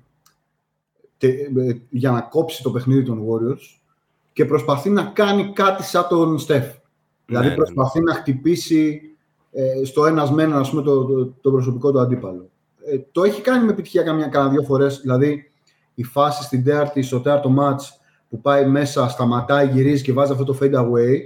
τε- 1.17 1.57
ε, 1.57 1.81
για 1.89 2.11
να 2.11 2.21
κόψει 2.21 2.63
το 2.63 2.71
παιχνίδι 2.71 3.03
των 3.03 3.23
Warriors 3.27 3.79
και 4.33 4.45
προσπαθεί 4.45 4.89
να 4.89 5.03
κάνει 5.03 5.51
κάτι 5.53 5.83
σαν 5.83 6.05
τον 6.09 6.39
Στεφ. 6.39 6.65
Δηλαδή 7.25 7.47
ναι, 7.47 7.55
προσπαθεί 7.55 8.01
να 8.01 8.13
χτυπήσει 8.13 9.01
ε, 9.51 9.85
στο 9.85 10.05
ένας 10.05 10.31
με 10.31 10.43
έναν 10.43 10.59
ας 10.59 10.69
πούμε, 10.69 10.81
το, 10.81 11.05
το, 11.05 11.25
το 11.41 11.51
προσωπικό 11.51 11.91
του 11.91 11.99
αντίπαλο. 11.99 12.49
Ε, 12.85 12.99
το 13.11 13.23
έχει 13.23 13.41
κάνει 13.41 13.65
με 13.65 13.71
επιτυχία 13.71 14.03
καμιά, 14.03 14.27
κάνα 14.27 14.49
δύο 14.49 14.61
φορές. 14.61 14.99
Δηλαδή 15.01 15.51
η 15.99 16.03
φάση 16.03 16.43
στην 16.43 16.63
τέταρτη, 16.63 17.01
στο 17.01 17.19
τέταρτο 17.19 17.49
μάτς 17.49 17.99
που 18.29 18.41
πάει 18.41 18.65
μέσα, 18.65 19.07
σταματάει, 19.09 19.67
γυρίζει 19.67 20.03
και 20.03 20.13
βάζει 20.13 20.31
αυτό 20.31 20.43
το 20.43 20.57
fade 20.61 20.73
away. 20.75 21.17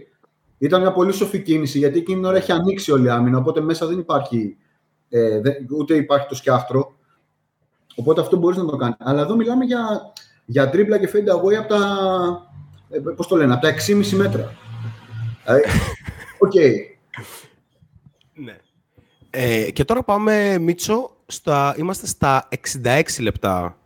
Ήταν 0.57 0.81
μια 0.81 0.91
πολύ 0.91 1.11
σοφή 1.13 1.41
κίνηση 1.41 1.77
γιατί 1.77 1.97
εκείνη 1.99 2.17
την 2.17 2.25
ώρα 2.27 2.37
έχει 2.37 2.51
ανοίξει 2.51 2.91
όλη 2.91 3.05
η 3.05 3.09
άμυνα. 3.09 3.37
Οπότε 3.37 3.61
μέσα 3.61 3.85
δεν 3.87 3.99
υπάρχει 3.99 4.57
ε, 5.09 5.39
δεν- 5.41 5.55
ούτε 5.79 5.95
υπάρχει 5.95 6.27
το 6.27 6.35
σκιάχτρο. 6.35 6.95
Οπότε 7.95 8.21
αυτό 8.21 8.37
μπορείς 8.37 8.57
να 8.57 8.65
το 8.65 8.75
κάνεις. 8.75 8.95
Αλλά 8.99 9.21
εδώ 9.21 9.35
μιλάμε 9.35 9.65
για, 9.65 10.11
για 10.45 10.69
τρίπλα 10.69 10.99
και 10.99 11.09
fade 11.13 11.35
away 11.35 11.53
από 11.53 11.67
τα, 11.67 11.79
ε, 12.89 12.99
πώς 13.15 13.27
το 13.27 13.35
λένε, 13.35 13.53
από 13.53 13.61
τα 13.61 13.69
6,5 13.69 14.15
μέτρα. 14.17 14.55
Δηλαδή, 15.45 15.63
οκ. 16.39 16.53
Ναι. 18.33 18.57
Ε, 19.29 19.71
και 19.71 19.85
τώρα 19.85 20.03
πάμε, 20.03 20.57
Μίτσο, 20.57 21.15
στα, 21.25 21.75
είμαστε 21.77 22.07
στα 22.07 22.47
66 22.83 23.01
λεπτά 23.21 23.65
ε, 23.65 23.80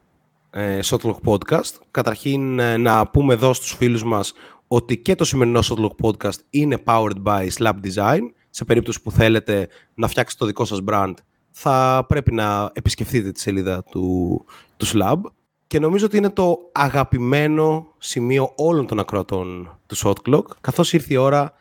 Shotlock 0.57 1.17
Podcast. 1.25 1.73
Καταρχήν 1.91 2.59
ε, 2.59 2.77
να 2.77 3.07
πούμε 3.07 3.33
εδώ 3.33 3.53
στους 3.53 3.73
φίλους 3.73 4.03
μας 4.03 4.33
ότι 4.67 4.97
και 4.97 5.15
το 5.15 5.25
σημερινό 5.25 5.59
Shotlock 5.63 6.05
Podcast 6.05 6.39
είναι 6.49 6.77
powered 6.85 7.23
by 7.23 7.47
Slab 7.57 7.73
Design. 7.83 8.19
Σε 8.49 8.65
περίπτωση 8.65 9.01
που 9.01 9.11
θέλετε 9.11 9.67
να 9.93 10.07
φτιάξετε 10.07 10.43
το 10.43 10.49
δικό 10.49 10.65
σας 10.65 10.79
brand, 10.87 11.13
θα 11.51 12.05
πρέπει 12.07 12.33
να 12.33 12.71
επισκεφτείτε 12.73 13.31
τη 13.31 13.39
σελίδα 13.39 13.83
του, 13.83 14.45
του 14.77 14.85
Slab. 14.85 15.21
Και 15.67 15.79
νομίζω 15.79 16.05
ότι 16.05 16.17
είναι 16.17 16.29
το 16.29 16.57
αγαπημένο 16.71 17.87
σημείο 17.97 18.53
όλων 18.55 18.87
των 18.87 18.99
ακροατών 18.99 19.79
του 19.85 19.97
Shotclock, 19.97 20.43
καθώς 20.61 20.93
ήρθε 20.93 21.13
η 21.13 21.17
ώρα 21.17 21.53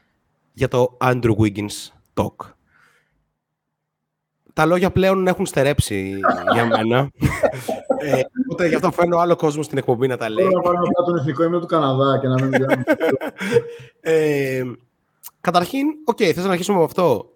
για 0.52 0.68
το 0.68 0.96
Andrew 1.00 1.36
Wiggins 1.36 1.90
Talk. 2.14 2.52
Τα 4.52 4.66
λόγια 4.66 4.90
πλέον 4.90 5.26
έχουν 5.26 5.46
στερέψει 5.46 6.20
για 6.52 6.66
μένα. 6.66 7.10
ε, 8.54 8.62
οπότε 8.62 8.68
γι' 8.68 8.74
αυτό 8.74 8.90
φέρνω 8.90 9.18
άλλο 9.18 9.36
κόσμο 9.36 9.62
στην 9.62 9.78
εκπομπή 9.78 10.06
να 10.06 10.16
τα 10.16 10.28
λέει. 10.28 10.44
Θέλω 10.44 10.56
να 10.56 10.62
πάρω 10.62 10.78
απλά 10.78 11.04
τον 11.06 11.16
εθνικό 11.16 11.42
ύμνο 11.44 11.58
του 11.60 11.66
Καναδά 11.66 12.18
και 12.20 12.26
να 12.28 12.34
μην 12.34 12.48
μιλάμε. 12.52 12.84
Ε, 14.00 14.62
καταρχήν, 15.40 15.86
οκ, 16.04 16.16
θες 16.18 16.44
να 16.44 16.50
αρχίσουμε 16.50 16.78
με 16.78 16.84
αυτό. 16.84 17.28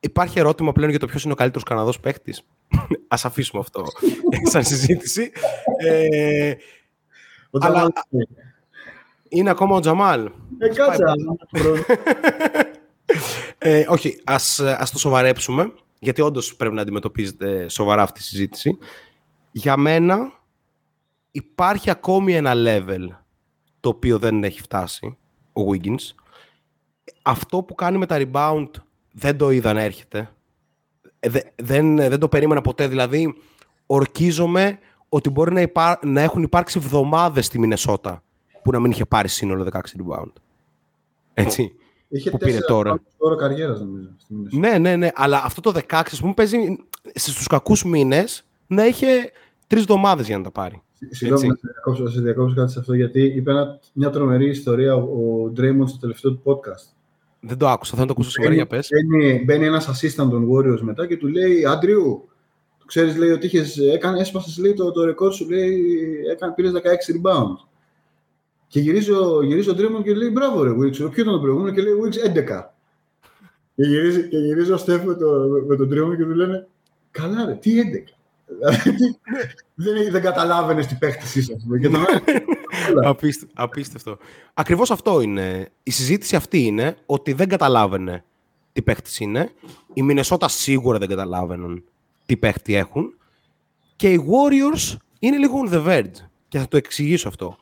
Υπάρχει 0.00 0.38
ερώτημα 0.38 0.72
πλέον 0.72 0.90
για 0.90 0.98
το 0.98 1.06
ποιος 1.06 1.22
είναι 1.24 1.32
ο 1.32 1.36
καλύτερος 1.36 1.64
Καναδός 1.68 2.00
παίχτης. 2.00 2.30
Ας 3.14 3.16
αφήσουμε 3.24 3.62
αυτό 3.62 3.84
σαν 4.52 4.64
συζήτηση. 4.64 5.30
Ε, 5.78 6.50
Ο 7.50 7.58
Αλλά- 7.60 7.72
Τζαμάλ- 7.74 7.92
είναι 9.28 9.50
ακόμα 9.50 9.76
ο 9.76 9.80
Τζαμάλ. 9.80 10.30
Ε, 10.58 10.68
κάτσε. 10.68 11.02
άλλο. 11.06 11.38
Ε, 13.58 13.84
όχι, 13.88 14.20
ας, 14.24 14.60
ας 14.60 14.90
το 14.90 14.98
σοβαρέψουμε, 14.98 15.72
γιατί 15.98 16.20
όντως 16.20 16.56
πρέπει 16.56 16.74
να 16.74 16.80
αντιμετωπίζετε 16.82 17.68
σοβαρά 17.68 18.02
αυτή 18.02 18.20
η 18.20 18.22
συζήτηση. 18.22 18.78
Για 19.52 19.76
μένα 19.76 20.32
υπάρχει 21.36 21.90
ακόμη 21.90 22.34
ένα 22.34 22.52
level 22.56 23.06
το 23.80 23.88
οποίο 23.88 24.18
δεν 24.18 24.44
έχει 24.44 24.60
φτάσει 24.60 25.16
ο 25.52 25.60
Wiggins. 25.70 26.14
Αυτό 27.22 27.62
που 27.62 27.74
κάνει 27.74 27.98
με 27.98 28.06
τα 28.06 28.16
rebound 28.20 28.70
δεν 29.12 29.36
το 29.36 29.50
είδα 29.50 29.72
να 29.72 29.80
έρχεται. 29.82 30.30
Ε, 31.20 31.28
δε- 31.28 31.40
δεν, 31.62 31.96
δεν 31.96 32.18
το 32.18 32.28
περίμενα 32.28 32.60
ποτέ. 32.60 32.88
Δηλαδή, 32.88 33.34
ορκίζομαι 33.86 34.78
ότι 35.08 35.30
μπορεί 35.30 35.52
να, 35.52 35.60
υπά- 35.60 36.04
να 36.04 36.20
έχουν 36.20 36.42
υπάρξει 36.42 36.78
εβδομάδες 36.78 37.46
στη 37.46 37.58
Μινεσότα 37.58 38.22
που 38.62 38.70
να 38.70 38.80
μην 38.80 38.90
είχε 38.90 39.04
πάρει 39.04 39.28
σύνολο 39.28 39.68
16 39.72 39.78
rebound. 39.78 40.32
Έτσι. 41.34 41.72
Είχε 42.08 42.30
Που 42.30 42.36
πήρε 42.38 42.50
τέσσερα 42.50 42.66
τώρα. 42.72 42.88
χρόνια 42.90 43.06
όρο 43.16 43.36
καριέρας, 43.36 43.80
νομίζω. 43.80 44.08
στη 44.18 44.34
Μινεσότα. 44.34 44.68
Ναι, 44.68 44.78
ναι, 44.78 44.96
ναι. 44.96 45.08
Αλλά 45.14 45.42
αυτό 45.44 45.60
το 45.60 45.72
16, 45.88 46.12
ας 46.12 46.20
πούμε, 46.20 46.32
παίζει 46.34 46.58
στου 47.14 47.44
κακούς 47.44 47.84
μήνες 47.84 48.44
να 48.66 48.86
είχε 48.86 49.32
τρεις 49.66 49.82
εβδομάδες 49.82 50.26
για 50.26 50.36
να 50.36 50.42
τα 50.42 50.50
πάρει. 50.50 50.82
Συγγνώμη, 51.10 51.46
Έτσι. 51.46 51.46
να 51.46 51.54
σε 51.54 51.72
διακόψω- 51.72 52.04
να 52.04 52.10
σε 52.10 52.20
διακόψω 52.20 52.54
κάτι 52.54 52.72
σε 52.72 52.78
αυτό, 52.78 52.94
γιατί 52.94 53.22
είπε 53.22 53.50
ένα- 53.50 53.78
μια 53.92 54.10
τρομερή 54.10 54.48
ιστορία 54.48 54.94
ο, 54.94 55.00
ο 55.00 55.52
Draymond 55.56 55.86
στο 55.88 55.98
τελευταίο 56.00 56.30
του 56.32 56.42
podcast. 56.44 56.92
Δεν 57.40 57.56
το 57.58 57.68
άκουσα, 57.68 57.96
θα 57.96 58.04
το 58.04 58.12
ακούσω 58.12 58.30
σήμερα 58.30 58.54
για 58.54 58.66
πες. 58.66 58.88
Μπαίνει, 59.10 59.42
μπαίνει 59.44 59.64
ένας 59.66 59.88
assistant 59.88 60.28
των 60.30 60.48
Warriors 60.52 60.80
μετά 60.80 61.06
και 61.06 61.16
του 61.16 61.26
λέει 61.28 61.64
«Άντριου, 61.64 62.28
το 62.78 62.84
ξέρεις 62.84 63.16
λέει 63.16 63.30
ότι 63.30 63.46
είχες, 63.46 63.76
έκανε, 63.78 64.20
έσπασες 64.20 64.58
λέει, 64.58 64.74
το, 64.74 64.92
το 64.92 65.00
record 65.02 65.32
σου, 65.32 65.48
λέει, 65.50 65.82
έκανε, 66.32 66.52
πήρες 66.54 66.72
16 66.72 67.12
rebound». 67.12 67.56
Και 68.68 68.80
γυρίζει 68.80 69.10
ο, 69.12 69.42
γυρίζει 69.42 69.70
ο 69.70 69.74
Draymond 69.76 70.02
και 70.02 70.14
λέει 70.14 70.28
«Μπράβο 70.30 70.62
ρε 70.62 70.70
Wicks, 70.70 70.96
ποιο 70.96 71.08
ήταν 71.22 71.32
το 71.32 71.40
προηγούμενο» 71.40 71.74
και 71.74 71.82
λέει 71.82 71.92
«Wicks 72.04 72.28
11». 72.28 72.74
Και 73.74 73.82
γυρίζει, 73.84 74.28
και 74.28 74.36
γυρίζει 74.38 74.72
ο 74.72 74.76
Στεφ 74.76 75.04
με, 75.04 75.14
το, 75.14 75.30
με 75.66 75.76
τον 75.76 75.86
Draymond 75.88 76.16
και 76.16 76.24
του 76.24 76.34
λένε 76.34 76.66
«Καλά 77.10 77.44
ρε, 77.46 77.54
τι 77.54 77.80
11». 77.80 78.12
Δηλαδή, 78.46 79.18
δεν, 79.74 80.10
δεν 80.10 80.22
καταλάβαινες 80.22 80.86
τι 80.86 80.94
παίχτης 80.94 81.34
είσαι. 81.34 81.52
ας 81.56 81.62
πούμε. 81.62 81.78
Και 81.78 81.88
τον 81.88 82.04
Απίστε- 83.10 83.50
απίστευτο. 83.54 84.18
Ακριβώς 84.54 84.90
αυτό 84.90 85.20
είναι. 85.20 85.68
Η 85.82 85.90
συζήτηση 85.90 86.36
αυτή 86.36 86.62
είναι 86.64 86.96
ότι 87.06 87.32
δεν 87.32 87.48
καταλάβαινε 87.48 88.24
τι 88.72 88.82
παίχτης 88.82 89.20
είναι. 89.20 89.50
Οι 89.94 90.02
Μινεσότα 90.02 90.48
σίγουρα 90.48 90.98
δεν 90.98 91.08
καταλάβαιναν 91.08 91.82
τι 92.26 92.36
παίχτη 92.36 92.74
έχουν. 92.74 93.14
Και 93.96 94.12
οι 94.12 94.24
Warriors 94.26 94.96
είναι 95.18 95.36
λίγο 95.36 95.54
on 95.66 95.72
the 95.74 95.86
verge. 95.86 96.24
Και 96.48 96.58
θα 96.58 96.68
το 96.68 96.76
εξηγήσω 96.76 97.28
αυτό. 97.28 97.56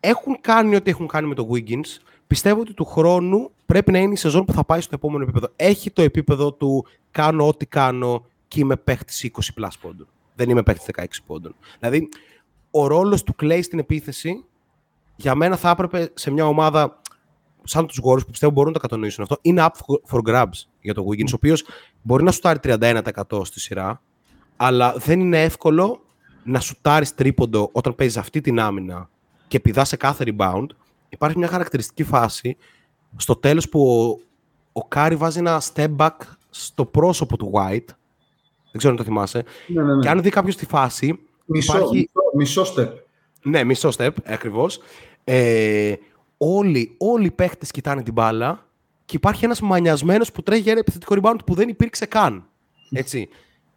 Έχουν 0.00 0.38
κάνει 0.40 0.76
ό,τι 0.76 0.90
έχουν 0.90 1.06
κάνει 1.06 1.28
με 1.28 1.34
το 1.34 1.48
Wiggins. 1.52 1.98
Πιστεύω 2.26 2.60
ότι 2.60 2.74
του 2.74 2.84
χρόνου 2.84 3.50
πρέπει 3.66 3.92
να 3.92 3.98
είναι 3.98 4.12
η 4.12 4.16
σεζόν 4.16 4.44
που 4.44 4.52
θα 4.52 4.64
πάει 4.64 4.80
στο 4.80 4.94
επόμενο 4.94 5.22
επίπεδο. 5.22 5.48
Έχει 5.56 5.90
το 5.90 6.02
επίπεδο 6.02 6.52
του 6.52 6.86
κάνω 7.10 7.46
ό,τι 7.48 7.66
κάνω 7.66 8.26
και 8.50 8.60
είμαι 8.60 8.76
παίχτης 8.76 9.30
20 9.32 9.38
plus 9.60 9.68
πόντων. 9.80 10.06
Δεν 10.34 10.50
είμαι 10.50 10.62
παίχτης 10.62 10.86
16 10.96 11.04
πόντων. 11.26 11.54
Δηλαδή, 11.78 12.08
ο 12.70 12.86
ρόλος 12.86 13.22
του 13.22 13.34
Clay 13.40 13.60
στην 13.62 13.78
επίθεση 13.78 14.44
για 15.16 15.34
μένα 15.34 15.56
θα 15.56 15.70
έπρεπε 15.70 16.10
σε 16.14 16.30
μια 16.30 16.46
ομάδα 16.46 17.00
σαν 17.64 17.86
τους 17.86 18.00
Warriors 18.04 18.24
που 18.24 18.30
πιστεύω 18.30 18.52
μπορούν 18.52 18.72
να 18.72 18.78
το 18.78 18.80
κατανοήσουν 18.88 19.22
αυτό, 19.22 19.38
είναι 19.40 19.66
up 19.66 19.68
for- 19.86 20.18
for 20.18 20.30
grabs 20.30 20.64
για 20.80 20.94
το 20.94 21.04
Wiggins, 21.10 21.26
ο 21.28 21.34
οποίος 21.34 21.64
μπορεί 22.02 22.22
να 22.24 22.30
σουτάρει 22.32 22.58
31% 22.58 23.44
στη 23.44 23.60
σειρά, 23.60 24.02
αλλά 24.56 24.94
δεν 24.96 25.20
είναι 25.20 25.42
εύκολο 25.42 26.00
να 26.44 26.60
σουτάρεις 26.60 27.14
τρίποντο 27.14 27.68
όταν 27.72 27.94
παίζεις 27.94 28.16
αυτή 28.16 28.40
την 28.40 28.60
άμυνα 28.60 29.08
και 29.48 29.60
πηδάς 29.60 29.88
σε 29.88 29.96
κάθε 29.96 30.24
rebound. 30.26 30.66
Υπάρχει 31.08 31.38
μια 31.38 31.48
χαρακτηριστική 31.48 32.04
φάση 32.04 32.56
στο 33.16 33.36
τέλος 33.36 33.68
που 33.68 34.08
ο, 34.08 34.20
ο 34.72 34.84
Κάρι 34.88 35.16
βάζει 35.16 35.38
ένα 35.38 35.62
step 35.74 35.96
back 35.96 36.16
στο 36.50 36.84
πρόσωπο 36.84 37.36
του 37.36 37.50
White. 37.54 37.94
Δεν 38.70 38.78
ξέρω 38.78 38.90
αν 38.92 38.96
το 38.98 39.04
θυμάσαι. 39.04 39.44
ναι, 39.66 39.82
ναι, 39.82 39.94
ναι. 39.94 40.00
Και 40.02 40.08
αν 40.08 40.22
δει 40.22 40.30
κάποιος 40.30 40.56
τη 40.56 40.66
φάση, 40.66 41.18
Μισό, 41.44 41.76
υπάρχει- 41.76 42.10
μισό, 42.34 42.62
μισό 42.62 42.74
step. 42.76 42.88
ναι, 43.42 43.64
μισό 43.64 43.88
step, 43.96 44.10
ακριβώς. 44.24 44.80
Ε, 45.24 45.94
όλοι, 46.36 46.94
όλοι 46.98 47.26
οι 47.26 47.30
παίχτες 47.30 47.70
κοιτάνε 47.70 48.02
την 48.02 48.12
μπάλα 48.12 48.66
και 49.04 49.16
υπάρχει 49.16 49.44
ένας 49.44 49.60
μανιασμένος 49.60 50.32
που 50.32 50.42
τρέχει 50.42 50.60
για 50.62 50.70
ένα 50.72 50.80
επιθετικό 50.80 51.14
rebound 51.22 51.38
που 51.46 51.54
δεν 51.54 51.68
υπήρξε 51.68 52.06
καν. 52.06 52.44
Έτσι. 52.92 53.28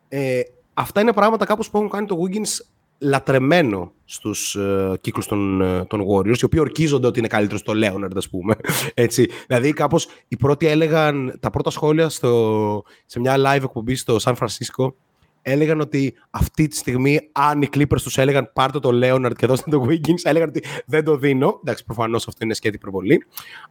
Ε, 0.09 0.41
αυτά 0.73 1.01
είναι 1.01 1.13
πράγματα 1.13 1.45
κάπως 1.45 1.69
που 1.69 1.77
έχουν 1.77 1.89
κάνει 1.89 2.05
το 2.07 2.17
Wiggins 2.23 2.65
λατρεμένο 3.03 3.91
στους 4.05 4.55
ε, 4.55 4.97
κύκλους 5.01 5.25
των, 5.27 5.61
ε, 5.61 5.85
των 5.85 6.01
Warriors, 6.01 6.37
οι 6.37 6.45
οποίοι 6.45 6.59
ορκίζονται 6.61 7.07
ότι 7.07 7.19
είναι 7.19 7.27
καλύτερο 7.27 7.57
στο 7.57 7.73
Leonard, 7.75 8.15
ας 8.15 8.29
πούμε. 8.29 8.55
Έτσι. 8.93 9.29
Δηλαδή, 9.47 9.73
κάπως 9.73 10.07
οι 10.27 10.35
πρώτοι 10.35 10.67
έλεγαν, 10.67 11.37
τα 11.39 11.49
πρώτα 11.49 11.69
σχόλια 11.69 12.09
στο, 12.09 12.83
σε 13.05 13.19
μια 13.19 13.35
live 13.37 13.63
εκπομπή 13.63 13.95
στο 13.95 14.19
Σαν 14.19 14.35
Φρανσίσκο, 14.35 14.95
έλεγαν 15.41 15.79
ότι 15.79 16.13
αυτή 16.29 16.67
τη 16.67 16.75
στιγμή, 16.75 17.29
αν 17.31 17.61
οι 17.61 17.67
Clippers 17.73 18.01
τους 18.03 18.17
έλεγαν 18.17 18.51
πάρτε 18.53 18.79
το 18.79 18.89
Leonard 18.93 19.33
και 19.35 19.45
δώστε 19.45 19.69
το 19.71 19.85
Wiggins, 19.89 20.21
έλεγαν 20.23 20.49
ότι 20.49 20.63
δεν 20.85 21.03
το 21.03 21.17
δίνω. 21.17 21.59
Εντάξει, 21.61 21.85
προφανώς 21.85 22.27
αυτό 22.27 22.45
είναι 22.45 22.53
σκέτη 22.53 22.75
υπερβολή. 22.75 23.25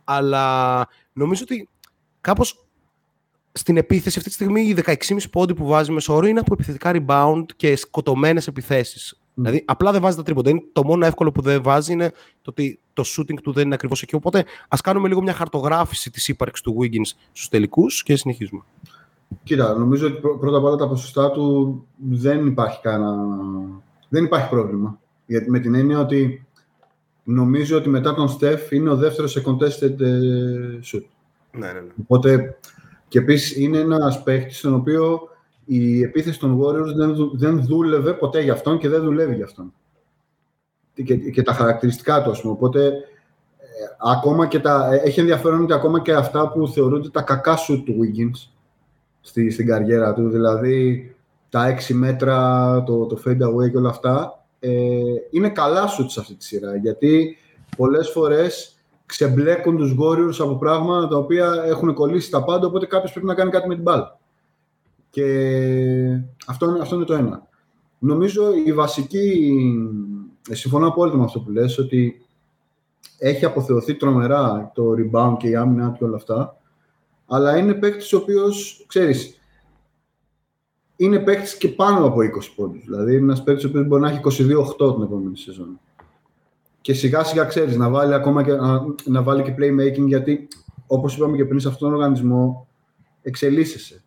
Αλλά 0.05 0.86
νομίζω 1.12 1.43
ότι 1.44 1.69
κάπως 2.20 2.66
στην 3.52 3.77
επίθεση 3.77 4.19
αυτή 4.19 4.28
τη 4.28 4.35
στιγμή 4.35 4.62
οι 4.62 4.77
16,5 4.85 5.16
πόντι 5.31 5.55
που 5.55 5.66
βάζει 5.66 5.93
μεσόωρο 5.93 6.27
είναι 6.27 6.40
από 6.40 6.55
επιθετικά 6.55 6.93
rebound 6.94 7.44
και 7.56 7.77
σκοτωμένες 7.77 8.47
επιθέσεις. 8.47 9.22
Δηλαδή 9.34 9.62
απλά 9.66 9.92
δεν 9.92 10.00
βάζει 10.00 10.16
τα 10.16 10.22
τρίποντα. 10.22 10.50
Είναι 10.50 10.62
το 10.72 10.84
μόνο 10.84 11.06
εύκολο 11.06 11.32
που 11.32 11.40
δεν 11.40 11.62
βάζει 11.62 11.92
είναι 11.92 12.10
το 12.42 12.50
ότι 12.50 12.78
το 12.92 13.04
shooting 13.06 13.36
του 13.42 13.52
δεν 13.52 13.64
είναι 13.64 13.74
ακριβώς 13.74 14.02
εκεί. 14.02 14.14
Οπότε 14.14 14.44
ας 14.68 14.80
κάνουμε 14.80 15.09
λίγο 15.09 15.22
μια 15.22 15.32
χαρτογράφηση 15.32 16.10
της 16.10 16.28
ύπαρξης 16.28 16.64
του 16.64 16.76
Wiggins 16.80 17.16
στους 17.32 17.48
τελικούς 17.48 18.02
και 18.02 18.16
συνεχίζουμε. 18.16 18.62
Κοίτα, 19.42 19.78
νομίζω 19.78 20.06
ότι 20.06 20.20
πρω- 20.20 20.38
πρώτα 20.38 20.56
απ' 20.56 20.64
όλα 20.64 20.76
τα 20.76 20.88
ποσοστά 20.88 21.30
του 21.30 21.86
δεν 21.96 22.46
υπάρχει 22.46 22.80
κανένα... 22.80 23.16
Δεν 24.09 24.24
υπάρχει 24.24 24.48
πρόβλημα. 24.48 24.98
Γιατί 25.26 25.50
με 25.50 25.59
την 25.59 25.74
έννοια 25.74 25.98
ότι 25.98 26.46
νομίζω 27.24 27.76
ότι 27.76 27.88
μετά 27.88 28.14
τον 28.14 28.28
Στεφ 28.28 28.70
είναι 28.70 28.90
ο 28.90 28.96
δεύτερος 28.96 29.30
σε 29.30 29.42
contested 29.46 30.00
ε, 30.00 30.78
shoot. 30.84 31.04
Ναι, 31.52 31.66
ναι, 31.66 31.80
ναι. 31.80 31.92
Οπότε 32.02 32.59
και 33.09 33.18
επίσης 33.18 33.56
είναι 33.56 33.78
ένας 33.78 34.22
παίχτης 34.22 34.59
στον 34.59 34.74
οποίο 34.74 35.28
η 35.64 36.02
επίθεση 36.02 36.39
των 36.39 36.60
Warriors 36.60 36.94
δεν, 36.97 37.14
δου- 37.14 37.39
δεν 37.39 37.62
δούλευε 37.64 38.12
ποτέ 38.12 38.40
για 38.40 38.52
αυτόν 38.52 38.78
και 38.78 38.89
δεν 38.89 39.02
δουλεύει 39.02 39.34
για 39.34 39.44
αυτόν. 39.44 39.72
Και, 40.94 41.16
και 41.16 41.43
τα 41.43 41.52
χαρακτηριστικά 41.52 42.22
του, 42.22 42.30
ας 42.30 42.40
πούμε. 42.40 42.52
Οπότε 42.52 42.86
ε, 42.86 42.93
ακόμα 44.12 44.47
και 44.47 44.60
τα, 44.60 44.89
ε, 44.93 44.97
έχει 45.05 45.20
ενδιαφέρον 45.20 45.62
ότι 45.62 45.72
ακόμα 45.72 46.01
και 46.01 46.12
αυτά 46.12 46.48
που 46.48 46.68
θεωρούνται 46.68 47.10
τα 47.10 47.22
κακά 47.22 47.56
σου 47.56 47.82
του 47.82 47.97
Wiggins 48.01 48.48
στη, 49.20 49.51
στην 49.51 49.66
καριέρα 49.66 50.14
του, 50.14 50.28
δηλαδή 50.28 51.06
τα 51.48 51.76
6 51.89 51.94
μέτρα, 51.94 52.82
το, 52.82 53.06
το 53.06 53.22
fade 53.26 53.43
away 53.43 53.70
και 53.70 53.76
όλα 53.76 53.89
αυτά, 53.89 54.44
ε, 54.60 54.70
είναι 55.30 55.48
καλά 55.48 55.86
σου 55.86 56.10
σε 56.10 56.20
αυτή 56.20 56.34
τη 56.34 56.44
σειρά. 56.44 56.76
Γιατί 56.76 57.36
πολλές 57.76 58.10
φορές 58.10 58.76
ξεμπλέκουν 59.06 59.76
τους 59.76 59.97
Warriors 60.01 60.36
από 60.39 60.56
πράγματα 60.56 61.09
τα 61.09 61.16
οποία 61.16 61.62
έχουν 61.66 61.94
κολλήσει 61.94 62.30
τα 62.30 62.44
πάντα, 62.44 62.66
οπότε 62.66 62.86
κάποιος 62.86 63.12
πρέπει 63.12 63.26
να 63.26 63.34
κάνει 63.34 63.51
κάτι 63.51 63.68
με 63.68 63.74
την 63.74 63.82
μπάλα. 63.82 64.20
Και 65.12 65.24
αυτό 66.47 66.68
είναι, 66.68 66.78
αυτό 66.80 66.94
είναι 66.94 67.05
το 67.05 67.14
ένα. 67.14 67.48
Νομίζω 67.98 68.52
η 68.66 68.72
βασική, 68.72 69.52
συμφωνώ 70.51 70.86
απόλυτα 70.86 71.16
με 71.16 71.24
αυτό 71.24 71.40
που 71.40 71.51
λες, 71.51 71.78
ότι 71.78 72.26
έχει 73.18 73.44
αποθεωθεί 73.44 73.94
τρομερά 73.94 74.70
το 74.74 74.84
rebound 74.93 75.36
και 75.39 75.48
η 75.48 75.56
άμυνα 75.56 75.94
και 75.98 76.05
όλα 76.05 76.16
αυτά, 76.16 76.56
αλλά 77.26 77.56
είναι 77.56 77.74
παίκτης 77.74 78.12
ο 78.12 78.16
οποίος, 78.16 78.84
ξέρεις, 78.86 79.40
είναι 80.97 81.18
παίκτης 81.18 81.56
και 81.56 81.68
πάνω 81.68 82.06
από 82.06 82.20
20 82.20 82.52
πόντους. 82.56 82.84
Δηλαδή, 82.84 83.12
είναι 83.12 83.22
ένας 83.22 83.43
παίκτης 83.43 83.64
ο 83.64 83.68
οποίος 83.68 83.86
μπορεί 83.86 84.02
να 84.02 84.09
έχει 84.09 84.20
22-8 84.20 84.94
την 84.94 85.02
επόμενη 85.02 85.36
σεζόν. 85.36 85.80
Και 86.80 86.94
σιγά 86.94 87.24
σιγά 87.24 87.44
ξέρεις 87.44 87.76
να 87.76 87.90
βάλει 87.90 88.14
ακόμα 88.14 88.43
και, 88.43 88.52
να, 88.52 88.80
να 89.05 89.22
βάλει 89.22 89.43
και 89.43 89.55
playmaking, 89.59 90.06
γιατί 90.06 90.48
όπως 90.86 91.16
είπαμε 91.16 91.36
και 91.36 91.44
πριν, 91.44 91.60
σε 91.60 91.68
αυτόν 91.68 91.89
τον 91.89 91.98
οργανισμό 91.98 92.68
εξελίσσεσαι. 93.22 94.02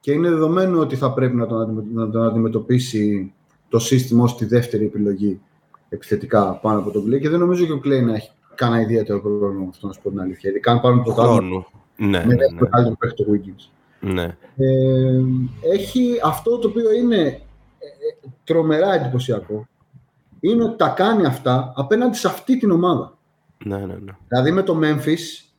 Και 0.00 0.12
είναι 0.12 0.28
δεδομένο 0.28 0.80
ότι 0.80 0.96
θα 0.96 1.12
πρέπει 1.12 1.36
να 1.36 1.46
τον, 1.46 1.84
να 1.92 2.10
τον 2.10 2.22
αντιμετωπίσει 2.22 3.32
το 3.68 3.78
σύστημα 3.78 4.24
ως 4.24 4.36
τη 4.36 4.44
δεύτερη 4.44 4.84
επιλογή 4.84 5.40
επιθετικά 5.88 6.58
πάνω 6.62 6.78
από 6.78 6.90
τον 6.90 7.04
Κλέη. 7.04 7.20
Και 7.20 7.28
δεν 7.28 7.38
νομίζω 7.38 7.64
και 7.64 7.72
ο 7.72 7.78
Κλέη 7.78 8.02
να 8.02 8.14
έχει 8.14 8.30
κανένα 8.54 8.82
ιδιαίτερο 8.82 9.20
πρόβλημα 9.20 9.52
με 9.62 9.66
αυτό, 9.68 9.86
να 9.86 9.92
σου 9.92 10.00
πω 10.02 10.08
την 10.10 10.20
αλήθεια. 10.20 10.50
Ειδικά 10.50 10.70
αν 10.70 10.80
πάρουν 10.80 11.04
το 11.04 11.12
Χρόνο. 11.12 11.66
Ναι, 11.96 12.06
ναι, 12.06 12.24
με 12.24 12.34
ναι. 12.34 12.58
το 12.58 12.66
καλύτερο 12.66 12.96
παίκτη 12.98 13.24
του 13.24 13.30
Wiggins. 13.32 13.70
ναι. 14.00 14.36
Ε, 14.56 15.20
έχει 15.72 16.20
αυτό 16.24 16.58
το 16.58 16.68
οποίο 16.68 16.92
είναι 16.92 17.16
ε, 17.18 17.26
ε, 17.26 18.28
τρομερά 18.44 18.94
εντυπωσιακό. 18.94 19.68
Είναι 20.40 20.64
ότι 20.64 20.76
τα 20.76 20.88
κάνει 20.88 21.26
αυτά 21.26 21.72
απέναντι 21.76 22.16
σε 22.16 22.26
αυτή 22.28 22.58
την 22.58 22.70
ομάδα. 22.70 23.18
ναι, 23.64 23.76
ναι, 23.76 23.98
ναι. 24.04 24.12
Δηλαδή 24.28 24.52
με 24.52 24.62
το 24.62 24.78
Memphis 24.82 25.49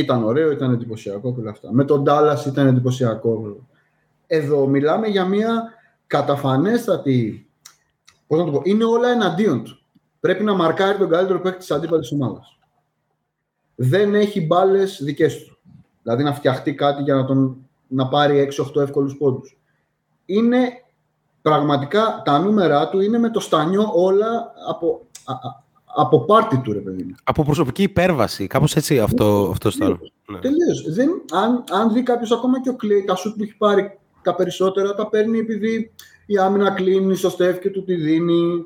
ήταν 0.00 0.24
ωραίο, 0.24 0.50
ήταν 0.50 0.72
εντυπωσιακό 0.72 1.34
και 1.34 1.40
όλα 1.40 1.50
αυτά. 1.50 1.72
Με 1.72 1.84
τον 1.84 2.04
Dallas 2.06 2.46
ήταν 2.46 2.66
εντυπωσιακό. 2.66 3.66
Εδώ 4.26 4.66
μιλάμε 4.66 5.06
για 5.06 5.24
μια 5.24 5.72
καταφανέστατη. 6.06 7.48
Πώς 8.26 8.38
να 8.38 8.44
το 8.44 8.50
πω, 8.50 8.60
είναι 8.64 8.84
όλα 8.84 9.08
εναντίον 9.08 9.64
του. 9.64 9.78
Πρέπει 10.20 10.44
να 10.44 10.54
μαρκάρει 10.54 10.98
τον 10.98 11.08
καλύτερο 11.08 11.40
παίκτη 11.40 11.58
της 11.58 11.70
αντίπαλης 11.70 12.12
ομάδας. 12.12 12.58
Δεν 13.74 14.14
έχει 14.14 14.46
μπάλες 14.46 15.00
δικές 15.02 15.44
του. 15.44 15.58
Δηλαδή 16.02 16.22
να 16.22 16.34
φτιαχτεί 16.34 16.74
κάτι 16.74 17.02
για 17.02 17.14
να, 17.14 17.24
τον, 17.24 17.56
να 17.86 18.08
πάρει 18.08 18.48
6-8 18.76 18.80
εύκολους 18.82 19.16
πόντους. 19.16 19.58
Είναι 20.24 20.68
πραγματικά 21.42 22.22
τα 22.24 22.38
νούμερα 22.38 22.88
του 22.88 23.00
είναι 23.00 23.18
με 23.18 23.30
το 23.30 23.40
στανιό 23.40 23.90
όλα 23.94 24.52
από, 24.68 25.06
α, 25.24 25.32
α- 25.32 25.64
από 25.96 26.24
πάρτι 26.24 26.58
του, 26.58 26.72
ρε 26.72 26.78
παιδί 26.78 27.02
μου. 27.02 27.14
Από 27.24 27.42
προσωπική 27.42 27.82
υπέρβαση, 27.82 28.46
κάπως 28.46 28.76
έτσι 28.76 29.00
αυτό, 29.00 29.48
αυτό 29.50 29.68
αισθάνομαι. 29.68 29.98
Ναι. 30.32 30.38
Τελείως. 30.38 30.92
Δεν, 30.94 31.08
αν, 31.32 31.64
αν 31.70 31.92
δει 31.92 32.02
κάποιος 32.02 32.32
ακόμα 32.32 32.60
και 32.60 32.68
ο 32.68 32.76
Κλέη, 32.76 33.04
τα 33.04 33.14
σουτ 33.14 33.36
που 33.36 33.42
έχει 33.42 33.56
πάρει 33.56 33.98
τα 34.22 34.34
περισσότερα 34.34 34.94
τα 34.94 35.08
παίρνει 35.08 35.38
επειδή 35.38 35.92
η 36.26 36.36
άμυνα 36.38 36.70
κλείνει, 36.70 37.14
στο 37.14 37.30
Στεφ 37.30 37.58
και 37.58 37.70
του 37.70 37.84
τη 37.84 37.94
δίνει. 37.94 38.64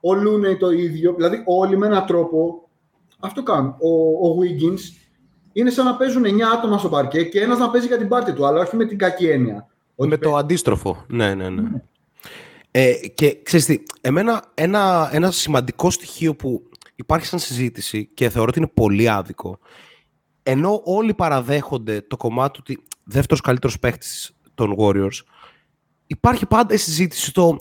Ο 0.00 0.14
Λούνεϊ 0.14 0.56
το 0.56 0.70
ίδιο. 0.70 1.14
Δηλαδή, 1.16 1.42
όλοι 1.44 1.78
με 1.78 1.86
έναν 1.86 2.06
τρόπο 2.06 2.68
αυτό 3.20 3.42
κάνουν. 3.42 3.74
Ο, 3.78 4.28
ο 4.28 4.38
Wiggins 4.40 4.80
είναι 5.52 5.70
σαν 5.70 5.84
να 5.84 5.96
παίζουν 5.96 6.24
9 6.24 6.28
άτομα 6.56 6.78
στο 6.78 6.88
παρκέ 6.88 7.22
και 7.22 7.40
ένας 7.40 7.58
να 7.58 7.70
παίζει 7.70 7.86
για 7.86 7.98
την 7.98 8.08
πάρτη 8.08 8.32
του, 8.32 8.46
αλλά 8.46 8.60
όχι 8.60 8.76
με 8.76 8.84
την 8.84 8.98
κακή 8.98 9.26
έννοια. 9.26 9.66
Ότι 9.96 10.08
Με 10.08 10.16
το 10.16 10.36
αντίστροφο. 10.36 11.04
Ναι, 11.08 11.34
ναι, 11.34 11.48
ναι. 11.48 11.82
Ε, 12.80 13.08
και 13.14 13.42
ξέρεις 13.42 13.66
τι, 13.66 13.82
εμένα 14.00 14.44
ένα, 14.54 15.10
ένα 15.12 15.30
σημαντικό 15.30 15.90
στοιχείο 15.90 16.36
που 16.36 16.62
υπάρχει 16.94 17.26
σαν 17.26 17.38
συζήτηση 17.38 18.06
και 18.14 18.30
θεωρώ 18.30 18.48
ότι 18.48 18.58
είναι 18.58 18.70
πολύ 18.74 19.08
άδικο, 19.08 19.58
ενώ 20.42 20.80
όλοι 20.84 21.14
παραδέχονται 21.14 22.00
το 22.00 22.16
κομμάτι 22.16 22.58
ότι 22.60 22.82
δεύτερος 23.04 23.40
καλύτερος 23.40 23.78
παίχτης 23.78 24.36
των 24.54 24.74
Warriors, 24.78 25.20
υπάρχει 26.06 26.46
πάντα 26.46 26.74
η 26.74 26.76
συζήτηση 26.76 27.32
το 27.32 27.58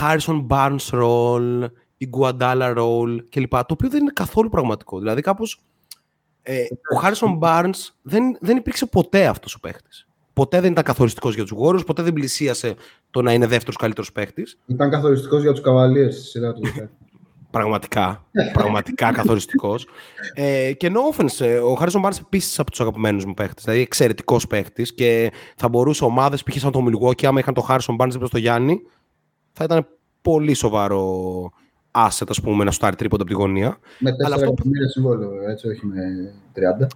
Harrison 0.00 0.46
Barnes 0.46 0.90
role, 0.90 1.68
η 1.96 2.08
Guadala 2.16 2.76
role 2.76 3.18
κλπ. 3.28 3.50
Το 3.50 3.66
οποίο 3.68 3.88
δεν 3.88 4.00
είναι 4.00 4.12
καθόλου 4.14 4.48
πραγματικό. 4.48 4.98
Δηλαδή 4.98 5.20
κάπως 5.20 5.62
ε, 6.42 6.62
ο 6.94 7.00
Harrison 7.02 7.38
Barnes 7.38 7.88
δεν, 8.02 8.36
δεν 8.40 8.56
υπήρξε 8.56 8.86
ποτέ 8.86 9.26
αυτός 9.26 9.54
ο 9.54 9.60
παίχτης. 9.60 10.09
Ποτέ 10.40 10.60
δεν 10.60 10.70
ήταν 10.70 10.84
καθοριστικός 10.84 11.34
για 11.34 11.44
τους 11.44 11.52
Warriors, 11.62 11.86
ποτέ 11.86 12.02
δεν 12.02 12.12
πλησίασε 12.12 12.74
το 13.10 13.22
να 13.22 13.32
είναι 13.32 13.46
δεύτερος 13.46 13.76
καλύτερος 13.76 14.12
παίχτης. 14.12 14.58
Ήταν 14.66 14.90
καθοριστικός 14.90 15.42
για 15.42 15.50
τους 15.52 15.60
καβαλίε 15.60 16.10
στη 16.10 16.22
σειρά 16.22 16.52
του. 16.52 16.60
Πραγματικά, 17.50 18.24
πραγματικά 18.52 19.12
καθοριστικός. 19.12 19.86
Ε, 20.34 20.72
και 20.72 20.90
no 20.92 21.16
offense, 21.16 21.40
ε, 21.46 21.58
ο 21.58 21.76
Harrison 21.80 22.02
Barnes 22.04 22.18
επίσης 22.20 22.58
από 22.58 22.70
τους 22.70 22.80
αγαπημένους 22.80 23.24
μου 23.24 23.34
παίχτες. 23.34 23.64
Δηλαδή 23.64 23.82
εξαιρετικός 23.82 24.46
παίχτης 24.46 24.94
και 24.94 25.32
θα 25.56 25.68
μπορούσε 25.68 26.04
ομάδες 26.04 26.42
π.χ. 26.42 26.58
σαν 26.58 26.70
το 26.72 26.84
Milwaukee, 26.86 27.24
άμα 27.24 27.38
είχαν 27.40 27.54
το 27.54 27.66
Harrison 27.68 27.96
Barnes 28.00 28.10
δίπλα 28.10 28.26
στο 28.26 28.38
Γιάννη, 28.38 28.80
θα 29.52 29.64
ήταν 29.64 29.86
πολύ 30.22 30.54
σοβαρό 30.54 31.04
asset, 31.90 32.26
ας 32.28 32.40
πούμε, 32.40 32.64
να 32.64 32.70
στάρει 32.70 32.96
τρίποντα 32.96 33.22
από 33.22 33.32
τη 33.32 33.36
γωνία. 33.38 33.78
με 33.98 34.10
4 34.10 34.14
Αλλά 34.24 34.34
αυτό- 34.34 34.46
εκατομμύρια 34.46 34.88
συμβόλαιο, 34.88 35.50
έτσι, 35.50 35.68
όχι 35.68 35.86
με 35.86 36.32
30. 36.52 36.86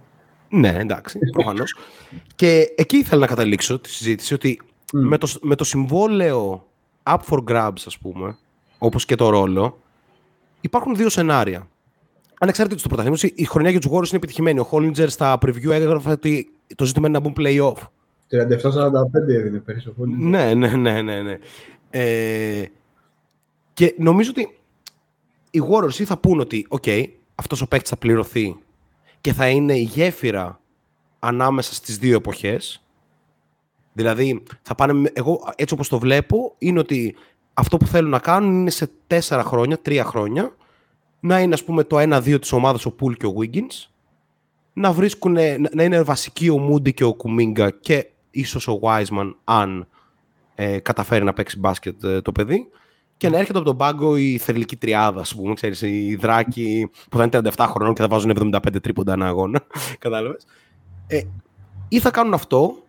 Ναι, 0.55 0.75
εντάξει, 0.77 1.19
προφανώς. 1.31 1.75
και 2.35 2.73
εκεί 2.75 2.97
ήθελα 2.97 3.21
να 3.21 3.27
καταλήξω 3.27 3.79
τη 3.79 3.89
συζήτηση 3.89 4.33
ότι 4.33 4.61
Μμ. 4.93 5.07
με, 5.07 5.17
το, 5.17 5.27
με 5.41 5.55
το 5.55 5.63
συμβόλαιο 5.63 6.67
up 7.03 7.17
for 7.29 7.43
grabs, 7.47 7.83
ας 7.85 7.97
πούμε, 7.97 8.37
όπως 8.77 9.05
και 9.05 9.15
το 9.15 9.29
ρόλο, 9.29 9.77
υπάρχουν 10.61 10.95
δύο 10.95 11.09
σενάρια. 11.09 11.67
Ανεξάρτητα 12.39 12.81
του 12.81 12.87
πρωταθλήματος, 12.87 13.31
η 13.35 13.45
χρονιά 13.45 13.69
για 13.69 13.79
τους 13.79 13.89
Warriors 13.91 14.07
είναι 14.07 14.17
επιτυχημένη. 14.17 14.59
Ο 14.59 14.63
Χόλιντζερ 14.63 15.09
στα 15.09 15.37
preview 15.41 15.69
έγραφε 15.69 16.09
ότι 16.09 16.51
το 16.75 16.85
ζήτημα 16.85 17.07
είναι 17.07 17.19
να 17.19 17.23
μπουν 17.23 17.33
play-off. 17.37 17.87
37-45 18.31 19.27
έδινε 19.27 19.57
πέρυσι 19.57 19.87
ο 19.87 19.93
Χόλιντ. 19.97 20.19
Ναι, 20.19 20.53
ναι, 20.53 20.67
ναι, 20.67 21.01
ναι. 21.01 21.21
ναι. 21.21 21.37
Ε, 21.89 22.65
και 23.73 23.95
νομίζω 23.97 24.29
ότι 24.29 24.57
οι 25.51 25.61
Warriors 25.69 25.99
ή 25.99 26.05
θα 26.05 26.17
πούν 26.17 26.39
ότι 26.39 26.67
okay, 26.69 27.05
αυτός 27.35 27.61
ο 27.61 27.67
παίκτης 27.67 27.89
θα 27.89 27.97
πληρωθεί 27.97 28.55
και 29.25 29.33
θα 29.33 29.47
είναι 29.49 29.77
η 29.77 29.81
γέφυρα 29.81 30.59
ανάμεσα 31.19 31.73
στις 31.73 31.97
δύο 31.97 32.15
εποχές. 32.15 32.83
Δηλαδή, 33.93 34.43
θα 34.61 34.75
πάνε, 34.75 34.93
με- 34.93 35.11
εγώ 35.13 35.53
έτσι 35.55 35.73
όπως 35.73 35.87
το 35.89 35.99
βλέπω, 35.99 36.55
είναι 36.57 36.79
ότι 36.79 37.15
αυτό 37.53 37.77
που 37.77 37.87
θέλουν 37.87 38.09
να 38.09 38.19
κάνουν 38.19 38.59
είναι 38.59 38.69
σε 38.69 38.89
τέσσερα 39.07 39.43
χρόνια, 39.43 39.79
τρία 39.79 40.03
χρόνια, 40.03 40.55
να 41.19 41.39
είναι 41.39 41.53
ας 41.53 41.63
πούμε 41.63 41.83
το 41.83 41.97
1-2 41.99 42.39
της 42.39 42.51
ομάδας 42.51 42.85
ο 42.85 42.91
Πουλ 42.91 43.13
και 43.13 43.25
ο 43.25 43.33
Wiggins, 43.39 43.87
να 44.73 44.91
βρίσκουν, 44.91 45.31
να, 45.31 45.57
να 45.73 45.83
είναι 45.83 46.01
βασικοί 46.01 46.49
ο 46.49 46.69
Moody 46.71 46.93
και 46.93 47.03
ο 47.03 47.13
Κουμίγκα 47.13 47.69
και 47.69 48.07
ίσως 48.31 48.67
ο 48.67 48.79
Wiseman 48.81 49.33
αν 49.43 49.87
ε, 50.55 50.79
καταφέρει 50.79 51.23
να 51.23 51.33
παίξει 51.33 51.59
μπάσκετ 51.59 52.03
ε, 52.03 52.21
το 52.21 52.31
παιδί 52.31 52.67
και 53.17 53.29
να 53.29 53.37
έρχεται 53.37 53.57
από 53.57 53.67
τον 53.67 53.77
πάγκο 53.77 54.17
η 54.17 54.37
θερλική 54.37 54.75
τριάδα, 54.75 55.21
ας 55.21 55.35
πούμε, 55.35 55.53
ξέρεις, 55.53 55.81
οι 55.81 56.15
δράκοι 56.15 56.89
που 57.09 57.17
θα 57.17 57.23
είναι 57.23 57.51
37 57.55 57.65
χρονών 57.69 57.93
και 57.93 58.01
θα 58.01 58.07
βάζουν 58.07 58.53
75 58.53 58.81
τρίποντα 58.81 59.13
ένα 59.13 59.27
αγώνα, 59.27 59.63
κατάλαβες. 59.99 60.45
Ε, 61.07 61.21
ή 61.87 61.99
θα 61.99 62.11
κάνουν 62.11 62.33
αυτό 62.33 62.83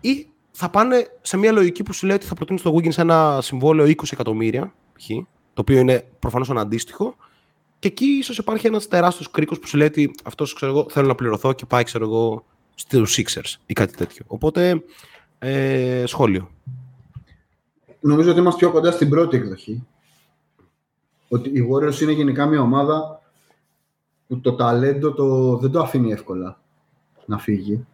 ή 0.00 0.26
θα 0.50 0.70
πάνε 0.70 1.06
σε 1.22 1.36
μια 1.36 1.52
λογική 1.52 1.82
που 1.82 1.92
σου 1.92 2.06
λέει 2.06 2.16
ότι 2.16 2.26
θα 2.26 2.34
προτείνουν 2.34 2.60
στο 2.60 2.74
Wiggins 2.74 2.98
ένα 2.98 3.38
συμβόλαιο 3.42 3.86
20 3.86 4.12
εκατομμύρια, 4.12 4.72
π.χ., 4.92 5.06
το 5.54 5.60
οποίο 5.60 5.78
είναι 5.78 6.08
προφανώς 6.18 6.50
αναντίστοιχο, 6.50 7.16
και 7.78 7.88
εκεί 7.88 8.04
ίσως 8.04 8.38
υπάρχει 8.38 8.66
ένας 8.66 8.88
τεράστιος 8.88 9.30
κρίκος 9.30 9.58
που 9.58 9.66
σου 9.66 9.76
λέει 9.76 9.86
ότι 9.86 10.10
αυτός, 10.24 10.54
ξέρω 10.54 10.72
εγώ, 10.72 10.86
θέλω 10.90 11.06
να 11.06 11.14
πληρωθώ 11.14 11.52
και 11.52 11.66
πάει, 11.66 11.82
ξέρω 11.82 12.04
εγώ, 12.04 12.44
στους 12.74 13.18
Sixers 13.18 13.54
ή 13.66 13.72
κάτι 13.72 13.96
τέτοιο. 13.96 14.24
Οπότε, 14.26 14.82
ε, 15.38 16.04
σχόλιο. 16.06 16.50
Νομίζω 18.06 18.30
ότι 18.30 18.40
είμαστε 18.40 18.64
πιο 18.64 18.74
κοντά 18.74 18.90
στην 18.90 19.08
πρώτη 19.08 19.36
εκδοχή. 19.36 19.86
Ότι 21.28 21.48
οι 21.48 21.68
Warriors 21.72 22.00
είναι 22.00 22.12
γενικά 22.12 22.46
μια 22.46 22.60
ομάδα 22.60 23.20
που 24.28 24.40
το 24.40 24.52
ταλέντο 24.54 25.12
το, 25.12 25.56
δεν 25.56 25.70
το 25.70 25.80
αφήνει 25.80 26.12
εύκολα 26.12 26.60
να 27.26 27.38
φύγει. 27.38 27.86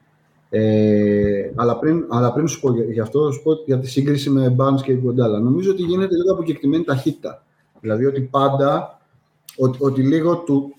Ε, 0.51 1.51
αλλά, 1.55 1.79
πριν, 1.79 2.05
αλλά 2.09 2.33
πριν 2.33 2.49
σου 2.49 2.61
πω 2.61 2.73
για- 2.73 2.85
γι' 2.85 3.01
αυτό, 3.01 3.25
θα 3.27 3.33
σου 3.33 3.43
πω 3.43 3.53
για 3.67 3.79
τη 3.79 3.87
σύγκριση 3.89 4.31
με 4.31 4.57
Barnes 4.59 4.83
και 4.83 4.93
Γκοντάλα. 4.95 5.39
Νομίζω 5.41 5.71
ότι 5.71 5.83
γίνεται 5.83 6.15
λίγο 6.17 6.33
από 6.33 6.43
κεκτημένη 6.43 6.85
ταχύτητα. 6.85 7.45
Δηλαδή 7.81 8.05
ότι 8.07 8.21
πάντα, 8.21 9.01
ότι, 9.57 9.79
ότι 9.81 10.03
λίγο 10.03 10.37
του, 10.37 10.75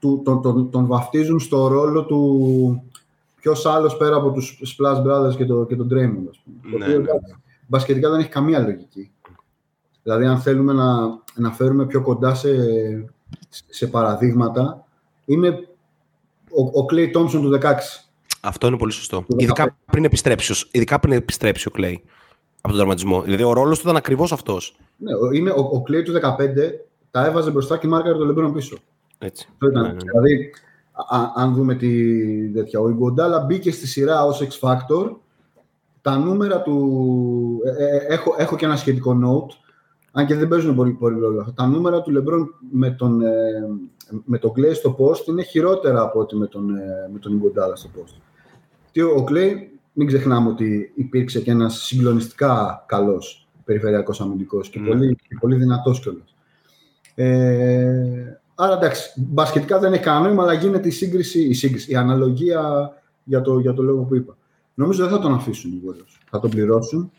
του, 0.00 0.20
τον, 0.24 0.42
τον, 0.42 0.70
τον 0.70 0.86
βαφτίζουν 0.86 1.40
στο 1.40 1.66
ρόλο 1.66 2.04
του 2.04 2.82
ποιος 3.40 3.66
άλλος 3.66 3.96
πέρα 3.96 4.16
από 4.16 4.30
τους 4.30 4.76
Splash 4.76 5.02
Brothers 5.06 5.36
και, 5.36 5.44
το, 5.46 5.64
και 5.64 5.76
τον 5.76 5.86
Draymond. 5.90 6.28
Ας 6.30 6.40
πούμε. 6.44 6.56
Το 6.72 6.78
Ναι, 6.78 6.84
οποίο, 6.84 6.98
ναι, 6.98 7.02
εντάξει, 7.08 7.34
μπασκετικά 7.72 8.10
δεν 8.10 8.20
έχει 8.20 8.28
καμία 8.28 8.58
λογική. 8.58 9.10
Δηλαδή, 10.02 10.24
αν 10.26 10.40
θέλουμε 10.40 10.72
να, 10.72 10.94
να 11.34 11.50
φέρουμε 11.52 11.86
πιο 11.86 12.02
κοντά 12.02 12.34
σε, 12.34 12.48
σε 13.68 13.86
παραδείγματα, 13.86 14.84
είναι 15.24 15.48
ο, 16.50 16.80
ο 16.80 16.86
Clay 16.92 17.16
Thompson 17.16 17.30
του 17.30 17.58
16. 17.62 17.72
Αυτό 18.40 18.66
είναι 18.66 18.76
πολύ 18.76 18.92
σωστό. 18.92 19.24
Το 19.28 19.36
Ειδικά 19.38 19.76
πριν 19.90 20.04
επιστρέψει, 20.04 20.52
ο- 20.52 20.68
ειδικά 20.70 21.00
πριν 21.00 21.12
επιστρέψει 21.12 21.68
ο 21.68 21.70
Κλέη 21.70 22.02
από 22.56 22.68
τον 22.68 22.76
τραυματισμό. 22.76 23.22
Δηλαδή, 23.22 23.42
ο 23.42 23.52
ρόλος 23.52 23.76
του 23.78 23.84
ήταν 23.84 23.96
ακριβώς 23.96 24.32
αυτός. 24.32 24.76
Ναι, 24.96 25.14
ο- 25.14 25.30
είναι, 25.32 25.50
ο, 25.50 25.60
ο 25.60 25.82
Clay 25.88 26.02
του 26.04 26.12
15 26.12 26.18
τα 27.10 27.26
έβαζε 27.26 27.50
μπροστά 27.50 27.78
και 27.78 27.86
μάρκαρε 27.86 28.14
το 28.18 28.28
LeBron 28.28 28.52
πίσω. 28.54 28.76
Έτσι. 29.18 29.48
Αυτό 29.52 29.66
ήταν. 29.68 29.82
Ναι, 29.82 29.88
ναι, 29.88 29.94
ναι. 29.94 30.00
Δηλαδή, 30.10 30.50
α- 31.08 31.32
αν 31.42 31.54
δούμε 31.54 31.74
τη 31.74 31.92
τέτοια, 32.52 32.80
ο 32.80 32.88
Ιγκοντάλα 32.88 33.38
μπήκε 33.40 33.70
στη 33.70 33.86
σειρά 33.86 34.24
ως 34.24 34.42
X 34.42 34.68
Factor. 34.68 35.10
Τα 36.02 36.16
νούμερα 36.16 36.62
του... 36.62 37.60
ε, 37.78 37.96
ε, 37.96 38.06
έχω, 38.14 38.34
έχω 38.38 38.56
και 38.56 38.64
ένα 38.64 38.76
σχετικό 38.76 39.18
note. 39.24 39.54
αν 40.12 40.26
και 40.26 40.34
δεν 40.34 40.48
παίζουν 40.48 40.74
πολύ, 40.74 40.92
πολύ 40.92 41.18
ρόλο. 41.18 41.52
Τα 41.56 41.66
νούμερα 41.66 42.02
του 42.02 42.10
Λεμπρόν 42.10 42.54
με 42.70 42.90
τον, 42.90 43.20
ε, 43.20 43.30
με 44.24 44.38
τον 44.38 44.52
Clay 44.56 44.74
στο 44.74 44.96
post 44.98 45.26
είναι 45.26 45.42
χειρότερα 45.42 46.02
από 46.02 46.20
ότι 46.20 46.36
με 46.36 46.46
τον, 46.46 46.76
ε, 46.76 47.08
με 47.12 47.18
τον 47.18 47.32
Ιγκοντάλα 47.32 47.76
στο 47.76 47.88
post. 47.96 48.20
Τι, 48.92 49.00
ο 49.02 49.24
Clay, 49.28 49.52
μην 49.92 50.06
ξεχνάμε 50.06 50.48
ότι 50.48 50.92
υπήρξε 50.94 51.40
και 51.40 51.50
ένας 51.50 51.82
συγκλονιστικά 51.82 52.84
καλός 52.88 53.48
περιφερειακός 53.64 54.20
αμυντικός 54.20 54.68
και, 54.68 54.78
Ναι. 54.80 54.88
πολύ, 54.88 55.16
και 55.28 55.36
πολύ 55.40 55.56
δυνατός 55.56 56.00
κιόλας. 56.00 56.34
Ε, 57.14 58.40
άρα 58.54 58.76
εντάξει, 58.76 59.12
μπασκετικά 59.16 59.78
δεν 59.78 59.92
έχει 59.92 60.02
κανένα 60.02 60.26
νόημα, 60.26 60.42
αλλά 60.42 60.52
γίνεται 60.52 60.88
η 60.88 60.90
σύγκριση, 60.90 61.40
η, 61.40 61.54
σύγκριση, 61.54 61.90
η 61.92 61.94
αναλογία 61.96 62.92
για 63.24 63.40
το, 63.40 63.58
για 63.58 63.72
το 63.72 63.82
λόγο 63.82 64.02
που 64.02 64.14
είπα. 64.14 64.36
Νομίζω 64.74 65.02
δεν 65.02 65.12
θα 65.16 65.18
τον 65.22 65.34
αφήσουν 65.34 65.70
οι 65.72 65.80
Warriors. 65.86 66.16
Θα 66.30 66.40
τον 66.40 66.50
πληρώσουν, 66.50 67.10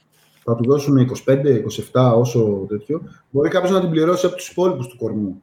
θα 0.43 0.55
του 0.55 0.63
δώσουν 0.69 0.97
25-27 1.25 2.13
όσο 2.15 2.65
τέτοιο. 2.69 3.01
Μπορεί 3.29 3.49
κάποιος 3.49 3.71
να 3.71 3.79
την 3.79 3.89
πληρώσει 3.89 4.25
από 4.25 4.35
τους 4.35 4.49
υπόλοιπους 4.49 4.87
του 4.87 4.97
κορμού 4.97 5.41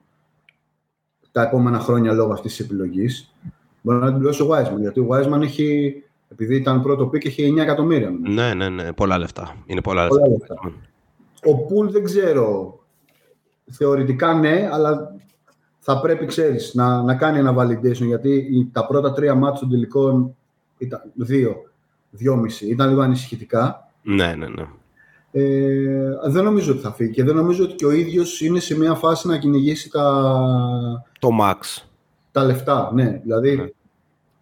τα 1.33 1.43
επόμενα 1.43 1.79
χρόνια 1.79 2.13
λόγω 2.13 2.33
αυτής 2.33 2.57
της 2.57 2.65
επιλογής. 2.67 3.35
Μπορεί 3.83 3.99
να 3.99 4.07
την 4.07 4.15
πληρώσει 4.19 4.43
ο 4.43 4.49
Wiseman. 4.51 4.79
Γιατί 4.81 5.01
ο 5.01 5.07
Wiseman 5.11 5.41
έχει, 5.43 5.95
επειδή 6.29 6.57
ήταν 6.57 6.83
πρώτο 6.83 7.07
pick, 7.07 7.25
έχει 7.25 7.53
9 7.57 7.63
εκατομμύρια. 7.63 8.11
νομίζω. 8.11 8.33
Ναι, 8.33 8.55
ναι, 8.55 8.69
ναι. 8.69 8.93
Πολλά 8.93 9.19
λεφτά. 9.19 9.57
Είναι 9.67 9.81
πολλά 9.83 10.09
Πολλά 10.09 10.29
λεφτά. 10.29 10.55
λεφτά. 10.63 10.73
Ο 11.45 11.57
Πουλ 11.57 11.89
δεν 11.91 12.05
ξέρω. 12.05 12.79
Θεωρητικά 13.73 14.35
ναι, 14.35 14.69
αλλά 14.73 15.15
θα 15.79 16.01
πρέπει, 16.01 16.27
ξέρεις, 16.27 16.75
να, 16.75 17.03
να 17.03 17.15
κάνει 17.15 17.39
ένα 17.39 17.55
validation, 17.59 18.05
γιατί 18.07 18.31
οι- 18.51 18.69
τα 18.73 18.87
πρώτα 18.87 19.13
τρία 19.13 19.35
ματς 19.35 19.61
των 19.61 19.71
τελικών 19.71 20.37
ήταν 20.79 21.03
δύο, 21.15 21.70
δυόμιση, 22.11 22.67
ήταν 22.67 22.89
λίγο 22.89 23.01
ανησυχητικά. 23.01 23.89
Ναι, 24.03 24.35
ναι, 24.35 24.49
ναι. 24.49 24.67
Ε, 25.33 26.11
δεν 26.27 26.45
νομίζω 26.45 26.73
ότι 26.73 26.81
θα 26.83 26.93
φύγει 26.93 27.11
και 27.13 27.25
δεν 27.25 27.35
νομίζω 27.35 27.65
ότι 27.65 27.75
και 27.75 27.87
ο 27.87 27.91
ίδιος 27.91 28.41
είναι 28.41 28.59
σε 28.61 28.79
μια 28.79 28.95
φάση 28.95 29.29
να 29.29 29.39
κυνηγήσει 29.39 29.91
τα, 29.91 30.33
Το 31.19 31.29
Max. 31.41 31.83
τα 32.33 32.45
λεφτά. 32.45 32.91
Ναι, 32.95 33.21
δηλαδή 33.23 33.57
Ναι. 33.57 33.67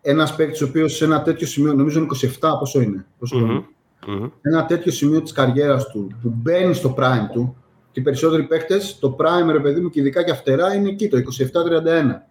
ένας 0.01 0.35
παίκτης 0.36 0.62
ο 0.62 0.65
οποίος 0.65 0.97
σε 0.97 1.05
ένα 1.05 1.23
τέτοιο 1.23 1.47
σημείο, 1.47 1.74
νομίζω 1.74 1.99
είναι 1.99 2.09
27, 2.40 2.57
πόσο 2.59 2.81
είναι, 2.81 3.07
πόσο 3.19 3.39
Μμμ, 3.39 3.51
είναι; 3.51 3.65
μμμ. 4.07 4.28
ένα 4.43 4.66
τέτοιο 4.66 4.93
σημείο 4.93 5.23
της 5.23 5.32
καριέρας 5.32 5.86
του 5.89 6.11
που 6.23 6.32
μπαίνει 6.36 6.74
στο 6.74 6.95
prime 6.99 7.28
του 7.32 7.57
και 7.93 8.01
οι 8.01 8.03
περισσότεροι 8.03 8.43
παίκτες, 8.43 8.99
το 8.99 9.16
prime 9.19 9.51
ρε 9.51 9.61
παιδί 9.61 9.81
μου 9.81 9.90
και 9.90 10.01
ειδικά 10.01 10.24
και 10.24 10.31
αυτερά 10.31 10.74
είναι 10.74 10.89
εκεί 10.89 11.09
το 11.09 11.16
27-31. 11.16 12.23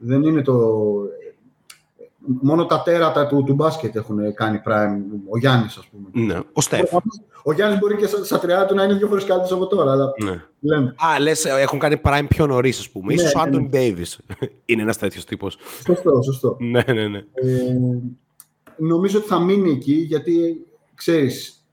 Δεν 0.00 0.22
είναι 0.22 0.42
το... 0.42 0.54
Μόνο 2.26 2.66
τα 2.66 2.82
τέρατα 2.82 3.26
του, 3.26 3.42
του 3.46 3.54
μπάσκετ 3.54 3.96
έχουν 3.96 4.34
κάνει 4.34 4.60
prime. 4.66 5.00
Ο 5.28 5.38
Γιάννης 5.38 5.76
ας 5.76 5.86
πούμε. 5.86 6.26
Ναι. 6.26 6.40
Ο 6.52 6.60
Στεφ. 6.60 6.92
Ο 7.46 7.52
Γιάννης 7.52 7.78
μπορεί 7.78 7.96
και 7.96 8.06
στα, 8.06 8.24
στα 8.24 8.40
30 8.64 8.66
του 8.68 8.74
να 8.74 8.82
είναι 8.84 8.94
δύο 8.94 9.06
φορές 9.06 9.24
καλύτερος 9.24 9.52
από 9.52 9.66
τώρα, 9.66 9.92
αλλά 9.92 10.12
Ναι. 10.24 10.42
λέμε. 10.60 10.94
Α, 11.14 11.20
λες, 11.20 11.44
έχουν 11.44 11.78
κάνει 11.78 12.00
prime 12.04 12.24
πιο 12.28 12.46
νωρίς, 12.46 12.78
ας 12.78 12.90
πούμε. 12.90 13.06
Ναι, 13.06 13.14
Ίσως 13.14 13.34
ο 13.34 13.38
ναι, 13.38 13.44
Άντων 13.48 13.62
ναι. 13.62 13.68
Ντέιβις 13.68 14.20
είναι 14.64 14.82
ένας 14.82 14.98
τέτοιος 14.98 15.24
τύπος. 15.24 15.58
Σωστό, 15.86 16.22
σωστό. 16.22 16.56
ναι, 16.60 16.82
ναι, 16.92 17.08
ναι. 17.08 17.18
Ε, 17.18 17.76
νομίζω 18.76 19.18
ότι 19.18 19.26
θα 19.28 19.38
μείνει 19.40 19.70
εκεί 19.70 19.92
γιατί 19.94 20.66
ξέρεις 20.94 21.64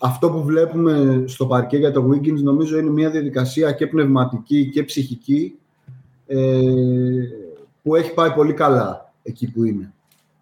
αυτό 0.00 0.30
που 0.30 0.42
βλέπουμε 0.42 1.22
στο 1.26 1.46
παρκέ 1.46 1.76
για 1.76 1.92
το 1.92 2.10
Wiggins 2.10 2.42
νομίζω 2.42 2.78
είναι 2.78 2.90
μια 2.90 3.10
διαδικασία 3.10 3.72
και 3.72 3.86
πνευματική 3.86 4.70
και 4.70 4.82
ψυχική 4.84 5.58
ε, 6.26 6.60
που 7.82 7.94
έχει 7.96 8.14
πάει 8.14 8.30
πολύ 8.30 8.52
καλά 8.52 9.07
εκεί 9.28 9.50
που 9.52 9.64
είναι. 9.64 9.92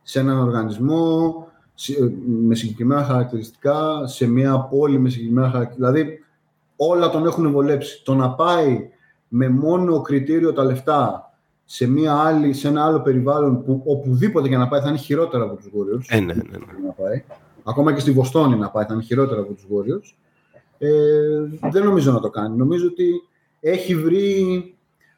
Σε 0.02 0.20
έναν 0.20 0.38
οργανισμό 0.38 1.34
σε- 1.74 2.12
με 2.26 2.54
συγκεκριμένα 2.54 3.02
χαρακτηριστικά, 3.04 4.06
σε 4.06 4.26
μια 4.26 4.58
πόλη 4.60 4.98
με 4.98 5.08
συγκεκριμένα 5.08 5.50
χαρακτηριστικά. 5.50 5.92
Δηλαδή 5.92 6.18
όλα 6.76 7.10
τον 7.10 7.26
έχουν 7.26 7.50
βολέψει. 7.52 8.02
Το 8.04 8.14
να 8.14 8.30
πάει 8.30 8.88
με 9.28 9.48
μόνο 9.48 10.00
κριτήριο 10.00 10.52
τα 10.52 10.64
λεφτά 10.64 11.30
σε, 11.64 11.86
μια 11.86 12.14
άλλη, 12.14 12.52
σε 12.52 12.68
ένα 12.68 12.84
άλλο 12.84 13.00
περιβάλλον 13.00 13.64
που 13.64 13.82
οπουδήποτε 13.86 14.48
για 14.48 14.58
να 14.58 14.68
πάει 14.68 14.80
θα 14.80 14.88
είναι 14.88 14.98
χειρότερα 14.98 15.44
από 15.44 15.56
τους 15.56 15.66
Warriors. 15.66 16.04
Ε, 16.08 16.20
ναι, 16.20 16.34
ναι, 16.34 16.42
ναι. 16.42 16.86
Να 16.86 16.92
πάει. 16.92 17.24
Ακόμα 17.64 17.92
και 17.94 18.00
στη 18.00 18.10
Βοστόνη 18.10 18.56
να 18.56 18.70
πάει 18.70 18.84
θα 18.84 18.94
είναι 18.94 19.02
χειρότερα 19.02 19.40
από 19.40 19.52
τους 19.52 19.66
Warriors. 19.70 20.14
Ε, 20.78 20.88
δεν 21.70 21.84
νομίζω 21.84 22.12
να 22.12 22.20
το 22.20 22.30
κάνει. 22.30 22.56
Νομίζω 22.56 22.86
ότι 22.86 23.08
έχει 23.60 23.94
βρει... 23.96 24.75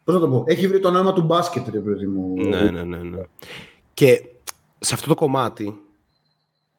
Πώς 0.09 0.17
να 0.17 0.23
το 0.23 0.29
πω, 0.29 0.45
έχει 0.47 0.69
βρει 0.69 0.81
το 0.81 0.91
νόημα 0.91 1.13
του 1.13 1.23
μπάσκετ, 1.23 1.69
ρε 1.69 1.79
παιδί 1.79 2.07
μου. 2.07 2.35
Ναι, 2.35 2.61
ναι, 2.61 2.83
ναι, 2.83 2.97
ναι. 2.97 3.23
Και 3.95 4.25
σε 4.79 4.95
αυτό 4.95 5.09
το 5.09 5.15
κομμάτι, 5.15 5.81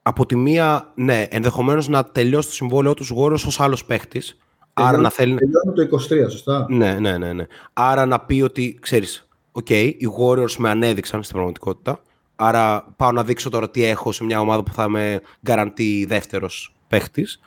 από 0.01 0.25
τη 0.25 0.35
μία, 0.35 0.91
ναι, 0.95 1.27
ενδεχομένως 1.29 1.87
να 1.87 2.05
τελειώσει 2.05 2.47
το 2.47 2.53
συμβόλαιο 2.53 2.93
στους 2.93 3.13
Warriors 3.15 3.43
ως 3.45 3.59
άλλος 3.59 3.85
παίχτης. 3.85 4.37
Άρα 4.73 4.97
να 4.97 5.09
θέλει... 5.09 5.35
Τελειώνει 5.35 5.89
το 5.89 5.97
23, 6.25 6.29
σωστά; 6.29 6.65
Ναι, 6.69 6.93
ναι, 6.99 7.17
ναι, 7.17 7.33
ναι. 7.33 7.45
Άρα 7.73 8.05
να 8.05 8.19
πει 8.19 8.41
ότι, 8.41 8.77
ξέρεις, 8.81 9.27
οκ, 9.51 9.69
οι 9.69 10.07
Warriors 10.19 10.55
με 10.57 10.69
ανέδειξαν 10.69 11.23
στην 11.23 11.35
πραγματικότητα. 11.35 12.01
Άρα 12.35 12.93
πάω 12.95 13.11
να 13.11 13.23
δείξω 13.23 13.49
τώρα 13.49 13.69
τι 13.69 13.83
έχω 13.83 14.11
σε 14.11 14.23
μια 14.23 14.39
ομάδα 14.39 14.63
που 14.63 14.73
θα 14.73 14.83
είμαι 14.83 15.21
guarantee 15.45 16.05
δεύτερος 16.07 16.75
παίχτης. 16.87 17.39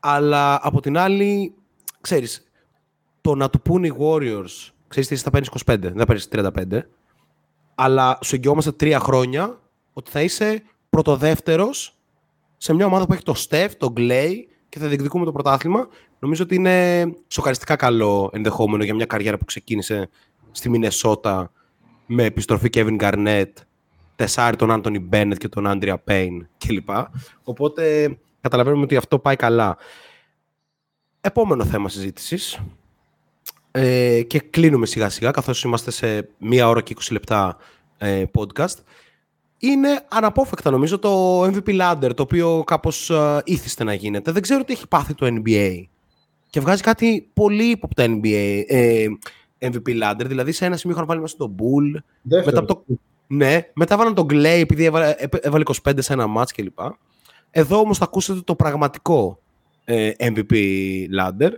Αλλά 0.00 0.60
από 0.62 0.80
την 0.80 0.98
άλλη, 0.98 1.54
ξέρεις, 2.00 2.46
το 3.20 3.34
να 3.34 3.50
του 3.50 3.60
πούνε 3.60 3.86
οι 3.86 3.94
Warriors, 3.98 4.72
ξέρεις 4.92 5.08
τι, 5.08 5.14
εσύ 5.14 5.24
θα 5.24 5.30
παίρνεις 5.30 5.50
25, 5.64 5.78
δεν 5.80 5.96
θα 5.96 6.06
παίρνεις 6.06 6.28
35, 6.32 6.82
αλλά 7.74 8.18
σου 8.22 8.34
εγγυόμαστε 8.34 8.72
τρία 8.72 8.98
χρόνια 8.98 9.60
ότι 9.92 10.10
θα 10.10 10.22
είσαι 10.22 10.62
πρωτοδεύτερος 10.90 11.96
σε 12.56 12.74
μια 12.74 12.86
ομάδα 12.86 13.06
που 13.06 13.12
έχει 13.12 13.22
το 13.22 13.34
Steph, 13.48 13.70
το 13.78 13.92
Clay 13.96 14.32
και 14.68 14.78
θα 14.78 14.86
διεκδικούμε 14.86 15.24
το 15.24 15.32
πρωτάθλημα. 15.32 15.88
Νομίζω 16.18 16.42
ότι 16.42 16.54
είναι 16.54 17.04
σοκαριστικά 17.28 17.76
καλό 17.76 18.30
ενδεχόμενο 18.32 18.84
για 18.84 18.94
μια 18.94 19.06
καριέρα 19.06 19.38
που 19.38 19.44
ξεκίνησε 19.44 20.08
στη 20.50 20.68
Μινεσότα 20.68 21.52
με 22.06 22.24
επιστροφή 22.24 22.68
Kevin 22.72 23.00
Garnett, 23.00 23.52
τεσάρι 24.16 24.56
τον 24.56 24.82
Anthony 24.82 25.08
Bennett 25.10 25.36
και 25.38 25.48
τον 25.48 25.64
Andrea 25.66 25.96
Payne 26.08 26.38
κλπ. 26.58 26.88
Οπότε 27.42 28.16
καταλαβαίνουμε 28.40 28.82
ότι 28.82 28.96
αυτό 28.96 29.18
πάει 29.18 29.36
καλά. 29.36 29.76
Επόμενο 31.20 31.64
θέμα 31.64 31.88
συζήτησης. 31.88 32.60
Ε, 33.74 34.22
και 34.22 34.38
κλείνουμε 34.38 34.86
σιγά 34.86 35.08
σιγά 35.08 35.30
καθώς 35.30 35.62
είμαστε 35.62 35.90
σε 35.90 36.28
μία 36.38 36.68
ώρα 36.68 36.80
και 36.80 36.94
20 36.98 37.02
λεπτά 37.10 37.56
ε, 37.98 38.24
podcast. 38.38 38.74
Είναι 39.58 40.04
αναπόφευκτα 40.08 40.70
νομίζω 40.70 40.98
το 40.98 41.42
MVP 41.44 41.80
ladder 41.80 42.10
το 42.16 42.22
οποίο 42.22 42.62
κάπως 42.66 43.10
ε, 43.10 43.40
ήθιστε 43.44 43.84
να 43.84 43.94
γίνεται. 43.94 44.32
Δεν 44.32 44.42
ξέρω 44.42 44.64
τι 44.64 44.72
έχει 44.72 44.88
πάθει 44.88 45.14
το 45.14 45.26
NBA 45.26 45.82
και 46.50 46.60
βγάζει 46.60 46.82
κάτι 46.82 47.28
πολύ 47.34 47.64
ύποπτα 47.64 48.04
NBA 48.08 48.62
ε, 48.66 49.06
MVP 49.58 50.02
ladder. 50.02 50.24
Δηλαδή 50.26 50.52
σε 50.52 50.64
ένα 50.64 50.76
σημείο 50.76 50.96
είχαν 50.96 51.08
βάλει 51.08 51.20
μέσα 51.20 51.36
τον 51.36 51.54
Bull 51.58 52.00
Δεύτερο. 52.22 52.44
μετά 52.44 52.58
από 52.58 52.66
το... 52.74 52.84
Ναι, 53.26 53.60
μετά 53.74 53.96
βάλαν 53.96 54.14
τον 54.14 54.26
Clay 54.30 54.44
επειδή 54.44 54.84
έβαλε, 54.84 55.14
έπ- 55.18 55.46
έβαλε 55.46 55.64
25 55.84 55.92
σε 55.98 56.12
ένα 56.12 56.26
μάτς 56.26 56.52
κλπ. 56.52 56.78
Εδώ 57.50 57.78
όμως 57.78 57.98
θα 57.98 58.04
ακούσετε 58.04 58.40
το 58.40 58.54
πραγματικό 58.54 59.38
ε, 59.84 60.10
MVP 60.18 60.52
ladder, 61.20 61.50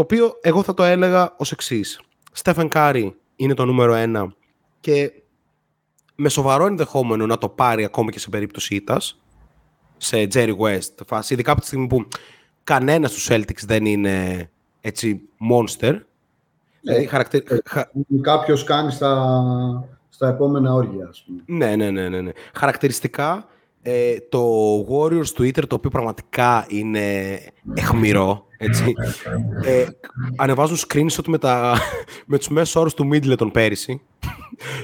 το 0.00 0.06
οποίο 0.06 0.38
εγώ 0.40 0.62
θα 0.62 0.74
το 0.74 0.82
έλεγα 0.82 1.34
ως 1.36 1.52
εξής. 1.52 2.00
Στέφεν 2.32 2.68
Κάρι 2.68 3.16
είναι 3.36 3.54
το 3.54 3.64
νούμερο 3.64 3.94
ένα 3.94 4.34
και 4.80 5.12
με 6.14 6.28
σοβαρό 6.28 6.66
ενδεχόμενο 6.66 7.26
να 7.26 7.38
το 7.38 7.48
πάρει 7.48 7.84
ακόμα 7.84 8.10
και 8.10 8.18
σε 8.18 8.28
περίπτωση 8.28 8.74
ήττας 8.74 9.20
σε 9.96 10.16
Jerry 10.32 10.56
West 10.56 10.94
φάση, 11.06 11.32
ειδικά 11.34 11.52
από 11.52 11.60
τη 11.60 11.66
στιγμή 11.66 11.86
που 11.86 12.08
κανένας 12.64 13.10
στους 13.10 13.28
Celtics 13.30 13.64
δεν 13.66 13.84
είναι 13.86 14.50
έτσι 14.80 15.20
monster. 15.50 16.00
Δηλαδή, 16.80 17.06
χαρακτε- 17.06 17.62
χα- 17.68 17.90
Κάποιος 18.20 18.64
κάνει 18.64 18.92
στα, 18.92 19.34
στα 20.08 20.28
επόμενα 20.28 20.72
όρια, 20.74 21.06
ας 21.08 21.24
πούμε. 21.26 21.42
Ναι, 21.46 21.76
ναι, 21.76 21.90
ναι, 21.90 22.08
ναι, 22.08 22.20
ναι. 22.20 22.30
Χαρακτηριστικά, 22.54 23.48
ε, 23.82 24.16
το 24.28 24.42
Warriors 24.90 25.38
Twitter, 25.38 25.66
το 25.66 25.74
οποίο 25.74 25.90
πραγματικά 25.90 26.66
είναι 26.68 27.38
εχμηρό, 27.74 28.46
έτσι, 28.56 28.94
ε, 29.64 29.86
ανεβάζουν 30.36 30.76
screenshot 30.88 31.26
με, 31.26 31.38
τα, 31.38 31.78
με 32.26 32.38
τους 32.38 32.48
μέσους 32.48 32.76
όρους 32.76 32.94
του 32.94 33.08
Middleton 33.12 33.52
πέρυσι 33.52 34.00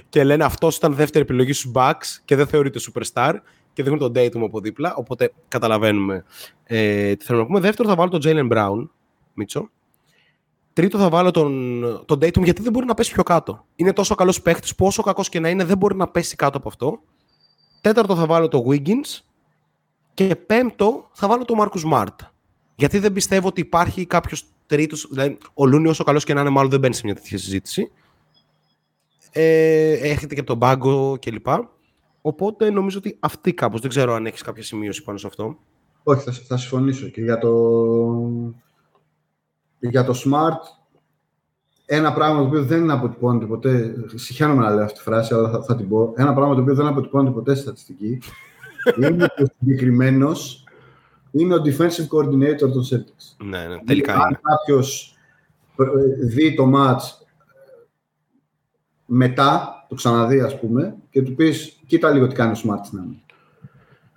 και 0.09 0.24
λένε 0.24 0.44
αυτός 0.44 0.77
ήταν 0.77 0.94
δεύτερη 0.94 1.24
επιλογή 1.24 1.52
στους 1.52 1.70
Bucks 1.74 2.20
και 2.24 2.36
δεν 2.36 2.47
θεωρείται 2.47 2.81
superstar 2.93 3.32
και 3.73 3.82
δείχνουν 3.82 3.98
τον 3.98 4.12
Dayton 4.14 4.43
από 4.44 4.60
δίπλα, 4.60 4.94
οπότε 4.94 5.32
καταλαβαίνουμε 5.48 6.24
ε, 6.64 7.14
τι 7.14 7.24
θέλουμε 7.24 7.44
να 7.44 7.48
πούμε. 7.48 7.60
Δεύτερο 7.60 7.89
θα 7.89 7.94
βάλω 7.94 8.10
τον 8.10 8.20
Jalen 8.24 8.52
Brown, 8.52 8.89
Μίτσο. 9.35 9.70
Τρίτο 10.73 10.98
θα 10.98 11.09
βάλω 11.09 11.31
τον, 11.31 11.81
τον 12.06 12.18
Dayton 12.18 12.43
γιατί 12.43 12.62
δεν 12.62 12.73
μπορεί 12.73 12.86
να 12.86 12.94
πέσει 12.94 13.12
πιο 13.12 13.23
κάτω. 13.23 13.64
Είναι 13.77 13.93
τόσο 13.93 14.14
καλός 14.14 14.43
παίχτη 14.43 14.73
που 14.77 14.86
όσο 14.86 15.02
κακός 15.02 15.28
και 15.28 15.40
να 15.40 15.48
είναι 15.48 15.64
δεν 15.64 15.77
μπορεί 15.77 15.97
να 15.97 16.09
πέσει 16.09 16.36
κάτω 16.36 16.59
από 16.59 16.68
αυτό. 16.68 17.01
Τέταρτο 17.86 18.16
θα 18.16 18.26
βάλω 18.26 18.48
το 18.48 18.64
Wiggins. 18.68 19.20
Και 20.14 20.36
πέμπτο 20.36 21.08
θα 21.12 21.28
βάλω 21.28 21.44
το 21.44 21.54
Marcus 21.58 21.92
Smart. 21.92 22.16
Γιατί 22.74 22.98
δεν 22.98 23.12
πιστεύω 23.12 23.48
ότι 23.48 23.60
υπάρχει 23.60 24.06
κάποιος 24.06 24.44
τρίτος. 24.66 25.08
Δηλαδή, 25.10 25.38
ο 25.54 25.66
Λούνι, 25.66 25.88
όσο 25.88 26.04
καλός 26.04 26.24
και 26.24 26.34
να 26.34 26.40
είναι, 26.40 26.50
μάλλον 26.50 26.70
δεν 26.70 26.80
μπαίνει 26.80 26.94
σε 26.94 27.00
μια 27.04 27.14
τέτοια 27.14 27.38
συζήτηση. 27.38 27.90
Ε, 29.32 29.92
έρχεται 29.92 30.34
και 30.34 30.40
από 30.40 30.48
τον 30.48 30.58
πάγκο 30.58 31.18
κλπ. 31.20 31.46
Οπότε 32.20 32.70
νομίζω 32.70 32.98
ότι 32.98 33.16
αυτή 33.20 33.54
κάπως. 33.54 33.80
Δεν 33.80 33.90
ξέρω 33.90 34.14
αν 34.14 34.26
έχεις 34.26 34.42
κάποια 34.42 34.62
σημείωση 34.62 35.02
πάνω 35.02 35.18
σε 35.18 35.26
αυτό. 35.26 35.58
Όχι, 36.02 36.22
θα, 36.22 36.32
θα 36.32 36.56
συμφωνήσω. 36.56 37.08
Και 37.08 37.20
για 37.20 37.38
το, 37.38 37.52
για 39.78 40.04
το 40.04 40.22
Smart 40.24 40.60
ένα 41.86 42.12
πράγμα 42.12 42.38
το 42.40 42.46
οποίο 42.46 42.62
δεν 42.62 42.90
αποτυπώνεται 42.90 43.46
ποτέ. 43.46 43.94
Συγχαίρομαι 44.14 44.62
να 44.62 44.70
λέω 44.74 44.84
αυτή 44.84 44.98
τη 44.98 45.04
φράση, 45.04 45.34
αλλά 45.34 45.50
θα, 45.50 45.62
θα 45.62 45.76
την 45.76 45.88
πω. 45.88 46.12
Ένα 46.16 46.34
πράγμα 46.34 46.54
το 46.54 46.60
οποίο 46.60 46.74
δεν 46.74 46.86
αποτυπώνεται 46.86 47.34
ποτέ 47.34 47.54
στη 47.54 47.62
στατιστική 47.62 48.18
είναι 49.02 49.24
ότι 49.24 49.42
ο 49.42 49.46
συγκεκριμένος 49.58 50.64
είναι 51.30 51.54
ο 51.54 51.62
defensive 51.64 52.08
coordinator 52.08 52.58
των 52.58 52.84
Celtics. 52.90 53.44
Ναι, 53.44 53.66
ναι, 53.66 53.78
τελικά 53.84 54.12
Αν 54.14 54.28
είναι. 54.28 54.38
κάποιος 54.42 55.16
δει 56.24 56.54
το 56.54 56.72
match 56.74 57.26
μετά, 59.06 59.84
το 59.88 59.94
ξαναδεί 59.94 60.40
ας 60.40 60.58
πούμε, 60.58 60.96
και 61.10 61.22
του 61.22 61.34
πεις, 61.34 61.78
κοίτα 61.86 62.10
λίγο 62.10 62.26
τι 62.26 62.34
κάνει 62.34 62.52
ο 62.52 62.60
Smart 62.64 62.80
στην 62.84 62.98
άμυνα. 62.98 63.20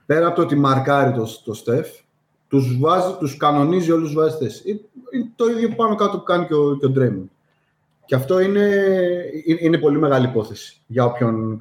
Πέρα 0.05 0.27
από 0.27 0.35
το 0.35 0.41
ότι 0.41 0.55
μαρκάρει 0.55 1.13
το, 1.13 1.27
το 1.43 1.61
Steph, 1.65 2.03
τους, 2.47 2.77
βάζει, 2.79 3.13
τους 3.19 3.37
κανονίζει 3.37 3.91
όλους 3.91 4.05
τους 4.11 4.15
βάζει 4.15 4.37
θέση. 4.37 4.69
Ε, 4.69 5.17
Είναι 5.17 5.31
το 5.35 5.45
ίδιο 5.49 5.75
πάνω 5.75 5.95
κάτω 5.95 6.17
που 6.17 6.23
κάνει 6.23 6.45
και 6.45 6.53
ο, 6.53 6.77
και 6.77 6.85
ο 6.85 6.93
Draymond. 6.95 7.27
Και 8.09 8.15
αυτό 8.15 8.39
είναι, 8.39 8.69
είναι- 9.45 9.59
είναι 9.61 9.77
πολύ 9.77 9.99
μεγάλη 9.99 10.25
υπόθεση 10.27 10.81
για 10.87 11.05
όποιον 11.05 11.57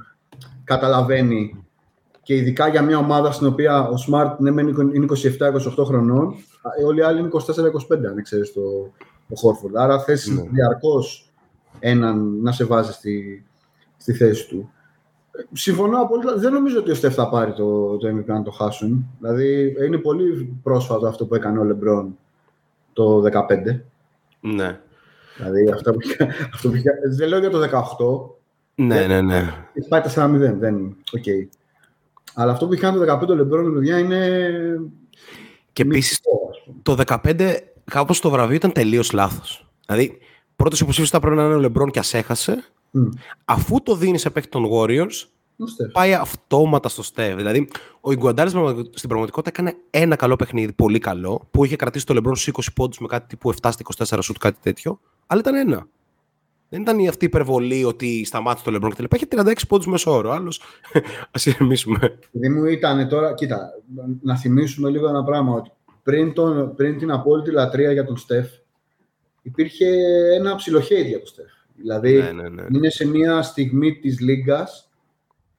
καταλαβαίνει 0.64 1.64
και 2.22 2.34
ειδικά 2.34 2.68
για 2.68 2.82
μια 2.82 2.98
ομάδα 2.98 3.32
στην 3.32 3.46
οποία 3.46 3.88
ο 3.88 3.94
Smart 4.08 4.36
ναι, 4.38 4.50
μεν 4.50 4.68
είναι 4.68 5.06
27-28 5.78 5.84
χρονών, 5.84 6.34
ε, 6.80 6.84
όλοι 6.84 6.98
οι 6.98 7.02
άλλοι 7.02 7.18
είναι 7.18 7.28
24-25, 7.28 8.06
αν 8.06 8.22
ξέρεις 8.22 8.52
το, 8.52 8.60
το 9.28 9.34
Horford. 9.42 9.70
Άρα 9.74 10.00
θες 10.00 10.26
Ναι. 10.26 10.42
διαρκώς 10.50 11.32
έναν 11.78 12.40
να 12.42 12.52
σε 12.52 12.64
βάζει 12.64 12.92
στη, 12.92 13.44
στη 13.96 14.12
θέση 14.12 14.48
του. 14.48 14.70
Ε, 15.32 15.42
Συμφωνώ 15.52 16.00
απόλυτα. 16.00 16.36
Δεν 16.36 16.52
νομίζω 16.52 16.78
ότι 16.78 16.90
ο 16.90 16.94
Στεφ 16.94 17.14
θα 17.14 17.28
πάρει 17.28 17.52
το, 17.52 17.96
το 17.96 18.08
MVP 18.08 18.30
αν 18.30 18.44
το 18.44 18.50
χάσουν. 18.50 19.06
Δηλαδή 19.20 19.74
είναι 19.86 19.98
πολύ 19.98 20.58
πρόσφατο 20.62 21.06
αυτό 21.06 21.26
που 21.26 21.34
έκανε 21.34 21.58
ο 21.58 21.64
Λεμπρόν 21.64 22.18
το 22.92 23.22
15. 23.22 23.80
Ναι. 24.40 24.80
Δηλαδή 25.38 25.70
αυτό 25.70 25.92
που, 25.92 25.98
είχε- 26.02 26.28
αυτό 26.54 26.68
που 26.68 26.74
είχε- 26.74 26.90
δεν 27.16 27.28
λέω 27.28 27.38
για 27.38 27.50
το 27.50 27.58
18, 27.58 28.36
Ναι, 28.74 29.06
ναι, 29.06 29.20
ναι. 29.20 29.54
έχει 29.74 29.88
πάει 29.88 30.00
4-0. 30.00 30.58
Δεν, 30.58 30.96
οκ. 31.12 31.24
Αλλά 32.34 32.52
αυτό 32.52 32.66
που 32.66 32.72
είχε 32.72 32.82
κάνει 32.82 32.98
το 32.98 33.04
15 33.04 33.32
ο 33.32 33.34
Λεμπρόν, 33.34 33.74
παιδιά, 33.74 33.98
είναι. 33.98 34.38
Και 35.72 35.82
επίσης 35.82 36.10
μυστικό, 36.10 36.48
ας 36.50 36.62
πούμε. 36.64 36.76
το 36.82 36.94
15 36.94 37.56
κάπως 37.84 38.20
το 38.20 38.30
βραβείο 38.30 38.56
ήταν 38.56 38.72
τελείως 38.72 39.12
λάθος. 39.12 39.70
Δηλαδή, 39.86 40.18
πρώτος 40.56 40.80
υποψήφιος 40.80 41.10
θα 41.10 41.20
πρέπει 41.20 41.36
να 41.36 41.44
είναι 41.44 41.54
ο 41.54 41.58
Λεμπρόν 41.58 41.90
και 41.90 41.98
ας 41.98 42.14
έχασε. 42.14 42.64
Μμ. 42.90 43.08
Αφού 43.44 43.82
το 43.82 43.94
δίνεις 43.96 44.20
σε 44.20 44.30
παίκτη 44.30 44.48
των 44.48 44.64
Warriors, 44.72 45.06
Ο 45.06 45.08
Στεφ. 45.08 45.28
Πάει 45.92 46.14
αυτόματα 46.14 46.88
στο 46.88 47.02
Στεφ. 47.02 47.36
Δηλαδή, 47.36 47.68
ο 48.00 48.12
Ιγκουοντάλα 48.12 48.52
στην 48.92 49.08
πραγματικότητα 49.08 49.50
έκανε 49.60 49.76
ένα 49.90 50.16
καλό 50.16 50.36
παιχνίδι, 50.36 50.72
πολύ 50.72 50.98
καλό, 50.98 51.48
που 51.50 51.64
είχε 51.64 51.76
κρατήσει 51.76 52.06
το 52.06 52.14
Λεμπρόν 52.14 52.36
στους 52.36 52.52
20 52.62 52.66
πόντους 52.74 52.98
με 52.98 53.06
κάτι 53.06 53.26
τύπου 53.26 53.52
7 53.52 53.54
στα 53.70 54.06
24 54.16 54.18
σουτ, 54.22 54.36
κάτι 54.38 54.58
τέτοιο. 54.62 55.00
Αλλά 55.26 55.40
ήταν 55.40 55.54
ένα. 55.54 55.86
Δεν 56.68 56.80
ήταν 56.80 56.98
η 56.98 57.08
αυτή 57.08 57.24
η 57.24 57.28
υπερβολή 57.28 57.84
ότι 57.84 58.24
σταμάτησε 58.24 58.64
το 58.64 58.70
Λεμπρόν 58.70 58.90
κτλ. 58.90 59.04
Είχε 59.14 59.26
36 59.30 59.52
πόντους 59.68 59.86
μέσω 59.86 60.12
όρο. 60.12 60.30
Άλλος, 60.30 60.62
ας 61.34 61.46
ηρεμήσουμε. 61.46 62.18
Επειδή 62.32 62.48
μου 62.48 62.64
ήταν 62.64 63.08
τώρα, 63.08 63.34
κοίτα, 63.34 63.70
να 64.22 64.36
θυμίσουμε 64.36 64.90
λίγο 64.90 65.08
ένα 65.08 65.24
πράγμα. 65.24 65.54
Ότι 65.54 65.70
πριν, 66.02 66.32
τον, 66.32 66.74
πριν 66.74 66.98
την 66.98 67.10
απόλυτη 67.10 67.50
λατρεία 67.50 67.92
για 67.92 68.04
τον 68.04 68.16
Στεφ, 68.16 68.48
υπήρχε 69.42 69.86
ένα 70.34 70.56
ψηλό 70.56 70.78
hate 70.78 71.06
για 71.06 71.18
τον 71.18 71.26
Στεφ. 71.26 71.46
Δηλαδή, 71.76 72.12
ναι, 72.12 72.32
ναι, 72.32 72.48
ναι. 72.48 72.66
είναι 72.72 72.90
σε 72.90 73.06
μια 73.06 73.42
στιγμή 73.42 73.98
της 73.98 74.20
Λίγκας 74.20 74.87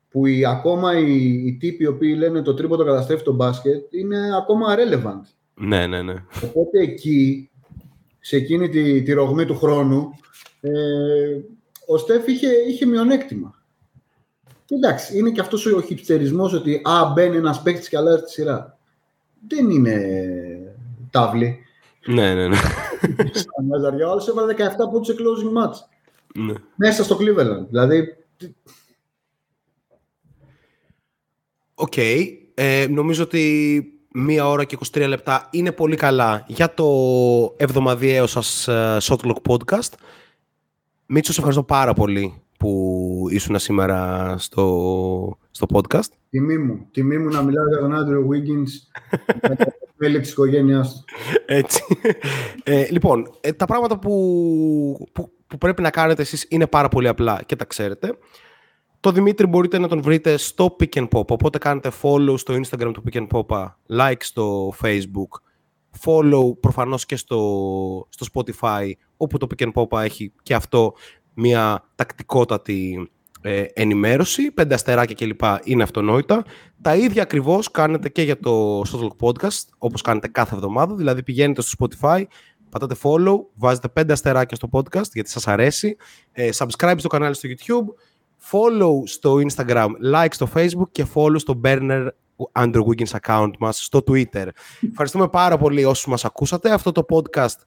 που 0.10 0.26
οι, 0.26 0.46
ακόμα 0.46 0.98
οι, 0.98 1.46
οι 1.46 1.58
τύποι 1.60 1.84
οι 1.84 1.88
οποίοι 1.88 2.16
λένε 2.18 2.42
το 2.42 2.54
τρίποντο 2.54 2.84
καταστρέφει 2.86 3.24
το 3.24 3.34
μπάσκετ 3.34 3.94
είναι 3.94 4.36
ακόμα 4.38 4.76
relevant. 4.76 5.22
ναι, 5.54 5.88
ναι, 5.88 6.02
ναι. 6.02 6.14
Οπότε 6.44 6.80
εκεί, 6.80 7.50
σε 8.20 8.36
εκείνη 8.36 8.70
τη, 8.70 9.02
τη 9.04 9.14
ρογμή 9.14 9.46
του 9.46 9.58
χρόνου, 9.58 10.10
ε, 10.62 10.70
ο 11.86 11.98
Στεφ 11.98 12.28
είχε, 12.28 12.48
είχε 12.68 12.86
μειονέκτημα. 12.86 13.54
Και 14.66 14.76
εντάξει, 14.76 15.18
είναι 15.18 15.30
και 15.30 15.42
αυτός 15.42 15.66
ο 15.66 15.82
χιψτερισμός 15.82 16.54
ότι 16.54 16.82
α, 16.84 17.12
μπαίνει 17.14 17.38
ένας 17.38 17.62
παίκτης 17.62 17.90
και 17.90 17.98
αλλάζει 17.98 18.24
τη 18.24 18.32
σειρά. 18.32 18.78
Δεν 19.48 19.70
είναι 19.70 19.96
τάβλη. 21.12 21.58
ναι, 22.06 22.34
ναι, 22.34 22.48
ναι. 22.48 22.56
Σαν 23.32 23.66
Μαζαριά, 23.68 24.08
ο 24.08 24.12
άλλος 24.12 24.28
έβαλε 24.28 24.54
17 24.58 24.60
πόντους 24.92 25.08
σε 25.08 25.16
closing 25.18 25.64
match. 25.64 25.76
ναι. 26.46 26.54
Μέσα 26.76 27.04
στο 27.04 27.18
Cleveland. 27.20 27.66
Δηλαδή, 27.70 28.18
Οκ. 31.82 31.98
Ε, 32.54 32.88
νομίζω 32.90 33.24
ότι 33.24 33.84
μία 34.14 34.48
ώρα 34.48 34.64
και 34.64 34.78
23 34.94 35.06
λεπτά 35.08 35.48
είναι 35.52 35.72
πολύ 35.72 35.96
καλά 35.96 36.44
για 36.48 36.74
το 36.74 36.86
εβδομαδιαίο 37.58 38.28
σας 38.28 38.68
ε, 38.68 38.98
Shot 39.02 39.17
Clock 39.17 39.36
Podcast. 39.50 39.94
Μίτσο, 41.06 41.32
σε 41.32 41.38
ευχαριστώ 41.38 41.64
πάρα 41.64 41.94
πολύ 41.94 42.42
που 42.60 43.26
ήσουν 43.30 43.60
σήμερα 43.60 44.36
στο, 44.38 45.38
στο 45.52 45.68
podcast. 45.74 46.10
τιμή 46.30 46.58
μου. 46.58 46.88
Τιμή 46.92 47.18
μου 47.18 47.30
να 47.30 47.42
μιλάω 47.42 47.68
για 47.68 47.78
τον 47.78 47.96
Andrew 47.96 48.28
Wiggins 48.32 49.00
με 49.50 49.56
τα 49.56 49.66
μέλη 49.96 50.20
της 50.20 50.32
οικογένειας 50.32 50.94
του. 50.94 51.04
Έτσι. 51.46 51.84
Ε, 52.64 52.88
λοιπόν, 52.90 53.32
ε, 53.42 53.52
τα 53.52 53.66
πράγματα 53.66 54.00
που, 54.00 55.08
που, 55.12 55.32
που 55.48 55.58
πρέπει 55.58 55.82
να 55.82 55.90
κάνετε 55.90 56.22
εσείς 56.22 56.46
είναι 56.50 56.68
πάρα 56.68 56.88
πολύ 56.88 57.08
απλά 57.08 57.42
και 57.46 57.56
τα 57.56 57.66
ξέρετε. 57.66 58.18
Το 59.02 59.12
Δημήτρη 59.12 59.48
μπορείτε 59.48 59.78
να 59.78 59.88
τον 59.88 60.02
βρείτε 60.02 60.38
στο 60.38 60.76
Pick 60.80 60.98
and 60.98 61.08
Pop, 61.08 61.28
οπότε 61.28 61.58
κάνετε 61.58 61.92
follow 62.02 62.34
στο 62.38 62.54
Instagram 62.54 62.92
του 62.94 63.04
Pick 63.12 63.18
and 63.18 63.28
Pop, 63.28 63.68
like 63.98 64.20
στο 64.20 64.74
Facebook, 64.82 65.42
follow 66.06 66.60
προφανώς 66.60 67.06
και 67.06 67.16
στο, 67.16 68.08
στο 68.10 68.26
Spotify, 68.34 68.92
όπου 69.18 69.38
το 69.38 69.48
Pick 69.50 69.68
and 69.68 69.72
Pop 69.74 70.02
έχει 70.02 70.34
και 70.44 70.54
αυτό 70.54 70.94
μια 71.34 71.84
τακτικότατη 71.96 73.10
ε, 73.42 73.64
ενημέρωση, 73.74 74.52
πέντε 74.52 74.74
αστεράκια 74.74 75.16
κλπ. 75.16 75.42
είναι 75.64 75.84
αυτονόητα. 75.84 76.44
Τα 76.82 76.96
ίδια 76.96 77.22
ακριβώς 77.22 77.72
κάνετε 77.72 78.10
και 78.10 78.22
για 78.22 78.40
το 78.40 78.82
Shotlock 78.82 79.28
Podcast, 79.28 79.66
όπως 79.78 80.02
κάνετε 80.02 80.28
κάθε 80.28 80.56
εβδομάδα, 80.56 80.96
δηλαδή 80.96 81.24
πηγαίνετε 81.24 81.62
στο 81.62 81.72
Spotify, 81.80 82.24
πατάτε 82.70 82.96
follow, 83.04 83.36
βάζετε 83.56 83.88
πέντε 83.88 84.14
αστεράκια 84.14 84.56
στο 84.56 84.70
podcast 84.72 85.12
γιατί 85.14 85.30
σας 85.30 85.48
αρέσει, 85.48 85.96
ε, 86.32 86.50
subscribe 86.54 86.96
στο 86.98 87.08
κανάλι 87.08 87.36
στο 87.36 87.50
YouTube, 87.50 87.86
follow 88.52 89.02
στο 89.04 89.36
Instagram, 89.36 89.88
like 90.14 90.28
στο 90.30 90.48
Facebook 90.56 90.90
και 90.92 91.06
follow 91.14 91.40
στο 91.40 91.62
Burner 91.64 92.08
Andrew 92.52 92.82
Wiggins 92.82 93.20
account 93.22 93.52
μας 93.60 93.84
στο 93.84 94.04
Twitter. 94.08 94.48
Ευχαριστούμε 94.90 95.28
πάρα 95.28 95.58
πολύ 95.58 95.86
όσους 95.86 96.06
μας 96.06 96.26
ακούσατε. 96.26 96.72
Αυτό 96.72 96.92
το 96.92 97.06
podcast 97.10 97.58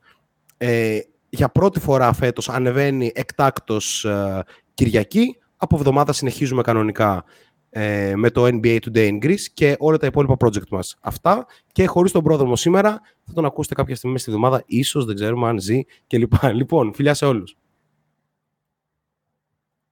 ε, 0.57 0.99
για 1.29 1.49
πρώτη 1.49 1.81
φορά 1.81 2.13
φέτος 2.13 2.49
ανεβαίνει 2.49 3.13
εκτάκτος 3.15 4.05
ε, 4.05 4.43
Κυριακή. 4.75 5.37
Από 5.57 5.77
εβδομάδα 5.77 6.13
συνεχίζουμε 6.13 6.63
κανονικά 6.63 7.25
ε, 7.71 8.13
με 8.17 8.31
το 8.31 8.45
NBA 8.45 8.79
Today 8.79 9.09
in 9.09 9.25
Greece 9.25 9.45
και 9.55 9.77
όλα 9.79 9.97
τα 9.97 10.07
υπόλοιπα 10.07 10.37
project 10.39 10.69
μας. 10.71 10.97
Αυτά 11.01 11.47
και 11.73 11.87
χωρίς 11.87 12.13
τον 12.13 12.23
πρόδρομο 12.23 12.57
σήμερα 12.57 13.01
θα 13.25 13.33
τον 13.33 13.45
ακούσετε 13.45 13.75
κάποια 13.75 13.97
στιγμή 13.97 14.19
στη 14.19 14.31
εβδομάδα, 14.31 14.63
ίσως 14.67 15.05
δεν 15.05 15.15
ξέρουμε 15.15 15.49
αν 15.49 15.61
ζει 15.61 15.83
κλπ. 16.07 16.33
Λοιπόν, 16.53 16.95
φιλιά 16.95 17.15
σε 17.15 17.25
όλους. 17.25 17.57